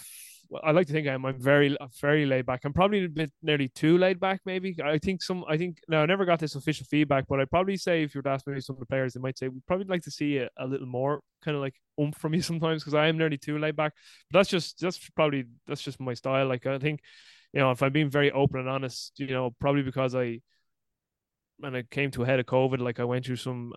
I 0.63 0.71
like 0.71 0.87
to 0.87 0.93
think 0.93 1.07
I'm 1.07 1.25
I'm 1.25 1.39
very 1.39 1.77
very 2.01 2.25
laid 2.25 2.45
back. 2.45 2.61
I'm 2.63 2.73
probably 2.73 3.05
a 3.05 3.09
bit 3.09 3.31
nearly 3.43 3.67
too 3.67 3.97
laid 3.97 4.19
back. 4.19 4.41
Maybe 4.45 4.75
I 4.83 4.97
think 4.97 5.21
some. 5.21 5.45
I 5.47 5.57
think 5.57 5.79
now 5.87 6.01
I 6.01 6.05
never 6.05 6.25
got 6.25 6.39
this 6.39 6.55
official 6.55 6.87
feedback, 6.89 7.25
but 7.27 7.39
I'd 7.39 7.51
probably 7.51 7.77
say 7.77 8.03
if 8.03 8.15
you 8.15 8.19
were 8.19 8.23
to 8.23 8.29
ask 8.29 8.47
maybe 8.47 8.61
some 8.61 8.75
of 8.75 8.79
the 8.79 8.85
players, 8.87 9.13
they 9.13 9.19
might 9.19 9.37
say 9.37 9.47
we'd 9.47 9.65
probably 9.67 9.85
like 9.85 10.01
to 10.03 10.11
see 10.11 10.37
a, 10.37 10.49
a 10.57 10.65
little 10.65 10.87
more 10.87 11.21
kind 11.43 11.55
of 11.55 11.61
like 11.61 11.75
oomph 12.01 12.17
from 12.17 12.33
you 12.33 12.41
sometimes 12.49 12.83
because 12.83 12.95
I 12.95 13.07
am 13.07 13.17
nearly 13.17 13.37
too 13.37 13.59
laid 13.59 13.75
back. 13.75 13.93
But 14.31 14.39
that's 14.39 14.49
just 14.49 14.79
that's 14.79 14.97
probably 15.15 15.45
that's 15.67 15.83
just 15.83 15.99
my 15.99 16.15
style. 16.15 16.47
Like 16.47 16.65
I 16.65 16.79
think 16.79 17.01
you 17.53 17.59
know 17.59 17.71
if 17.71 17.83
I'm 17.83 17.91
being 17.91 18.09
very 18.09 18.31
open 18.31 18.59
and 18.59 18.69
honest, 18.69 19.19
you 19.19 19.27
know 19.27 19.51
probably 19.59 19.83
because 19.83 20.15
I 20.15 20.41
when 21.59 21.75
I 21.75 21.83
came 21.83 22.09
to 22.11 22.23
a 22.23 22.25
head 22.25 22.39
of 22.39 22.45
COVID, 22.45 22.79
like 22.79 22.99
I 22.99 23.03
went 23.03 23.25
through 23.25 23.35
some 23.35 23.73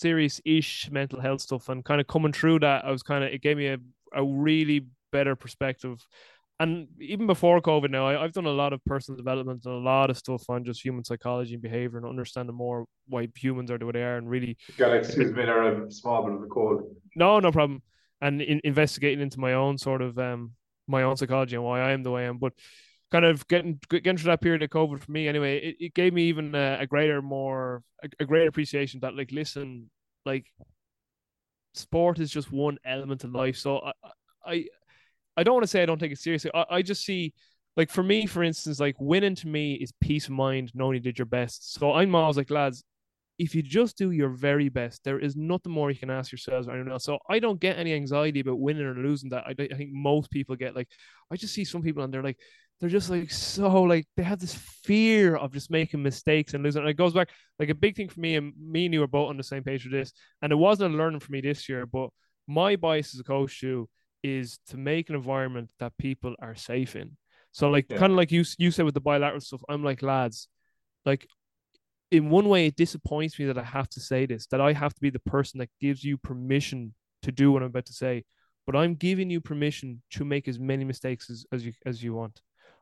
serious 0.00 0.40
ish 0.44 0.88
mental 0.90 1.20
health 1.20 1.40
stuff 1.40 1.68
and 1.68 1.84
kind 1.84 2.00
of 2.00 2.06
coming 2.06 2.32
through 2.32 2.60
that 2.60 2.84
I 2.84 2.90
was 2.90 3.02
kind 3.02 3.24
of 3.24 3.32
it 3.32 3.42
gave 3.42 3.56
me 3.56 3.68
a, 3.68 3.78
a 4.12 4.24
really 4.24 4.86
better 5.12 5.36
perspective. 5.36 6.04
And 6.58 6.88
even 7.00 7.26
before 7.26 7.60
COVID 7.60 7.90
now 7.90 8.06
I, 8.06 8.20
have 8.22 8.32
done 8.32 8.46
a 8.46 8.50
lot 8.50 8.72
of 8.72 8.84
personal 8.84 9.16
development 9.16 9.62
and 9.64 9.74
a 9.74 9.78
lot 9.78 10.10
of 10.10 10.18
stuff 10.18 10.44
on 10.48 10.64
just 10.64 10.84
human 10.84 11.04
psychology 11.04 11.54
and 11.54 11.62
behavior 11.62 11.98
and 11.98 12.06
understanding 12.06 12.54
more 12.54 12.84
why 13.08 13.28
humans 13.34 13.70
are 13.70 13.78
the 13.78 13.86
way 13.86 13.92
they 13.92 14.02
are 14.02 14.16
and 14.16 14.28
really 14.28 14.56
got 14.76 14.94
excuse 14.94 15.32
me 15.32 15.44
there 15.44 15.62
a 15.62 15.90
small 15.90 16.24
bit 16.24 16.34
of 16.34 16.40
the 16.40 16.48
cold 16.48 16.82
no 17.16 17.40
no 17.40 17.52
problem. 17.52 17.82
And 18.22 18.42
in, 18.42 18.60
investigating 18.64 19.22
into 19.22 19.40
my 19.40 19.54
own 19.54 19.78
sort 19.78 20.02
of 20.02 20.18
um 20.18 20.52
my 20.86 21.02
own 21.02 21.16
psychology 21.16 21.56
and 21.56 21.64
why 21.64 21.80
I 21.80 21.92
am 21.92 22.02
the 22.02 22.10
way 22.10 22.24
I 22.24 22.28
am. 22.28 22.38
But 22.38 22.52
kind 23.10 23.24
of 23.24 23.46
getting 23.48 23.78
getting 23.88 24.16
through 24.16 24.30
that 24.30 24.40
period 24.40 24.62
of 24.62 24.70
COVID 24.70 25.02
for 25.02 25.10
me 25.10 25.28
anyway, 25.28 25.58
it, 25.58 25.76
it 25.80 25.94
gave 25.94 26.12
me 26.12 26.24
even 26.24 26.54
a, 26.54 26.78
a 26.80 26.86
greater, 26.86 27.20
more 27.22 27.82
a, 28.02 28.08
a 28.20 28.24
greater 28.24 28.48
appreciation 28.48 29.00
that 29.00 29.16
like 29.16 29.32
listen, 29.32 29.90
like 30.24 30.46
sport 31.74 32.18
is 32.18 32.30
just 32.30 32.52
one 32.52 32.78
element 32.84 33.24
of 33.24 33.32
life. 33.32 33.56
So 33.56 33.80
I 33.80 33.92
I 34.46 34.64
I 35.36 35.42
don't 35.42 35.54
want 35.54 35.64
to 35.64 35.68
say 35.68 35.82
I 35.82 35.86
don't 35.86 35.98
take 35.98 36.12
it 36.12 36.18
seriously. 36.18 36.50
I, 36.54 36.64
I 36.70 36.82
just 36.82 37.04
see 37.04 37.34
like 37.76 37.90
for 37.90 38.02
me, 38.02 38.26
for 38.26 38.42
instance, 38.42 38.80
like 38.80 38.96
winning 38.98 39.34
to 39.36 39.48
me 39.48 39.74
is 39.74 39.92
peace 40.00 40.26
of 40.26 40.32
mind, 40.32 40.72
knowing 40.74 40.94
you 40.94 41.00
did 41.00 41.18
your 41.18 41.26
best. 41.26 41.72
So 41.74 41.92
I'm 41.92 42.14
always 42.14 42.36
like, 42.36 42.50
lads, 42.50 42.84
if 43.38 43.54
you 43.54 43.62
just 43.62 43.96
do 43.96 44.10
your 44.10 44.28
very 44.28 44.68
best, 44.68 45.02
there 45.04 45.18
is 45.18 45.36
nothing 45.36 45.72
more 45.72 45.90
you 45.90 45.98
can 45.98 46.10
ask 46.10 46.30
yourselves 46.30 46.68
or 46.68 46.72
anyone 46.72 46.92
else. 46.92 47.04
So 47.04 47.18
I 47.28 47.38
don't 47.38 47.60
get 47.60 47.78
any 47.78 47.94
anxiety 47.94 48.40
about 48.40 48.58
winning 48.58 48.84
or 48.84 48.94
losing 48.94 49.30
that. 49.30 49.44
I, 49.46 49.54
I 49.58 49.76
think 49.76 49.90
most 49.92 50.30
people 50.30 50.56
get 50.56 50.76
like, 50.76 50.88
I 51.30 51.36
just 51.36 51.54
see 51.54 51.64
some 51.64 51.80
people 51.80 52.02
and 52.02 52.12
they're 52.12 52.22
like, 52.22 52.38
they're 52.80 52.88
just 52.88 53.10
like 53.10 53.30
so 53.30 53.82
like 53.82 54.06
they 54.16 54.22
have 54.22 54.38
this 54.38 54.54
fear 54.54 55.36
of 55.36 55.52
just 55.52 55.70
making 55.70 56.02
mistakes 56.02 56.54
and 56.54 56.64
losing. 56.64 56.80
And 56.80 56.90
it 56.90 56.96
goes 56.96 57.12
back 57.12 57.28
like 57.58 57.68
a 57.68 57.74
big 57.74 57.94
thing 57.94 58.08
for 58.08 58.20
me 58.20 58.36
and 58.36 58.54
me 58.58 58.86
and 58.86 58.94
you 58.94 59.00
were 59.00 59.06
both 59.06 59.28
on 59.28 59.36
the 59.36 59.42
same 59.42 59.62
page 59.62 59.82
for 59.82 59.90
this. 59.90 60.12
And 60.40 60.50
it 60.50 60.56
wasn't 60.56 60.94
a 60.94 60.96
learning 60.96 61.20
for 61.20 61.32
me 61.32 61.42
this 61.42 61.68
year, 61.68 61.84
but 61.84 62.08
my 62.48 62.76
bias 62.76 63.14
as 63.14 63.20
a 63.20 63.24
coach 63.24 63.60
too 63.60 63.88
is 64.22 64.58
to 64.68 64.76
make 64.76 65.10
an 65.10 65.14
environment 65.14 65.70
that 65.78 65.96
people 65.98 66.34
are 66.40 66.54
safe 66.54 66.96
in. 66.96 67.16
So 67.52 67.68
like 67.68 67.86
yeah. 67.90 67.98
kind 67.98 68.12
of 68.12 68.16
like 68.16 68.32
you 68.32 68.44
you 68.58 68.70
said 68.70 68.86
with 68.86 68.94
the 68.94 69.00
bilateral 69.00 69.40
stuff, 69.40 69.62
I'm 69.68 69.84
like 69.84 70.02
lads, 70.02 70.48
like 71.04 71.26
in 72.10 72.30
one 72.30 72.48
way, 72.48 72.66
it 72.66 72.76
disappoints 72.76 73.38
me 73.38 73.44
that 73.46 73.58
I 73.58 73.62
have 73.62 73.88
to 73.90 74.00
say 74.00 74.26
this, 74.26 74.46
that 74.46 74.60
I 74.60 74.72
have 74.72 74.94
to 74.94 75.00
be 75.00 75.10
the 75.10 75.20
person 75.20 75.58
that 75.58 75.70
gives 75.80 76.02
you 76.02 76.16
permission 76.18 76.94
to 77.22 77.30
do 77.30 77.52
what 77.52 77.62
I'm 77.62 77.68
about 77.68 77.86
to 77.86 77.92
say. 77.92 78.24
But 78.66 78.74
I'm 78.74 78.94
giving 78.94 79.30
you 79.30 79.40
permission 79.40 80.02
to 80.12 80.24
make 80.24 80.48
as 80.48 80.58
many 80.58 80.84
mistakes 80.84 81.28
as, 81.30 81.44
as 81.52 81.64
you 81.64 81.72
as 81.84 82.02
you 82.02 82.14
want. 82.14 82.40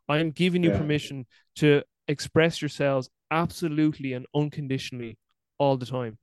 I 0.09 0.19
am 0.19 0.31
giving 0.31 0.63
you 0.63 0.71
yeah. 0.71 0.79
permission 0.79 1.27
to 1.57 1.83
express 2.07 2.63
yourselves 2.63 3.11
absolutely 3.31 4.15
and 4.15 4.27
unconditionally 4.35 5.19
all 5.59 5.77
the 5.77 5.87
time. 5.87 6.19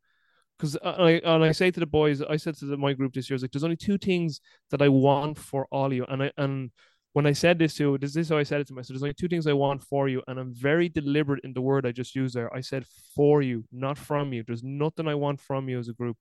Because 0.58 0.78
I 0.84 1.22
and 1.24 1.44
I 1.44 1.52
say 1.52 1.70
to 1.70 1.80
the 1.80 1.86
boys, 1.86 2.22
I 2.22 2.38
said 2.38 2.56
to 2.58 2.66
the, 2.66 2.78
my 2.78 2.94
group 2.94 3.14
this 3.14 3.30
year, 3.30 3.36
I 3.36 3.38
was 3.38 3.42
like, 3.42 3.52
there's 3.52 3.66
only 3.66 3.76
two 3.76 3.98
things 3.98 4.40
that 4.72 4.82
I 4.82 4.88
want 4.88 5.38
for 5.38 5.68
all 5.70 5.88
of 5.88 5.94
you, 5.94 6.06
and 6.08 6.24
I 6.24 6.32
and 6.38 6.72
when 7.12 7.26
I 7.26 7.34
said 7.34 7.60
this 7.60 7.76
to 7.76 7.98
this 7.98 8.16
is 8.16 8.30
how 8.30 8.38
I 8.38 8.44
said 8.44 8.62
it 8.62 8.68
to 8.68 8.74
myself. 8.74 8.90
There's 8.90 9.04
only 9.04 9.14
two 9.14 9.28
things 9.28 9.48
I 9.48 9.54
want 9.54 9.84
for 9.84 10.08
you, 10.08 10.24
and 10.28 10.40
I'm 10.40 10.54
very 10.54 10.88
deliberate 10.88 11.44
in 11.44 11.54
the 11.54 11.62
word 11.62 11.86
I 11.86 11.92
just 11.92 12.16
used 12.16 12.36
there. 12.36 12.54
I 12.56 12.62
said 12.62 12.86
for 13.16 13.42
you, 13.42 13.66
not 13.72 13.98
from 13.98 14.32
you. 14.32 14.44
There's 14.44 14.64
nothing 14.64 15.10
I 15.10 15.16
want 15.16 15.42
from 15.42 15.68
you 15.68 15.78
as 15.78 15.90
a 15.90 15.94
group. 15.94 16.18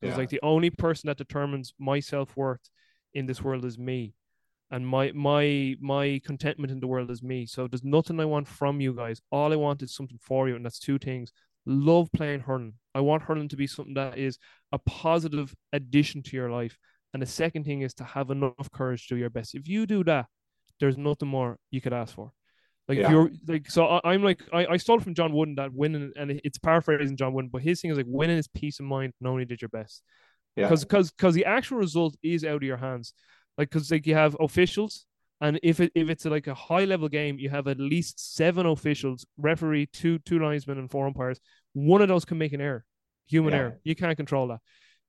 It's 0.00 0.12
yeah. 0.12 0.16
like 0.16 0.30
the 0.30 0.40
only 0.42 0.70
person 0.70 1.08
that 1.08 1.18
determines 1.18 1.74
my 1.78 2.00
self 2.00 2.36
worth 2.36 2.60
in 3.12 3.26
this 3.26 3.42
world 3.42 3.64
is 3.64 3.78
me, 3.78 4.14
and 4.74 4.84
my 4.84 5.12
my 5.12 5.76
my 5.80 6.20
contentment 6.24 6.72
in 6.72 6.80
the 6.80 6.88
world 6.88 7.08
is 7.08 7.22
me. 7.22 7.46
So 7.46 7.68
there's 7.68 7.84
nothing 7.84 8.18
I 8.18 8.24
want 8.24 8.48
from 8.48 8.80
you 8.80 8.92
guys. 8.92 9.22
All 9.30 9.52
I 9.52 9.56
want 9.56 9.82
is 9.82 9.94
something 9.94 10.18
for 10.20 10.48
you, 10.48 10.56
and 10.56 10.64
that's 10.64 10.80
two 10.80 10.98
things. 10.98 11.30
Love 11.64 12.10
playing 12.12 12.40
hurling. 12.40 12.74
I 12.92 13.00
want 13.00 13.22
hurling 13.22 13.48
to 13.50 13.56
be 13.56 13.68
something 13.68 13.94
that 13.94 14.18
is 14.18 14.36
a 14.72 14.78
positive 14.80 15.54
addition 15.72 16.24
to 16.24 16.36
your 16.36 16.50
life. 16.50 16.76
And 17.12 17.22
the 17.22 17.26
second 17.26 17.64
thing 17.64 17.82
is 17.82 17.94
to 17.94 18.04
have 18.04 18.30
enough 18.30 18.68
courage 18.72 19.06
to 19.06 19.14
do 19.14 19.20
your 19.20 19.30
best. 19.30 19.54
If 19.54 19.68
you 19.68 19.86
do 19.86 20.02
that, 20.04 20.26
there's 20.80 20.98
nothing 20.98 21.28
more 21.28 21.56
you 21.70 21.80
could 21.80 21.92
ask 21.92 22.12
for. 22.12 22.32
Like 22.88 22.98
yeah. 22.98 23.10
you're 23.12 23.30
like 23.46 23.70
so 23.70 23.86
I, 23.86 24.12
am 24.12 24.24
like 24.24 24.42
I, 24.52 24.66
I 24.66 24.76
stole 24.76 24.98
from 24.98 25.14
John 25.14 25.32
Wooden 25.32 25.54
that 25.54 25.72
winning 25.72 26.10
and 26.16 26.40
it's 26.42 26.58
paraphrasing 26.58 27.16
John 27.16 27.32
Wooden, 27.32 27.50
but 27.50 27.62
his 27.62 27.80
thing 27.80 27.92
is 27.92 27.96
like 27.96 28.06
winning 28.08 28.38
is 28.38 28.48
peace 28.48 28.80
of 28.80 28.86
mind, 28.86 29.12
knowing 29.20 29.38
you 29.38 29.46
did 29.46 29.62
your 29.62 29.68
best. 29.68 30.02
Yeah. 30.56 30.64
Because 30.64 30.84
because 30.84 31.12
because 31.12 31.34
the 31.34 31.44
actual 31.44 31.78
result 31.78 32.16
is 32.24 32.44
out 32.44 32.56
of 32.56 32.62
your 32.64 32.76
hands. 32.76 33.14
Like 33.56 33.70
because 33.70 33.90
like 33.90 34.06
you 34.06 34.14
have 34.14 34.36
officials, 34.40 35.06
and 35.40 35.60
if 35.62 35.80
it 35.80 35.92
if 35.94 36.08
it's 36.08 36.24
like 36.24 36.46
a 36.46 36.54
high 36.54 36.84
level 36.84 37.08
game, 37.08 37.38
you 37.38 37.50
have 37.50 37.68
at 37.68 37.78
least 37.78 38.34
seven 38.36 38.66
officials, 38.66 39.24
referee, 39.38 39.86
two 39.86 40.18
two 40.20 40.38
linesmen, 40.38 40.78
and 40.78 40.90
four 40.90 41.06
umpires. 41.06 41.40
One 41.72 42.02
of 42.02 42.08
those 42.08 42.24
can 42.24 42.38
make 42.38 42.52
an 42.52 42.60
error, 42.60 42.84
human 43.26 43.52
yeah. 43.52 43.58
error. 43.58 43.80
You 43.84 43.94
can't 43.94 44.16
control 44.16 44.48
that. 44.48 44.60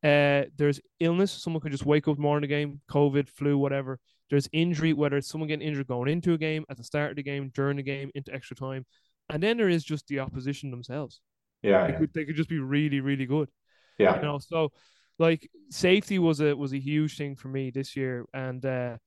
Uh, 0.03 0.49
there's 0.57 0.80
illness. 0.99 1.31
Someone 1.31 1.61
could 1.61 1.72
just 1.72 1.85
wake 1.85 2.07
up 2.07 2.19
more 2.19 2.38
in 2.38 2.41
the 2.41 2.47
game, 2.47 2.81
COVID, 2.91 3.27
flu, 3.27 3.57
whatever. 3.57 3.99
There's 4.30 4.47
injury, 4.51 4.93
whether 4.93 5.17
it's 5.17 5.27
someone 5.27 5.47
getting 5.47 5.67
injured 5.67 5.88
going 5.88 6.09
into 6.09 6.34
a 6.34 6.38
game, 6.38 6.65
at 6.69 6.77
the 6.77 6.84
start 6.84 7.11
of 7.11 7.15
the 7.15 7.23
game, 7.23 7.51
during 7.53 7.77
the 7.77 7.84
game, 7.84 8.11
into 8.13 8.34
extra 8.34 8.55
time. 8.55 8.85
And 9.30 9.41
then 9.41 9.57
there 9.57 9.69
is 9.69 9.84
just 9.84 10.07
the 10.07 10.19
opposition 10.19 10.69
themselves. 10.69 11.22
Yeah. 11.61 11.88
They, 11.88 11.93
yeah. 11.93 11.99
Could, 11.99 12.13
they 12.13 12.26
could 12.26 12.35
just 12.35 12.49
be 12.49 12.59
really, 12.59 12.99
really 12.99 13.26
good. 13.26 13.49
Yeah. 13.97 14.17
You 14.17 14.22
know, 14.22 14.39
so 14.39 14.72
like 15.20 15.50
safety 15.70 16.20
was 16.20 16.42
a 16.42 16.56
was 16.56 16.74
a 16.74 16.80
huge 16.80 17.18
thing 17.18 17.36
for 17.36 17.48
me 17.48 17.72
this 17.72 17.96
year. 17.96 18.26
And 18.34 18.66
uh 18.66 18.98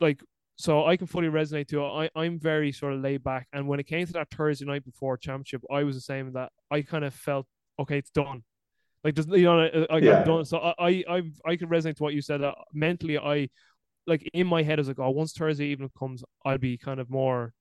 like 0.00 0.22
so 0.56 0.86
I 0.86 0.96
can 0.96 1.06
fully 1.06 1.28
resonate 1.28 1.68
too. 1.68 1.84
I, 1.84 2.10
I'm 2.16 2.38
very 2.40 2.72
sort 2.72 2.92
of 2.92 3.00
laid 3.00 3.22
back. 3.22 3.46
And 3.52 3.68
when 3.68 3.78
it 3.78 3.86
came 3.86 4.06
to 4.06 4.12
that 4.14 4.28
Thursday 4.30 4.64
night 4.64 4.84
before 4.84 5.16
championship, 5.16 5.62
I 5.70 5.84
was 5.84 5.94
the 5.94 6.00
same 6.00 6.32
that 6.32 6.50
I 6.68 6.82
kind 6.82 7.04
of 7.04 7.14
felt, 7.14 7.46
okay, 7.78 7.98
it's 7.98 8.10
done. 8.10 8.42
Like, 9.04 9.14
does 9.14 9.28
you 9.28 9.44
know, 9.44 9.60
I, 9.60 9.86
I 9.88 10.00
got 10.00 10.26
done. 10.26 10.44
So 10.44 10.58
I, 10.58 11.04
I, 11.08 11.22
I 11.46 11.54
can 11.54 11.68
resonate 11.68 11.94
to 11.98 12.02
what 12.02 12.12
you 12.12 12.20
said. 12.20 12.42
Uh, 12.42 12.54
mentally, 12.72 13.16
I, 13.16 13.48
like 14.08 14.28
in 14.34 14.48
my 14.48 14.64
head, 14.64 14.80
I 14.80 14.80
was 14.80 14.88
like, 14.88 14.98
oh, 14.98 15.10
once 15.10 15.32
Thursday 15.32 15.66
evening 15.66 15.92
comes, 15.96 16.24
I'll 16.44 16.58
be 16.58 16.76
kind 16.76 16.98
of 16.98 17.08
more, 17.08 17.52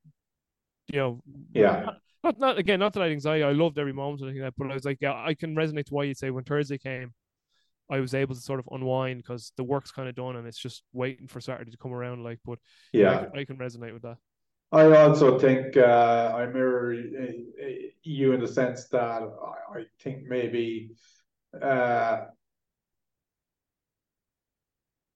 you 0.91 0.97
know, 0.97 1.21
yeah. 1.53 1.91
Not, 2.23 2.39
not, 2.39 2.57
again, 2.57 2.79
not 2.79 2.93
that 2.93 3.01
I 3.01 3.05
had 3.05 3.11
anxiety. 3.11 3.43
I 3.43 3.51
loved 3.51 3.77
every 3.77 3.93
moment 3.93 4.27
of 4.27 4.33
that, 4.33 4.55
but 4.57 4.71
I 4.71 4.73
was 4.73 4.85
like, 4.85 4.97
yeah, 5.01 5.13
I 5.13 5.35
can 5.35 5.55
resonate 5.55 5.85
to 5.85 5.93
why 5.93 6.05
you'd 6.05 6.17
say 6.17 6.31
when 6.31 6.45
Thursday 6.45 6.79
came, 6.79 7.13
I 7.89 7.99
was 7.99 8.13
able 8.13 8.35
to 8.35 8.41
sort 8.41 8.59
of 8.59 8.67
unwind 8.71 9.21
because 9.21 9.53
the 9.55 9.63
work's 9.63 9.91
kind 9.91 10.09
of 10.09 10.15
done 10.15 10.35
and 10.35 10.47
it's 10.47 10.57
just 10.57 10.83
waiting 10.93 11.27
for 11.27 11.39
Saturday 11.39 11.71
to 11.71 11.77
come 11.77 11.93
around. 11.93 12.23
Like, 12.23 12.39
but 12.45 12.59
yeah, 12.91 13.11
I, 13.11 13.17
can, 13.17 13.39
I, 13.39 13.45
can, 13.45 13.57
resonate 13.57 13.93
with 13.93 14.01
that. 14.01 14.17
I 14.71 14.85
also 14.97 15.39
think 15.39 15.77
uh, 15.77 16.33
I 16.35 16.45
mirror 16.47 16.93
you 18.03 18.33
in 18.33 18.39
the 18.41 18.47
sense 18.47 18.87
that 18.89 19.21
I 19.73 19.83
think 20.01 20.23
maybe 20.27 20.91
uh, 21.61 22.25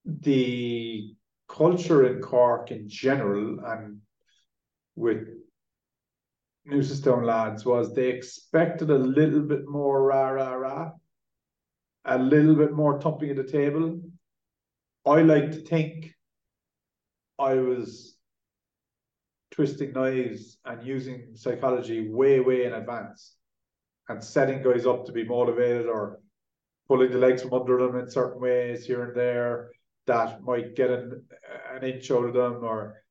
the 0.04 1.14
culture 1.48 2.06
in 2.06 2.22
Cork 2.22 2.70
in 2.70 2.88
general 2.88 3.60
and 3.66 3.98
with 4.96 5.28
Newcestown 6.66 7.24
lads 7.24 7.64
was 7.64 7.94
they 7.94 8.08
expected 8.08 8.90
a 8.90 8.98
little 8.98 9.42
bit 9.42 9.68
more 9.68 10.02
rah 10.02 10.30
rah 10.30 10.54
rah, 10.54 10.90
a 12.04 12.18
little 12.18 12.54
bit 12.54 12.72
more 12.72 13.00
thumping 13.00 13.30
at 13.30 13.36
the 13.36 13.44
table. 13.44 14.00
I 15.06 15.22
like 15.22 15.52
to 15.52 15.60
think 15.60 16.12
I 17.38 17.54
was 17.54 18.16
twisting 19.50 19.92
knives 19.92 20.58
and 20.64 20.86
using 20.86 21.30
psychology 21.34 22.08
way, 22.08 22.40
way 22.40 22.64
in 22.64 22.72
advance 22.72 23.34
and 24.08 24.22
setting 24.22 24.62
guys 24.62 24.86
up 24.86 25.04
to 25.06 25.12
be 25.12 25.24
motivated 25.24 25.86
or 25.86 26.20
pulling 26.88 27.10
the 27.10 27.18
legs 27.18 27.42
from 27.42 27.54
under 27.54 27.78
them 27.78 27.96
in 27.96 28.10
certain 28.10 28.40
ways 28.40 28.86
here 28.86 29.04
and 29.04 29.16
there 29.16 29.70
that 30.06 30.42
might 30.42 30.74
get 30.74 30.90
an, 30.90 31.22
an 31.72 31.84
inch 31.84 32.10
out 32.10 32.24
of 32.24 32.34
them 32.34 32.64
or 32.64 33.02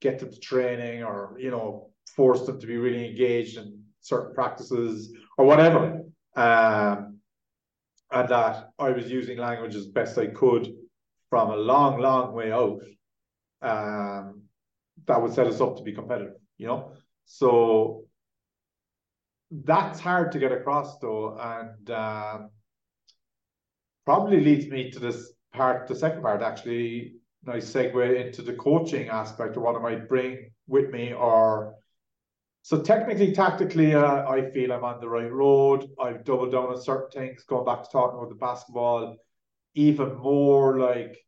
get 0.00 0.18
them 0.18 0.30
to 0.30 0.40
training 0.40 1.02
or 1.02 1.36
you 1.38 1.50
know 1.50 1.90
force 2.16 2.46
them 2.46 2.60
to 2.60 2.66
be 2.66 2.76
really 2.76 3.08
engaged 3.08 3.58
in 3.58 3.82
certain 4.00 4.34
practices 4.34 5.12
or 5.36 5.44
whatever 5.44 6.02
um, 6.36 7.13
and 8.14 8.28
that 8.28 8.70
I 8.78 8.90
was 8.90 9.10
using 9.10 9.38
language 9.38 9.74
as 9.74 9.86
best 9.86 10.16
I 10.18 10.28
could 10.28 10.72
from 11.30 11.50
a 11.50 11.56
long 11.56 12.00
long 12.00 12.32
way 12.32 12.52
out 12.52 12.80
um, 13.62 14.42
that 15.06 15.20
would 15.20 15.34
set 15.34 15.46
us 15.46 15.60
up 15.60 15.76
to 15.76 15.82
be 15.82 15.92
competitive 15.92 16.34
you 16.56 16.66
know? 16.66 16.92
So 17.26 18.04
that's 19.50 20.00
hard 20.00 20.32
to 20.32 20.38
get 20.38 20.52
across 20.52 20.98
though 20.98 21.38
and 21.38 21.90
um, 21.90 22.50
probably 24.04 24.40
leads 24.40 24.66
me 24.66 24.90
to 24.90 24.98
this 24.98 25.32
part, 25.52 25.86
the 25.86 25.94
second 25.94 26.22
part 26.22 26.42
actually, 26.42 27.14
nice 27.44 27.70
segue 27.70 28.24
into 28.24 28.42
the 28.42 28.54
coaching 28.54 29.08
aspect 29.08 29.56
of 29.56 29.62
what 29.62 29.76
I 29.76 29.78
might 29.78 30.08
bring 30.08 30.50
with 30.66 30.90
me 30.90 31.12
or 31.12 31.74
so 32.64 32.80
technically, 32.80 33.34
tactically, 33.34 33.94
uh, 33.94 34.26
I 34.26 34.50
feel 34.50 34.72
I'm 34.72 34.84
on 34.84 34.98
the 34.98 35.06
right 35.06 35.30
road. 35.30 35.86
I've 36.00 36.24
doubled 36.24 36.52
down 36.52 36.68
on 36.68 36.80
certain 36.80 37.10
things, 37.10 37.44
going 37.44 37.66
back 37.66 37.82
to 37.82 37.90
talking 37.90 38.16
about 38.16 38.30
the 38.30 38.36
basketball, 38.36 39.18
even 39.74 40.16
more 40.16 40.78
like 40.78 41.18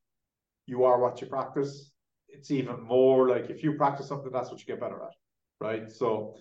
you 0.64 0.84
are 0.84 0.98
what 0.98 1.20
you 1.20 1.26
practice. 1.26 1.92
It's 2.26 2.50
even 2.50 2.82
more 2.82 3.28
like 3.28 3.50
if 3.50 3.62
you 3.62 3.74
practice 3.74 4.08
something, 4.08 4.32
that's 4.32 4.50
what 4.50 4.60
you 4.60 4.64
get 4.64 4.80
better 4.80 5.02
at, 5.02 5.12
right? 5.60 5.90
So 5.92 6.36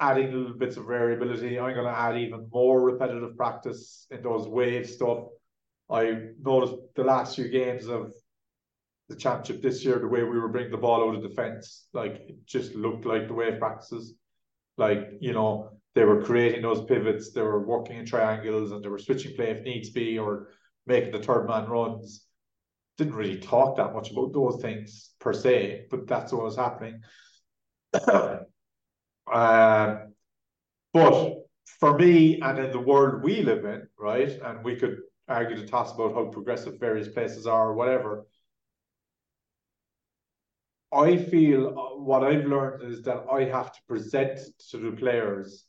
adding 0.00 0.32
little 0.32 0.56
bits 0.56 0.78
of 0.78 0.86
variability. 0.86 1.58
I'm 1.58 1.74
going 1.74 1.84
to 1.84 1.98
add 1.98 2.16
even 2.16 2.48
more 2.50 2.80
repetitive 2.80 3.36
practice 3.36 4.06
in 4.10 4.22
those 4.22 4.48
wave 4.48 4.88
stuff. 4.88 5.24
I 5.90 6.30
noticed 6.40 6.76
the 6.94 7.04
last 7.04 7.36
few 7.36 7.48
games 7.48 7.88
of 7.88 8.14
the 9.08 9.16
championship 9.16 9.62
this 9.62 9.84
year, 9.84 9.98
the 9.98 10.08
way 10.08 10.22
we 10.22 10.38
were 10.38 10.48
bringing 10.48 10.72
the 10.72 10.76
ball 10.76 11.08
out 11.08 11.14
of 11.16 11.22
defense, 11.22 11.86
like 11.92 12.14
it 12.28 12.46
just 12.46 12.74
looked 12.74 13.06
like 13.06 13.28
the 13.28 13.34
wave 13.34 13.58
practices. 13.58 14.14
Like, 14.76 15.10
you 15.20 15.32
know, 15.32 15.78
they 15.94 16.04
were 16.04 16.22
creating 16.22 16.62
those 16.62 16.84
pivots, 16.84 17.32
they 17.32 17.42
were 17.42 17.64
working 17.64 17.98
in 17.98 18.06
triangles 18.06 18.72
and 18.72 18.84
they 18.84 18.88
were 18.88 18.98
switching 18.98 19.34
play 19.34 19.50
if 19.50 19.62
needs 19.64 19.90
be 19.90 20.18
or 20.18 20.48
making 20.86 21.12
the 21.12 21.22
third 21.22 21.46
man 21.46 21.66
runs. 21.66 22.26
didn't 22.98 23.14
really 23.14 23.38
talk 23.38 23.76
that 23.76 23.94
much 23.94 24.10
about 24.10 24.32
those 24.32 24.60
things 24.60 25.10
per 25.20 25.32
se, 25.32 25.86
but 25.90 26.06
that's 26.06 26.32
what 26.32 26.44
was 26.44 26.56
happening. 26.56 27.00
uh, 29.32 29.96
but 30.92 31.34
for 31.80 31.98
me, 31.98 32.40
and 32.40 32.58
in 32.58 32.70
the 32.72 32.80
world 32.80 33.22
we 33.22 33.42
live 33.42 33.64
in, 33.64 33.86
right, 33.98 34.30
and 34.44 34.64
we 34.64 34.76
could 34.76 34.98
argue 35.28 35.56
the 35.58 35.66
toss 35.66 35.94
about 35.94 36.14
how 36.14 36.24
progressive 36.26 36.78
various 36.78 37.08
places 37.08 37.46
are 37.46 37.70
or 37.70 37.74
whatever. 37.74 38.26
I 40.92 41.16
feel 41.16 41.68
uh, 41.68 41.98
what 41.98 42.24
I've 42.24 42.46
learned 42.46 42.90
is 42.90 43.02
that 43.02 43.24
I 43.30 43.44
have 43.44 43.72
to 43.72 43.78
present 43.88 44.38
to 44.70 44.78
the 44.78 44.92
players 44.92 45.64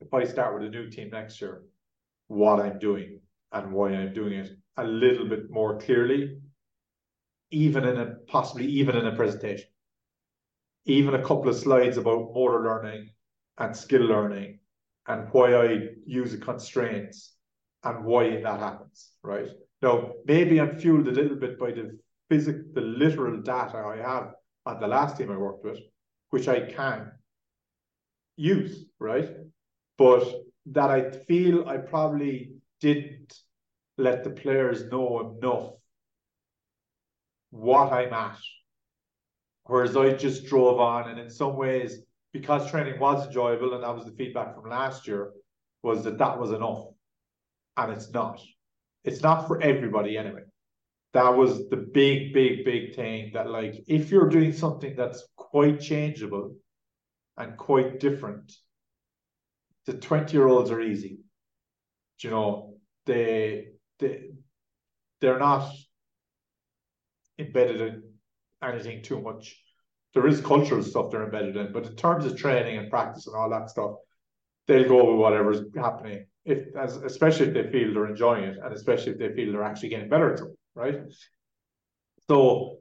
if 0.00 0.12
I 0.12 0.24
start 0.24 0.54
with 0.54 0.64
a 0.66 0.70
new 0.70 0.90
team 0.90 1.10
next 1.10 1.40
year 1.40 1.62
what 2.28 2.60
I'm 2.60 2.78
doing 2.78 3.20
and 3.52 3.72
why 3.72 3.90
I'm 3.90 4.12
doing 4.12 4.34
it 4.34 4.50
a 4.76 4.84
little 4.84 5.28
bit 5.28 5.50
more 5.50 5.78
clearly, 5.78 6.38
even 7.50 7.84
in 7.84 7.96
a 7.96 8.14
possibly 8.26 8.66
even 8.66 8.96
in 8.96 9.06
a 9.06 9.14
presentation. 9.14 9.68
Even 10.86 11.14
a 11.14 11.22
couple 11.22 11.48
of 11.48 11.56
slides 11.56 11.96
about 11.96 12.32
motor 12.34 12.62
learning 12.62 13.10
and 13.58 13.76
skill 13.76 14.02
learning 14.02 14.60
and 15.08 15.28
why 15.32 15.54
I 15.54 15.88
use 16.04 16.32
the 16.32 16.38
constraints 16.38 17.34
and 17.84 18.04
why 18.04 18.40
that 18.40 18.60
happens, 18.60 19.12
right? 19.22 19.48
Now, 19.82 20.12
maybe 20.26 20.60
I'm 20.60 20.78
fueled 20.78 21.08
a 21.08 21.12
little 21.12 21.36
bit 21.36 21.58
by 21.58 21.72
the 21.72 21.98
the 22.28 22.80
literal 22.80 23.40
data 23.40 23.78
I 23.78 23.96
have 23.96 24.34
at 24.66 24.80
the 24.80 24.88
last 24.88 25.16
team 25.16 25.30
I 25.30 25.36
worked 25.36 25.64
with, 25.64 25.78
which 26.30 26.48
I 26.48 26.60
can 26.60 27.12
use, 28.36 28.84
right? 28.98 29.30
But 29.96 30.24
that 30.66 30.90
I 30.90 31.10
feel 31.10 31.68
I 31.68 31.76
probably 31.78 32.52
didn't 32.80 33.32
let 33.96 34.24
the 34.24 34.30
players 34.30 34.90
know 34.90 35.38
enough 35.38 35.70
what 37.50 37.92
I'm 37.92 38.12
at. 38.12 38.38
Whereas 39.64 39.96
I 39.96 40.12
just 40.12 40.46
drove 40.46 40.78
on, 40.78 41.10
and 41.10 41.18
in 41.18 41.30
some 41.30 41.56
ways, 41.56 42.00
because 42.32 42.70
training 42.70 43.00
was 43.00 43.26
enjoyable, 43.26 43.74
and 43.74 43.82
that 43.82 43.94
was 43.94 44.04
the 44.04 44.12
feedback 44.12 44.54
from 44.54 44.70
last 44.70 45.08
year, 45.08 45.32
was 45.82 46.04
that 46.04 46.18
that 46.18 46.38
was 46.38 46.50
enough, 46.50 46.84
and 47.76 47.92
it's 47.92 48.10
not. 48.10 48.40
It's 49.04 49.22
not 49.22 49.46
for 49.46 49.60
everybody 49.62 50.18
anyway. 50.18 50.42
That 51.16 51.34
was 51.34 51.70
the 51.70 51.78
big, 51.78 52.34
big, 52.34 52.66
big 52.66 52.94
thing 52.94 53.30
that, 53.32 53.48
like, 53.48 53.82
if 53.88 54.10
you're 54.10 54.28
doing 54.28 54.52
something 54.52 54.94
that's 54.94 55.26
quite 55.34 55.80
changeable 55.80 56.54
and 57.38 57.56
quite 57.56 58.00
different, 58.00 58.52
the 59.86 59.94
20 59.94 60.36
year 60.36 60.46
olds 60.46 60.70
are 60.70 60.82
easy. 60.82 61.20
You 62.20 62.28
know, 62.28 62.74
they 63.06 63.68
they 63.98 64.28
they're 65.22 65.38
not 65.38 65.72
embedded 67.38 67.80
in 67.80 68.02
anything 68.62 69.02
too 69.02 69.22
much. 69.22 69.58
There 70.12 70.26
is 70.26 70.42
cultural 70.42 70.82
stuff 70.82 71.10
they're 71.10 71.24
embedded 71.24 71.56
in, 71.56 71.72
but 71.72 71.86
in 71.86 71.96
terms 71.96 72.26
of 72.26 72.36
training 72.36 72.76
and 72.76 72.90
practice 72.90 73.26
and 73.26 73.36
all 73.36 73.48
that 73.48 73.70
stuff, 73.70 73.92
they'll 74.66 74.86
go 74.86 75.12
with 75.12 75.18
whatever's 75.18 75.62
happening. 75.74 76.26
If 76.44 76.76
as 76.76 76.98
especially 76.98 77.46
if 77.46 77.54
they 77.54 77.70
feel 77.72 77.94
they're 77.94 78.06
enjoying 78.06 78.44
it, 78.44 78.58
and 78.62 78.74
especially 78.74 79.12
if 79.12 79.18
they 79.18 79.32
feel 79.32 79.52
they're 79.52 79.64
actually 79.70 79.88
getting 79.88 80.10
better 80.10 80.34
at 80.34 80.40
it, 80.40 80.55
right? 80.76 81.00
So 82.28 82.78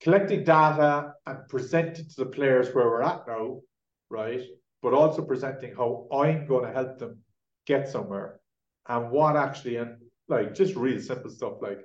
collecting 0.00 0.44
data 0.44 1.12
and 1.26 1.38
presenting 1.48 2.08
to 2.08 2.24
the 2.24 2.26
players 2.26 2.74
where 2.74 2.86
we're 2.86 3.02
at 3.02 3.26
now, 3.26 3.60
right? 4.08 4.40
But 4.82 4.94
also 4.94 5.22
presenting 5.22 5.74
how 5.74 6.08
I'm 6.12 6.46
going 6.46 6.64
to 6.64 6.72
help 6.72 6.98
them 6.98 7.18
get 7.66 7.88
somewhere 7.88 8.40
and 8.88 9.10
what 9.10 9.36
actually 9.36 9.76
and 9.76 9.96
like 10.28 10.54
just 10.54 10.74
real 10.74 11.00
simple 11.00 11.30
stuff 11.30 11.54
like 11.60 11.80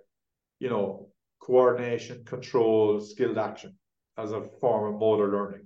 you 0.60 0.70
know 0.70 1.08
coordination 1.40 2.24
control 2.26 3.00
skilled 3.00 3.38
action 3.38 3.78
as 4.18 4.32
a 4.32 4.48
form 4.60 4.94
of 4.94 5.00
motor 5.00 5.32
learning 5.32 5.66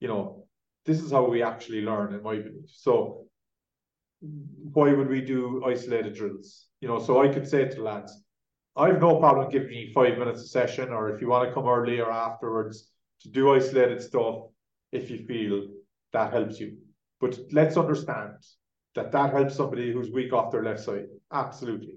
you 0.00 0.08
know 0.08 0.46
this 0.86 1.02
is 1.02 1.12
how 1.12 1.28
we 1.28 1.42
actually 1.42 1.82
learn 1.82 2.14
in 2.14 2.22
my 2.22 2.36
belief 2.36 2.70
so 2.70 3.26
why 4.72 4.92
would 4.92 5.08
we 5.08 5.20
do 5.20 5.62
isolated 5.66 6.14
drills 6.14 6.66
you 6.80 6.88
know 6.88 6.98
so 6.98 7.22
i 7.22 7.28
could 7.28 7.46
say 7.46 7.68
to 7.68 7.82
lads 7.82 8.22
i've 8.76 9.00
no 9.00 9.18
problem 9.18 9.50
giving 9.50 9.72
you 9.72 9.92
five 9.92 10.18
minutes 10.18 10.42
a 10.42 10.48
session 10.48 10.90
or 10.90 11.14
if 11.14 11.20
you 11.20 11.28
want 11.28 11.48
to 11.48 11.54
come 11.54 11.66
early 11.66 12.00
or 12.00 12.10
afterwards 12.10 12.90
to 13.20 13.28
do 13.28 13.54
isolated 13.54 14.00
stuff 14.02 14.36
if 14.92 15.10
you 15.10 15.18
feel 15.26 15.66
that 16.12 16.32
helps 16.32 16.58
you 16.60 16.76
but 17.20 17.38
let's 17.52 17.76
understand 17.76 18.34
that 18.94 19.12
that 19.12 19.32
helps 19.32 19.54
somebody 19.54 19.92
who's 19.92 20.10
weak 20.10 20.32
off 20.32 20.50
their 20.50 20.64
left 20.64 20.80
side. 20.80 21.06
Absolutely. 21.32 21.94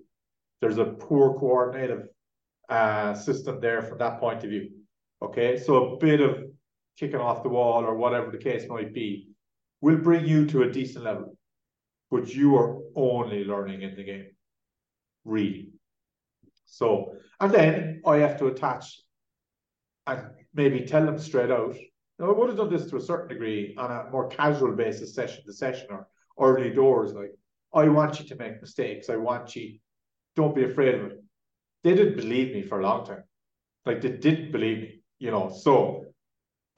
There's 0.61 0.77
a 0.77 0.85
poor 0.85 1.37
coordinative 1.37 2.07
uh, 2.69 3.13
system 3.13 3.59
there 3.59 3.81
from 3.81 3.97
that 3.97 4.19
point 4.19 4.43
of 4.43 4.49
view. 4.49 4.69
Okay, 5.21 5.57
so 5.57 5.93
a 5.93 5.97
bit 5.97 6.21
of 6.21 6.43
kicking 6.97 7.19
off 7.19 7.43
the 7.43 7.49
wall 7.49 7.83
or 7.83 7.95
whatever 7.95 8.31
the 8.31 8.37
case 8.37 8.67
might 8.69 8.93
be 8.93 9.29
will 9.81 9.97
bring 9.97 10.25
you 10.25 10.45
to 10.47 10.63
a 10.63 10.71
decent 10.71 11.03
level, 11.03 11.37
but 12.11 12.33
you 12.33 12.55
are 12.55 12.79
only 12.95 13.43
learning 13.43 13.81
in 13.81 13.95
the 13.95 14.03
game, 14.03 14.27
really. 15.25 15.69
So, 16.65 17.13
and 17.39 17.51
then 17.51 18.01
I 18.05 18.17
have 18.17 18.37
to 18.39 18.47
attach 18.47 19.01
and 20.07 20.21
maybe 20.53 20.81
tell 20.81 21.05
them 21.05 21.19
straight 21.19 21.51
out. 21.51 21.75
Now, 22.19 22.29
I 22.29 22.31
would 22.31 22.49
have 22.49 22.57
done 22.57 22.69
this 22.69 22.89
to 22.89 22.97
a 22.97 23.01
certain 23.01 23.27
degree 23.27 23.75
on 23.77 23.91
a 23.91 24.09
more 24.11 24.27
casual 24.27 24.73
basis, 24.73 25.15
session 25.15 25.43
to 25.45 25.53
session, 25.53 25.87
or 25.89 26.07
early 26.39 26.71
doors. 26.71 27.13
Like, 27.13 27.31
I 27.73 27.89
want 27.89 28.19
you 28.19 28.25
to 28.27 28.35
make 28.35 28.61
mistakes. 28.61 29.09
I 29.09 29.17
want 29.17 29.55
you, 29.55 29.79
don't 30.35 30.55
be 30.55 30.63
afraid 30.63 30.95
of 30.95 31.05
it. 31.07 31.23
They 31.83 31.93
didn't 31.93 32.15
believe 32.15 32.53
me 32.53 32.61
for 32.63 32.79
a 32.79 32.83
long 32.83 33.05
time. 33.05 33.23
Like, 33.85 34.01
they 34.01 34.11
didn't 34.11 34.51
believe 34.51 34.77
me, 34.79 35.01
you 35.19 35.31
know. 35.31 35.49
So 35.49 36.05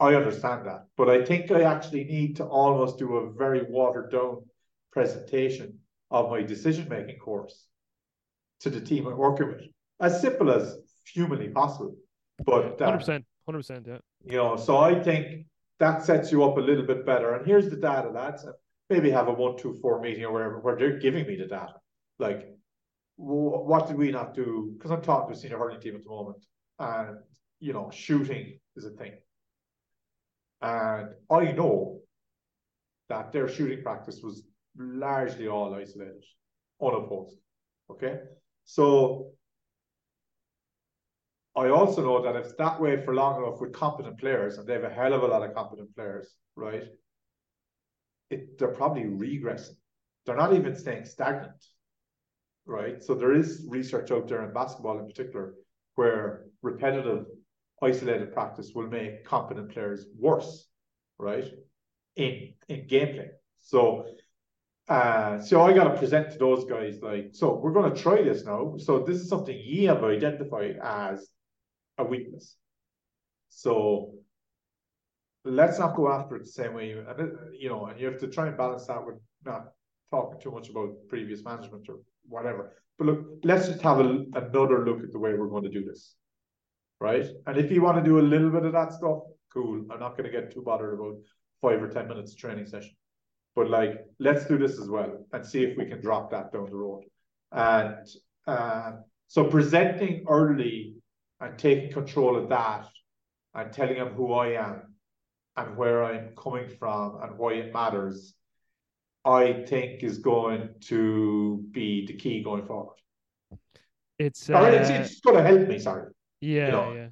I 0.00 0.14
understand 0.14 0.66
that. 0.66 0.86
But 0.96 1.08
I 1.08 1.24
think 1.24 1.50
I 1.50 1.62
actually 1.62 2.04
need 2.04 2.36
to 2.36 2.44
almost 2.44 2.98
do 2.98 3.16
a 3.16 3.32
very 3.32 3.62
watered 3.68 4.10
down 4.10 4.44
presentation 4.92 5.78
of 6.10 6.30
my 6.30 6.42
decision 6.42 6.88
making 6.88 7.18
course 7.18 7.66
to 8.60 8.70
the 8.70 8.80
team 8.80 9.06
I'm 9.06 9.16
working 9.16 9.48
with. 9.48 9.62
As 10.00 10.20
simple 10.20 10.50
as 10.50 10.76
humanly 11.12 11.48
possible. 11.48 11.94
But 12.44 12.80
uh, 12.80 12.98
100%, 12.98 13.24
100%, 13.48 13.86
yeah. 13.86 13.98
You 14.24 14.36
know, 14.36 14.56
so 14.56 14.78
I 14.78 15.00
think 15.02 15.46
that 15.80 16.04
sets 16.04 16.30
you 16.30 16.44
up 16.44 16.56
a 16.56 16.60
little 16.60 16.86
bit 16.86 17.04
better. 17.04 17.34
And 17.34 17.46
here's 17.46 17.68
the 17.68 17.76
data, 17.76 18.08
lads 18.08 18.44
maybe 18.90 19.10
have 19.10 19.28
a 19.28 19.32
one, 19.32 19.56
two, 19.56 19.74
four 19.80 20.00
meeting 20.00 20.24
or 20.24 20.32
wherever 20.32 20.58
where 20.60 20.76
they're 20.76 20.98
giving 20.98 21.26
me 21.26 21.36
the 21.36 21.46
data. 21.46 21.74
Like, 22.18 22.48
what 23.16 23.86
did 23.86 23.96
we 23.96 24.10
not 24.10 24.34
do? 24.34 24.72
Because 24.76 24.90
I'm 24.90 25.02
talking 25.02 25.32
to 25.32 25.38
a 25.38 25.40
senior 25.40 25.58
hurling 25.58 25.80
team 25.80 25.96
at 25.96 26.04
the 26.04 26.10
moment, 26.10 26.44
and 26.78 27.18
you 27.60 27.72
know, 27.72 27.90
shooting 27.92 28.58
is 28.76 28.84
a 28.84 28.90
thing. 28.90 29.12
And 30.62 31.10
I 31.30 31.52
know 31.52 32.00
that 33.08 33.32
their 33.32 33.48
shooting 33.48 33.82
practice 33.82 34.20
was 34.22 34.42
largely 34.76 35.48
all 35.48 35.74
isolated, 35.74 36.24
unopposed. 36.80 37.36
Okay. 37.90 38.20
So 38.64 39.32
I 41.58 41.70
also 41.70 42.02
know 42.02 42.22
that 42.22 42.36
if 42.36 42.46
it's 42.46 42.54
that 42.56 42.80
way 42.80 43.02
for 43.04 43.14
long 43.14 43.42
enough 43.42 43.60
with 43.60 43.72
competent 43.72 44.18
players, 44.18 44.58
and 44.58 44.66
they 44.66 44.74
have 44.74 44.84
a 44.84 44.90
hell 44.90 45.12
of 45.12 45.22
a 45.22 45.26
lot 45.26 45.42
of 45.42 45.54
competent 45.54 45.94
players, 45.94 46.34
right? 46.56 46.84
it, 48.30 48.58
they're 48.58 48.68
probably 48.68 49.04
regressing. 49.04 49.76
They're 50.26 50.36
not 50.36 50.52
even 50.52 50.76
staying 50.76 51.06
stagnant, 51.06 51.64
right? 52.66 53.02
So 53.02 53.14
there 53.14 53.32
is 53.32 53.64
research 53.68 54.10
out 54.10 54.28
there 54.28 54.44
in 54.44 54.52
basketball 54.52 54.98
in 54.98 55.06
particular 55.06 55.54
where 55.94 56.44
repetitive, 56.62 57.26
isolated 57.82 58.32
practice 58.32 58.72
will 58.74 58.88
make 58.88 59.24
competent 59.24 59.70
players 59.70 60.06
worse, 60.18 60.66
right? 61.18 61.46
In 62.16 62.54
in 62.68 62.86
gameplay. 62.86 63.28
So 63.60 64.06
uh, 64.88 65.40
so 65.40 65.62
I 65.62 65.72
got 65.74 65.84
to 65.84 65.98
present 65.98 66.30
to 66.32 66.38
those 66.38 66.64
guys 66.64 67.00
like, 67.02 67.30
so 67.32 67.56
we're 67.56 67.72
going 67.72 67.92
to 67.92 68.02
try 68.02 68.22
this 68.22 68.44
now. 68.44 68.74
So 68.78 69.00
this 69.00 69.18
is 69.18 69.28
something 69.28 69.54
ye 69.56 69.84
have 69.84 70.02
identified 70.02 70.78
as 70.82 71.28
a 71.98 72.04
weakness. 72.04 72.56
So 73.48 74.14
let's 75.44 75.78
not 75.78 75.96
go 75.96 76.10
after 76.12 76.36
it 76.36 76.44
the 76.44 76.50
same 76.50 76.74
way. 76.74 76.88
You, 76.90 77.04
and 77.08 77.32
you 77.58 77.68
know, 77.68 77.86
and 77.86 78.00
you 78.00 78.06
have 78.06 78.20
to 78.20 78.28
try 78.28 78.46
and 78.46 78.56
balance 78.56 78.86
that 78.86 79.04
with 79.04 79.16
not 79.44 79.72
talking 80.10 80.40
too 80.40 80.50
much 80.50 80.68
about 80.70 80.90
previous 81.08 81.44
management 81.44 81.86
or 81.88 81.96
whatever. 82.28 82.72
But 82.98 83.06
look, 83.06 83.26
let's 83.44 83.68
just 83.68 83.82
have 83.82 84.00
a, 84.00 84.24
another 84.34 84.84
look 84.84 85.02
at 85.02 85.12
the 85.12 85.18
way 85.18 85.34
we're 85.34 85.48
going 85.48 85.64
to 85.64 85.70
do 85.70 85.84
this, 85.84 86.14
right? 87.00 87.26
And 87.46 87.56
if 87.56 87.70
you 87.70 87.82
want 87.82 87.98
to 87.98 88.02
do 88.02 88.18
a 88.18 88.20
little 88.20 88.50
bit 88.50 88.64
of 88.64 88.72
that 88.72 88.92
stuff, 88.92 89.20
cool. 89.52 89.84
I'm 89.90 90.00
not 90.00 90.16
going 90.16 90.30
to 90.30 90.30
get 90.30 90.52
too 90.52 90.62
bothered 90.62 90.94
about 90.94 91.16
five 91.62 91.82
or 91.82 91.88
ten 91.88 92.08
minutes 92.08 92.34
training 92.34 92.66
session. 92.66 92.94
But 93.54 93.70
like, 93.70 94.04
let's 94.18 94.44
do 94.46 94.58
this 94.58 94.78
as 94.78 94.88
well 94.88 95.26
and 95.32 95.44
see 95.44 95.64
if 95.64 95.76
we 95.76 95.86
can 95.86 96.00
drop 96.00 96.30
that 96.30 96.52
down 96.52 96.66
the 96.70 96.76
road. 96.76 97.04
And 97.50 98.06
uh, 98.46 98.92
so 99.26 99.44
presenting 99.44 100.24
early 100.28 100.94
and 101.40 101.58
taking 101.58 101.92
control 101.92 102.36
of 102.36 102.48
that 102.48 102.88
and 103.54 103.72
telling 103.72 103.98
them 103.98 104.14
who 104.14 104.32
I 104.32 104.54
am 104.54 104.94
and 105.56 105.76
where 105.76 106.04
I'm 106.04 106.34
coming 106.36 106.68
from 106.68 107.20
and 107.22 107.38
why 107.38 107.54
it 107.54 107.72
matters, 107.72 108.34
I 109.24 109.64
think 109.68 110.02
is 110.02 110.18
going 110.18 110.70
to 110.82 111.64
be 111.70 112.06
the 112.06 112.14
key 112.14 112.42
going 112.42 112.64
forward. 112.64 112.96
It's 114.18 114.50
Or 114.50 114.68
it's, 114.68 114.90
uh, 114.90 114.94
it's 114.94 115.20
going 115.20 115.36
to 115.36 115.42
help 115.42 115.68
me. 115.68 115.78
Sorry, 115.78 116.12
yeah, 116.40 116.70
know, 116.70 116.92
yeah. 116.92 117.08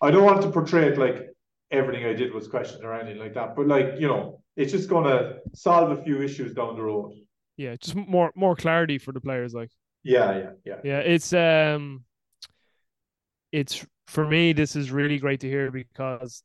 I 0.00 0.10
don't 0.10 0.24
want 0.24 0.42
to 0.42 0.50
portray 0.50 0.88
it 0.88 0.98
like 0.98 1.28
everything 1.70 2.06
I 2.06 2.14
did 2.14 2.32
was 2.32 2.48
questioned 2.48 2.84
or 2.84 2.94
anything 2.94 3.18
like 3.18 3.34
that. 3.34 3.56
But 3.56 3.66
like 3.66 3.94
you 3.98 4.08
know, 4.08 4.40
it's 4.56 4.72
just 4.72 4.88
going 4.88 5.04
to 5.04 5.38
solve 5.54 5.90
a 5.90 6.02
few 6.02 6.22
issues 6.22 6.54
down 6.54 6.76
the 6.76 6.82
road. 6.82 7.12
Yeah, 7.58 7.76
just 7.76 7.94
more 7.94 8.32
more 8.34 8.56
clarity 8.56 8.96
for 8.96 9.12
the 9.12 9.20
players. 9.20 9.52
Like, 9.52 9.70
Yeah, 10.02 10.38
yeah, 10.38 10.50
yeah. 10.64 10.76
yeah, 10.82 10.98
it's 11.00 11.32
um, 11.34 12.05
it's 13.56 13.86
for 14.06 14.26
me. 14.26 14.52
This 14.52 14.76
is 14.76 14.90
really 14.90 15.18
great 15.18 15.40
to 15.40 15.48
hear 15.48 15.70
because 15.70 16.42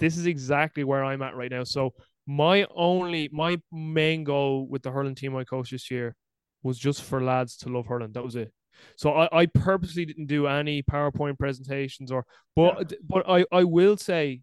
this 0.00 0.16
is 0.16 0.26
exactly 0.26 0.82
where 0.82 1.04
I'm 1.04 1.22
at 1.22 1.36
right 1.36 1.50
now. 1.50 1.62
So 1.62 1.94
my 2.26 2.66
only 2.74 3.30
my 3.32 3.58
main 3.70 4.24
goal 4.24 4.66
with 4.66 4.82
the 4.82 4.90
hurling 4.90 5.14
team 5.14 5.36
I 5.36 5.44
coached 5.44 5.70
this 5.70 5.88
year 5.88 6.16
was 6.64 6.78
just 6.78 7.02
for 7.02 7.22
lads 7.22 7.56
to 7.58 7.68
love 7.68 7.86
hurling. 7.86 8.12
That 8.12 8.24
was 8.24 8.34
it. 8.34 8.52
So 8.96 9.12
I, 9.12 9.42
I 9.42 9.46
purposely 9.46 10.04
didn't 10.04 10.26
do 10.26 10.48
any 10.48 10.82
PowerPoint 10.82 11.38
presentations 11.38 12.10
or 12.10 12.26
but 12.56 12.90
yeah. 12.90 12.98
but 13.08 13.24
I, 13.28 13.44
I 13.52 13.62
will 13.62 13.96
say 13.96 14.40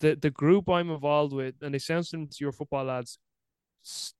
the 0.00 0.16
the 0.16 0.30
group 0.30 0.70
I'm 0.70 0.90
involved 0.90 1.34
with, 1.34 1.56
and 1.60 1.74
they 1.74 1.78
sound 1.78 2.06
similar 2.06 2.30
to 2.30 2.38
your 2.40 2.52
football 2.52 2.84
lads, 2.84 3.18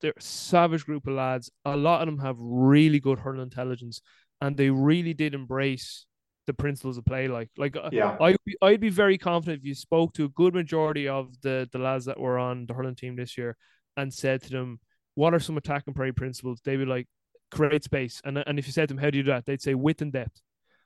they're 0.03 0.13
savage 0.19 0.85
group 0.85 1.07
of 1.07 1.15
lads. 1.15 1.51
A 1.65 1.75
lot 1.75 2.03
of 2.03 2.07
them 2.07 2.19
have 2.19 2.37
really 2.39 3.01
good 3.01 3.21
hurling 3.21 3.41
intelligence, 3.41 4.03
and 4.43 4.59
they 4.59 4.69
really 4.69 5.15
did 5.15 5.33
embrace 5.33 6.05
the 6.47 6.55
principles 6.55 6.99
of 6.99 7.05
play. 7.05 7.29
Like, 7.29 7.51
like 7.57 7.77
uh, 7.77 7.91
yeah, 7.93 8.17
I 8.21 8.37
I'd 8.61 8.81
be 8.81 8.89
very 8.89 9.19
confident 9.19 9.61
if 9.61 9.67
you 9.67 9.75
spoke 9.75 10.13
to 10.15 10.25
a 10.25 10.29
good 10.29 10.55
majority 10.55 11.09
of 11.09 11.41
the 11.43 11.69
the 11.73 11.79
lads 11.79 12.05
that 12.07 12.19
were 12.19 12.39
on 12.39 12.67
the 12.67 12.75
hurling 12.75 12.95
team 12.95 13.17
this 13.17 13.37
year 13.39 13.57
and 13.97 14.13
said 14.13 14.43
to 14.43 14.51
them, 14.51 14.81
"What 15.15 15.35
are 15.35 15.41
some 15.41 15.57
attack 15.57 15.85
and 15.87 15.97
play 15.97 16.13
principles?" 16.13 16.61
They'd 16.65 16.77
be 16.77 16.85
like, 16.85 17.09
"Create 17.51 17.85
space." 17.85 18.21
And 18.25 18.39
and 18.39 18.59
if 18.59 18.67
you 18.67 18.73
said 18.73 18.89
to 18.89 18.95
them, 18.95 19.03
"How 19.03 19.11
do 19.11 19.19
you 19.19 19.25
do 19.25 19.31
that?" 19.31 19.47
They'd 19.47 19.63
say, 19.63 19.75
"Width 19.75 20.03
and 20.03 20.13
depth." 20.13 20.41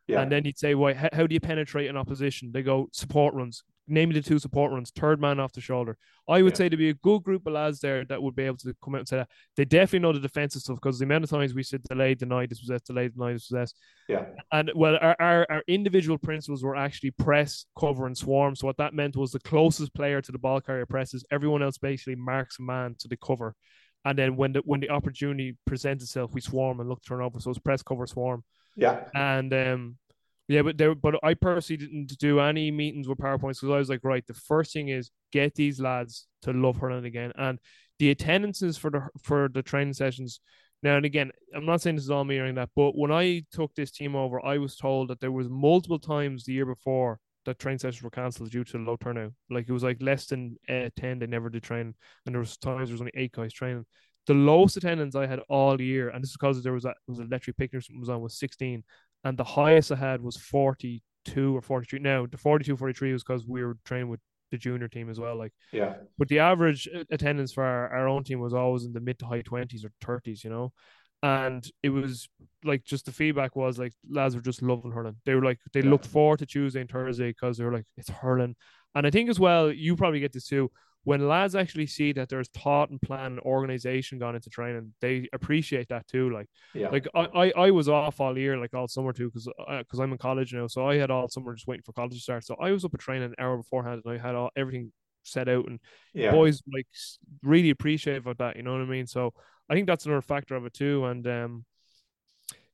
Yeah. 0.07 0.20
And 0.20 0.31
then 0.31 0.45
you'd 0.45 0.59
say, 0.59 0.74
"Why? 0.74 0.95
How, 0.95 1.09
how 1.12 1.27
do 1.27 1.35
you 1.35 1.41
penetrate 1.41 1.89
an 1.89 1.97
opposition?" 1.97 2.53
They 2.53 2.62
go, 2.62 2.89
"Support 2.93 3.35
runs." 3.35 3.65
Name 3.89 4.09
me 4.09 4.17
the 4.17 4.23
two 4.23 4.39
support 4.39 4.73
runs, 4.73 4.91
third 4.91 5.21
man 5.21 5.39
off 5.39 5.53
the 5.53 5.61
shoulder. 5.61 5.97
I 6.29 6.43
would 6.43 6.55
yeah. 6.55 6.59
say 6.59 6.69
to 6.69 6.77
be 6.77 6.89
a 6.89 6.95
good 6.95 7.23
group 7.23 7.47
of 7.47 7.53
lads 7.53 7.79
there 7.79 8.05
that 8.07 8.21
would 8.21 8.35
be 8.35 8.43
able 8.43 8.57
to 8.59 8.75
come 8.83 8.97
out 8.97 9.01
and 9.01 9.09
say 9.09 9.17
that. 9.19 9.29
They 9.57 9.65
definitely 9.65 10.01
know 10.01 10.13
the 10.13 10.19
defensive 10.21 10.63
stuff 10.63 10.77
because 10.77 10.99
the 10.99 11.05
amount 11.05 11.25
of 11.25 11.31
times 11.31 11.55
we 11.55 11.63
said 11.63 11.83
delayed, 11.85 12.19
denied, 12.19 12.49
dispossessed, 12.49 12.87
delayed, 12.87 13.15
denied, 13.15 13.35
dispossessed. 13.35 13.77
Yeah. 14.09 14.25
And 14.51 14.73
well, 14.75 14.99
our, 15.01 15.17
our, 15.21 15.47
our 15.49 15.63
individual 15.69 16.19
principles 16.19 16.65
were 16.65 16.75
actually 16.75 17.13
press, 17.13 17.67
cover, 17.79 18.07
and 18.07 18.19
swarm. 18.19 18.57
So 18.57 18.67
what 18.67 18.77
that 18.79 18.95
meant 18.95 19.17
was 19.17 19.31
the 19.31 19.41
closest 19.41 19.95
player 19.95 20.21
to 20.21 20.33
the 20.33 20.39
ball 20.39 20.61
carrier 20.61 20.87
presses, 20.87 21.25
everyone 21.31 21.63
else 21.63 21.79
basically 21.79 22.17
marks 22.17 22.59
a 22.59 22.63
man 22.63 22.97
to 22.99 23.09
the 23.09 23.17
cover. 23.17 23.55
And 24.05 24.19
then 24.19 24.37
when 24.37 24.53
the 24.53 24.61
when 24.65 24.81
the 24.81 24.91
opportunity 24.91 25.57
presents 25.65 26.05
itself, 26.05 26.33
we 26.33 26.41
swarm 26.41 26.81
and 26.81 26.89
look 26.89 27.03
to 27.03 27.09
turn 27.09 27.21
over. 27.21 27.41
So 27.41 27.51
it's 27.51 27.59
press, 27.59 27.83
cover, 27.83 28.07
swarm. 28.07 28.45
Yeah. 28.77 29.05
And 29.15 29.53
um 29.53 29.97
yeah, 30.48 30.62
but 30.62 30.78
there, 30.78 30.94
but 30.94 31.16
I 31.24 31.35
personally 31.35 31.85
didn't 31.85 32.18
do 32.18 32.40
any 32.40 32.70
meetings 32.70 33.09
with 33.09 33.18
PowerPoints 33.18 33.60
because 33.60 33.70
I 33.70 33.78
was 33.78 33.89
like, 33.89 34.05
right, 34.05 34.27
the 34.27 34.35
first 34.35 34.73
thing 34.73 34.89
is 34.89 35.10
get 35.32 35.55
these 35.55 35.81
lads 35.81 36.27
to 36.43 36.52
love 36.52 36.77
hurling 36.77 37.05
again, 37.05 37.32
and 37.36 37.59
the 37.98 38.10
attendances 38.10 38.77
for 38.77 38.90
the 38.90 39.09
for 39.23 39.48
the 39.52 39.62
training 39.62 39.94
sessions. 39.94 40.40
Now 40.82 40.97
and 40.97 41.06
again, 41.06 41.32
I'm 41.55 41.66
not 41.66 41.81
saying 41.81 41.97
this 41.97 42.05
is 42.05 42.10
all 42.10 42.24
me 42.24 42.39
or 42.39 42.52
that, 42.52 42.70
but 42.77 42.97
when 42.97 43.10
I 43.10 43.44
took 43.51 43.74
this 43.74 43.90
team 43.90 44.14
over, 44.14 44.44
I 44.44 44.59
was 44.59 44.77
told 44.77 45.09
that 45.09 45.20
there 45.20 45.32
was 45.32 45.48
multiple 45.48 45.98
times 45.98 46.44
the 46.44 46.52
year 46.52 46.66
before 46.66 47.18
that 47.47 47.59
train 47.59 47.78
sessions 47.78 48.02
were 48.02 48.10
cancelled 48.10 48.51
due 48.51 48.64
to 48.64 48.78
low 48.78 48.97
turnout. 48.97 49.32
Like 49.51 49.68
it 49.68 49.73
was 49.73 49.82
like 49.82 50.02
less 50.02 50.27
than 50.27 50.56
uh, 50.68 50.90
ten, 50.97 51.18
they 51.18 51.27
never 51.27 51.48
did 51.48 51.62
train, 51.62 51.94
and 52.27 52.35
there 52.35 52.40
was 52.40 52.56
times 52.59 52.89
there 52.89 52.94
was 52.94 53.01
only 53.01 53.12
eight 53.14 53.32
guys 53.32 53.52
training. 53.52 53.86
The 54.27 54.35
lowest 54.35 54.77
attendance 54.77 55.14
I 55.14 55.27
had 55.27 55.40
all 55.48 55.81
year, 55.81 56.10
and 56.10 56.23
this 56.23 56.31
is 56.31 56.36
because 56.36 56.62
there 56.62 56.73
was 56.73 56.85
a 56.85 56.94
was 57.06 57.20
a 57.20 57.23
electric 57.23 57.56
picnic 57.56 57.85
was 57.98 58.09
on 58.09 58.20
was 58.20 58.39
16, 58.39 58.85
and 59.27 59.36
the 59.36 59.44
highest 59.44 59.90
I 59.90 59.97
had 59.97 60.23
was 60.23 60.36
42 60.36 61.57
or 61.57 61.61
43. 61.61 61.98
Now 61.98 62.27
the 62.27 62.39
42, 62.39 62.77
43 62.77 63.12
was 63.12 63.24
because 63.24 63.44
we 63.44 63.65
were 63.65 63.77
training 63.85 64.09
with 64.09 64.20
the 64.53 64.57
junior 64.57 64.86
team 64.86 65.11
as 65.11 65.19
well. 65.19 65.36
Like 65.36 65.53
yeah, 65.73 65.94
but 66.16 66.28
the 66.28 66.39
average 66.39 66.89
attendance 67.11 67.53
for 67.53 67.65
our, 67.65 67.89
our 67.89 68.09
own 68.09 68.23
team 68.23 68.39
was 68.39 68.55
always 68.55 68.85
in 68.85 68.93
the 68.93 69.01
mid 69.01 69.19
to 69.19 69.27
high 69.27 69.43
20s 69.43 69.85
or 69.85 69.90
30s, 70.01 70.44
you 70.44 70.51
know. 70.51 70.73
And 71.24 71.69
it 71.82 71.89
was 71.89 72.28
like 72.62 72.85
just 72.85 73.07
the 73.07 73.12
feedback 73.12 73.57
was 73.57 73.81
like 73.81 73.94
lads 74.09 74.36
were 74.36 74.43
just 74.43 74.62
loving 74.62 74.93
hurling. 74.93 75.16
They 75.24 75.35
were 75.35 75.44
like 75.44 75.59
they 75.73 75.81
yeah. 75.81 75.90
looked 75.90 76.07
forward 76.07 76.39
to 76.39 76.47
Tuesday 76.47 76.81
and 76.81 76.90
Thursday 76.90 77.31
because 77.31 77.59
they 77.59 77.65
were 77.65 77.73
like 77.73 77.86
it's 77.97 78.11
hurling. 78.11 78.55
And 78.94 79.07
I 79.07 79.11
think 79.11 79.28
as 79.28 79.40
well, 79.40 79.73
you 79.73 79.97
probably 79.97 80.20
get 80.20 80.32
this 80.32 80.47
too 80.47 80.70
when 81.07 81.28
lads 81.28 81.55
actually 81.55 81.87
see 81.87 82.11
that 82.11 82.28
there's 82.28 82.49
thought 82.49 82.91
and 82.91 83.01
plan 83.01 83.27
and 83.27 83.41
organization 83.43 84.19
gone 84.19 84.35
into 84.35 84.51
training, 84.51 84.93
they 85.01 85.28
appreciate 85.33 85.87
that 85.89 86.05
too. 86.09 86.31
Like, 86.31 86.49
yeah. 86.74 86.89
like 86.89 87.07
I, 87.15 87.27
I, 87.33 87.53
I 87.57 87.70
was 87.70 87.89
off 87.89 88.20
all 88.20 88.37
year, 88.37 88.59
like 88.59 88.74
all 88.74 88.89
summer 88.89 89.12
too, 89.12 89.31
because 89.31 89.49
because 89.78 90.01
uh, 90.01 90.03
I'm 90.03 90.11
in 90.11 90.19
college 90.19 90.53
now, 90.53 90.66
so 90.66 90.85
I 90.85 90.97
had 90.97 91.12
all 91.12 91.28
summer 91.28 91.55
just 91.55 91.69
waiting 91.69 91.85
for 91.87 91.93
college 91.93 92.15
to 92.15 92.19
start. 92.19 92.45
So 92.45 92.57
I 92.61 92.73
was 92.73 92.85
up 92.85 92.93
at 92.93 92.99
training 92.99 93.28
an 93.28 93.35
hour 93.39 93.57
beforehand, 93.57 94.03
and 94.05 94.15
I 94.15 94.20
had 94.20 94.35
all 94.35 94.51
everything 94.57 94.91
set 95.23 95.49
out, 95.49 95.69
and 95.69 95.78
yeah. 96.12 96.33
boys 96.33 96.61
like 96.74 96.89
really 97.41 97.70
appreciate 97.70 98.27
of 98.27 98.39
that. 98.39 98.57
You 98.57 98.65
know 98.65 98.73
what 98.73 98.83
I 98.83 98.87
mean? 98.87 99.07
So 99.07 99.33
I 99.70 99.74
think 99.74 99.87
that's 99.87 100.07
another 100.07 100.23
factor 100.23 100.57
of 100.57 100.66
it 100.66 100.74
too, 100.74 101.05
and 101.05 101.24
um, 101.28 101.65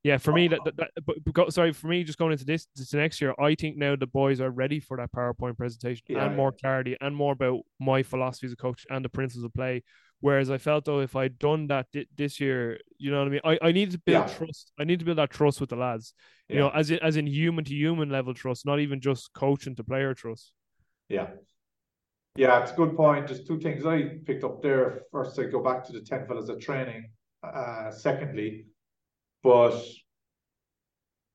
yeah, 0.02 0.18
for 0.18 0.32
me, 0.32 0.48
that, 0.48 0.60
that, 0.64 0.76
that 0.76 0.90
but, 1.32 1.52
sorry, 1.52 1.72
for 1.72 1.86
me, 1.86 2.02
just 2.02 2.18
going 2.18 2.32
into 2.32 2.44
this, 2.44 2.66
this 2.74 2.92
next 2.92 3.20
year, 3.20 3.34
I 3.38 3.54
think 3.54 3.76
now 3.76 3.94
the 3.94 4.06
boys 4.06 4.40
are 4.40 4.50
ready 4.50 4.80
for 4.80 4.96
that 4.96 5.12
PowerPoint 5.12 5.56
presentation 5.56 6.04
yeah, 6.08 6.26
and 6.26 6.36
more 6.36 6.52
clarity 6.52 6.96
and 7.00 7.14
more 7.14 7.32
about 7.32 7.60
my 7.78 8.02
philosophy 8.02 8.46
as 8.46 8.52
a 8.52 8.56
coach 8.56 8.84
and 8.90 9.04
the 9.04 9.08
principles 9.08 9.44
of 9.44 9.54
play. 9.54 9.84
Whereas 10.20 10.50
I 10.50 10.58
felt 10.58 10.84
though, 10.84 11.00
if 11.00 11.16
I'd 11.16 11.38
done 11.38 11.66
that 11.66 11.86
this 12.16 12.38
year, 12.38 12.78
you 12.96 13.10
know 13.10 13.18
what 13.18 13.26
I 13.26 13.30
mean, 13.30 13.40
I, 13.44 13.58
I 13.60 13.72
need 13.72 13.90
to 13.90 13.98
build 13.98 14.28
yeah. 14.28 14.34
trust. 14.34 14.70
I 14.78 14.84
need 14.84 15.00
to 15.00 15.04
build 15.04 15.18
that 15.18 15.30
trust 15.30 15.60
with 15.60 15.70
the 15.70 15.76
lads, 15.76 16.14
you 16.48 16.58
know, 16.58 16.70
as 16.70 16.92
in 16.92 17.00
as 17.00 17.16
in 17.16 17.26
human 17.26 17.64
to 17.64 17.74
human 17.74 18.08
level 18.08 18.32
trust, 18.32 18.64
not 18.64 18.78
even 18.78 19.00
just 19.00 19.32
coaching 19.34 19.74
to 19.74 19.82
player 19.82 20.14
trust. 20.14 20.52
Yeah, 21.08 21.26
yeah, 22.36 22.62
it's 22.62 22.70
a 22.70 22.74
good 22.76 22.96
point. 22.96 23.26
Just 23.26 23.48
two 23.48 23.58
things 23.58 23.84
I 23.84 24.18
picked 24.24 24.44
up 24.44 24.62
there. 24.62 25.02
First, 25.10 25.38
I 25.40 25.44
go 25.44 25.60
back 25.60 25.84
to 25.86 25.92
the 25.92 26.00
ten 26.00 26.24
fellas 26.28 26.48
at 26.50 26.60
training. 26.60 27.10
Uh, 27.42 27.90
secondly, 27.90 28.66
but 29.42 29.82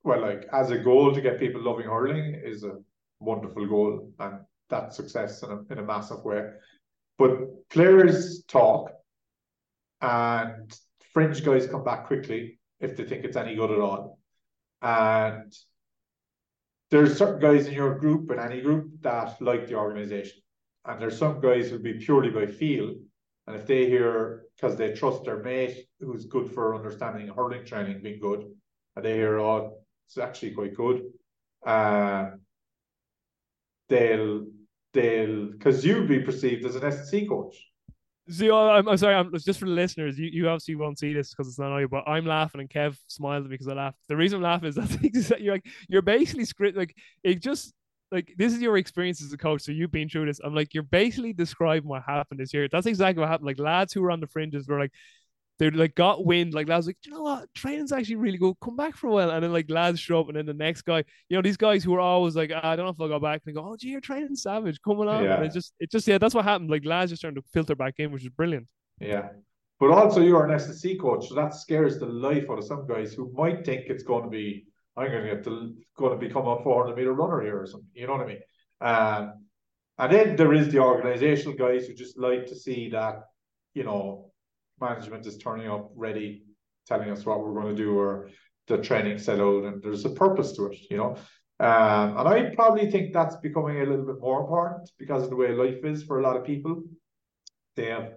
well, 0.04 0.22
like 0.22 0.48
as 0.54 0.72
a 0.72 0.78
goal 0.78 1.14
to 1.14 1.22
get 1.22 1.40
people 1.40 1.62
loving 1.62 1.88
hurling 1.88 2.40
is 2.44 2.64
a 2.64 2.78
wonderful 3.20 3.68
goal, 3.68 4.12
and 4.20 4.40
that 4.70 4.94
success 4.94 5.44
in 5.44 5.52
a, 5.52 5.74
in 5.74 5.80
a 5.80 5.84
massive 5.84 6.24
way. 6.24 6.50
But 7.18 7.70
players 7.70 8.44
talk, 8.48 8.92
and 10.02 10.74
fringe 11.14 11.44
guys 11.44 11.68
come 11.68 11.84
back 11.84 12.06
quickly 12.08 12.60
if 12.80 12.96
they 12.96 13.04
think 13.04 13.26
it's 13.26 13.38
any 13.38 13.56
good 13.56 13.72
at 13.72 13.80
all. 13.80 14.20
And 14.82 15.52
there's 16.92 17.18
certain 17.18 17.42
guys 17.42 17.68
in 17.68 17.74
your 17.74 17.98
group, 17.98 18.32
in 18.32 18.40
any 18.40 18.62
group, 18.62 18.92
that 19.02 19.42
like 19.42 19.68
the 19.68 19.76
organization. 19.76 20.42
And 20.86 21.02
there's 21.02 21.18
some 21.18 21.42
guys 21.42 21.70
who'll 21.70 21.82
be 21.82 21.94
purely 21.94 22.30
by 22.30 22.46
feel. 22.46 22.96
And 23.48 23.56
if 23.56 23.66
they 23.66 23.88
hear, 23.88 24.44
because 24.56 24.76
they 24.76 24.92
trust 24.92 25.24
their 25.24 25.42
mate 25.42 25.88
who's 26.02 26.26
good 26.26 26.52
for 26.52 26.76
understanding 26.76 27.30
hurling 27.30 27.66
training 27.66 28.02
being 28.04 28.20
good, 28.20 28.46
and 28.96 29.06
they 29.06 29.14
hear, 29.14 29.40
oh, 29.40 29.78
it's 30.06 30.18
actually 30.18 30.52
quite 30.52 30.76
good. 30.76 31.04
Uh, 31.66 32.32
they'll 33.90 34.46
they'll 34.94 35.52
because 35.52 35.86
you'll 35.86 36.08
be 36.08 36.20
perceived 36.20 36.66
as 36.66 36.76
an 36.76 36.84
S&C 36.84 37.28
coach. 37.28 37.56
See, 38.30 38.52
I'm, 38.52 38.88
I'm 38.90 38.98
sorry. 38.98 39.16
I'm 39.16 39.32
just 39.32 39.60
for 39.60 39.66
the 39.66 39.72
listeners. 39.72 40.20
You, 40.20 40.30
you 40.32 40.50
obviously 40.50 40.76
won't 40.76 41.00
see 41.00 41.14
this 41.14 41.30
because 41.30 41.48
it's 41.48 41.60
not 41.60 41.78
you, 41.78 41.88
but 41.88 42.04
I'm 42.06 42.26
laughing 42.26 42.60
and 42.60 42.70
Kev 42.70 42.98
smiles 43.08 43.48
because 43.48 43.70
I 43.70 43.74
laugh. 43.74 43.96
The 44.10 44.18
reason 44.18 44.38
I'm 44.38 44.44
laughing 44.44 44.68
is 44.68 44.76
that 45.30 45.40
you're 45.42 45.56
like 45.56 45.66
you're 45.88 46.02
basically 46.02 46.44
script 46.44 46.78
like 46.78 46.94
it 47.24 47.42
just 47.42 47.74
like 48.12 48.34
this 48.38 48.54
is 48.54 48.62
your 48.62 48.78
experience 48.78 49.22
as 49.22 49.34
a 49.34 49.38
coach. 49.38 49.62
So 49.62 49.72
you've 49.72 49.92
been 49.92 50.10
through 50.10 50.26
this. 50.28 50.40
I'm 50.44 50.56
like 50.56 50.74
you're 50.74 50.84
basically 50.84 51.34
describing 51.34 51.90
what 51.90 52.04
happened 52.04 52.40
this 52.40 52.54
year. 52.54 52.68
That's 52.72 52.88
exactly 52.88 53.22
what 53.22 53.30
happened. 53.30 53.48
Like 53.48 53.60
lads 53.60 53.94
who 53.94 54.02
were 54.02 54.12
on 54.12 54.20
the 54.20 54.28
fringes 54.28 54.68
were 54.68 54.80
like 54.80 54.92
they 55.60 55.70
like 55.72 55.96
got 55.96 56.26
wind. 56.26 56.54
Like 56.54 56.68
lads, 56.68 56.88
like 56.88 56.98
you 57.04 57.12
know 57.12 57.22
what, 57.22 57.54
training's 57.56 57.92
actually 57.92 58.16
really 58.18 58.38
good. 58.38 58.56
Come 58.62 58.76
back 58.76 58.96
for 58.96 59.08
a 59.08 59.12
while, 59.12 59.32
and 59.32 59.44
then 59.44 59.54
like 59.54 59.70
lads 59.70 60.00
show 60.00 60.20
up, 60.20 60.28
and 60.28 60.38
then 60.38 60.46
the 60.46 60.54
next 60.54 60.84
guy, 60.84 61.04
you 61.30 61.38
know, 61.38 61.42
these 61.42 61.58
guys 61.58 61.84
who 61.84 61.94
are 61.96 62.00
always 62.00 62.36
like, 62.36 62.52
ah, 62.54 62.60
I 62.64 62.76
don't 62.76 62.86
know 62.86 62.92
if 62.92 63.02
I'll 63.02 63.08
go 63.08 63.20
back, 63.20 63.42
and 63.46 63.56
go, 63.56 63.62
oh, 63.62 63.76
gee, 63.78 63.90
you're 63.90 64.02
training 64.02 64.36
savage, 64.36 64.80
coming 64.82 65.08
on. 65.08 65.24
Yeah. 65.24 65.36
And 65.36 65.46
it 65.46 65.54
just, 65.54 65.74
it 65.80 65.92
just, 65.92 66.08
yeah, 66.08 66.18
that's 66.18 66.36
what 66.36 66.46
happened. 66.46 66.70
Like 66.70 66.86
lads 66.86 67.12
just 67.12 67.22
starting 67.22 67.42
to 67.42 67.48
filter 67.54 67.76
back 67.76 67.96
in, 67.98 68.12
which 68.12 68.24
is 68.24 68.30
brilliant. 68.30 68.68
Yeah, 69.00 69.30
but 69.80 69.92
also 69.92 70.22
you're 70.22 70.46
an 70.46 70.54
S&C 70.54 70.98
coach, 70.98 71.28
so 71.28 71.36
that 71.36 71.54
scares 71.54 72.00
the 72.00 72.06
life 72.06 72.50
out 72.50 72.60
of 72.60 72.64
some 72.64 72.88
guys 72.88 73.14
who 73.14 73.32
might 73.34 73.66
think 73.66 73.86
it's 73.88 74.04
going 74.04 74.24
to 74.24 74.30
be, 74.30 74.68
I'm 74.98 75.12
going 75.12 75.24
to 75.24 75.36
get 75.36 75.44
to 75.44 75.76
going 75.96 76.20
to 76.20 76.28
become 76.28 76.48
a 76.48 76.62
400 76.64 76.96
meter 76.96 77.14
runner 77.14 77.42
here 77.42 77.62
or 77.62 77.68
something. 77.68 77.90
You 77.94 78.08
know 78.08 78.14
what 78.14 78.22
I 78.22 78.28
mean? 78.28 78.42
Um, 78.82 79.34
and 80.00 80.12
then 80.12 80.36
there 80.36 80.54
is 80.54 80.72
the 80.72 80.80
organizational 80.80 81.58
guys 81.58 81.86
who 81.86 81.94
just 81.94 82.18
like 82.18 82.48
to 82.48 82.56
see 82.56 82.90
that, 82.90 83.24
you 83.74 83.84
know, 83.84 84.32
management 84.82 85.26
is 85.26 85.38
turning 85.38 85.70
up 85.70 85.92
ready, 85.96 86.44
telling 86.88 87.10
us 87.10 87.26
what 87.26 87.44
we're 87.44 87.60
going 87.60 87.76
to 87.76 87.84
do, 87.84 87.98
or 87.98 88.30
the 88.68 88.78
training 88.78 89.18
set 89.18 89.40
out, 89.40 89.64
and 89.64 89.82
there's 89.82 90.06
a 90.06 90.10
purpose 90.10 90.54
to 90.54 90.66
it, 90.68 90.78
you 90.90 90.98
know. 90.98 91.16
Um, 91.60 92.18
and 92.18 92.28
I 92.28 92.52
probably 92.56 92.92
think 92.92 93.14
that's 93.14 93.36
becoming 93.38 93.78
a 93.82 93.86
little 93.86 94.06
bit 94.06 94.20
more 94.20 94.42
important 94.42 94.92
because 95.00 95.24
of 95.24 95.30
the 95.30 95.36
way 95.36 95.54
life 95.54 95.84
is 95.84 96.04
for 96.04 96.20
a 96.20 96.24
lot 96.24 96.38
of 96.38 96.44
people. 96.44 96.84
They 97.76 97.86
have 97.86 98.14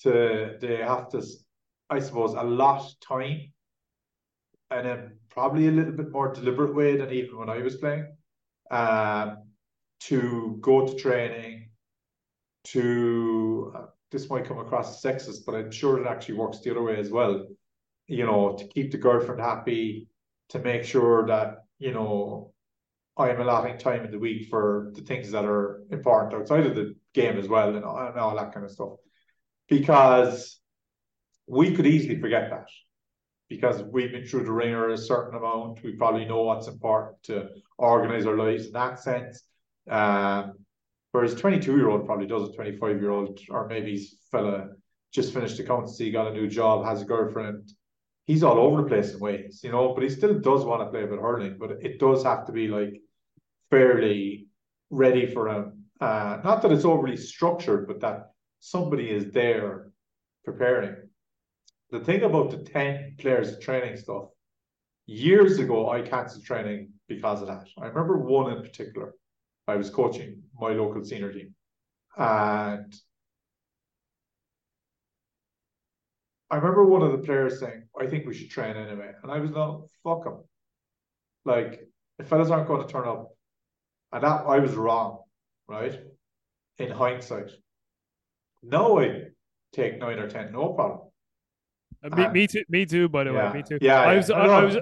to, 0.00 0.56
they 0.60 0.76
have 0.76 1.08
to, 1.10 1.24
I 1.90 2.00
suppose, 2.00 2.34
a 2.34 2.42
lot 2.42 2.92
time 3.06 3.52
and 4.70 4.86
then 4.86 5.12
probably 5.34 5.66
a 5.66 5.72
little 5.72 5.92
bit 5.92 6.10
more 6.12 6.32
deliberate 6.32 6.74
way 6.74 6.96
than 6.96 7.10
even 7.10 7.36
when 7.36 7.50
I 7.50 7.58
was 7.58 7.74
playing. 7.76 8.06
Um, 8.70 9.42
to 10.00 10.58
go 10.60 10.86
to 10.86 10.94
training, 10.94 11.70
to 12.64 13.72
uh, 13.76 13.86
this 14.10 14.30
might 14.30 14.44
come 14.44 14.58
across 14.58 14.94
as 14.94 15.02
sexist, 15.02 15.44
but 15.44 15.54
I'm 15.54 15.70
sure 15.70 16.00
it 16.00 16.06
actually 16.06 16.36
works 16.36 16.60
the 16.60 16.70
other 16.70 16.82
way 16.82 16.96
as 16.96 17.10
well. 17.10 17.46
You 18.06 18.24
know, 18.24 18.56
to 18.56 18.64
keep 18.68 18.92
the 18.92 18.98
girlfriend 18.98 19.40
happy, 19.40 20.08
to 20.50 20.58
make 20.60 20.84
sure 20.84 21.26
that 21.26 21.64
you 21.78 21.92
know 21.92 22.52
I 23.16 23.30
am 23.30 23.40
allotting 23.40 23.78
time 23.78 24.04
in 24.04 24.12
the 24.12 24.18
week 24.18 24.48
for 24.48 24.92
the 24.94 25.02
things 25.02 25.30
that 25.32 25.44
are 25.44 25.82
important 25.90 26.34
outside 26.34 26.66
of 26.66 26.74
the 26.74 26.94
game 27.12 27.38
as 27.38 27.48
well, 27.48 27.68
and, 27.68 27.76
and 27.76 27.84
all 27.84 28.36
that 28.36 28.52
kind 28.52 28.64
of 28.64 28.72
stuff. 28.72 28.92
Because 29.68 30.60
we 31.46 31.74
could 31.74 31.86
easily 31.86 32.20
forget 32.20 32.50
that 32.50 32.68
because 33.56 33.82
we've 33.82 34.12
been 34.12 34.26
through 34.26 34.44
the 34.44 34.52
ringer 34.52 34.90
a 34.90 34.98
certain 34.98 35.36
amount. 35.36 35.82
We 35.82 35.92
probably 35.92 36.24
know 36.24 36.42
what's 36.42 36.68
important 36.68 37.22
to 37.24 37.48
organize 37.78 38.26
our 38.26 38.36
lives 38.36 38.66
in 38.66 38.72
that 38.72 39.00
sense. 39.00 39.42
Um, 39.88 40.54
whereas 41.12 41.34
22 41.34 41.76
year 41.76 41.88
old 41.88 42.06
probably 42.06 42.26
does 42.26 42.48
a 42.48 42.52
25 42.52 43.00
year 43.00 43.10
old, 43.10 43.38
or 43.50 43.68
maybe 43.68 43.92
he's 43.92 44.16
fella 44.30 44.68
just 45.12 45.32
finished 45.32 45.60
accountancy, 45.60 46.10
got 46.10 46.26
a 46.26 46.32
new 46.32 46.48
job, 46.48 46.84
has 46.84 47.02
a 47.02 47.04
girlfriend. 47.04 47.70
He's 48.26 48.42
all 48.42 48.58
over 48.58 48.82
the 48.82 48.88
place 48.88 49.12
in 49.12 49.20
ways, 49.20 49.60
you 49.62 49.70
know, 49.70 49.94
but 49.94 50.02
he 50.02 50.10
still 50.10 50.40
does 50.40 50.64
want 50.64 50.82
to 50.82 50.90
play 50.90 51.04
a 51.04 51.06
bit 51.06 51.20
hurling, 51.20 51.56
but 51.58 51.70
it 51.82 52.00
does 52.00 52.24
have 52.24 52.46
to 52.46 52.52
be 52.52 52.66
like 52.66 53.00
fairly 53.70 54.48
ready 54.90 55.26
for 55.26 55.48
him. 55.48 55.84
Uh, 56.00 56.40
not 56.42 56.62
that 56.62 56.72
it's 56.72 56.84
overly 56.84 57.16
structured, 57.16 57.86
but 57.86 58.00
that 58.00 58.32
somebody 58.58 59.08
is 59.10 59.30
there 59.30 59.90
preparing 60.44 60.96
the 61.94 62.00
thing 62.00 62.24
about 62.24 62.50
the 62.50 62.56
10 62.56 63.14
players 63.18 63.56
training 63.60 63.96
stuff, 63.96 64.24
years 65.06 65.60
ago, 65.60 65.90
I 65.90 66.02
cancelled 66.02 66.44
training 66.44 66.90
because 67.06 67.40
of 67.40 67.46
that. 67.46 67.68
I 67.78 67.86
remember 67.86 68.18
one 68.18 68.52
in 68.52 68.62
particular. 68.62 69.14
I 69.68 69.76
was 69.76 69.90
coaching 69.90 70.42
my 70.58 70.70
local 70.70 71.04
senior 71.04 71.32
team. 71.32 71.54
And 72.16 72.92
I 76.50 76.56
remember 76.56 76.84
one 76.84 77.02
of 77.02 77.12
the 77.12 77.18
players 77.18 77.60
saying, 77.60 77.84
I 77.98 78.08
think 78.08 78.26
we 78.26 78.34
should 78.34 78.50
train 78.50 78.76
anyway. 78.76 79.12
And 79.22 79.30
I 79.30 79.38
was 79.38 79.52
like, 79.52 79.88
fuck 80.02 80.24
them. 80.24 80.42
Like, 81.44 81.88
if 82.18 82.26
fellas 82.26 82.50
aren't 82.50 82.66
going 82.66 82.84
to 82.84 82.92
turn 82.92 83.06
up. 83.06 83.28
And 84.10 84.24
that 84.24 84.46
I 84.46 84.58
was 84.58 84.74
wrong, 84.74 85.20
right? 85.68 86.00
In 86.78 86.90
hindsight. 86.90 87.52
Now 88.64 88.98
I 88.98 89.28
take 89.72 89.98
nine 89.98 90.18
or 90.18 90.28
ten, 90.28 90.52
no 90.52 90.72
problem. 90.72 91.08
Uh, 92.04 92.16
me, 92.16 92.28
me 92.28 92.46
too. 92.46 92.62
Me 92.68 92.86
too. 92.86 93.08
By 93.08 93.24
the 93.24 93.32
yeah. 93.32 93.50
way, 93.50 93.58
me 93.58 93.62
too. 93.68 93.78
Yeah, 93.80 94.00
I 94.00 94.12
yeah. 94.12 94.16
was. 94.16 94.30
I, 94.30 94.40
I 94.40 94.64
was. 94.64 94.76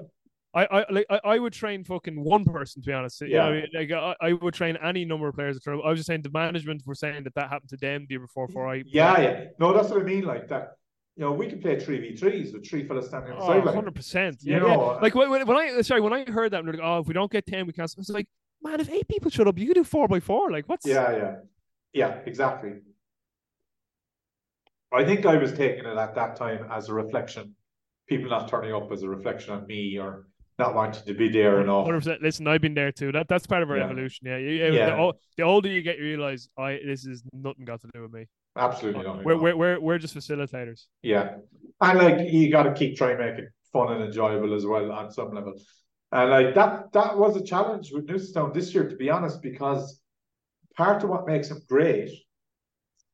I, 0.55 0.65
I 0.67 0.85
like 0.91 1.07
I, 1.09 1.21
I 1.25 1.39
would 1.39 1.53
train 1.53 1.83
fucking 1.83 2.23
one 2.23 2.45
person 2.45 2.83
to 2.83 2.87
be 2.87 2.93
honest. 2.93 3.23
Yeah. 3.23 3.49
You 3.49 3.61
know, 3.63 3.67
like 3.75 3.91
I, 3.91 4.15
I 4.21 4.33
would 4.35 4.53
train 4.53 4.77
any 4.83 5.05
number 5.05 5.29
of 5.29 5.35
players. 5.35 5.59
I 5.67 5.71
was 5.73 5.99
just 5.99 6.07
saying 6.09 6.23
the 6.23 6.31
management 6.31 6.83
were 6.85 6.95
saying 6.95 7.25
that 7.25 7.35
that 7.37 7.49
happened 7.49 7.71
to 7.71 7.77
them 7.79 8.05
the 8.09 8.15
year 8.15 8.21
before. 8.21 8.47
Before 8.49 8.69
I 8.69 8.83
Yeah, 8.87 9.21
yeah. 9.21 9.45
No, 9.59 9.73
that's 9.73 9.89
what 9.89 10.01
I 10.01 10.05
mean. 10.05 10.25
Like 10.25 10.49
that. 10.49 10.73
You 11.17 11.25
know, 11.25 11.33
we 11.33 11.47
can 11.47 11.61
play 11.61 11.79
three 11.79 11.99
v 12.01 12.17
threes 12.17 12.55
with 12.55 12.67
three 12.67 12.87
fellas 12.89 13.09
standing 13.09 13.33
on 13.33 13.39
the 13.39 13.45
Oh, 13.45 13.49
sideline. 13.49 13.67
100 13.67 13.95
percent. 13.95 14.39
You 14.41 14.55
Yeah, 14.55 14.59
know, 14.61 14.67
yeah. 14.69 14.75
uh, 14.75 14.99
Like 15.03 15.15
when, 15.15 15.31
when 15.31 15.57
I 15.57 15.83
sorry 15.83 16.01
when 16.01 16.13
I 16.15 16.25
heard 16.25 16.53
that, 16.53 16.61
I'm 16.61 16.67
like, 16.67 16.81
oh, 16.83 17.01
if 17.01 17.07
we 17.07 17.13
don't 17.13 17.31
get 17.31 17.47
ten, 17.47 17.67
we 17.67 17.73
can't. 17.75 17.91
I 17.91 18.01
was 18.01 18.09
like, 18.09 18.27
man, 18.63 18.81
if 18.81 18.91
eight 18.91 19.09
people 19.09 19.31
showed 19.31 19.47
up, 19.49 19.59
you 19.59 19.67
could 19.67 19.75
do 19.75 19.85
four 19.85 20.09
by 20.09 20.21
four. 20.21 20.51
Like, 20.51 20.69
what's 20.69 20.87
Yeah, 20.87 21.17
yeah, 21.17 21.35
yeah. 21.93 22.19
Exactly. 22.25 22.77
I 24.95 25.05
think 25.05 25.27
I 25.27 25.37
was 25.37 25.53
taking 25.53 25.87
it 25.87 25.97
at 25.97 26.15
that 26.15 26.37
time 26.37 26.67
as 26.71 26.89
a 26.89 26.95
reflection. 26.95 27.55
People 28.09 28.31
not 28.31 28.49
turning 28.49 28.75
up 28.75 28.91
as 28.93 29.03
a 29.03 29.09
reflection 29.09 29.55
on 29.55 29.67
me 29.67 29.99
or 29.99 30.27
not 30.59 30.75
wanting 30.75 31.05
to 31.07 31.15
be 31.15 31.29
there 31.29 31.61
enough. 31.61 31.87
100%. 31.87 32.21
Listen, 32.21 32.47
I've 32.47 32.61
been 32.61 32.75
there 32.75 32.93
too. 32.93 33.11
That 33.13 33.27
that's 33.29 33.47
part 33.47 33.63
of 33.63 33.71
our 33.71 33.79
Yeah. 33.79 33.85
evolution. 33.85 34.27
Yeah, 34.27 34.37
yeah. 34.37 34.71
Yeah. 34.71 34.87
The, 34.97 35.13
the 35.39 35.43
older 35.45 35.69
you 35.69 35.83
get, 35.83 35.99
you 35.99 36.05
realize 36.05 36.49
I 36.59 36.79
this 36.85 37.07
is 37.07 37.23
nothing 37.33 37.65
got 37.65 37.81
to 37.81 37.89
do 37.95 38.03
with 38.03 38.13
me. 38.13 38.27
Absolutely 38.57 39.03
not. 39.05 39.25
We're 39.25 39.39
we're 39.41 39.57
we're, 39.57 39.81
we're 39.81 39.99
just 39.99 40.15
facilitators. 40.15 40.85
Yeah. 41.03 41.37
And 41.81 41.99
like 41.99 42.31
you 42.31 42.51
gotta 42.51 42.73
keep 42.73 42.97
trying 42.97 43.17
to 43.17 43.25
make 43.25 43.39
it 43.39 43.49
fun 43.73 43.93
and 43.93 44.05
enjoyable 44.05 44.55
as 44.55 44.67
well 44.67 44.93
on 44.93 45.11
some 45.11 45.33
level. 45.33 45.55
And 46.11 46.31
like 46.31 46.55
that 46.55 46.93
that 46.93 47.17
was 47.17 47.37
a 47.37 47.43
challenge 47.43 47.91
with 47.93 48.07
Newcestown 48.07 48.53
this 48.53 48.75
year, 48.75 48.87
to 48.89 48.97
be 48.97 49.09
honest, 49.09 49.41
because 49.41 50.01
part 50.77 51.03
of 51.03 51.09
what 51.09 51.27
makes 51.27 51.49
them 51.49 51.63
great 51.67 52.11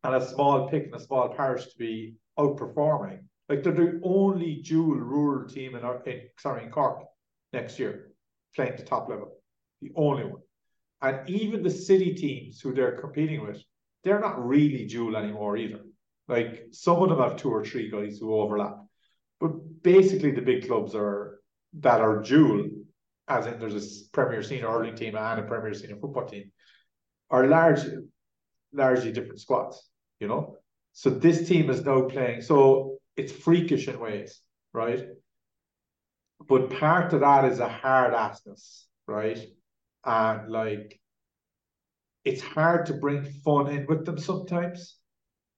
and 0.09 0.23
a 0.23 0.27
small 0.27 0.69
pick 0.69 0.85
and 0.85 0.95
a 0.95 1.01
small 1.01 1.29
parish 1.29 1.67
to 1.67 1.79
be 1.79 2.15
outperforming, 2.39 3.21
like 3.49 3.63
they're 3.63 3.73
the 3.73 4.01
only 4.03 4.57
dual 4.57 4.97
rural 4.97 5.49
team 5.49 5.75
in 5.75 5.85
our 5.85 6.03
in 6.05 6.23
sorry 6.39 6.65
in 6.65 6.71
Cork 6.71 7.05
next 7.53 7.79
year 7.79 8.13
playing 8.55 8.77
the 8.77 8.83
top 8.83 9.09
level. 9.09 9.33
The 9.81 9.93
only 9.95 10.25
one. 10.25 10.43
And 11.01 11.29
even 11.31 11.63
the 11.63 11.71
city 11.71 12.15
teams 12.15 12.61
who 12.61 12.75
they're 12.75 13.01
competing 13.01 13.47
with, 13.47 13.63
they're 14.03 14.21
not 14.21 14.45
really 14.45 14.87
dual 14.87 15.17
anymore 15.17 15.57
either. 15.57 15.81
Like 16.27 16.67
some 16.73 17.03
of 17.03 17.09
them 17.09 17.21
have 17.21 17.37
two 17.37 17.51
or 17.51 17.65
three 17.65 17.91
guys 17.91 18.19
who 18.19 18.35
overlap. 18.35 18.77
But 19.41 19.83
basically 19.83 20.33
the 20.33 20.43
big 20.43 20.67
clubs 20.67 20.95
are 20.95 21.41
that 21.81 22.01
are 22.01 22.23
dual, 22.23 22.69
as 23.29 23.47
in 23.47 23.59
there's 23.59 23.75
a 23.75 24.11
Premier 24.13 24.43
Senior 24.43 24.71
hurling 24.71 24.97
team 24.97 25.17
and 25.17 25.41
a 25.41 25.43
Premier 25.45 25.75
Senior 25.75 25.97
football 25.97 26.27
team, 26.27 26.51
are 27.31 27.47
large, 27.47 27.81
largely 28.73 29.13
different 29.13 29.41
squads, 29.41 29.89
you 30.21 30.29
know? 30.29 30.57
So 30.93 31.11
this 31.11 31.49
team 31.49 31.71
is 31.71 31.85
now 31.85 32.03
playing, 32.03 32.43
so 32.43 32.99
it's 33.17 33.33
freakish 33.33 33.89
in 33.89 34.01
ways, 34.01 34.41
right? 34.73 35.05
But 36.49 36.71
part 36.71 37.13
of 37.13 37.21
that 37.21 37.45
is 37.45 37.59
a 37.59 37.69
hard 37.69 38.15
assness, 38.15 38.85
right? 39.07 39.39
And 40.05 40.51
like 40.51 40.99
it's 42.25 42.43
hard 42.43 42.87
to 42.87 42.95
bring 42.95 43.25
fun 43.25 43.69
in 43.69 43.87
with 43.87 44.05
them 44.05 44.19
sometimes, 44.19 44.97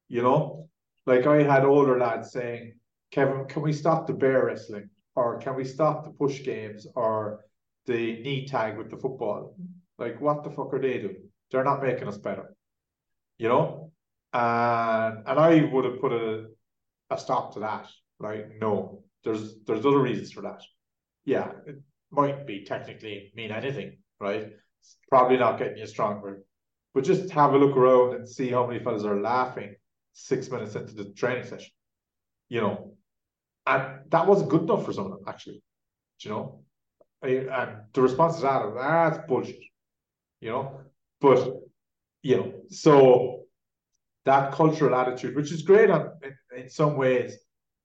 you 0.09 0.23
know? 0.23 0.69
Like 1.07 1.27
I 1.27 1.43
had 1.43 1.65
older 1.65 1.99
lads 1.99 2.32
saying, 2.32 2.74
Kevin, 3.11 3.47
can 3.47 3.62
we 3.62 3.73
stop 3.73 4.07
the 4.07 4.12
bear 4.12 4.47
wrestling? 4.47 4.91
Or 5.16 5.39
can 5.39 5.57
we 5.57 5.65
stop 5.65 6.05
the 6.05 6.11
push 6.11 6.43
games 6.45 6.87
or 6.95 7.45
the 7.87 8.23
knee 8.23 8.47
tag 8.47 8.78
with 8.78 8.91
the 8.91 8.97
football? 8.97 9.57
Like, 9.99 10.20
what 10.20 10.45
the 10.45 10.51
fuck 10.51 10.73
are 10.73 10.81
they 10.81 10.99
doing? 10.99 11.28
They're 11.51 11.65
not 11.65 11.82
making 11.82 12.09
us 12.09 12.19
better, 12.19 12.55
you 13.39 13.49
know? 13.49 13.91
And 14.32 15.27
and 15.27 15.39
I 15.39 15.65
would 15.73 15.85
have 15.85 16.01
put 16.01 16.12
a 16.12 16.47
a 17.11 17.19
stop 17.19 17.55
to 17.55 17.61
that. 17.61 17.89
right? 18.19 18.47
no, 18.61 19.02
there's 19.24 19.57
there's 19.66 19.85
other 19.86 20.01
reasons 20.01 20.32
for 20.32 20.43
that. 20.43 20.62
Yeah, 21.24 21.51
it 21.66 21.77
might 22.11 22.47
be 22.47 22.65
technically 22.65 23.32
mean 23.35 23.51
anything, 23.51 23.98
right? 24.20 24.52
It's 24.81 24.97
probably 25.09 25.36
not 25.36 25.59
getting 25.59 25.78
you 25.78 25.86
stronger. 25.86 26.43
But 26.94 27.05
just 27.05 27.31
have 27.31 27.55
a 27.55 27.59
look 27.59 27.77
around 27.77 28.15
and 28.15 28.28
see 28.28 28.51
how 28.51 28.66
many 28.66 28.82
fellas 28.82 29.05
are 29.05 29.20
laughing 29.20 29.77
six 30.12 30.51
minutes 30.51 30.74
into 30.74 30.94
the 30.94 31.12
training 31.12 31.44
session. 31.44 31.70
You 32.48 32.62
know, 32.62 32.94
and 33.66 34.11
that 34.11 34.27
wasn't 34.27 34.51
good 34.51 34.62
enough 34.62 34.85
for 34.85 34.93
some 34.93 35.07
of 35.07 35.12
them, 35.12 35.24
actually. 35.27 35.62
Do 36.20 36.28
you 36.28 36.35
know? 36.35 36.62
And 37.23 37.82
the 37.93 38.02
response 38.02 38.36
to 38.36 38.43
that, 38.43 38.62
ah, 38.62 39.11
that's 39.11 39.27
bullshit. 39.28 39.61
You 40.40 40.51
know? 40.51 40.81
But, 41.20 41.55
you 42.23 42.36
know, 42.36 42.52
so 42.70 43.40
that 44.25 44.53
cultural 44.53 44.95
attitude, 44.95 45.35
which 45.35 45.53
is 45.53 45.63
great 45.63 45.91
on, 45.91 46.13
in, 46.23 46.63
in 46.63 46.69
some 46.69 46.97
ways, 46.97 47.39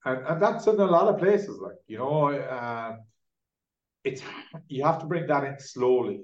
and, 0.06 0.26
and 0.28 0.42
that's 0.42 0.68
in 0.68 0.80
a 0.80 0.86
lot 0.86 1.08
of 1.08 1.20
places, 1.20 1.58
like, 1.60 1.78
you 1.88 1.98
know, 1.98 2.28
um, 2.50 3.00
it's 4.04 4.22
you 4.68 4.84
have 4.84 5.00
to 5.00 5.06
bring 5.06 5.28
that 5.28 5.44
in 5.44 5.60
slowly. 5.60 6.22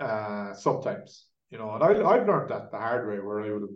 Uh, 0.00 0.52
sometimes, 0.54 1.26
you 1.50 1.58
know, 1.58 1.72
and 1.74 1.84
I 1.84 1.90
I've 1.90 2.26
learned 2.26 2.50
that 2.50 2.72
the 2.72 2.78
hard 2.78 3.08
way, 3.08 3.20
where 3.20 3.40
I 3.40 3.52
would 3.52 3.62
have 3.62 3.70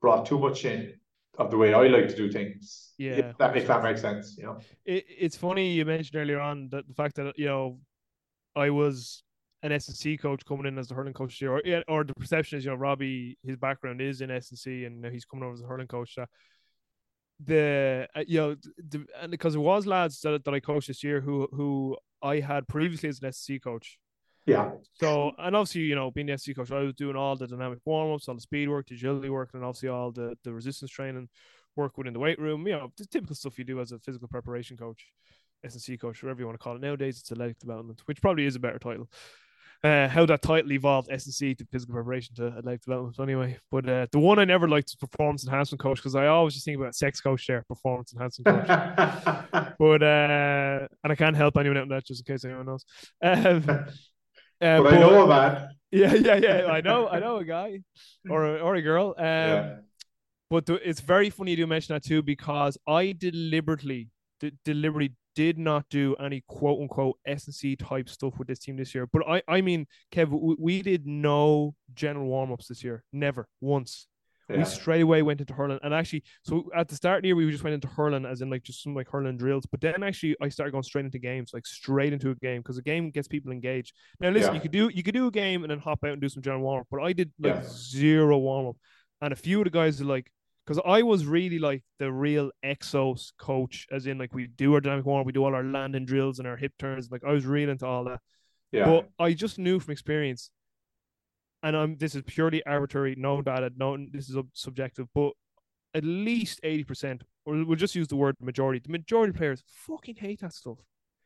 brought 0.00 0.26
too 0.26 0.38
much 0.38 0.64
in 0.64 0.94
of 1.38 1.50
the 1.50 1.56
way 1.56 1.72
I 1.72 1.86
like 1.86 2.08
to 2.08 2.16
do 2.16 2.30
things. 2.30 2.92
Yeah, 2.98 3.12
if 3.12 3.38
that 3.38 3.56
if 3.56 3.68
that 3.68 3.84
makes 3.84 4.00
sense, 4.00 4.36
you 4.36 4.46
know. 4.46 4.58
It, 4.84 5.04
it's 5.08 5.36
funny 5.36 5.72
you 5.72 5.84
mentioned 5.84 6.20
earlier 6.20 6.40
on 6.40 6.68
that 6.70 6.88
the 6.88 6.94
fact 6.94 7.14
that 7.16 7.38
you 7.38 7.46
know 7.46 7.78
I 8.56 8.70
was 8.70 9.22
an 9.62 9.72
S 9.72 9.88
and 9.88 9.96
C 9.96 10.16
coach 10.16 10.44
coming 10.44 10.66
in 10.66 10.78
as 10.78 10.88
the 10.88 10.94
hurling 10.94 11.12
coach 11.12 11.36
here, 11.36 11.52
or 11.52 11.62
or 11.88 12.04
the 12.04 12.14
perception 12.14 12.58
is 12.58 12.64
you 12.64 12.70
know 12.70 12.76
Robbie 12.76 13.38
his 13.44 13.56
background 13.56 14.00
is 14.00 14.20
in 14.20 14.30
S 14.30 14.50
and 14.66 15.04
he's 15.06 15.24
coming 15.24 15.44
over 15.44 15.54
as 15.54 15.62
a 15.62 15.66
hurling 15.66 15.86
coach. 15.86 16.14
That 16.16 16.28
the 17.44 18.08
uh, 18.14 18.24
you 18.26 18.40
know 18.40 18.56
the, 18.76 19.06
and 19.20 19.30
because 19.30 19.54
it 19.54 19.58
was 19.58 19.86
lads 19.86 20.20
that, 20.20 20.44
that 20.44 20.54
I 20.54 20.60
coached 20.60 20.88
this 20.88 21.02
year 21.02 21.20
who 21.20 21.48
who 21.52 21.96
I 22.22 22.40
had 22.40 22.68
previously 22.68 23.08
as 23.08 23.20
an 23.20 23.28
S 23.28 23.36
and 23.38 23.56
C 23.56 23.58
coach. 23.58 23.98
Yeah, 24.46 24.70
So 24.94 25.32
and 25.38 25.54
obviously 25.54 25.82
you 25.82 25.94
know 25.94 26.10
being 26.10 26.26
the 26.26 26.32
S 26.32 26.46
and 26.46 26.54
C 26.54 26.54
coach, 26.54 26.70
I 26.70 26.80
was 26.80 26.94
doing 26.94 27.16
all 27.16 27.36
the 27.36 27.46
dynamic 27.46 27.80
warm 27.84 28.12
ups, 28.12 28.28
all 28.28 28.34
the 28.34 28.40
speed 28.40 28.68
work, 28.68 28.88
the 28.88 28.94
agility 28.94 29.30
work, 29.30 29.50
and 29.54 29.64
obviously 29.64 29.88
all 29.88 30.10
the 30.10 30.36
the 30.44 30.52
resistance 30.52 30.90
training 30.90 31.28
work 31.76 31.96
within 31.96 32.12
the 32.12 32.18
weight 32.18 32.38
room. 32.38 32.66
You 32.66 32.74
know 32.74 32.92
the 32.96 33.06
typical 33.06 33.36
stuff 33.36 33.58
you 33.58 33.64
do 33.64 33.80
as 33.80 33.92
a 33.92 33.98
physical 33.98 34.28
preparation 34.28 34.76
coach. 34.76 35.06
S 35.62 35.74
and 35.74 35.82
C 35.82 35.96
coach, 35.98 36.22
whatever 36.22 36.40
you 36.40 36.46
want 36.46 36.58
to 36.58 36.62
call 36.62 36.76
it. 36.76 36.80
Nowadays, 36.80 37.18
it's 37.20 37.30
athletic 37.30 37.58
development, 37.58 38.00
which 38.06 38.22
probably 38.22 38.46
is 38.46 38.56
a 38.56 38.60
better 38.60 38.78
title. 38.78 39.10
Uh, 39.82 40.08
how 40.08 40.26
that 40.26 40.42
title 40.42 40.72
evolved 40.72 41.10
S&C 41.10 41.54
to 41.54 41.64
physical 41.66 41.94
preparation 41.94 42.34
to 42.34 42.60
life 42.62 42.82
development 42.82 43.18
anyway. 43.18 43.56
But 43.70 43.88
uh, 43.88 44.06
the 44.12 44.18
one 44.18 44.38
I 44.38 44.44
never 44.44 44.68
liked 44.68 44.88
was 44.88 45.08
performance 45.08 45.44
enhancement 45.44 45.80
coach 45.80 45.98
because 45.98 46.14
I 46.14 46.26
always 46.26 46.54
just 46.54 46.66
think 46.66 46.78
about 46.78 46.94
sex 46.94 47.20
coach 47.20 47.46
there, 47.46 47.64
performance 47.66 48.12
enhancement 48.12 48.66
coach. 48.66 49.74
but 49.78 50.02
uh, 50.02 50.88
and 51.02 51.12
I 51.12 51.14
can't 51.14 51.36
help 51.36 51.56
anyone 51.56 51.78
out 51.78 51.84
in 51.84 51.88
that 51.90 52.04
just 52.04 52.28
in 52.28 52.32
case 52.32 52.44
anyone 52.44 52.66
knows. 52.66 52.84
Um, 53.22 53.64
uh, 53.68 53.84
but, 54.60 54.82
but 54.82 54.94
I 54.94 54.98
know 54.98 55.22
a 55.22 55.28
man. 55.28 55.68
Yeah, 55.92 56.14
yeah, 56.14 56.36
yeah. 56.36 56.66
I 56.66 56.80
know, 56.82 57.08
I 57.08 57.18
know 57.18 57.38
a 57.38 57.44
guy 57.44 57.80
or 58.28 58.44
a, 58.44 58.60
or 58.60 58.76
a 58.76 58.82
girl. 58.82 59.12
Um, 59.18 59.24
yeah. 59.24 59.76
But 60.48 60.66
the, 60.66 60.74
it's 60.88 61.00
very 61.00 61.30
funny 61.30 61.50
you 61.50 61.56
do 61.56 61.66
mention 61.66 61.94
that 61.94 62.04
too 62.04 62.22
because 62.22 62.78
I 62.86 63.10
deliberately, 63.18 64.08
d- 64.38 64.52
deliberately 64.64 65.16
did 65.34 65.58
not 65.58 65.84
do 65.90 66.16
any 66.16 66.42
quote 66.46 66.80
unquote 66.80 67.18
S&C 67.26 67.76
type 67.76 68.08
stuff 68.08 68.38
with 68.38 68.48
this 68.48 68.58
team 68.58 68.76
this 68.76 68.94
year. 68.94 69.06
But 69.06 69.22
I, 69.28 69.42
I 69.48 69.60
mean, 69.60 69.86
Kev, 70.12 70.28
we, 70.28 70.56
we 70.58 70.82
did 70.82 71.06
no 71.06 71.74
general 71.94 72.26
warm 72.26 72.52
ups 72.52 72.68
this 72.68 72.82
year. 72.84 73.04
Never 73.12 73.48
once. 73.60 74.06
Yeah. 74.48 74.58
We 74.58 74.64
straight 74.64 75.02
away 75.02 75.22
went 75.22 75.40
into 75.40 75.54
hurling, 75.54 75.78
and 75.84 75.94
actually, 75.94 76.24
so 76.44 76.68
at 76.74 76.88
the 76.88 76.96
start 76.96 77.18
of 77.18 77.22
the 77.22 77.28
year, 77.28 77.36
we 77.36 77.48
just 77.52 77.62
went 77.62 77.74
into 77.74 77.86
hurling, 77.86 78.26
as 78.26 78.40
in 78.40 78.50
like 78.50 78.64
just 78.64 78.82
some 78.82 78.96
like 78.96 79.08
hurling 79.08 79.36
drills. 79.36 79.64
But 79.64 79.80
then 79.80 80.02
actually, 80.02 80.34
I 80.42 80.48
started 80.48 80.72
going 80.72 80.82
straight 80.82 81.04
into 81.04 81.20
games, 81.20 81.52
like 81.54 81.64
straight 81.66 82.12
into 82.12 82.30
a 82.30 82.34
game, 82.34 82.60
because 82.60 82.76
a 82.76 82.82
game 82.82 83.10
gets 83.10 83.28
people 83.28 83.52
engaged. 83.52 83.92
Now, 84.18 84.30
listen, 84.30 84.48
yeah. 84.48 84.54
you 84.54 84.60
could 84.60 84.72
do 84.72 84.90
you 84.92 85.04
could 85.04 85.14
do 85.14 85.28
a 85.28 85.30
game 85.30 85.62
and 85.62 85.70
then 85.70 85.78
hop 85.78 86.00
out 86.04 86.10
and 86.10 86.20
do 86.20 86.28
some 86.28 86.42
general 86.42 86.62
warm 86.62 86.80
up, 86.80 86.88
but 86.90 87.00
I 87.00 87.12
did 87.12 87.30
like 87.38 87.54
yeah. 87.54 87.62
zero 87.64 88.38
warm 88.38 88.66
up, 88.66 88.76
and 89.20 89.32
a 89.32 89.36
few 89.36 89.60
of 89.60 89.64
the 89.64 89.70
guys 89.70 90.00
are 90.00 90.06
like, 90.06 90.32
because 90.70 90.82
I 90.86 91.02
was 91.02 91.26
really 91.26 91.58
like 91.58 91.82
the 91.98 92.12
real 92.12 92.52
EXOS 92.64 93.32
coach, 93.36 93.88
as 93.90 94.06
in 94.06 94.18
like 94.18 94.32
we 94.32 94.46
do 94.46 94.74
our 94.74 94.80
dynamic 94.80 95.04
warm, 95.04 95.26
we 95.26 95.32
do 95.32 95.44
all 95.44 95.52
our 95.52 95.64
landing 95.64 96.04
drills 96.04 96.38
and 96.38 96.46
our 96.46 96.56
hip 96.56 96.74
turns. 96.78 97.10
Like 97.10 97.24
I 97.24 97.32
was 97.32 97.44
really 97.44 97.72
into 97.72 97.86
all 97.86 98.04
that. 98.04 98.20
Yeah. 98.70 98.84
But 98.84 99.08
I 99.18 99.32
just 99.32 99.58
knew 99.58 99.80
from 99.80 99.90
experience, 99.90 100.52
and 101.64 101.76
I'm 101.76 101.96
this 101.96 102.14
is 102.14 102.22
purely 102.24 102.64
arbitrary, 102.64 103.16
no 103.18 103.42
data, 103.42 103.72
no 103.76 103.96
this 104.12 104.28
is 104.28 104.36
subjective, 104.52 105.08
but 105.12 105.32
at 105.92 106.04
least 106.04 106.60
eighty 106.62 106.84
percent, 106.84 107.24
or 107.44 107.64
we'll 107.64 107.74
just 107.74 107.96
use 107.96 108.06
the 108.06 108.14
word 108.14 108.36
majority. 108.40 108.78
The 108.78 108.92
majority 108.92 109.30
of 109.30 109.36
players 109.38 109.64
fucking 109.66 110.16
hate 110.20 110.40
that 110.42 110.52
stuff. 110.52 110.78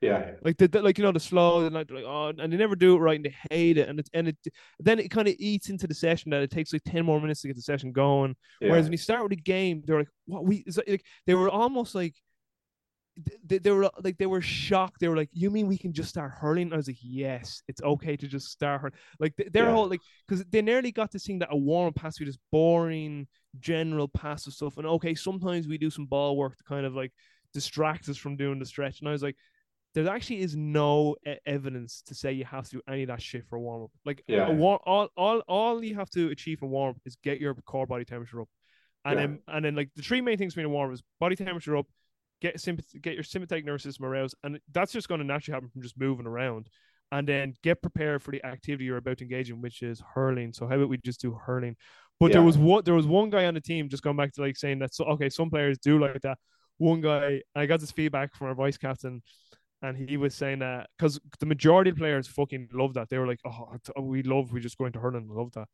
Yeah, 0.05 0.32
like 0.43 0.56
the, 0.56 0.68
the, 0.68 0.82
like 0.82 0.98
you 0.98 1.05
know 1.05 1.12
the 1.12 1.20
slow 1.20 1.64
and 1.64 1.74
like, 1.74 1.90
like 1.90 2.05
oh, 2.05 2.32
and 2.36 2.52
they 2.52 2.56
never 2.56 2.76
do 2.76 2.97
it 2.97 2.98
right 2.98 3.16
and 3.16 3.24
they 3.24 3.35
hate 3.51 3.78
it 3.78 3.89
and 3.89 3.98
it 3.98 4.09
and 4.12 4.28
it 4.28 4.36
then 4.78 4.98
it 4.98 5.10
kind 5.10 5.28
of 5.28 5.35
eats 5.39 5.70
into 5.70 5.86
the 5.86 5.94
session 5.94 6.31
that 6.31 6.43
it 6.43 6.51
takes 6.51 6.72
like 6.72 6.82
ten 6.85 7.05
more 7.05 7.20
minutes 7.20 7.43
to 7.43 7.48
get 7.48 7.56
the 7.56 7.62
session 7.62 7.93
going. 7.93 8.36
Yeah. 8.60 8.70
Whereas 8.70 8.85
when 8.85 8.93
you 8.93 8.98
start 8.98 9.22
with 9.22 9.32
a 9.32 9.36
game, 9.36 9.82
they're 9.86 9.98
like, 9.98 10.09
what 10.26 10.44
we 10.44 10.64
like 10.86 11.05
they 11.26 11.35
were 11.35 11.51
almost 11.51 11.94
like 11.94 12.14
they, 13.47 13.59
they 13.59 13.70
were 13.70 13.90
like 14.02 14.18
they 14.18 14.26
were 14.26 14.40
shocked. 14.40 15.01
They 15.01 15.09
were 15.09 15.16
like, 15.16 15.31
"You 15.32 15.51
mean 15.51 15.68
we 15.68 15.78
can 15.78 15.93
just 15.93 16.09
start 16.09 16.32
hurling?" 16.32 16.72
I 16.72 16.76
was 16.76 16.89
like, 16.89 16.98
"Yes, 17.01 17.62
it's 17.68 17.82
okay 17.82 18.16
to 18.16 18.26
just 18.26 18.51
start 18.51 18.81
hurling." 18.81 18.94
Like 19.20 19.35
their 19.36 19.66
yeah. 19.66 19.72
whole 19.72 19.89
like 19.89 20.01
because 20.26 20.44
they 20.51 20.62
nearly 20.62 20.90
got 20.90 21.12
to 21.12 21.18
think 21.18 21.40
that 21.40 21.52
a 21.52 21.56
warm 21.56 21.94
has 22.01 22.16
to 22.16 22.24
this 22.24 22.39
boring 22.51 23.28
general 23.60 24.09
passive 24.09 24.52
stuff. 24.52 24.78
And 24.78 24.86
okay, 24.86 25.14
sometimes 25.14 25.68
we 25.68 25.78
do 25.78 25.90
some 25.90 26.06
ball 26.06 26.36
work 26.36 26.56
to 26.56 26.64
kind 26.64 26.86
of 26.86 26.94
like 26.94 27.12
distract 27.52 28.09
us 28.09 28.16
from 28.16 28.36
doing 28.36 28.59
the 28.59 28.66
stretch. 28.66 29.01
And 29.01 29.09
I 29.09 29.12
was 29.12 29.22
like, 29.22 29.36
there 29.94 30.08
actually 30.08 30.40
is 30.40 30.56
no 30.56 31.14
evidence 31.46 32.02
to 32.06 32.14
say 32.14 32.32
you 32.32 32.44
have 32.44 32.64
to 32.64 32.76
do 32.76 32.82
any 32.88 33.02
of 33.02 33.08
that 33.08 33.22
shit 33.22 33.46
for 33.46 33.56
a 33.56 33.60
warm 33.60 33.84
up. 33.84 33.90
Like, 34.04 34.24
yeah. 34.26 34.50
War- 34.50 34.80
all, 34.84 35.08
all, 35.16 35.38
all 35.46 35.84
you 35.84 35.94
have 35.94 36.10
to 36.10 36.30
achieve 36.30 36.58
for 36.58 36.66
warm 36.66 36.90
up 36.90 36.96
is 37.06 37.16
get 37.22 37.40
your 37.40 37.54
core 37.54 37.86
body 37.86 38.04
temperature 38.04 38.40
up, 38.40 38.48
and 39.04 39.14
yeah. 39.14 39.26
then 39.26 39.38
and 39.48 39.64
then 39.64 39.74
like 39.76 39.90
the 39.94 40.02
three 40.02 40.20
main 40.20 40.36
things 40.36 40.54
being 40.54 40.66
a 40.66 40.70
warm 40.70 40.90
up 40.90 40.94
is 40.94 41.02
body 41.20 41.36
temperature 41.36 41.76
up, 41.76 41.86
get 42.42 42.56
sympath- 42.56 43.00
get 43.00 43.14
your 43.14 43.22
sympathetic 43.22 43.64
nervous 43.64 43.84
system 43.84 44.04
aroused, 44.04 44.34
and 44.42 44.58
that's 44.72 44.92
just 44.92 45.08
going 45.08 45.20
to 45.20 45.26
naturally 45.26 45.54
happen 45.54 45.70
from 45.70 45.82
just 45.82 45.98
moving 45.98 46.26
around, 46.26 46.68
and 47.12 47.28
then 47.28 47.54
get 47.62 47.80
prepared 47.80 48.20
for 48.20 48.32
the 48.32 48.44
activity 48.44 48.86
you're 48.86 48.96
about 48.96 49.18
to 49.18 49.24
engage 49.24 49.48
in, 49.48 49.60
which 49.60 49.82
is 49.82 50.02
hurling. 50.14 50.52
So 50.52 50.66
how 50.66 50.74
about 50.74 50.88
we 50.88 50.98
just 50.98 51.20
do 51.20 51.32
hurling? 51.34 51.76
But 52.18 52.26
yeah. 52.30 52.34
there 52.34 52.42
was 52.42 52.58
one 52.58 52.82
there 52.84 52.94
was 52.94 53.06
one 53.06 53.30
guy 53.30 53.46
on 53.46 53.54
the 53.54 53.60
team 53.60 53.88
just 53.88 54.02
going 54.02 54.16
back 54.16 54.32
to 54.32 54.40
like 54.40 54.56
saying 54.56 54.80
that 54.80 54.92
so 54.92 55.04
okay, 55.04 55.28
some 55.28 55.50
players 55.50 55.78
do 55.78 56.00
like 56.00 56.20
that. 56.22 56.38
One 56.78 57.00
guy, 57.00 57.42
I 57.54 57.66
got 57.66 57.78
this 57.78 57.92
feedback 57.92 58.34
from 58.34 58.48
our 58.48 58.54
vice 58.54 58.76
captain 58.76 59.22
and 59.85 60.09
he 60.09 60.16
was 60.16 60.35
saying 60.35 60.61
that 60.61 60.89
because 60.98 61.20
the 61.40 61.47
majority 61.47 61.90
of 61.90 61.97
players 61.97 62.27
fucking 62.27 62.69
love 62.73 62.94
that. 62.94 63.11
They 63.11 63.19
were 63.19 63.27
like, 63.27 63.40
"Oh, 63.44 63.77
we 64.01 64.23
love, 64.23 64.51
we 64.52 64.61
just 64.61 64.78
go 64.78 64.86
into 64.86 64.98
hurling, 64.98 65.28
love 65.28 65.52
that." 65.52 65.69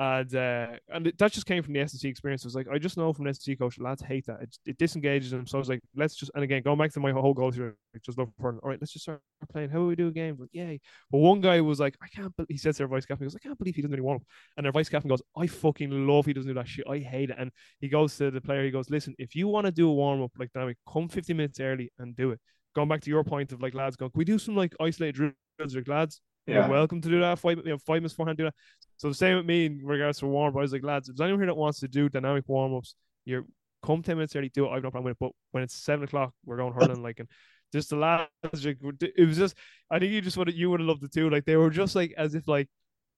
And 0.00 0.34
uh, 0.34 0.66
and 0.88 1.12
that 1.18 1.30
just 1.32 1.46
came 1.46 1.62
from 1.62 1.74
the 1.74 1.80
S&C 1.80 2.08
experience. 2.08 2.42
It 2.42 2.48
was 2.48 2.54
like 2.56 2.68
I 2.72 2.78
just 2.78 2.96
know 2.96 3.12
from 3.12 3.24
the 3.24 3.30
S&C 3.30 3.54
coach, 3.54 3.78
lads 3.78 4.02
hate 4.02 4.26
that. 4.26 4.40
It, 4.40 4.56
it 4.66 4.78
disengages 4.78 5.30
them. 5.30 5.46
So 5.46 5.58
I 5.58 5.60
was 5.60 5.68
like, 5.68 5.82
let's 5.94 6.16
just 6.16 6.32
and 6.34 6.42
again 6.42 6.62
going 6.62 6.78
back 6.78 6.92
to 6.94 7.00
my 7.00 7.12
whole 7.12 7.34
goal 7.34 7.52
here, 7.52 7.76
just 8.04 8.18
love 8.18 8.30
hurling. 8.40 8.60
All 8.62 8.70
right, 8.70 8.78
let's 8.80 8.92
just 8.92 9.04
start 9.04 9.20
playing. 9.52 9.68
How 9.68 9.78
do 9.78 9.86
we 9.86 9.94
do 9.94 10.08
a 10.08 10.10
game? 10.10 10.36
Like, 10.40 10.48
yay! 10.52 10.80
But 11.10 11.18
one 11.18 11.42
guy 11.42 11.60
was 11.60 11.78
like, 11.78 11.96
I 12.02 12.08
can't. 12.08 12.34
Be-, 12.36 12.46
he 12.48 12.56
says 12.56 12.76
to 12.76 12.78
their 12.78 12.88
vice 12.88 13.04
captain, 13.04 13.24
he 13.24 13.26
goes, 13.26 13.36
I 13.36 13.46
can't 13.46 13.58
believe 13.58 13.76
he 13.76 13.82
doesn't 13.82 13.92
really 13.92 14.02
want 14.02 14.22
him. 14.22 14.26
And 14.56 14.64
their 14.64 14.72
vice 14.72 14.88
captain 14.88 15.10
goes, 15.10 15.22
I 15.36 15.46
fucking 15.46 16.08
love 16.08 16.26
he 16.26 16.32
doesn't 16.32 16.48
do 16.48 16.54
that 16.54 16.66
shit. 16.66 16.86
I 16.88 16.98
hate 16.98 17.30
it. 17.30 17.36
And 17.38 17.50
he 17.78 17.88
goes 17.88 18.16
to 18.16 18.30
the 18.30 18.40
player, 18.40 18.64
he 18.64 18.70
goes, 18.70 18.90
listen, 18.90 19.14
if 19.18 19.36
you 19.36 19.48
want 19.48 19.66
to 19.66 19.70
do 19.70 19.88
a 19.88 19.94
warm 19.94 20.22
up 20.22 20.32
like 20.38 20.50
that, 20.54 20.74
come 20.90 21.08
50 21.08 21.34
minutes 21.34 21.60
early 21.60 21.92
and 21.98 22.16
do 22.16 22.30
it 22.30 22.40
going 22.74 22.88
back 22.88 23.00
to 23.02 23.10
your 23.10 23.24
point 23.24 23.52
of 23.52 23.62
like 23.62 23.74
lads 23.74 23.96
going, 23.96 24.10
can 24.10 24.18
we 24.18 24.24
do 24.24 24.38
some 24.38 24.56
like 24.56 24.74
isolated 24.80 25.14
drills? 25.14 25.74
Like 25.74 25.88
lads, 25.88 26.20
yeah. 26.46 26.54
you're 26.54 26.68
welcome 26.68 27.00
to 27.00 27.08
do 27.08 27.20
that. 27.20 27.38
Five, 27.38 27.58
you 27.58 27.70
know, 27.70 27.78
five 27.78 27.96
minutes 27.96 28.14
beforehand, 28.14 28.38
do 28.38 28.44
that. 28.44 28.54
So 28.96 29.08
the 29.08 29.14
same 29.14 29.36
with 29.36 29.46
me 29.46 29.66
in 29.66 29.80
regards 29.84 30.18
to 30.18 30.26
warm 30.26 30.50
up. 30.54 30.58
I 30.58 30.62
was 30.62 30.72
like, 30.72 30.84
lads, 30.84 31.08
if 31.08 31.16
there's 31.16 31.26
anyone 31.26 31.40
here 31.40 31.46
that 31.46 31.56
wants 31.56 31.80
to 31.80 31.88
do 31.88 32.08
dynamic 32.08 32.44
warm 32.46 32.74
ups, 32.74 32.94
you're 33.24 33.44
come 33.84 34.02
ten 34.02 34.16
minutes 34.16 34.34
early, 34.34 34.48
do 34.48 34.66
it. 34.66 34.70
I've 34.70 34.82
no 34.82 34.90
problem 34.90 35.04
with 35.04 35.12
it. 35.12 35.18
But 35.20 35.32
when 35.52 35.62
it's 35.62 35.74
seven 35.74 36.04
o'clock, 36.04 36.32
we're 36.44 36.56
going 36.56 36.72
hurling 36.72 37.02
like 37.02 37.20
and 37.20 37.28
just 37.72 37.90
the 37.90 37.96
last, 37.96 38.30
it 38.42 39.26
was 39.26 39.36
just. 39.36 39.56
I 39.90 39.98
think 39.98 40.12
you 40.12 40.20
just 40.20 40.36
would 40.36 40.52
you 40.54 40.70
would 40.70 40.80
have 40.80 40.88
loved 40.88 41.02
it 41.02 41.12
too. 41.12 41.28
Like 41.28 41.44
they 41.44 41.56
were 41.56 41.70
just 41.70 41.96
like 41.96 42.14
as 42.16 42.34
if 42.34 42.46
like 42.46 42.68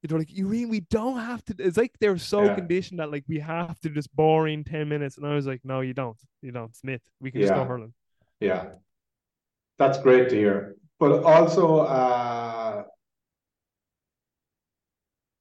they're 0.02 0.18
like, 0.18 0.32
you 0.32 0.46
mean 0.46 0.68
we 0.68 0.80
don't 0.80 1.18
have 1.18 1.44
to? 1.46 1.54
It's 1.58 1.76
like 1.76 1.92
they're 2.00 2.18
so 2.18 2.44
yeah. 2.44 2.54
conditioned 2.54 3.00
that 3.00 3.10
like 3.10 3.24
we 3.28 3.38
have 3.40 3.78
to 3.80 3.90
just 3.90 4.14
boring 4.14 4.64
ten 4.64 4.88
minutes. 4.88 5.18
And 5.18 5.26
I 5.26 5.34
was 5.34 5.46
like, 5.46 5.60
no, 5.64 5.80
you 5.80 5.94
don't. 5.94 6.16
You 6.42 6.52
don't. 6.52 6.74
Smith, 6.74 7.02
we 7.20 7.30
can 7.30 7.40
yeah. 7.40 7.48
just 7.48 7.56
go 7.56 7.64
hurling. 7.64 7.92
Yeah, 8.40 8.68
that's 9.78 9.98
great 9.98 10.28
to 10.30 10.36
hear. 10.36 10.76
But 10.98 11.24
also, 11.24 11.80
uh, 11.80 12.84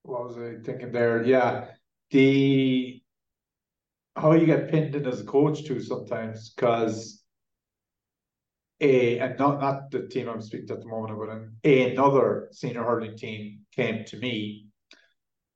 what 0.04 0.26
was 0.26 0.38
I 0.38 0.64
thinking 0.64 0.92
there? 0.92 1.24
Yeah, 1.24 1.68
the 2.12 3.02
how 4.16 4.34
you 4.34 4.46
get 4.46 4.70
pinned 4.70 4.96
in 4.96 5.06
as 5.06 5.22
a 5.22 5.26
coach 5.26 5.66
too 5.66 5.82
sometimes 5.82 6.50
because 6.50 7.24
a 8.82 9.20
and 9.20 9.40
not 9.40 9.62
not 9.62 9.92
the 9.92 10.08
team 10.08 10.30
I'm 10.30 10.42
speaking 10.42 10.70
at 10.72 10.82
the 10.82 10.88
moment, 10.88 11.18
but 11.18 11.30
an, 11.30 11.92
another 11.92 12.50
senior 12.52 12.84
hurling 12.84 13.18
team 13.18 13.62
came 13.76 14.04
to 14.06 14.18
me 14.18 14.68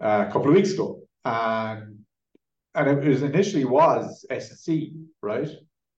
uh, 0.02 0.26
a 0.28 0.32
couple 0.32 0.50
of 0.50 0.56
weeks 0.56 0.74
ago, 0.74 1.02
and 1.26 2.00
and 2.76 2.88
it 2.88 3.08
was 3.08 3.24
initially 3.24 3.66
was 3.66 4.26
S&C, 4.30 4.94
right? 5.22 5.50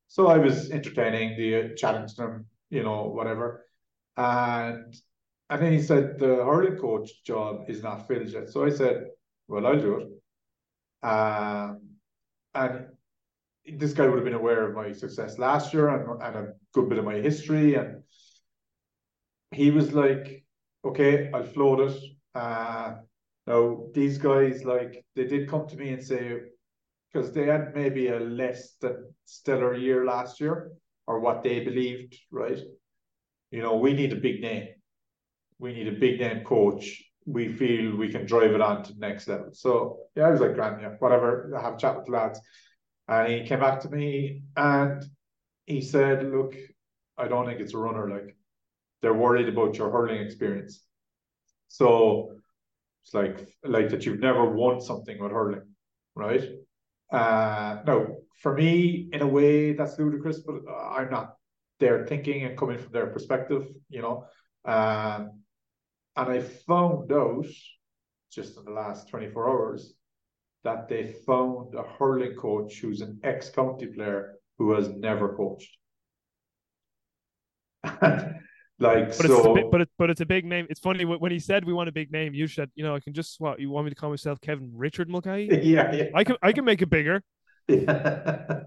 So 0.08 0.28
I 0.28 0.38
was 0.38 0.72
entertaining 0.72 1.38
the 1.38 1.56
uh, 1.56 2.08
to 2.08 2.16
them 2.18 2.46
you 2.72 2.82
know, 2.82 3.04
whatever. 3.04 3.68
And 4.18 4.96
and 5.50 5.62
then 5.62 5.74
he 5.74 5.82
said 5.82 6.18
the 6.18 6.38
hurling 6.38 6.78
coach 6.78 7.24
job 7.24 7.66
is 7.68 7.84
not 7.84 8.08
filled 8.08 8.30
yet. 8.30 8.50
So 8.50 8.66
I 8.66 8.70
said, 8.70 9.08
well, 9.48 9.68
I'll 9.68 9.80
do 9.80 9.96
it. 10.00 11.08
Um, 11.08 11.82
and 12.56 12.88
this 13.66 13.94
guy 13.94 14.08
would 14.08 14.16
have 14.16 14.24
been 14.24 14.34
aware 14.34 14.66
of 14.68 14.76
my 14.76 14.94
success 14.94 15.38
last 15.38 15.74
year 15.74 15.90
and, 15.90 16.22
and 16.24 16.36
a 16.36 16.54
good 16.74 16.88
bit 16.88 17.00
of 17.00 17.06
my 17.06 17.16
history. 17.16 17.76
And 17.76 18.04
he 19.52 19.72
was 19.72 19.92
like, 19.92 20.46
okay, 20.86 21.30
I'll 21.34 21.44
float 21.44 21.92
it. 21.92 22.02
Uh, 22.34 22.96
now, 23.46 23.88
these 23.94 24.18
guys, 24.18 24.64
like, 24.64 25.04
they 25.16 25.26
did 25.26 25.50
come 25.50 25.68
to 25.68 25.76
me 25.76 25.90
and 25.90 26.02
say, 26.02 26.40
because 27.12 27.34
they 27.34 27.48
had 27.48 27.76
maybe 27.76 28.08
a 28.08 28.20
less 28.20 28.76
than 28.80 29.14
stellar 29.26 29.76
year 29.76 30.06
last 30.06 30.40
year 30.40 30.72
or 31.12 31.20
what 31.20 31.44
they 31.44 31.60
believed, 31.60 32.18
right? 32.32 32.60
You 33.52 33.62
know, 33.62 33.76
we 33.76 33.92
need 33.94 34.14
a 34.14 34.24
big 34.28 34.42
name. 34.42 34.70
We 35.60 35.74
need 35.74 35.90
a 35.90 36.00
big 36.00 36.22
name 36.22 36.46
coach. 36.46 37.04
We 37.26 37.50
feel 37.50 37.98
we 37.98 38.10
can 38.10 38.26
drive 38.26 38.52
it 38.52 38.62
on 38.62 38.84
to 38.84 38.94
the 38.94 39.00
next 39.00 39.28
level. 39.28 39.50
So 39.52 39.98
yeah, 40.16 40.28
I 40.28 40.32
was 40.32 40.40
like, 40.40 40.56
Grant, 40.56 40.82
yeah, 40.82 40.94
whatever. 41.00 41.54
I 41.58 41.62
have 41.62 41.74
a 41.74 41.78
chat 41.78 41.98
with 41.98 42.06
the 42.06 42.14
lads. 42.14 42.40
And 43.10 43.34
he 43.34 43.46
came 43.46 43.60
back 43.60 43.82
to 43.82 43.90
me 43.90 44.44
and 44.56 45.04
he 45.66 45.82
said, 45.82 46.32
Look, 46.32 46.56
I 47.18 47.28
don't 47.28 47.46
think 47.46 47.60
it's 47.60 47.74
a 47.74 47.78
runner. 47.78 48.10
Like 48.10 48.38
they're 49.02 49.14
worried 49.26 49.50
about 49.50 49.78
your 49.78 49.92
hurling 49.92 50.22
experience. 50.22 50.82
So 51.68 52.38
it's 53.04 53.14
like 53.14 53.54
like 53.66 53.90
that 53.90 54.06
you've 54.06 54.22
never 54.22 54.50
won 54.50 54.80
something 54.80 55.22
with 55.22 55.34
hurling, 55.34 55.68
right? 56.16 56.44
Uh, 57.12 57.82
no, 57.86 58.18
for 58.42 58.56
me, 58.56 59.10
in 59.12 59.22
a 59.22 59.28
way, 59.28 59.74
that's 59.74 60.00
ludicrous, 60.00 60.40
but 60.40 60.56
I'm 60.70 61.10
not 61.10 61.36
there 61.80 62.06
thinking 62.06 62.44
and 62.46 62.58
coming 62.58 62.78
from 62.78 62.92
their 62.94 63.08
perspective, 63.08 63.68
you 63.90 64.02
know. 64.02 64.26
Um, 64.66 65.42
and 66.16 66.30
I 66.30 66.42
found 66.42 67.12
out 67.12 67.46
just 68.32 68.58
in 68.58 68.66
the 68.66 68.72
last 68.72 69.10
24 69.10 69.50
hours 69.50 69.94
that 70.64 70.88
they 70.88 71.14
found 71.26 71.74
a 71.76 71.84
hurling 71.84 72.36
coach 72.36 72.80
who's 72.80 73.02
an 73.02 73.20
ex 73.24 73.50
county 73.50 73.88
player 73.88 74.36
who 74.58 74.72
has 74.74 74.90
never 74.90 75.36
coached. 75.36 75.76
Like 78.82 79.10
But 79.10 79.28
so, 79.28 79.38
it's 79.38 79.46
a 79.46 79.54
big, 79.54 79.72
but 79.72 79.82
it, 79.82 79.90
but 80.00 80.10
it's 80.10 80.22
a 80.22 80.26
big 80.26 80.44
name. 80.44 80.66
It's 80.68 80.80
funny 80.80 81.06
when 81.06 81.32
he 81.32 81.38
said 81.38 81.66
we 81.66 81.72
want 81.72 81.88
a 81.88 81.92
big 81.92 82.12
name. 82.12 82.34
You 82.34 82.48
said, 82.48 82.72
you 82.74 82.84
know, 82.84 82.96
I 82.96 83.00
can 83.00 83.14
just 83.14 83.40
what 83.40 83.60
you 83.60 83.70
want 83.70 83.86
me 83.86 83.92
to 83.92 83.96
call 83.96 84.10
myself 84.10 84.42
Kevin 84.42 84.72
Richard 84.74 85.08
Mulcahy. 85.08 85.48
yeah, 85.62 85.94
yeah. 85.94 86.06
I 86.16 86.24
can 86.24 86.36
I 86.42 86.52
can 86.52 86.66
make 86.66 86.82
it 86.82 86.90
bigger. 86.90 87.22
Yeah. 87.68 87.84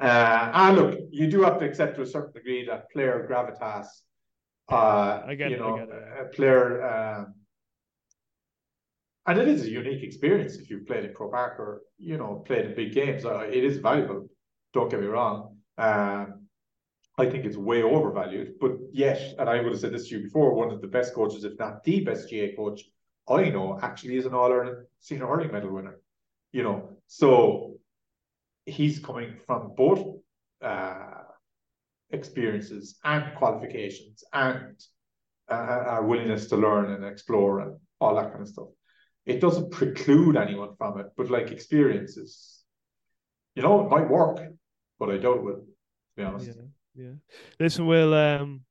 uh, 0.00 0.50
and 0.52 0.76
look, 0.76 0.98
you 1.12 1.30
do 1.30 1.42
have 1.42 1.60
to 1.60 1.64
accept 1.64 1.94
to 1.94 2.02
a 2.02 2.06
certain 2.06 2.32
degree 2.32 2.66
that 2.66 2.90
player 2.90 3.24
gravitas. 3.30 3.86
Uh, 4.68 5.22
I 5.28 5.36
get 5.36 5.50
you 5.50 5.56
it, 5.56 5.60
know, 5.60 5.76
get 5.76 5.88
it. 5.90 6.02
a 6.20 6.24
player, 6.34 6.84
um, 6.84 7.34
and 9.26 9.38
it 9.38 9.46
is 9.46 9.62
a 9.62 9.70
unique 9.70 10.02
experience 10.02 10.56
if 10.56 10.68
you've 10.70 10.88
played 10.88 11.04
in 11.04 11.14
Croke 11.14 11.30
Park 11.30 11.60
or 11.60 11.82
you 11.98 12.18
know 12.18 12.42
played 12.44 12.64
in 12.64 12.74
big 12.74 12.92
games. 12.92 13.24
Uh, 13.24 13.46
it 13.48 13.62
is 13.62 13.78
valuable. 13.78 14.26
Don't 14.72 14.90
get 14.90 15.00
me 15.00 15.06
wrong. 15.06 15.58
Um, 15.78 16.43
I 17.16 17.26
think 17.26 17.44
it's 17.44 17.56
way 17.56 17.82
overvalued, 17.82 18.54
but 18.60 18.72
yet, 18.92 19.34
and 19.38 19.48
I 19.48 19.60
would 19.60 19.72
have 19.72 19.80
said 19.80 19.92
this 19.92 20.08
to 20.08 20.16
you 20.16 20.24
before, 20.24 20.54
one 20.54 20.72
of 20.72 20.80
the 20.80 20.88
best 20.88 21.14
coaches, 21.14 21.44
if 21.44 21.58
not 21.58 21.84
the 21.84 22.00
best 22.00 22.28
GAA 22.28 22.56
coach 22.56 22.82
I 23.28 23.48
know, 23.50 23.78
actually 23.80 24.16
is 24.16 24.26
an 24.26 24.34
All 24.34 24.52
Ireland 24.52 24.86
senior 25.00 25.26
hurling 25.26 25.52
medal 25.52 25.72
winner. 25.72 26.00
You 26.52 26.62
know, 26.62 26.98
so 27.06 27.74
he's 28.66 28.98
coming 28.98 29.36
from 29.46 29.72
both 29.76 30.04
uh, 30.62 31.22
experiences 32.10 32.98
and 33.04 33.34
qualifications 33.36 34.24
and 34.32 34.78
uh, 35.50 35.54
our 35.54 36.04
willingness 36.04 36.46
to 36.48 36.56
learn 36.56 36.90
and 36.92 37.04
explore 37.04 37.60
and 37.60 37.76
all 38.00 38.14
that 38.16 38.30
kind 38.30 38.42
of 38.42 38.48
stuff. 38.48 38.68
It 39.26 39.40
doesn't 39.40 39.70
preclude 39.70 40.36
anyone 40.36 40.76
from 40.76 41.00
it, 41.00 41.06
but 41.16 41.30
like 41.30 41.50
experiences, 41.50 42.62
you 43.54 43.62
know, 43.62 43.84
it 43.84 43.90
might 43.90 44.08
work, 44.08 44.40
but 44.98 45.10
I 45.10 45.16
doubt 45.16 45.36
it 45.36 45.42
will, 45.42 45.54
to 45.54 45.66
be 46.16 46.22
honest. 46.22 46.46
Yeah, 46.46 46.62
yeah. 46.94 47.12
Listen, 47.60 47.86
we'll 47.86 48.14
um 48.14 48.62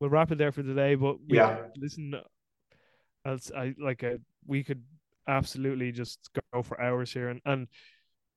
we'll 0.00 0.10
wrap 0.10 0.32
it 0.32 0.38
there 0.38 0.52
for 0.52 0.62
today. 0.62 0.94
But 0.94 1.16
we, 1.28 1.36
Yeah. 1.36 1.56
listen, 1.76 2.14
else 3.26 3.50
I 3.56 3.74
like 3.78 4.02
uh, 4.04 4.18
we 4.46 4.64
could 4.64 4.82
absolutely 5.28 5.92
just 5.92 6.30
go 6.52 6.62
for 6.62 6.80
hours 6.80 7.12
here, 7.12 7.28
and 7.28 7.40
and 7.44 7.68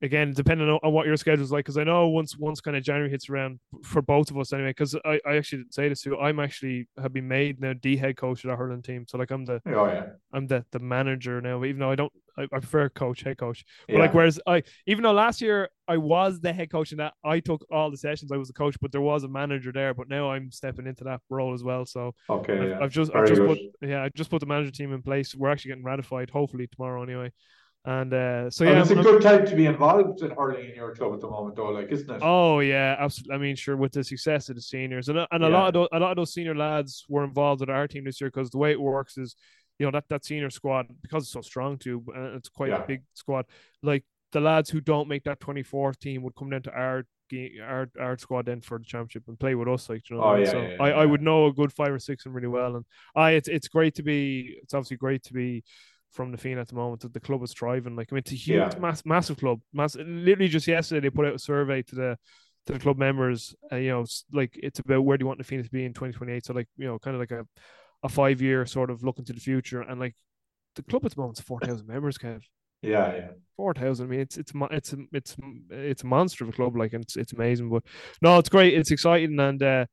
again, 0.01 0.33
depending 0.33 0.67
on, 0.67 0.79
on 0.83 0.91
what 0.91 1.07
your 1.07 1.15
schedule's 1.15 1.51
like, 1.51 1.63
because 1.63 1.77
I 1.77 1.85
know 1.85 2.09
once 2.09 2.37
once 2.37 2.59
kind 2.59 2.75
of 2.75 2.83
January 2.83 3.09
hits 3.09 3.29
around 3.29 3.59
for 3.83 4.01
both 4.01 4.29
of 4.31 4.37
us 4.37 4.51
anyway. 4.51 4.71
Because 4.71 4.95
I, 5.05 5.19
I 5.25 5.37
actually 5.37 5.59
didn't 5.59 5.73
say 5.73 5.87
this 5.89 6.01
too. 6.01 6.19
I'm 6.19 6.39
actually 6.39 6.87
have 7.01 7.13
been 7.13 7.27
made 7.27 7.61
now 7.61 7.73
the 7.81 7.95
head 7.97 8.17
coach 8.17 8.43
of 8.43 8.49
our 8.49 8.57
hurling 8.57 8.81
team. 8.81 9.05
So 9.07 9.17
like 9.17 9.31
I'm 9.31 9.45
the 9.45 9.61
Oh 9.65 9.87
yeah, 9.87 10.05
I'm 10.33 10.47
the 10.47 10.65
the 10.71 10.79
manager 10.79 11.39
now. 11.41 11.63
Even 11.63 11.79
though 11.79 11.91
I 11.91 11.95
don't, 11.95 12.11
I, 12.37 12.43
I 12.43 12.59
prefer 12.59 12.89
coach, 12.89 13.21
head 13.21 13.37
coach. 13.37 13.65
But 13.87 13.95
yeah. 13.95 13.99
like, 14.01 14.13
whereas 14.13 14.39
I, 14.47 14.63
even 14.87 15.03
though 15.03 15.11
last 15.11 15.41
year 15.41 15.69
I 15.87 15.97
was 15.97 16.39
the 16.39 16.53
head 16.53 16.71
coach 16.71 16.91
and 16.91 16.99
that 16.99 17.13
I 17.23 17.39
took 17.39 17.65
all 17.71 17.91
the 17.91 17.97
sessions, 17.97 18.31
I 18.31 18.37
was 18.37 18.47
the 18.47 18.53
coach, 18.53 18.75
but 18.81 18.91
there 18.91 19.01
was 19.01 19.23
a 19.23 19.27
manager 19.27 19.71
there. 19.71 19.93
But 19.93 20.09
now 20.09 20.31
I'm 20.31 20.51
stepping 20.51 20.87
into 20.87 21.03
that 21.05 21.21
role 21.29 21.53
as 21.53 21.63
well. 21.63 21.85
So 21.85 22.13
okay, 22.29 22.59
I've, 22.59 22.69
yeah. 22.69 22.79
I've 22.81 22.91
just, 22.91 23.13
I've 23.15 23.27
just 23.27 23.41
put, 23.41 23.59
yeah, 23.81 24.03
I 24.03 24.09
just 24.09 24.29
put 24.29 24.39
the 24.39 24.45
manager 24.45 24.71
team 24.71 24.93
in 24.93 25.01
place. 25.01 25.35
We're 25.35 25.49
actually 25.49 25.69
getting 25.69 25.83
ratified, 25.83 26.29
hopefully 26.29 26.67
tomorrow 26.67 27.03
anyway. 27.03 27.31
And 27.85 28.13
uh, 28.13 28.49
so 28.49 28.63
yeah, 28.63 28.79
it's 28.79 28.91
a 28.91 28.95
good 28.95 29.21
time 29.21 29.45
to 29.45 29.55
be 29.57 29.65
involved 29.65 30.21
in 30.21 30.31
hurling 30.31 30.69
in 30.69 30.73
your 30.75 30.95
club 30.95 31.15
at 31.15 31.19
the 31.19 31.27
moment, 31.29 31.57
though, 31.57 31.67
like, 31.67 31.91
isn't 31.91 32.09
it? 32.09 32.21
Oh 32.23 32.61
yeah, 32.61 32.95
absolutely. 32.97 33.35
I 33.35 33.37
mean, 33.39 33.57
sure, 33.57 33.75
with 33.75 33.91
the 33.91 34.05
success 34.05 34.47
of 34.47 34.55
the 34.55 34.61
seniors, 34.61 35.09
and 35.09 35.17
a- 35.17 35.27
and 35.31 35.43
a 35.43 35.47
Yeah. 35.49 35.53
lot 35.53 35.67
of 35.67 35.73
those, 35.73 35.87
a 35.91 35.99
lot 35.99 36.11
of 36.11 36.15
those 36.15 36.33
senior 36.33 36.55
lads 36.55 37.03
were 37.09 37.25
involved 37.25 37.59
with 37.59 37.69
our 37.69 37.85
team 37.89 38.05
this 38.05 38.21
year 38.21 38.29
because 38.29 38.49
the 38.51 38.57
way 38.57 38.71
it 38.71 38.79
works 38.79 39.17
is, 39.17 39.35
you 39.79 39.85
know, 39.85 39.91
that 39.91 40.05
that 40.09 40.25
senior 40.25 40.49
squad 40.49 40.87
because 41.01 41.23
it's 41.23 41.31
so 41.31 41.41
strong 41.41 41.77
too, 41.77 42.03
and 42.15 42.35
it's 42.35 42.49
quite 42.49 42.69
Yeah. 42.69 42.83
a 42.83 42.87
big 42.87 43.03
squad. 43.13 43.45
Like 43.81 44.03
the 44.31 44.39
lads 44.41 44.69
who 44.69 44.81
don't 44.81 45.07
make 45.07 45.23
that 45.25 45.39
twenty 45.39 45.63
fourth 45.63 45.99
team 45.99 46.23
would 46.23 46.35
come 46.35 46.49
down 46.49 46.61
to 46.63 46.71
our 46.71 47.05
our 47.63 47.89
our 47.99 48.17
squad 48.17 48.45
then 48.45 48.61
for 48.61 48.77
the 48.77 48.85
championship 48.85 49.23
and 49.27 49.39
play 49.39 49.55
with 49.55 49.67
us. 49.67 49.89
Like 49.89 50.07
you 50.09 50.17
know, 50.17 50.23
I 50.23 50.33
Oh, 50.33 50.35
yeah, 50.39 50.51
so 50.51 50.61
yeah, 50.61 50.77
I, 50.79 50.89
yeah. 50.89 50.95
I 50.95 51.05
would 51.05 51.21
know 51.21 51.47
a 51.47 51.53
good 51.53 51.73
five 51.73 51.91
or 51.91 51.99
six 51.99 52.25
and 52.25 52.35
really 52.35 52.47
well, 52.47 52.75
and 52.75 52.85
I 53.15 53.31
it's 53.31 53.47
it's 53.47 53.67
great 53.67 53.95
to 53.95 54.03
be. 54.03 54.57
It's 54.61 54.73
obviously 54.73 54.97
great 54.97 55.23
to 55.23 55.33
be. 55.33 55.63
From 56.11 56.31
the 56.31 56.37
Fianna 56.37 56.61
at 56.61 56.67
the 56.67 56.75
moment, 56.75 57.01
that 57.01 57.11
the 57.11 57.19
club 57.19 57.41
is 57.41 57.53
thriving. 57.53 57.95
Like 57.95 58.09
I 58.11 58.13
mean, 58.13 58.19
it's 58.19 58.31
a 58.31 58.35
huge, 58.35 58.75
mass, 58.77 59.03
massive 59.03 59.37
club. 59.37 59.61
Mass, 59.73 59.95
literally 59.95 60.47
just 60.47 60.67
yesterday 60.67 60.99
they 60.99 61.09
put 61.09 61.25
out 61.25 61.33
a 61.33 61.39
survey 61.39 61.81
to 61.81 61.95
the 61.95 62.17
to 62.67 62.73
the 62.73 62.77
club 62.77 62.99
members. 62.99 63.55
Uh, 63.71 63.77
you 63.77 63.89
know, 63.89 64.05
like 64.31 64.51
it's 64.61 64.77
about 64.77 65.01
where 65.05 65.17
do 65.17 65.23
you 65.23 65.27
want 65.27 65.39
the 65.39 65.43
Phoenix 65.43 65.69
to 65.69 65.71
be 65.73 65.85
in 65.85 65.91
2028. 65.93 66.45
So 66.45 66.53
like 66.53 66.67
you 66.77 66.85
know, 66.85 66.99
kind 66.99 67.15
of 67.15 67.19
like 67.19 67.31
a 67.31 67.47
a 68.03 68.09
five 68.09 68.41
year 68.41 68.65
sort 68.65 68.89
of 68.89 69.03
look 69.03 69.19
into 69.19 69.33
the 69.33 69.39
future. 69.39 69.81
And 69.81 69.99
like 69.99 70.15
the 70.75 70.83
club 70.83 71.05
at 71.05 71.15
the 71.15 71.21
moment 71.21 71.39
is 71.39 71.45
4,000 71.45 71.87
members, 71.87 72.17
Kev. 72.17 72.43
Yeah, 72.81 73.15
yeah. 73.15 73.27
4,000. 73.55 74.05
I 74.05 74.09
mean, 74.09 74.19
it's 74.19 74.37
it's 74.37 74.51
it's 74.71 74.93
it's 75.13 75.35
it's 75.69 76.03
a 76.03 76.07
monster 76.07 76.43
of 76.43 76.49
a 76.49 76.53
club. 76.53 76.75
Like 76.75 76.93
and 76.93 77.03
it's 77.03 77.15
it's 77.15 77.31
amazing. 77.33 77.69
But 77.69 77.83
no, 78.21 78.37
it's 78.39 78.49
great. 78.49 78.73
It's 78.73 78.91
exciting. 78.91 79.39
And 79.39 79.63
uh, 79.63 79.85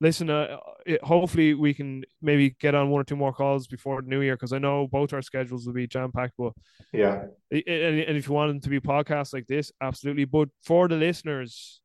listen, 0.00 0.30
uh, 0.30 0.56
it, 0.86 1.02
hopefully 1.04 1.52
we 1.52 1.74
can 1.74 2.04
maybe 2.22 2.56
get 2.58 2.74
on 2.74 2.88
one 2.88 3.02
or 3.02 3.04
two 3.04 3.16
more 3.16 3.34
calls 3.34 3.66
before 3.66 4.00
the 4.00 4.08
new 4.08 4.22
year 4.22 4.34
because 4.34 4.54
I 4.54 4.58
know 4.58 4.86
both 4.86 5.12
our 5.12 5.20
schedules 5.20 5.66
will 5.66 5.74
be 5.74 5.86
jam 5.86 6.10
packed. 6.10 6.34
But 6.38 6.54
Yeah. 6.92 7.24
and, 7.50 7.62
and 7.66 8.16
if 8.16 8.28
you 8.28 8.34
want 8.34 8.50
them 8.50 8.60
to 8.60 8.70
be 8.70 8.80
podcasts 8.80 9.34
like 9.34 9.46
this, 9.46 9.70
absolutely. 9.82 10.24
But 10.24 10.48
for 10.64 10.88
the 10.88 10.96
listeners, 10.96 11.82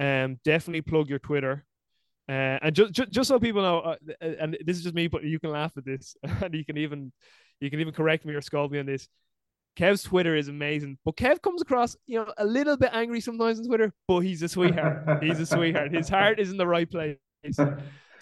um, 0.00 0.40
definitely 0.44 0.82
plug 0.82 1.08
your 1.10 1.20
Twitter. 1.20 1.64
Uh, 2.28 2.58
and 2.62 2.74
just, 2.74 2.92
just 2.92 3.10
just 3.10 3.28
so 3.28 3.38
people 3.38 3.62
know, 3.62 3.78
uh, 3.80 3.96
and 4.20 4.56
this 4.64 4.76
is 4.76 4.84
just 4.84 4.94
me, 4.94 5.08
but 5.08 5.24
you 5.24 5.40
can 5.40 5.50
laugh 5.50 5.72
at 5.76 5.84
this, 5.84 6.16
and 6.42 6.54
you 6.54 6.64
can 6.64 6.78
even 6.78 7.12
you 7.60 7.70
can 7.70 7.80
even 7.80 7.92
correct 7.92 8.24
me 8.24 8.34
or 8.34 8.40
scold 8.40 8.72
me 8.72 8.78
on 8.78 8.86
this. 8.86 9.08
Kev's 9.76 10.02
Twitter 10.02 10.36
is 10.36 10.48
amazing, 10.48 10.98
but 11.04 11.16
Kev 11.16 11.40
comes 11.40 11.62
across, 11.62 11.96
you 12.06 12.18
know, 12.18 12.32
a 12.36 12.44
little 12.44 12.76
bit 12.76 12.90
angry 12.92 13.20
sometimes 13.20 13.58
on 13.58 13.66
Twitter, 13.66 13.92
but 14.06 14.20
he's 14.20 14.42
a 14.42 14.48
sweetheart. 14.48 15.22
he's 15.22 15.40
a 15.40 15.46
sweetheart. 15.46 15.92
His 15.92 16.08
heart 16.08 16.38
is 16.38 16.50
in 16.50 16.58
the 16.58 16.66
right 16.66 16.90
place. 16.90 17.16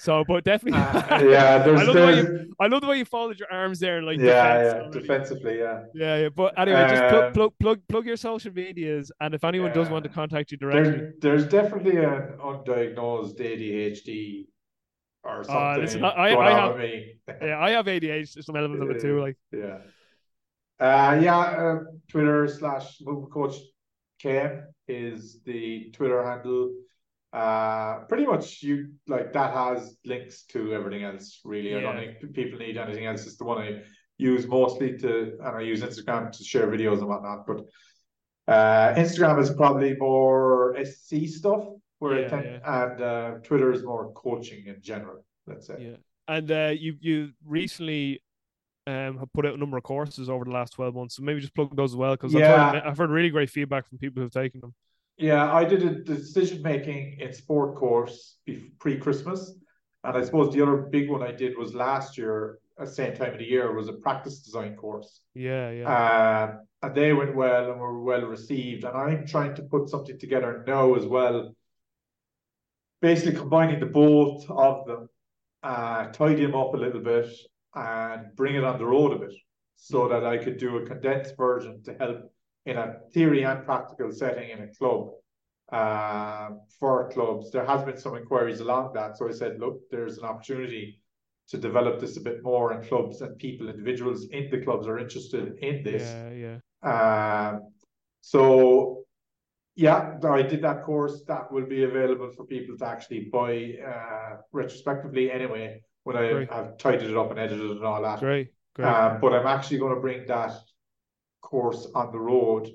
So, 0.00 0.24
but 0.26 0.44
definitely, 0.44 0.80
Uh, 0.80 1.22
yeah, 1.28 1.58
there's, 1.58 1.80
I 1.80 1.84
love 1.84 1.94
the 1.94 2.00
way 2.06 2.14
there's 2.22 2.28
you, 2.48 2.54
I 2.58 2.66
love 2.68 2.80
the 2.80 2.86
way 2.86 2.96
you 2.98 3.04
folded 3.04 3.38
your 3.38 3.52
arms 3.52 3.78
there, 3.80 3.98
and 3.98 4.06
like 4.06 4.18
yeah, 4.18 4.24
defense 4.24 4.64
yeah, 4.74 4.80
already. 4.80 5.00
defensively, 5.00 5.58
yeah. 5.58 5.82
Yeah, 5.94 6.16
yeah. 6.22 6.28
But 6.30 6.58
anyway, 6.58 6.86
just 6.88 7.02
plug, 7.10 7.24
Um, 7.24 7.32
plug, 7.34 7.52
plug, 7.60 7.80
plug 7.86 8.06
your 8.06 8.16
social 8.16 8.50
medias, 8.52 9.12
and 9.20 9.34
if 9.34 9.44
anyone 9.44 9.72
does 9.72 9.90
want 9.90 10.04
to 10.04 10.08
contact 10.10 10.52
you 10.52 10.56
directly, 10.56 10.92
There, 10.92 11.12
there's 11.20 11.46
definitely 11.46 11.96
an 11.98 12.32
undiagnosed 12.40 13.38
ADHD 13.40 14.46
or 15.22 15.44
something 15.44 15.54
Uh, 15.54 15.76
listen, 15.76 16.02
I- 16.04 16.08
I- 16.08 16.46
I 16.48 16.50
have- 16.52 16.76
me. 16.78 17.14
yeah, 17.42 17.60
I 17.60 17.70
have 17.72 17.84
ADHD, 17.86 18.42
some 18.42 18.56
elements 18.56 18.82
of 18.82 18.90
it 18.90 19.00
too. 19.02 19.20
Like, 19.20 19.36
Yeah. 19.52 19.80
Uh, 20.80 21.20
yeah, 21.20 21.38
uh, 21.38 21.78
Twitter 22.08 22.48
slash 22.48 23.02
movement 23.02 23.30
coach 23.34 23.56
KM 24.22 24.62
is 24.88 25.42
the 25.44 25.90
Twitter 25.92 26.24
handle. 26.24 26.72
Uh, 27.32 28.00
pretty 28.08 28.26
much 28.26 28.60
you 28.62 28.90
like 29.06 29.32
that 29.32 29.54
has 29.54 29.96
links 30.04 30.42
to 30.44 30.72
everything 30.74 31.04
else. 31.04 31.40
Really, 31.44 31.76
I 31.76 31.80
don't 31.80 31.96
think 31.96 32.34
people 32.34 32.58
need 32.58 32.76
anything 32.76 33.06
else. 33.06 33.24
It's 33.26 33.36
the 33.36 33.44
one 33.44 33.58
I 33.58 33.82
use 34.18 34.46
mostly 34.48 34.98
to, 34.98 35.38
and 35.38 35.56
I 35.56 35.60
use 35.60 35.80
Instagram 35.82 36.32
to 36.32 36.44
share 36.44 36.66
videos 36.66 36.98
and 36.98 37.08
whatnot. 37.08 37.46
But 37.46 37.60
uh, 38.52 38.94
Instagram 38.94 39.40
is 39.40 39.50
probably 39.50 39.94
more 39.96 40.76
SC 40.84 41.28
stuff, 41.28 41.64
where 42.00 42.14
I 42.14 42.20
Yeah, 42.22 42.28
tend, 42.28 42.60
and 42.64 43.00
uh, 43.00 43.30
Twitter 43.44 43.72
is 43.72 43.84
more 43.84 44.12
coaching 44.12 44.66
in 44.66 44.82
general. 44.82 45.24
Let's 45.46 45.68
say. 45.68 45.76
yeah. 45.78 45.96
And 46.26 46.50
uh, 46.50 46.72
you 46.76 46.96
you 47.00 47.30
recently 47.46 48.22
um 48.88 49.18
have 49.18 49.32
put 49.32 49.46
out 49.46 49.54
a 49.54 49.56
number 49.56 49.76
of 49.76 49.84
courses 49.84 50.28
over 50.28 50.44
the 50.44 50.50
last 50.50 50.72
twelve 50.72 50.94
months, 50.96 51.14
so 51.16 51.22
maybe 51.22 51.38
just 51.40 51.54
plug 51.54 51.76
those 51.76 51.92
as 51.92 51.96
well 51.96 52.14
because 52.14 52.34
I've, 52.34 52.40
Yeah. 52.42 52.72
heard, 52.72 52.82
I've 52.82 52.98
heard 52.98 53.10
really 53.10 53.30
great 53.30 53.50
feedback 53.50 53.88
from 53.88 53.98
people 53.98 54.20
who've 54.22 54.32
taken 54.32 54.60
them. 54.60 54.74
Yeah, 55.20 55.52
I 55.52 55.64
did 55.64 55.82
a 55.82 56.02
decision 56.02 56.62
making 56.62 57.20
in 57.20 57.32
sport 57.34 57.76
course 57.76 58.38
pre 58.78 58.98
Christmas, 58.98 59.54
and 60.02 60.16
I 60.16 60.24
suppose 60.24 60.54
the 60.54 60.62
other 60.62 60.76
big 60.78 61.10
one 61.10 61.22
I 61.22 61.30
did 61.30 61.58
was 61.58 61.74
last 61.74 62.16
year 62.16 62.58
at 62.78 62.86
the 62.86 62.92
same 62.92 63.14
time 63.14 63.34
of 63.34 63.38
the 63.38 63.44
year 63.44 63.74
was 63.74 63.88
a 63.88 63.92
practice 63.92 64.38
design 64.40 64.74
course. 64.76 65.20
Yeah, 65.34 65.70
yeah, 65.70 65.84
Um, 65.92 66.66
and 66.82 66.94
they 66.94 67.12
went 67.12 67.36
well 67.36 67.70
and 67.70 67.78
were 67.78 68.02
well 68.02 68.22
received. 68.22 68.84
And 68.84 68.96
I'm 68.96 69.26
trying 69.26 69.54
to 69.56 69.62
put 69.62 69.90
something 69.90 70.18
together 70.18 70.64
now 70.66 70.94
as 70.94 71.04
well, 71.04 71.54
basically 73.02 73.38
combining 73.38 73.78
the 73.78 73.86
both 73.86 74.48
of 74.48 74.86
them, 74.86 75.10
uh, 75.62 76.06
tidy 76.06 76.46
them 76.46 76.54
up 76.54 76.72
a 76.72 76.78
little 76.78 77.02
bit 77.02 77.28
and 77.74 78.34
bring 78.36 78.54
it 78.54 78.64
on 78.64 78.78
the 78.78 78.86
road 78.86 79.12
a 79.12 79.18
bit 79.18 79.34
so 79.76 80.08
that 80.08 80.24
I 80.24 80.38
could 80.38 80.56
do 80.56 80.78
a 80.78 80.86
condensed 80.86 81.36
version 81.36 81.82
to 81.84 81.94
help 81.94 82.32
in 82.70 82.76
a 82.78 82.96
theory 83.12 83.42
and 83.42 83.64
practical 83.64 84.10
setting 84.12 84.50
in 84.50 84.62
a 84.62 84.68
club. 84.78 85.10
Uh, 85.72 86.50
for 86.78 87.10
clubs, 87.10 87.50
there 87.52 87.64
has 87.64 87.82
been 87.84 87.96
some 87.96 88.16
inquiries 88.16 88.60
along 88.60 88.92
that. 88.94 89.16
So 89.16 89.28
I 89.28 89.32
said, 89.32 89.60
look, 89.60 89.76
there's 89.90 90.18
an 90.18 90.24
opportunity 90.24 91.00
to 91.48 91.58
develop 91.58 92.00
this 92.00 92.16
a 92.16 92.20
bit 92.20 92.42
more, 92.42 92.72
and 92.72 92.88
clubs 92.88 93.20
and 93.22 93.36
people, 93.38 93.68
individuals 93.68 94.28
in 94.30 94.50
the 94.50 94.58
clubs 94.58 94.86
are 94.86 94.98
interested 94.98 95.56
in 95.60 95.82
this. 95.82 96.02
yeah, 96.02 96.30
yeah. 96.44 97.50
Um, 97.52 97.72
so 98.20 99.04
yeah, 99.76 100.18
I 100.24 100.42
did 100.42 100.62
that 100.62 100.82
course. 100.82 101.22
That 101.26 101.50
will 101.52 101.66
be 101.66 101.84
available 101.84 102.30
for 102.36 102.44
people 102.44 102.76
to 102.78 102.86
actually 102.86 103.28
buy 103.32 103.74
uh, 103.84 104.36
retrospectively 104.52 105.30
anyway 105.30 105.82
when 106.04 106.16
I 106.16 106.46
have 106.54 106.78
tidied 106.78 107.10
it 107.10 107.16
up 107.16 107.30
and 107.30 107.38
edited 107.38 107.64
it 107.64 107.76
and 107.76 107.84
all 107.84 108.02
that. 108.02 108.20
Great, 108.20 108.48
great. 108.74 108.86
Um, 108.86 109.20
but 109.20 109.32
I'm 109.32 109.46
actually 109.46 109.78
going 109.78 109.94
to 109.94 110.00
bring 110.00 110.26
that 110.26 110.52
course 111.40 111.86
on 111.94 112.12
the 112.12 112.18
road 112.18 112.68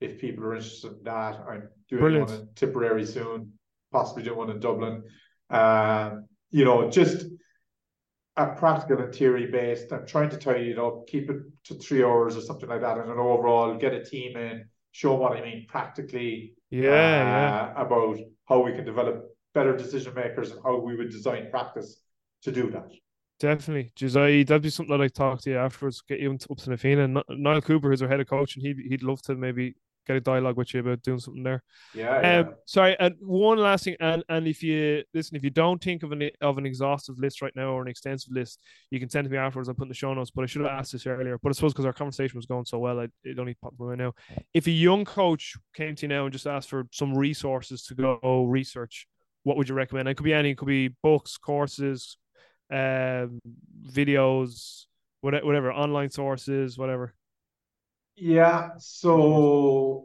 if 0.00 0.18
people 0.18 0.44
are 0.44 0.54
interested 0.54 0.92
in 0.92 1.02
that. 1.04 1.40
I'm 1.48 1.68
doing 1.88 2.00
Brilliant. 2.00 2.30
one 2.30 2.40
in 2.40 2.48
Tipperary 2.54 3.06
soon, 3.06 3.52
possibly 3.92 4.22
doing 4.22 4.38
one 4.38 4.50
in 4.50 4.60
Dublin. 4.60 5.02
Um, 5.50 6.26
you 6.50 6.64
know, 6.64 6.90
just 6.90 7.26
a 8.36 8.46
practical 8.54 9.04
and 9.04 9.14
theory 9.14 9.46
based. 9.46 9.92
I'm 9.92 10.06
trying 10.06 10.30
to 10.30 10.38
tidy 10.38 10.70
it 10.70 10.78
up, 10.78 11.06
keep 11.06 11.30
it 11.30 11.38
to 11.64 11.74
three 11.74 12.02
hours 12.02 12.36
or 12.36 12.40
something 12.40 12.68
like 12.68 12.80
that, 12.80 12.98
and 12.98 13.10
then 13.10 13.18
overall 13.18 13.76
get 13.76 13.92
a 13.92 14.04
team 14.04 14.36
in, 14.36 14.64
show 14.92 15.14
what 15.14 15.32
I 15.32 15.42
mean 15.42 15.66
practically. 15.68 16.54
Yeah, 16.70 16.90
uh, 16.90 17.74
yeah. 17.74 17.82
About 17.82 18.18
how 18.48 18.62
we 18.62 18.72
can 18.72 18.84
develop 18.84 19.24
better 19.54 19.76
decision 19.76 20.14
makers 20.14 20.52
and 20.52 20.60
how 20.64 20.78
we 20.78 20.96
would 20.96 21.10
design 21.10 21.50
practice 21.50 22.00
to 22.42 22.52
do 22.52 22.70
that. 22.70 22.90
Definitely, 23.40 23.90
Josiah. 23.96 24.44
That'd 24.44 24.62
be 24.62 24.70
something 24.70 25.00
I'd 25.00 25.14
talk 25.14 25.40
to 25.42 25.50
you 25.50 25.56
afterwards. 25.56 26.02
Get 26.06 26.20
you 26.20 26.30
up 26.32 26.58
to 26.58 26.70
Na 26.70 26.76
Fianna. 26.76 27.24
Niall 27.30 27.62
Cooper, 27.62 27.88
who's 27.88 28.02
our 28.02 28.08
head 28.08 28.20
of 28.20 28.28
coach, 28.28 28.54
and 28.54 28.64
he'd 28.64 28.76
he'd 28.86 29.02
love 29.02 29.22
to 29.22 29.34
maybe 29.34 29.74
get 30.06 30.16
a 30.16 30.20
dialogue 30.20 30.56
with 30.56 30.74
you 30.74 30.80
about 30.80 31.02
doing 31.02 31.18
something 31.18 31.42
there. 31.42 31.62
Yeah. 31.94 32.16
Um, 32.16 32.22
yeah. 32.22 32.44
Sorry, 32.66 32.96
and 33.00 33.14
one 33.20 33.56
last 33.56 33.84
thing, 33.84 33.96
and 33.98 34.22
and 34.28 34.46
if 34.46 34.62
you 34.62 35.04
listen, 35.14 35.36
if 35.36 35.42
you 35.42 35.48
don't 35.48 35.82
think 35.82 36.02
of 36.02 36.12
an 36.12 36.30
of 36.42 36.58
an 36.58 36.66
exhaustive 36.66 37.18
list 37.18 37.40
right 37.40 37.56
now 37.56 37.70
or 37.70 37.80
an 37.80 37.88
extensive 37.88 38.30
list, 38.30 38.60
you 38.90 39.00
can 39.00 39.08
send 39.08 39.24
to 39.24 39.30
me 39.30 39.38
afterwards. 39.38 39.70
I'll 39.70 39.74
put 39.74 39.84
in 39.84 39.88
the 39.88 39.94
show 39.94 40.12
notes. 40.12 40.30
But 40.30 40.42
I 40.42 40.46
should 40.46 40.60
have 40.60 40.70
asked 40.70 40.92
this 40.92 41.06
earlier. 41.06 41.38
But 41.42 41.48
I 41.48 41.52
suppose 41.52 41.72
because 41.72 41.86
our 41.86 41.94
conversation 41.94 42.36
was 42.36 42.44
going 42.44 42.66
so 42.66 42.78
well, 42.78 43.00
I, 43.00 43.08
it 43.24 43.38
only 43.38 43.54
popped 43.54 43.76
right 43.78 43.96
now. 43.96 44.12
If 44.52 44.66
a 44.66 44.70
young 44.70 45.06
coach 45.06 45.54
came 45.74 45.94
to 45.96 46.02
you 46.02 46.08
now 46.08 46.24
and 46.24 46.32
just 46.32 46.46
asked 46.46 46.68
for 46.68 46.86
some 46.92 47.16
resources 47.16 47.84
to 47.84 47.94
go 47.94 48.44
research, 48.46 49.06
what 49.44 49.56
would 49.56 49.70
you 49.70 49.74
recommend? 49.74 50.08
It 50.08 50.16
could 50.18 50.24
be 50.24 50.34
any. 50.34 50.50
It 50.50 50.58
could 50.58 50.68
be 50.68 50.88
books, 51.02 51.38
courses, 51.38 52.18
um, 52.70 53.38
videos, 53.88 54.86
whatever, 55.20 55.72
online 55.72 56.10
sources, 56.10 56.78
whatever. 56.78 57.14
Yeah. 58.16 58.70
So 58.78 60.04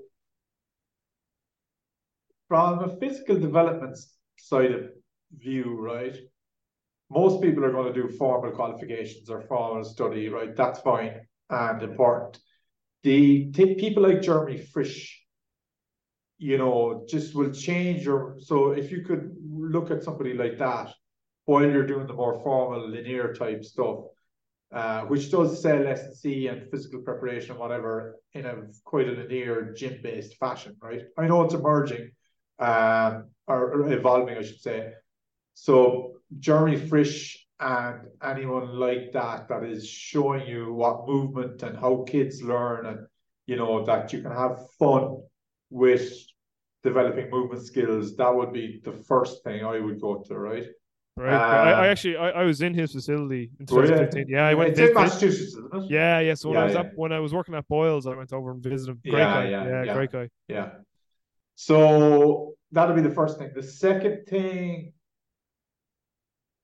from 2.48 2.80
a 2.80 2.96
physical 2.98 3.40
development 3.40 3.98
side 4.38 4.72
of 4.72 4.90
view, 5.38 5.78
right? 5.80 6.16
Most 7.10 7.42
people 7.42 7.64
are 7.64 7.72
going 7.72 7.94
to 7.94 8.02
do 8.02 8.10
formal 8.10 8.52
qualifications 8.52 9.30
or 9.30 9.42
formal 9.42 9.84
study, 9.84 10.30
right? 10.30 10.56
That's 10.56 10.80
fine 10.80 11.22
and 11.50 11.84
important. 11.84 12.40
The 13.04 13.52
people 13.52 14.02
like 14.04 14.22
Jeremy 14.22 14.58
Frisch, 14.58 15.24
you 16.40 16.58
know, 16.58 17.06
just 17.08 17.36
will 17.36 17.52
change 17.52 18.04
your. 18.06 18.38
So 18.40 18.72
if 18.72 18.92
you 18.92 19.04
could 19.04 19.36
look 19.48 19.92
at 19.92 20.04
somebody 20.04 20.34
like 20.34 20.58
that, 20.58 20.92
while 21.45 21.63
you're 21.63 21.88
doing 21.88 22.07
the 22.07 22.13
more 22.13 22.41
formal 22.43 22.89
linear 22.89 23.34
type 23.34 23.63
stuff, 23.63 23.99
uh, 24.73 25.01
which 25.01 25.31
does 25.31 25.61
sell 25.61 25.88
S&C 25.88 26.47
and 26.47 26.69
physical 26.69 27.01
preparation 27.01 27.51
and 27.51 27.59
whatever 27.59 28.15
in 28.34 28.45
a 28.45 28.55
quite 28.84 29.07
a 29.07 29.11
linear 29.11 29.73
gym 29.73 29.99
based 30.01 30.35
fashion, 30.38 30.76
right? 30.81 31.03
I 31.17 31.27
know 31.27 31.43
it's 31.43 31.53
emerging 31.53 32.11
um, 32.59 33.30
or, 33.47 33.73
or, 33.73 33.93
evolving, 33.93 34.38
I 34.38 34.41
should 34.41 34.61
say. 34.61 34.93
So 35.53 36.13
Jeremy 36.39 36.77
Frisch 36.77 37.47
and 37.59 38.07
anyone 38.23 38.80
like 38.80 39.13
that 39.13 39.47
that 39.47 39.63
is 39.63 39.88
showing 39.88 40.47
you 40.47 40.73
what 40.73 41.07
movement 41.07 41.63
and 41.63 41.77
how 41.77 42.03
kids 42.07 42.41
learn 42.41 42.85
and 42.85 42.99
you 43.45 43.55
know 43.55 43.85
that 43.85 44.11
you 44.11 44.22
can 44.22 44.31
have 44.31 44.69
fun 44.77 45.22
with 45.69 46.11
developing 46.85 47.30
movement 47.30 47.65
skills, 47.65 48.15
that 48.15 48.34
would 48.34 48.53
be 48.53 48.80
the 48.84 48.91
first 48.91 49.43
thing 49.43 49.65
I 49.65 49.80
would 49.80 49.99
go 49.99 50.23
to, 50.27 50.38
right? 50.38 50.67
Right. 51.18 51.34
Um, 51.34 51.42
I, 51.42 51.72
I, 51.72 51.74
um, 51.74 51.86
actually 51.86 52.18
I, 52.18 52.30
I, 52.30 52.44
was 52.44 52.62
in 52.62 52.74
his 52.74 52.92
facility 52.92 53.50
in 53.58 53.66
2015. 53.66 54.26
Yeah, 54.28 54.48
I 54.48 54.54
went. 54.54 54.72
It's 54.72 54.80
in 54.80 54.94
Massachusetts, 54.94 55.54
isn't 55.54 55.74
it? 55.74 55.90
Yeah, 55.90 56.20
yeah. 56.20 56.34
So 56.34 56.50
when 56.50 56.58
yeah, 56.58 56.62
I 56.62 56.66
was 56.66 56.74
yeah. 56.74 56.80
up 56.82 56.92
when 56.96 57.12
I 57.14 57.20
was 57.20 57.34
working 57.34 57.56
at 57.56 57.66
Boyles, 57.70 58.06
I 58.06 58.14
went 58.16 58.34
over 58.34 58.52
and 58.52 58.62
visited 58.62 58.92
him. 58.92 59.02
Great 59.02 59.20
yeah, 59.20 59.34
guy. 59.34 59.50
Yeah, 59.50 59.84
yeah, 59.86 59.94
great 59.94 60.12
guy. 60.12 60.30
Yeah. 60.50 60.70
So 61.56 62.56
that'll 62.74 62.96
be 62.96 63.02
the 63.02 63.12
first 63.12 63.38
thing. 63.38 63.52
The 63.56 63.64
second 63.64 64.26
thing, 64.28 64.92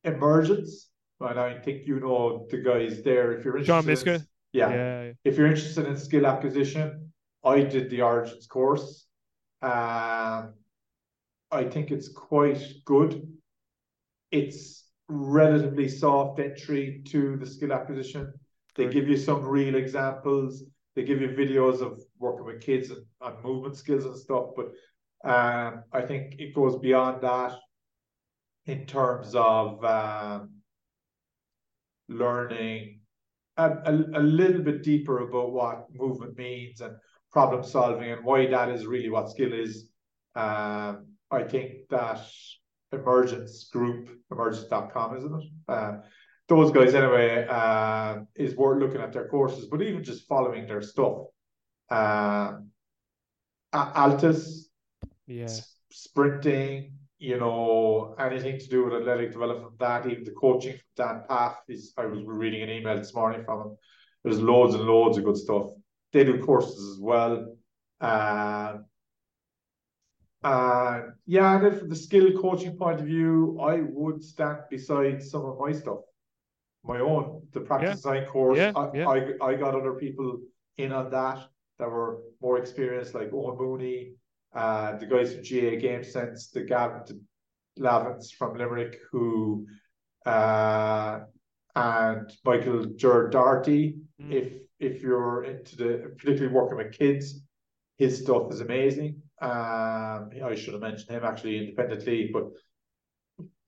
emergence. 0.04 0.90
And 1.22 1.40
I 1.40 1.60
think 1.60 1.88
you 1.88 2.00
know 2.00 2.48
the 2.50 2.58
guys 2.58 3.04
there. 3.04 3.32
If 3.32 3.46
you're 3.46 3.58
interested, 3.58 3.68
John 3.68 3.86
Miska. 3.86 4.16
In, 4.16 4.28
yeah. 4.52 4.70
yeah. 4.70 5.12
If 5.24 5.38
you're 5.38 5.48
interested 5.48 5.86
in 5.86 5.96
skill 5.96 6.26
acquisition, 6.26 7.14
I 7.44 7.62
did 7.62 7.90
the 7.90 8.02
Origins 8.02 8.48
course. 8.48 9.06
Um, 9.62 10.56
I 11.52 11.64
think 11.70 11.92
it's 11.92 12.10
quite 12.10 12.62
good 12.84 13.32
it's 14.32 14.86
relatively 15.08 15.88
soft 15.88 16.40
entry 16.40 17.04
to 17.08 17.38
the 17.38 17.46
skill 17.46 17.74
acquisition. 17.74 18.34
They 18.76 18.88
give 18.88 19.08
you 19.08 19.18
some 19.18 19.44
real 19.44 19.76
examples. 19.76 20.64
They 20.96 21.04
give 21.04 21.22
you 21.22 21.30
videos 21.30 21.82
of 21.82 22.02
working 22.20 22.46
with 22.46 22.62
kids 22.62 22.90
and, 22.90 23.04
and 23.22 23.44
movement 23.44 23.76
skills 23.76 24.06
and 24.06 24.18
stuff. 24.18 24.48
But 24.56 24.68
um, 25.24 25.84
I 25.92 26.02
think 26.02 26.36
it 26.40 26.56
goes 26.56 26.80
beyond 26.80 27.22
that 27.24 27.56
in 28.66 28.86
terms 28.86 29.36
of 29.36 29.84
um, 29.84 30.52
learning 32.08 33.02
a, 33.58 33.70
a, 33.70 33.94
a, 34.16 34.22
little 34.22 34.62
bit 34.62 34.84
deeper 34.84 35.20
about 35.20 35.52
what 35.52 35.88
movement 35.94 36.38
means 36.38 36.82
and 36.82 36.96
problem 37.32 37.64
solving 37.64 38.12
and 38.12 38.24
why 38.24 38.48
that 38.48 38.70
is 38.70 38.86
really 38.86 39.10
what 39.10 39.30
skill 39.30 39.54
is. 39.54 39.90
Um, 40.36 41.08
I 41.30 41.44
think 41.44 41.90
that 41.90 42.22
emergence 42.92 43.70
group, 43.70 44.10
emergence.com, 44.32 45.18
isn't 45.18 45.42
it? 45.42 45.50
Uh, 45.68 45.98
those 46.48 46.72
guys, 46.72 46.94
anyway, 46.94 47.48
uh, 47.50 48.20
is 48.36 48.56
worth 48.56 48.80
looking 48.80 49.02
at 49.02 49.14
their 49.14 49.28
courses, 49.28 49.68
but 49.68 49.82
even 49.82 50.04
just 50.04 50.28
following 50.28 50.68
their 50.68 50.82
stuff. 50.82 51.20
Uh, 51.90 52.58
Altis, 53.74 54.70
yeah, 55.28 55.48
sprinting, 55.92 56.94
you 57.20 57.38
know, 57.38 58.16
anything 58.20 58.60
to 58.60 58.68
do 58.68 58.84
with 58.84 58.94
athletic 58.94 59.32
development, 59.32 59.80
that 59.80 60.08
even 60.08 60.24
the 60.24 60.32
coaching 60.32 60.74
from 60.74 60.82
Dan 60.98 61.24
Pfaff 61.30 61.56
is. 61.70 61.94
I 61.98 62.06
was 62.06 62.20
reading 62.26 62.64
an 62.64 62.70
email 62.70 62.98
this 62.98 63.14
morning 63.14 63.44
from 63.46 63.62
him. 63.62 63.78
There's 64.24 64.42
loads 64.42 64.76
and 64.76 64.84
loads 64.84 65.18
of 65.18 65.24
good 65.24 65.38
stuff. 65.38 65.68
They 66.12 66.24
do 66.24 66.44
courses 66.44 66.96
as 66.96 67.00
well. 67.00 67.56
Uh, 68.02 68.78
uh, 70.44 71.02
yeah, 71.26 71.64
and 71.64 71.78
from 71.78 71.90
the 71.90 71.96
skill 71.96 72.32
coaching 72.42 72.76
point 72.76 73.00
of 73.00 73.06
view, 73.06 73.60
I 73.62 73.82
would 73.82 74.24
stand 74.24 74.60
beside 74.70 75.22
some 75.22 75.46
of 75.46 75.60
my 75.60 75.72
stuff, 75.72 76.00
my 76.84 77.00
own, 77.00 77.44
the 77.54 77.62
practice 77.62 77.90
yeah. 78.06 78.14
design 78.14 78.26
course. 78.26 78.58
Yeah, 78.58 78.72
I, 78.76 78.90
yeah. 78.94 79.08
I, 79.08 79.50
I 79.50 79.56
got 79.56 79.76
other 79.76 79.94
people 79.94 80.40
in 80.78 80.92
on 80.92 81.12
that 81.12 81.46
that 81.78 81.90
were 81.90 82.22
more 82.42 82.58
experienced, 82.58 83.14
like 83.14 83.32
Owen 83.34 83.58
Mooney, 83.58 84.14
uh, 84.54 84.98
the 84.98 85.06
guys 85.06 85.34
from 85.34 85.44
GAA 85.44 85.80
Game 85.80 86.04
Sense, 86.04 86.50
the 86.50 86.64
Gavin 86.64 87.02
the 87.08 87.22
Lavins 87.82 88.32
from 88.32 88.58
Limerick, 88.58 89.00
who, 89.12 89.68
uh, 90.26 91.20
and 91.76 92.32
Michael 92.44 92.86
Gerard 92.96 93.32
Doherty. 93.32 93.98
Mm. 94.22 94.32
If 94.34 94.54
if 94.80 95.02
you're 95.04 95.44
into 95.44 95.76
the 95.76 96.14
particularly 96.18 96.54
working 96.54 96.78
with 96.78 96.94
kids, 96.94 97.42
his 97.98 98.22
stuff 98.22 98.52
is 98.52 98.62
amazing. 98.62 99.22
Um, 99.42 100.30
I 100.44 100.56
should 100.56 100.74
have 100.74 100.82
mentioned 100.82 101.10
him 101.10 101.24
actually 101.24 101.58
independently, 101.58 102.30
but 102.32 102.52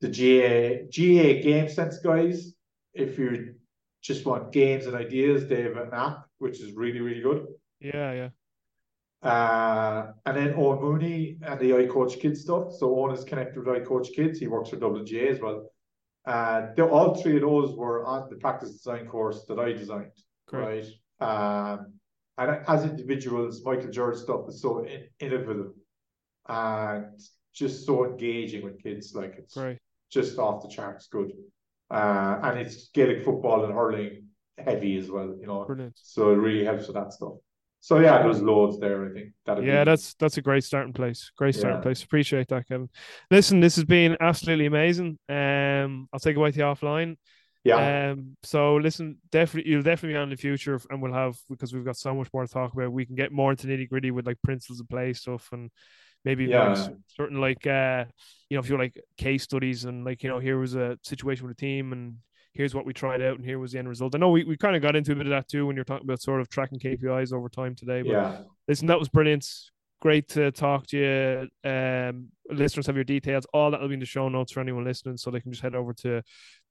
the 0.02 0.08
GAA 0.08 0.86
GAA 0.94 1.42
Game 1.42 1.68
Sense 1.68 2.00
guys, 2.00 2.54
if 2.94 3.18
you 3.18 3.56
just 4.02 4.26
want 4.26 4.52
games 4.52 4.86
and 4.86 4.96
ideas, 4.96 5.48
they 5.48 5.64
have 5.64 5.78
an 5.78 5.90
app 5.94 6.26
which 6.38 6.60
is 6.62 6.74
really 6.74 7.00
really 7.00 7.22
good. 7.22 7.48
Yeah, 7.80 8.12
yeah. 8.14 8.30
Uh, 9.28 10.12
and 10.26 10.38
then 10.38 10.54
Owen 10.58 10.82
Mooney 10.82 11.38
and 11.42 11.60
the 11.60 11.76
I 11.76 11.88
Coach 11.88 12.20
Kids 12.20 12.42
stuff. 12.42 12.74
So 12.74 12.94
Owen 13.00 13.16
is 13.16 13.24
connected 13.24 13.66
with 13.66 13.76
I 13.76 13.80
Coach 13.80 14.10
Kids. 14.14 14.38
He 14.38 14.48
works 14.48 14.70
for 14.70 14.78
WGA 14.78 15.30
as 15.30 15.40
well. 15.40 15.70
Uh, 16.26 16.68
the, 16.76 16.86
all 16.86 17.16
three 17.16 17.36
of 17.36 17.42
those 17.42 17.76
were 17.76 18.06
on 18.06 18.30
the 18.30 18.36
practice 18.36 18.72
design 18.72 19.08
course 19.08 19.46
that 19.48 19.60
I 19.60 19.72
designed. 19.74 20.12
Great. 20.48 20.86
Right. 21.20 21.74
Um, 21.76 21.94
and 22.38 22.60
as 22.68 22.84
individuals, 22.84 23.62
Michael 23.64 23.92
George 23.92 24.18
stuff 24.18 24.48
is 24.48 24.62
so 24.62 24.84
in, 24.84 25.04
innovative 25.20 25.72
and 26.48 27.20
just 27.54 27.86
so 27.86 28.06
engaging 28.06 28.64
with 28.64 28.82
kids. 28.82 29.14
Like 29.14 29.36
it's 29.38 29.56
right. 29.56 29.78
just 30.10 30.38
off 30.38 30.64
the 30.64 30.70
charts 30.70 31.08
good. 31.08 31.32
Uh, 31.92 32.40
and 32.44 32.60
it's 32.60 32.90
Gaelic 32.90 33.24
football 33.24 33.66
and 33.66 33.74
hurling 33.74 34.28
heavy 34.58 34.98
as 34.98 35.12
well, 35.12 35.36
you 35.40 35.46
know. 35.46 35.66
Brilliant. 35.66 36.00
So 36.02 36.32
it 36.32 36.38
really 36.38 36.66
helps 36.66 36.88
with 36.88 36.96
that 36.96 37.14
stuff. 37.14 37.34
So 37.80 38.00
yeah, 38.00 38.24
there's 38.24 38.42
loads 38.42 38.80
there. 38.80 39.06
I 39.06 39.14
think 39.14 39.34
that. 39.46 39.62
Yeah, 39.62 39.84
be... 39.84 39.92
that's 39.92 40.14
that's 40.16 40.38
a 40.38 40.42
great 40.42 40.64
starting 40.64 40.94
place. 40.94 41.32
Great 41.38 41.54
starting 41.54 41.80
yeah. 41.80 41.84
place. 41.84 42.02
Appreciate 42.02 42.48
that, 42.48 42.68
Kevin. 42.68 42.90
Listen, 43.30 43.60
this 43.60 43.76
has 43.76 43.84
been 43.84 44.16
absolutely 44.22 44.68
amazing. 44.68 45.20
Um, 45.28 46.08
I'll 46.14 46.20
take 46.20 46.38
away 46.38 46.52
to 46.52 46.58
you 46.58 46.64
offline. 46.64 47.18
Yeah. 47.64 48.12
Um. 48.12 48.36
So 48.44 48.76
listen, 48.76 49.18
definitely 49.32 49.72
you'll 49.72 49.84
definitely 49.84 50.14
be 50.14 50.18
on 50.18 50.24
in 50.24 50.30
the 50.32 50.36
future, 50.36 50.80
and 50.90 51.02
we'll 51.02 51.14
have 51.14 51.38
because 51.50 51.74
we've 51.74 51.86
got 51.86 51.98
so 51.98 52.14
much 52.14 52.28
more 52.34 52.46
to 52.46 52.52
talk 52.52 52.74
about. 52.74 52.92
We 52.92 53.06
can 53.06 53.16
get 53.16 53.32
more 53.32 53.52
into 53.52 53.68
nitty 53.68 53.90
gritty 53.90 54.12
with 54.12 54.28
like 54.28 54.42
principles 54.42 54.80
of 54.80 54.90
play 54.90 55.14
stuff 55.14 55.50
and 55.52 55.72
maybe 56.26 56.46
yeah. 56.46 56.74
like 56.74 56.94
certain 57.18 57.42
like 57.42 57.68
uh 57.68 58.06
you 58.50 58.56
know 58.56 58.62
if 58.62 58.70
you're 58.70 58.80
like 58.80 58.98
case 59.18 59.44
studies 59.44 59.84
and 59.84 60.06
like 60.06 60.24
you 60.24 60.30
know 60.30 60.40
here 60.40 60.58
was 60.58 60.74
a 60.74 60.98
situation 61.04 61.46
with 61.46 61.58
a 61.58 61.60
team 61.60 61.92
and 61.92 62.16
here's 62.54 62.76
what 62.76 62.86
we 62.86 62.94
tried 62.94 63.22
out 63.22 63.36
and 63.36 63.46
here 63.46 63.60
was 63.60 63.72
the 63.72 63.80
end 63.80 63.90
result. 63.90 64.14
I 64.16 64.20
know 64.20 64.30
we, 64.30 64.44
we 64.44 64.56
kind 64.56 64.76
of 64.76 64.82
got 64.82 64.96
into 64.96 65.12
a 65.12 65.16
bit 65.16 65.26
of 65.26 65.32
that 65.32 65.48
too 65.48 65.66
when 65.66 65.76
you're 65.76 65.86
talking 65.86 66.06
about 66.06 66.22
sort 66.22 66.40
of 66.40 66.50
tracking 66.50 66.80
KPIs 66.80 67.34
over 67.34 67.50
time 67.50 67.76
today. 67.76 68.04
But 68.04 68.12
yeah. 68.12 68.38
listen, 68.68 68.88
that 68.88 69.00
was 69.00 69.10
brilliant. 69.10 69.48
Great 70.04 70.28
to 70.28 70.52
talk 70.52 70.86
to 70.86 70.98
you. 70.98 71.70
Um, 71.70 72.28
listeners 72.50 72.88
have 72.88 72.96
your 72.96 73.06
details. 73.06 73.48
All 73.54 73.72
that 73.72 73.80
will 73.80 73.88
be 73.88 73.94
in 73.94 74.02
the 74.02 74.06
show 74.06 74.28
notes 74.28 74.52
for 74.52 74.60
anyone 74.60 74.84
listening, 74.84 75.16
so 75.16 75.32
they 75.32 75.40
can 75.40 75.54
just 75.54 75.64
head 75.64 75.76
over 75.76 75.94
to 75.94 76.22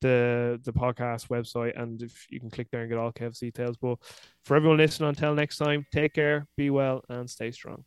the 0.03 0.61
the 0.63 0.73
podcast 0.73 1.29
website 1.29 1.81
and 1.81 2.03
if 2.03 2.27
you 2.29 2.41
can 2.41 2.51
click 2.51 2.69
there 2.71 2.83
and 2.83 2.91
get 2.91 2.99
all 2.99 3.11
Kev's 3.11 3.39
details. 3.39 3.79
But 3.79 3.97
for 4.45 4.55
everyone 4.55 4.77
listening, 4.77 5.09
until 5.09 5.35
next 5.35 5.57
time, 5.57 5.87
take 5.93 6.13
care, 6.13 6.47
be 6.59 6.69
well, 6.69 7.03
and 7.09 7.29
stay 7.29 7.53
strong. 7.53 7.85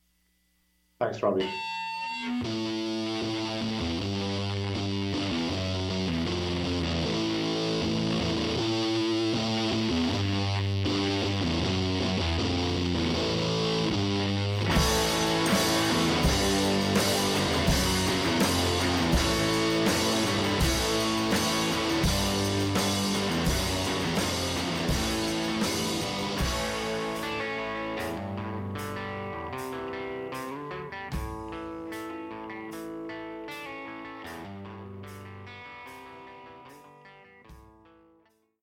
Thanks, 1.00 1.22
Robbie. 1.22 1.48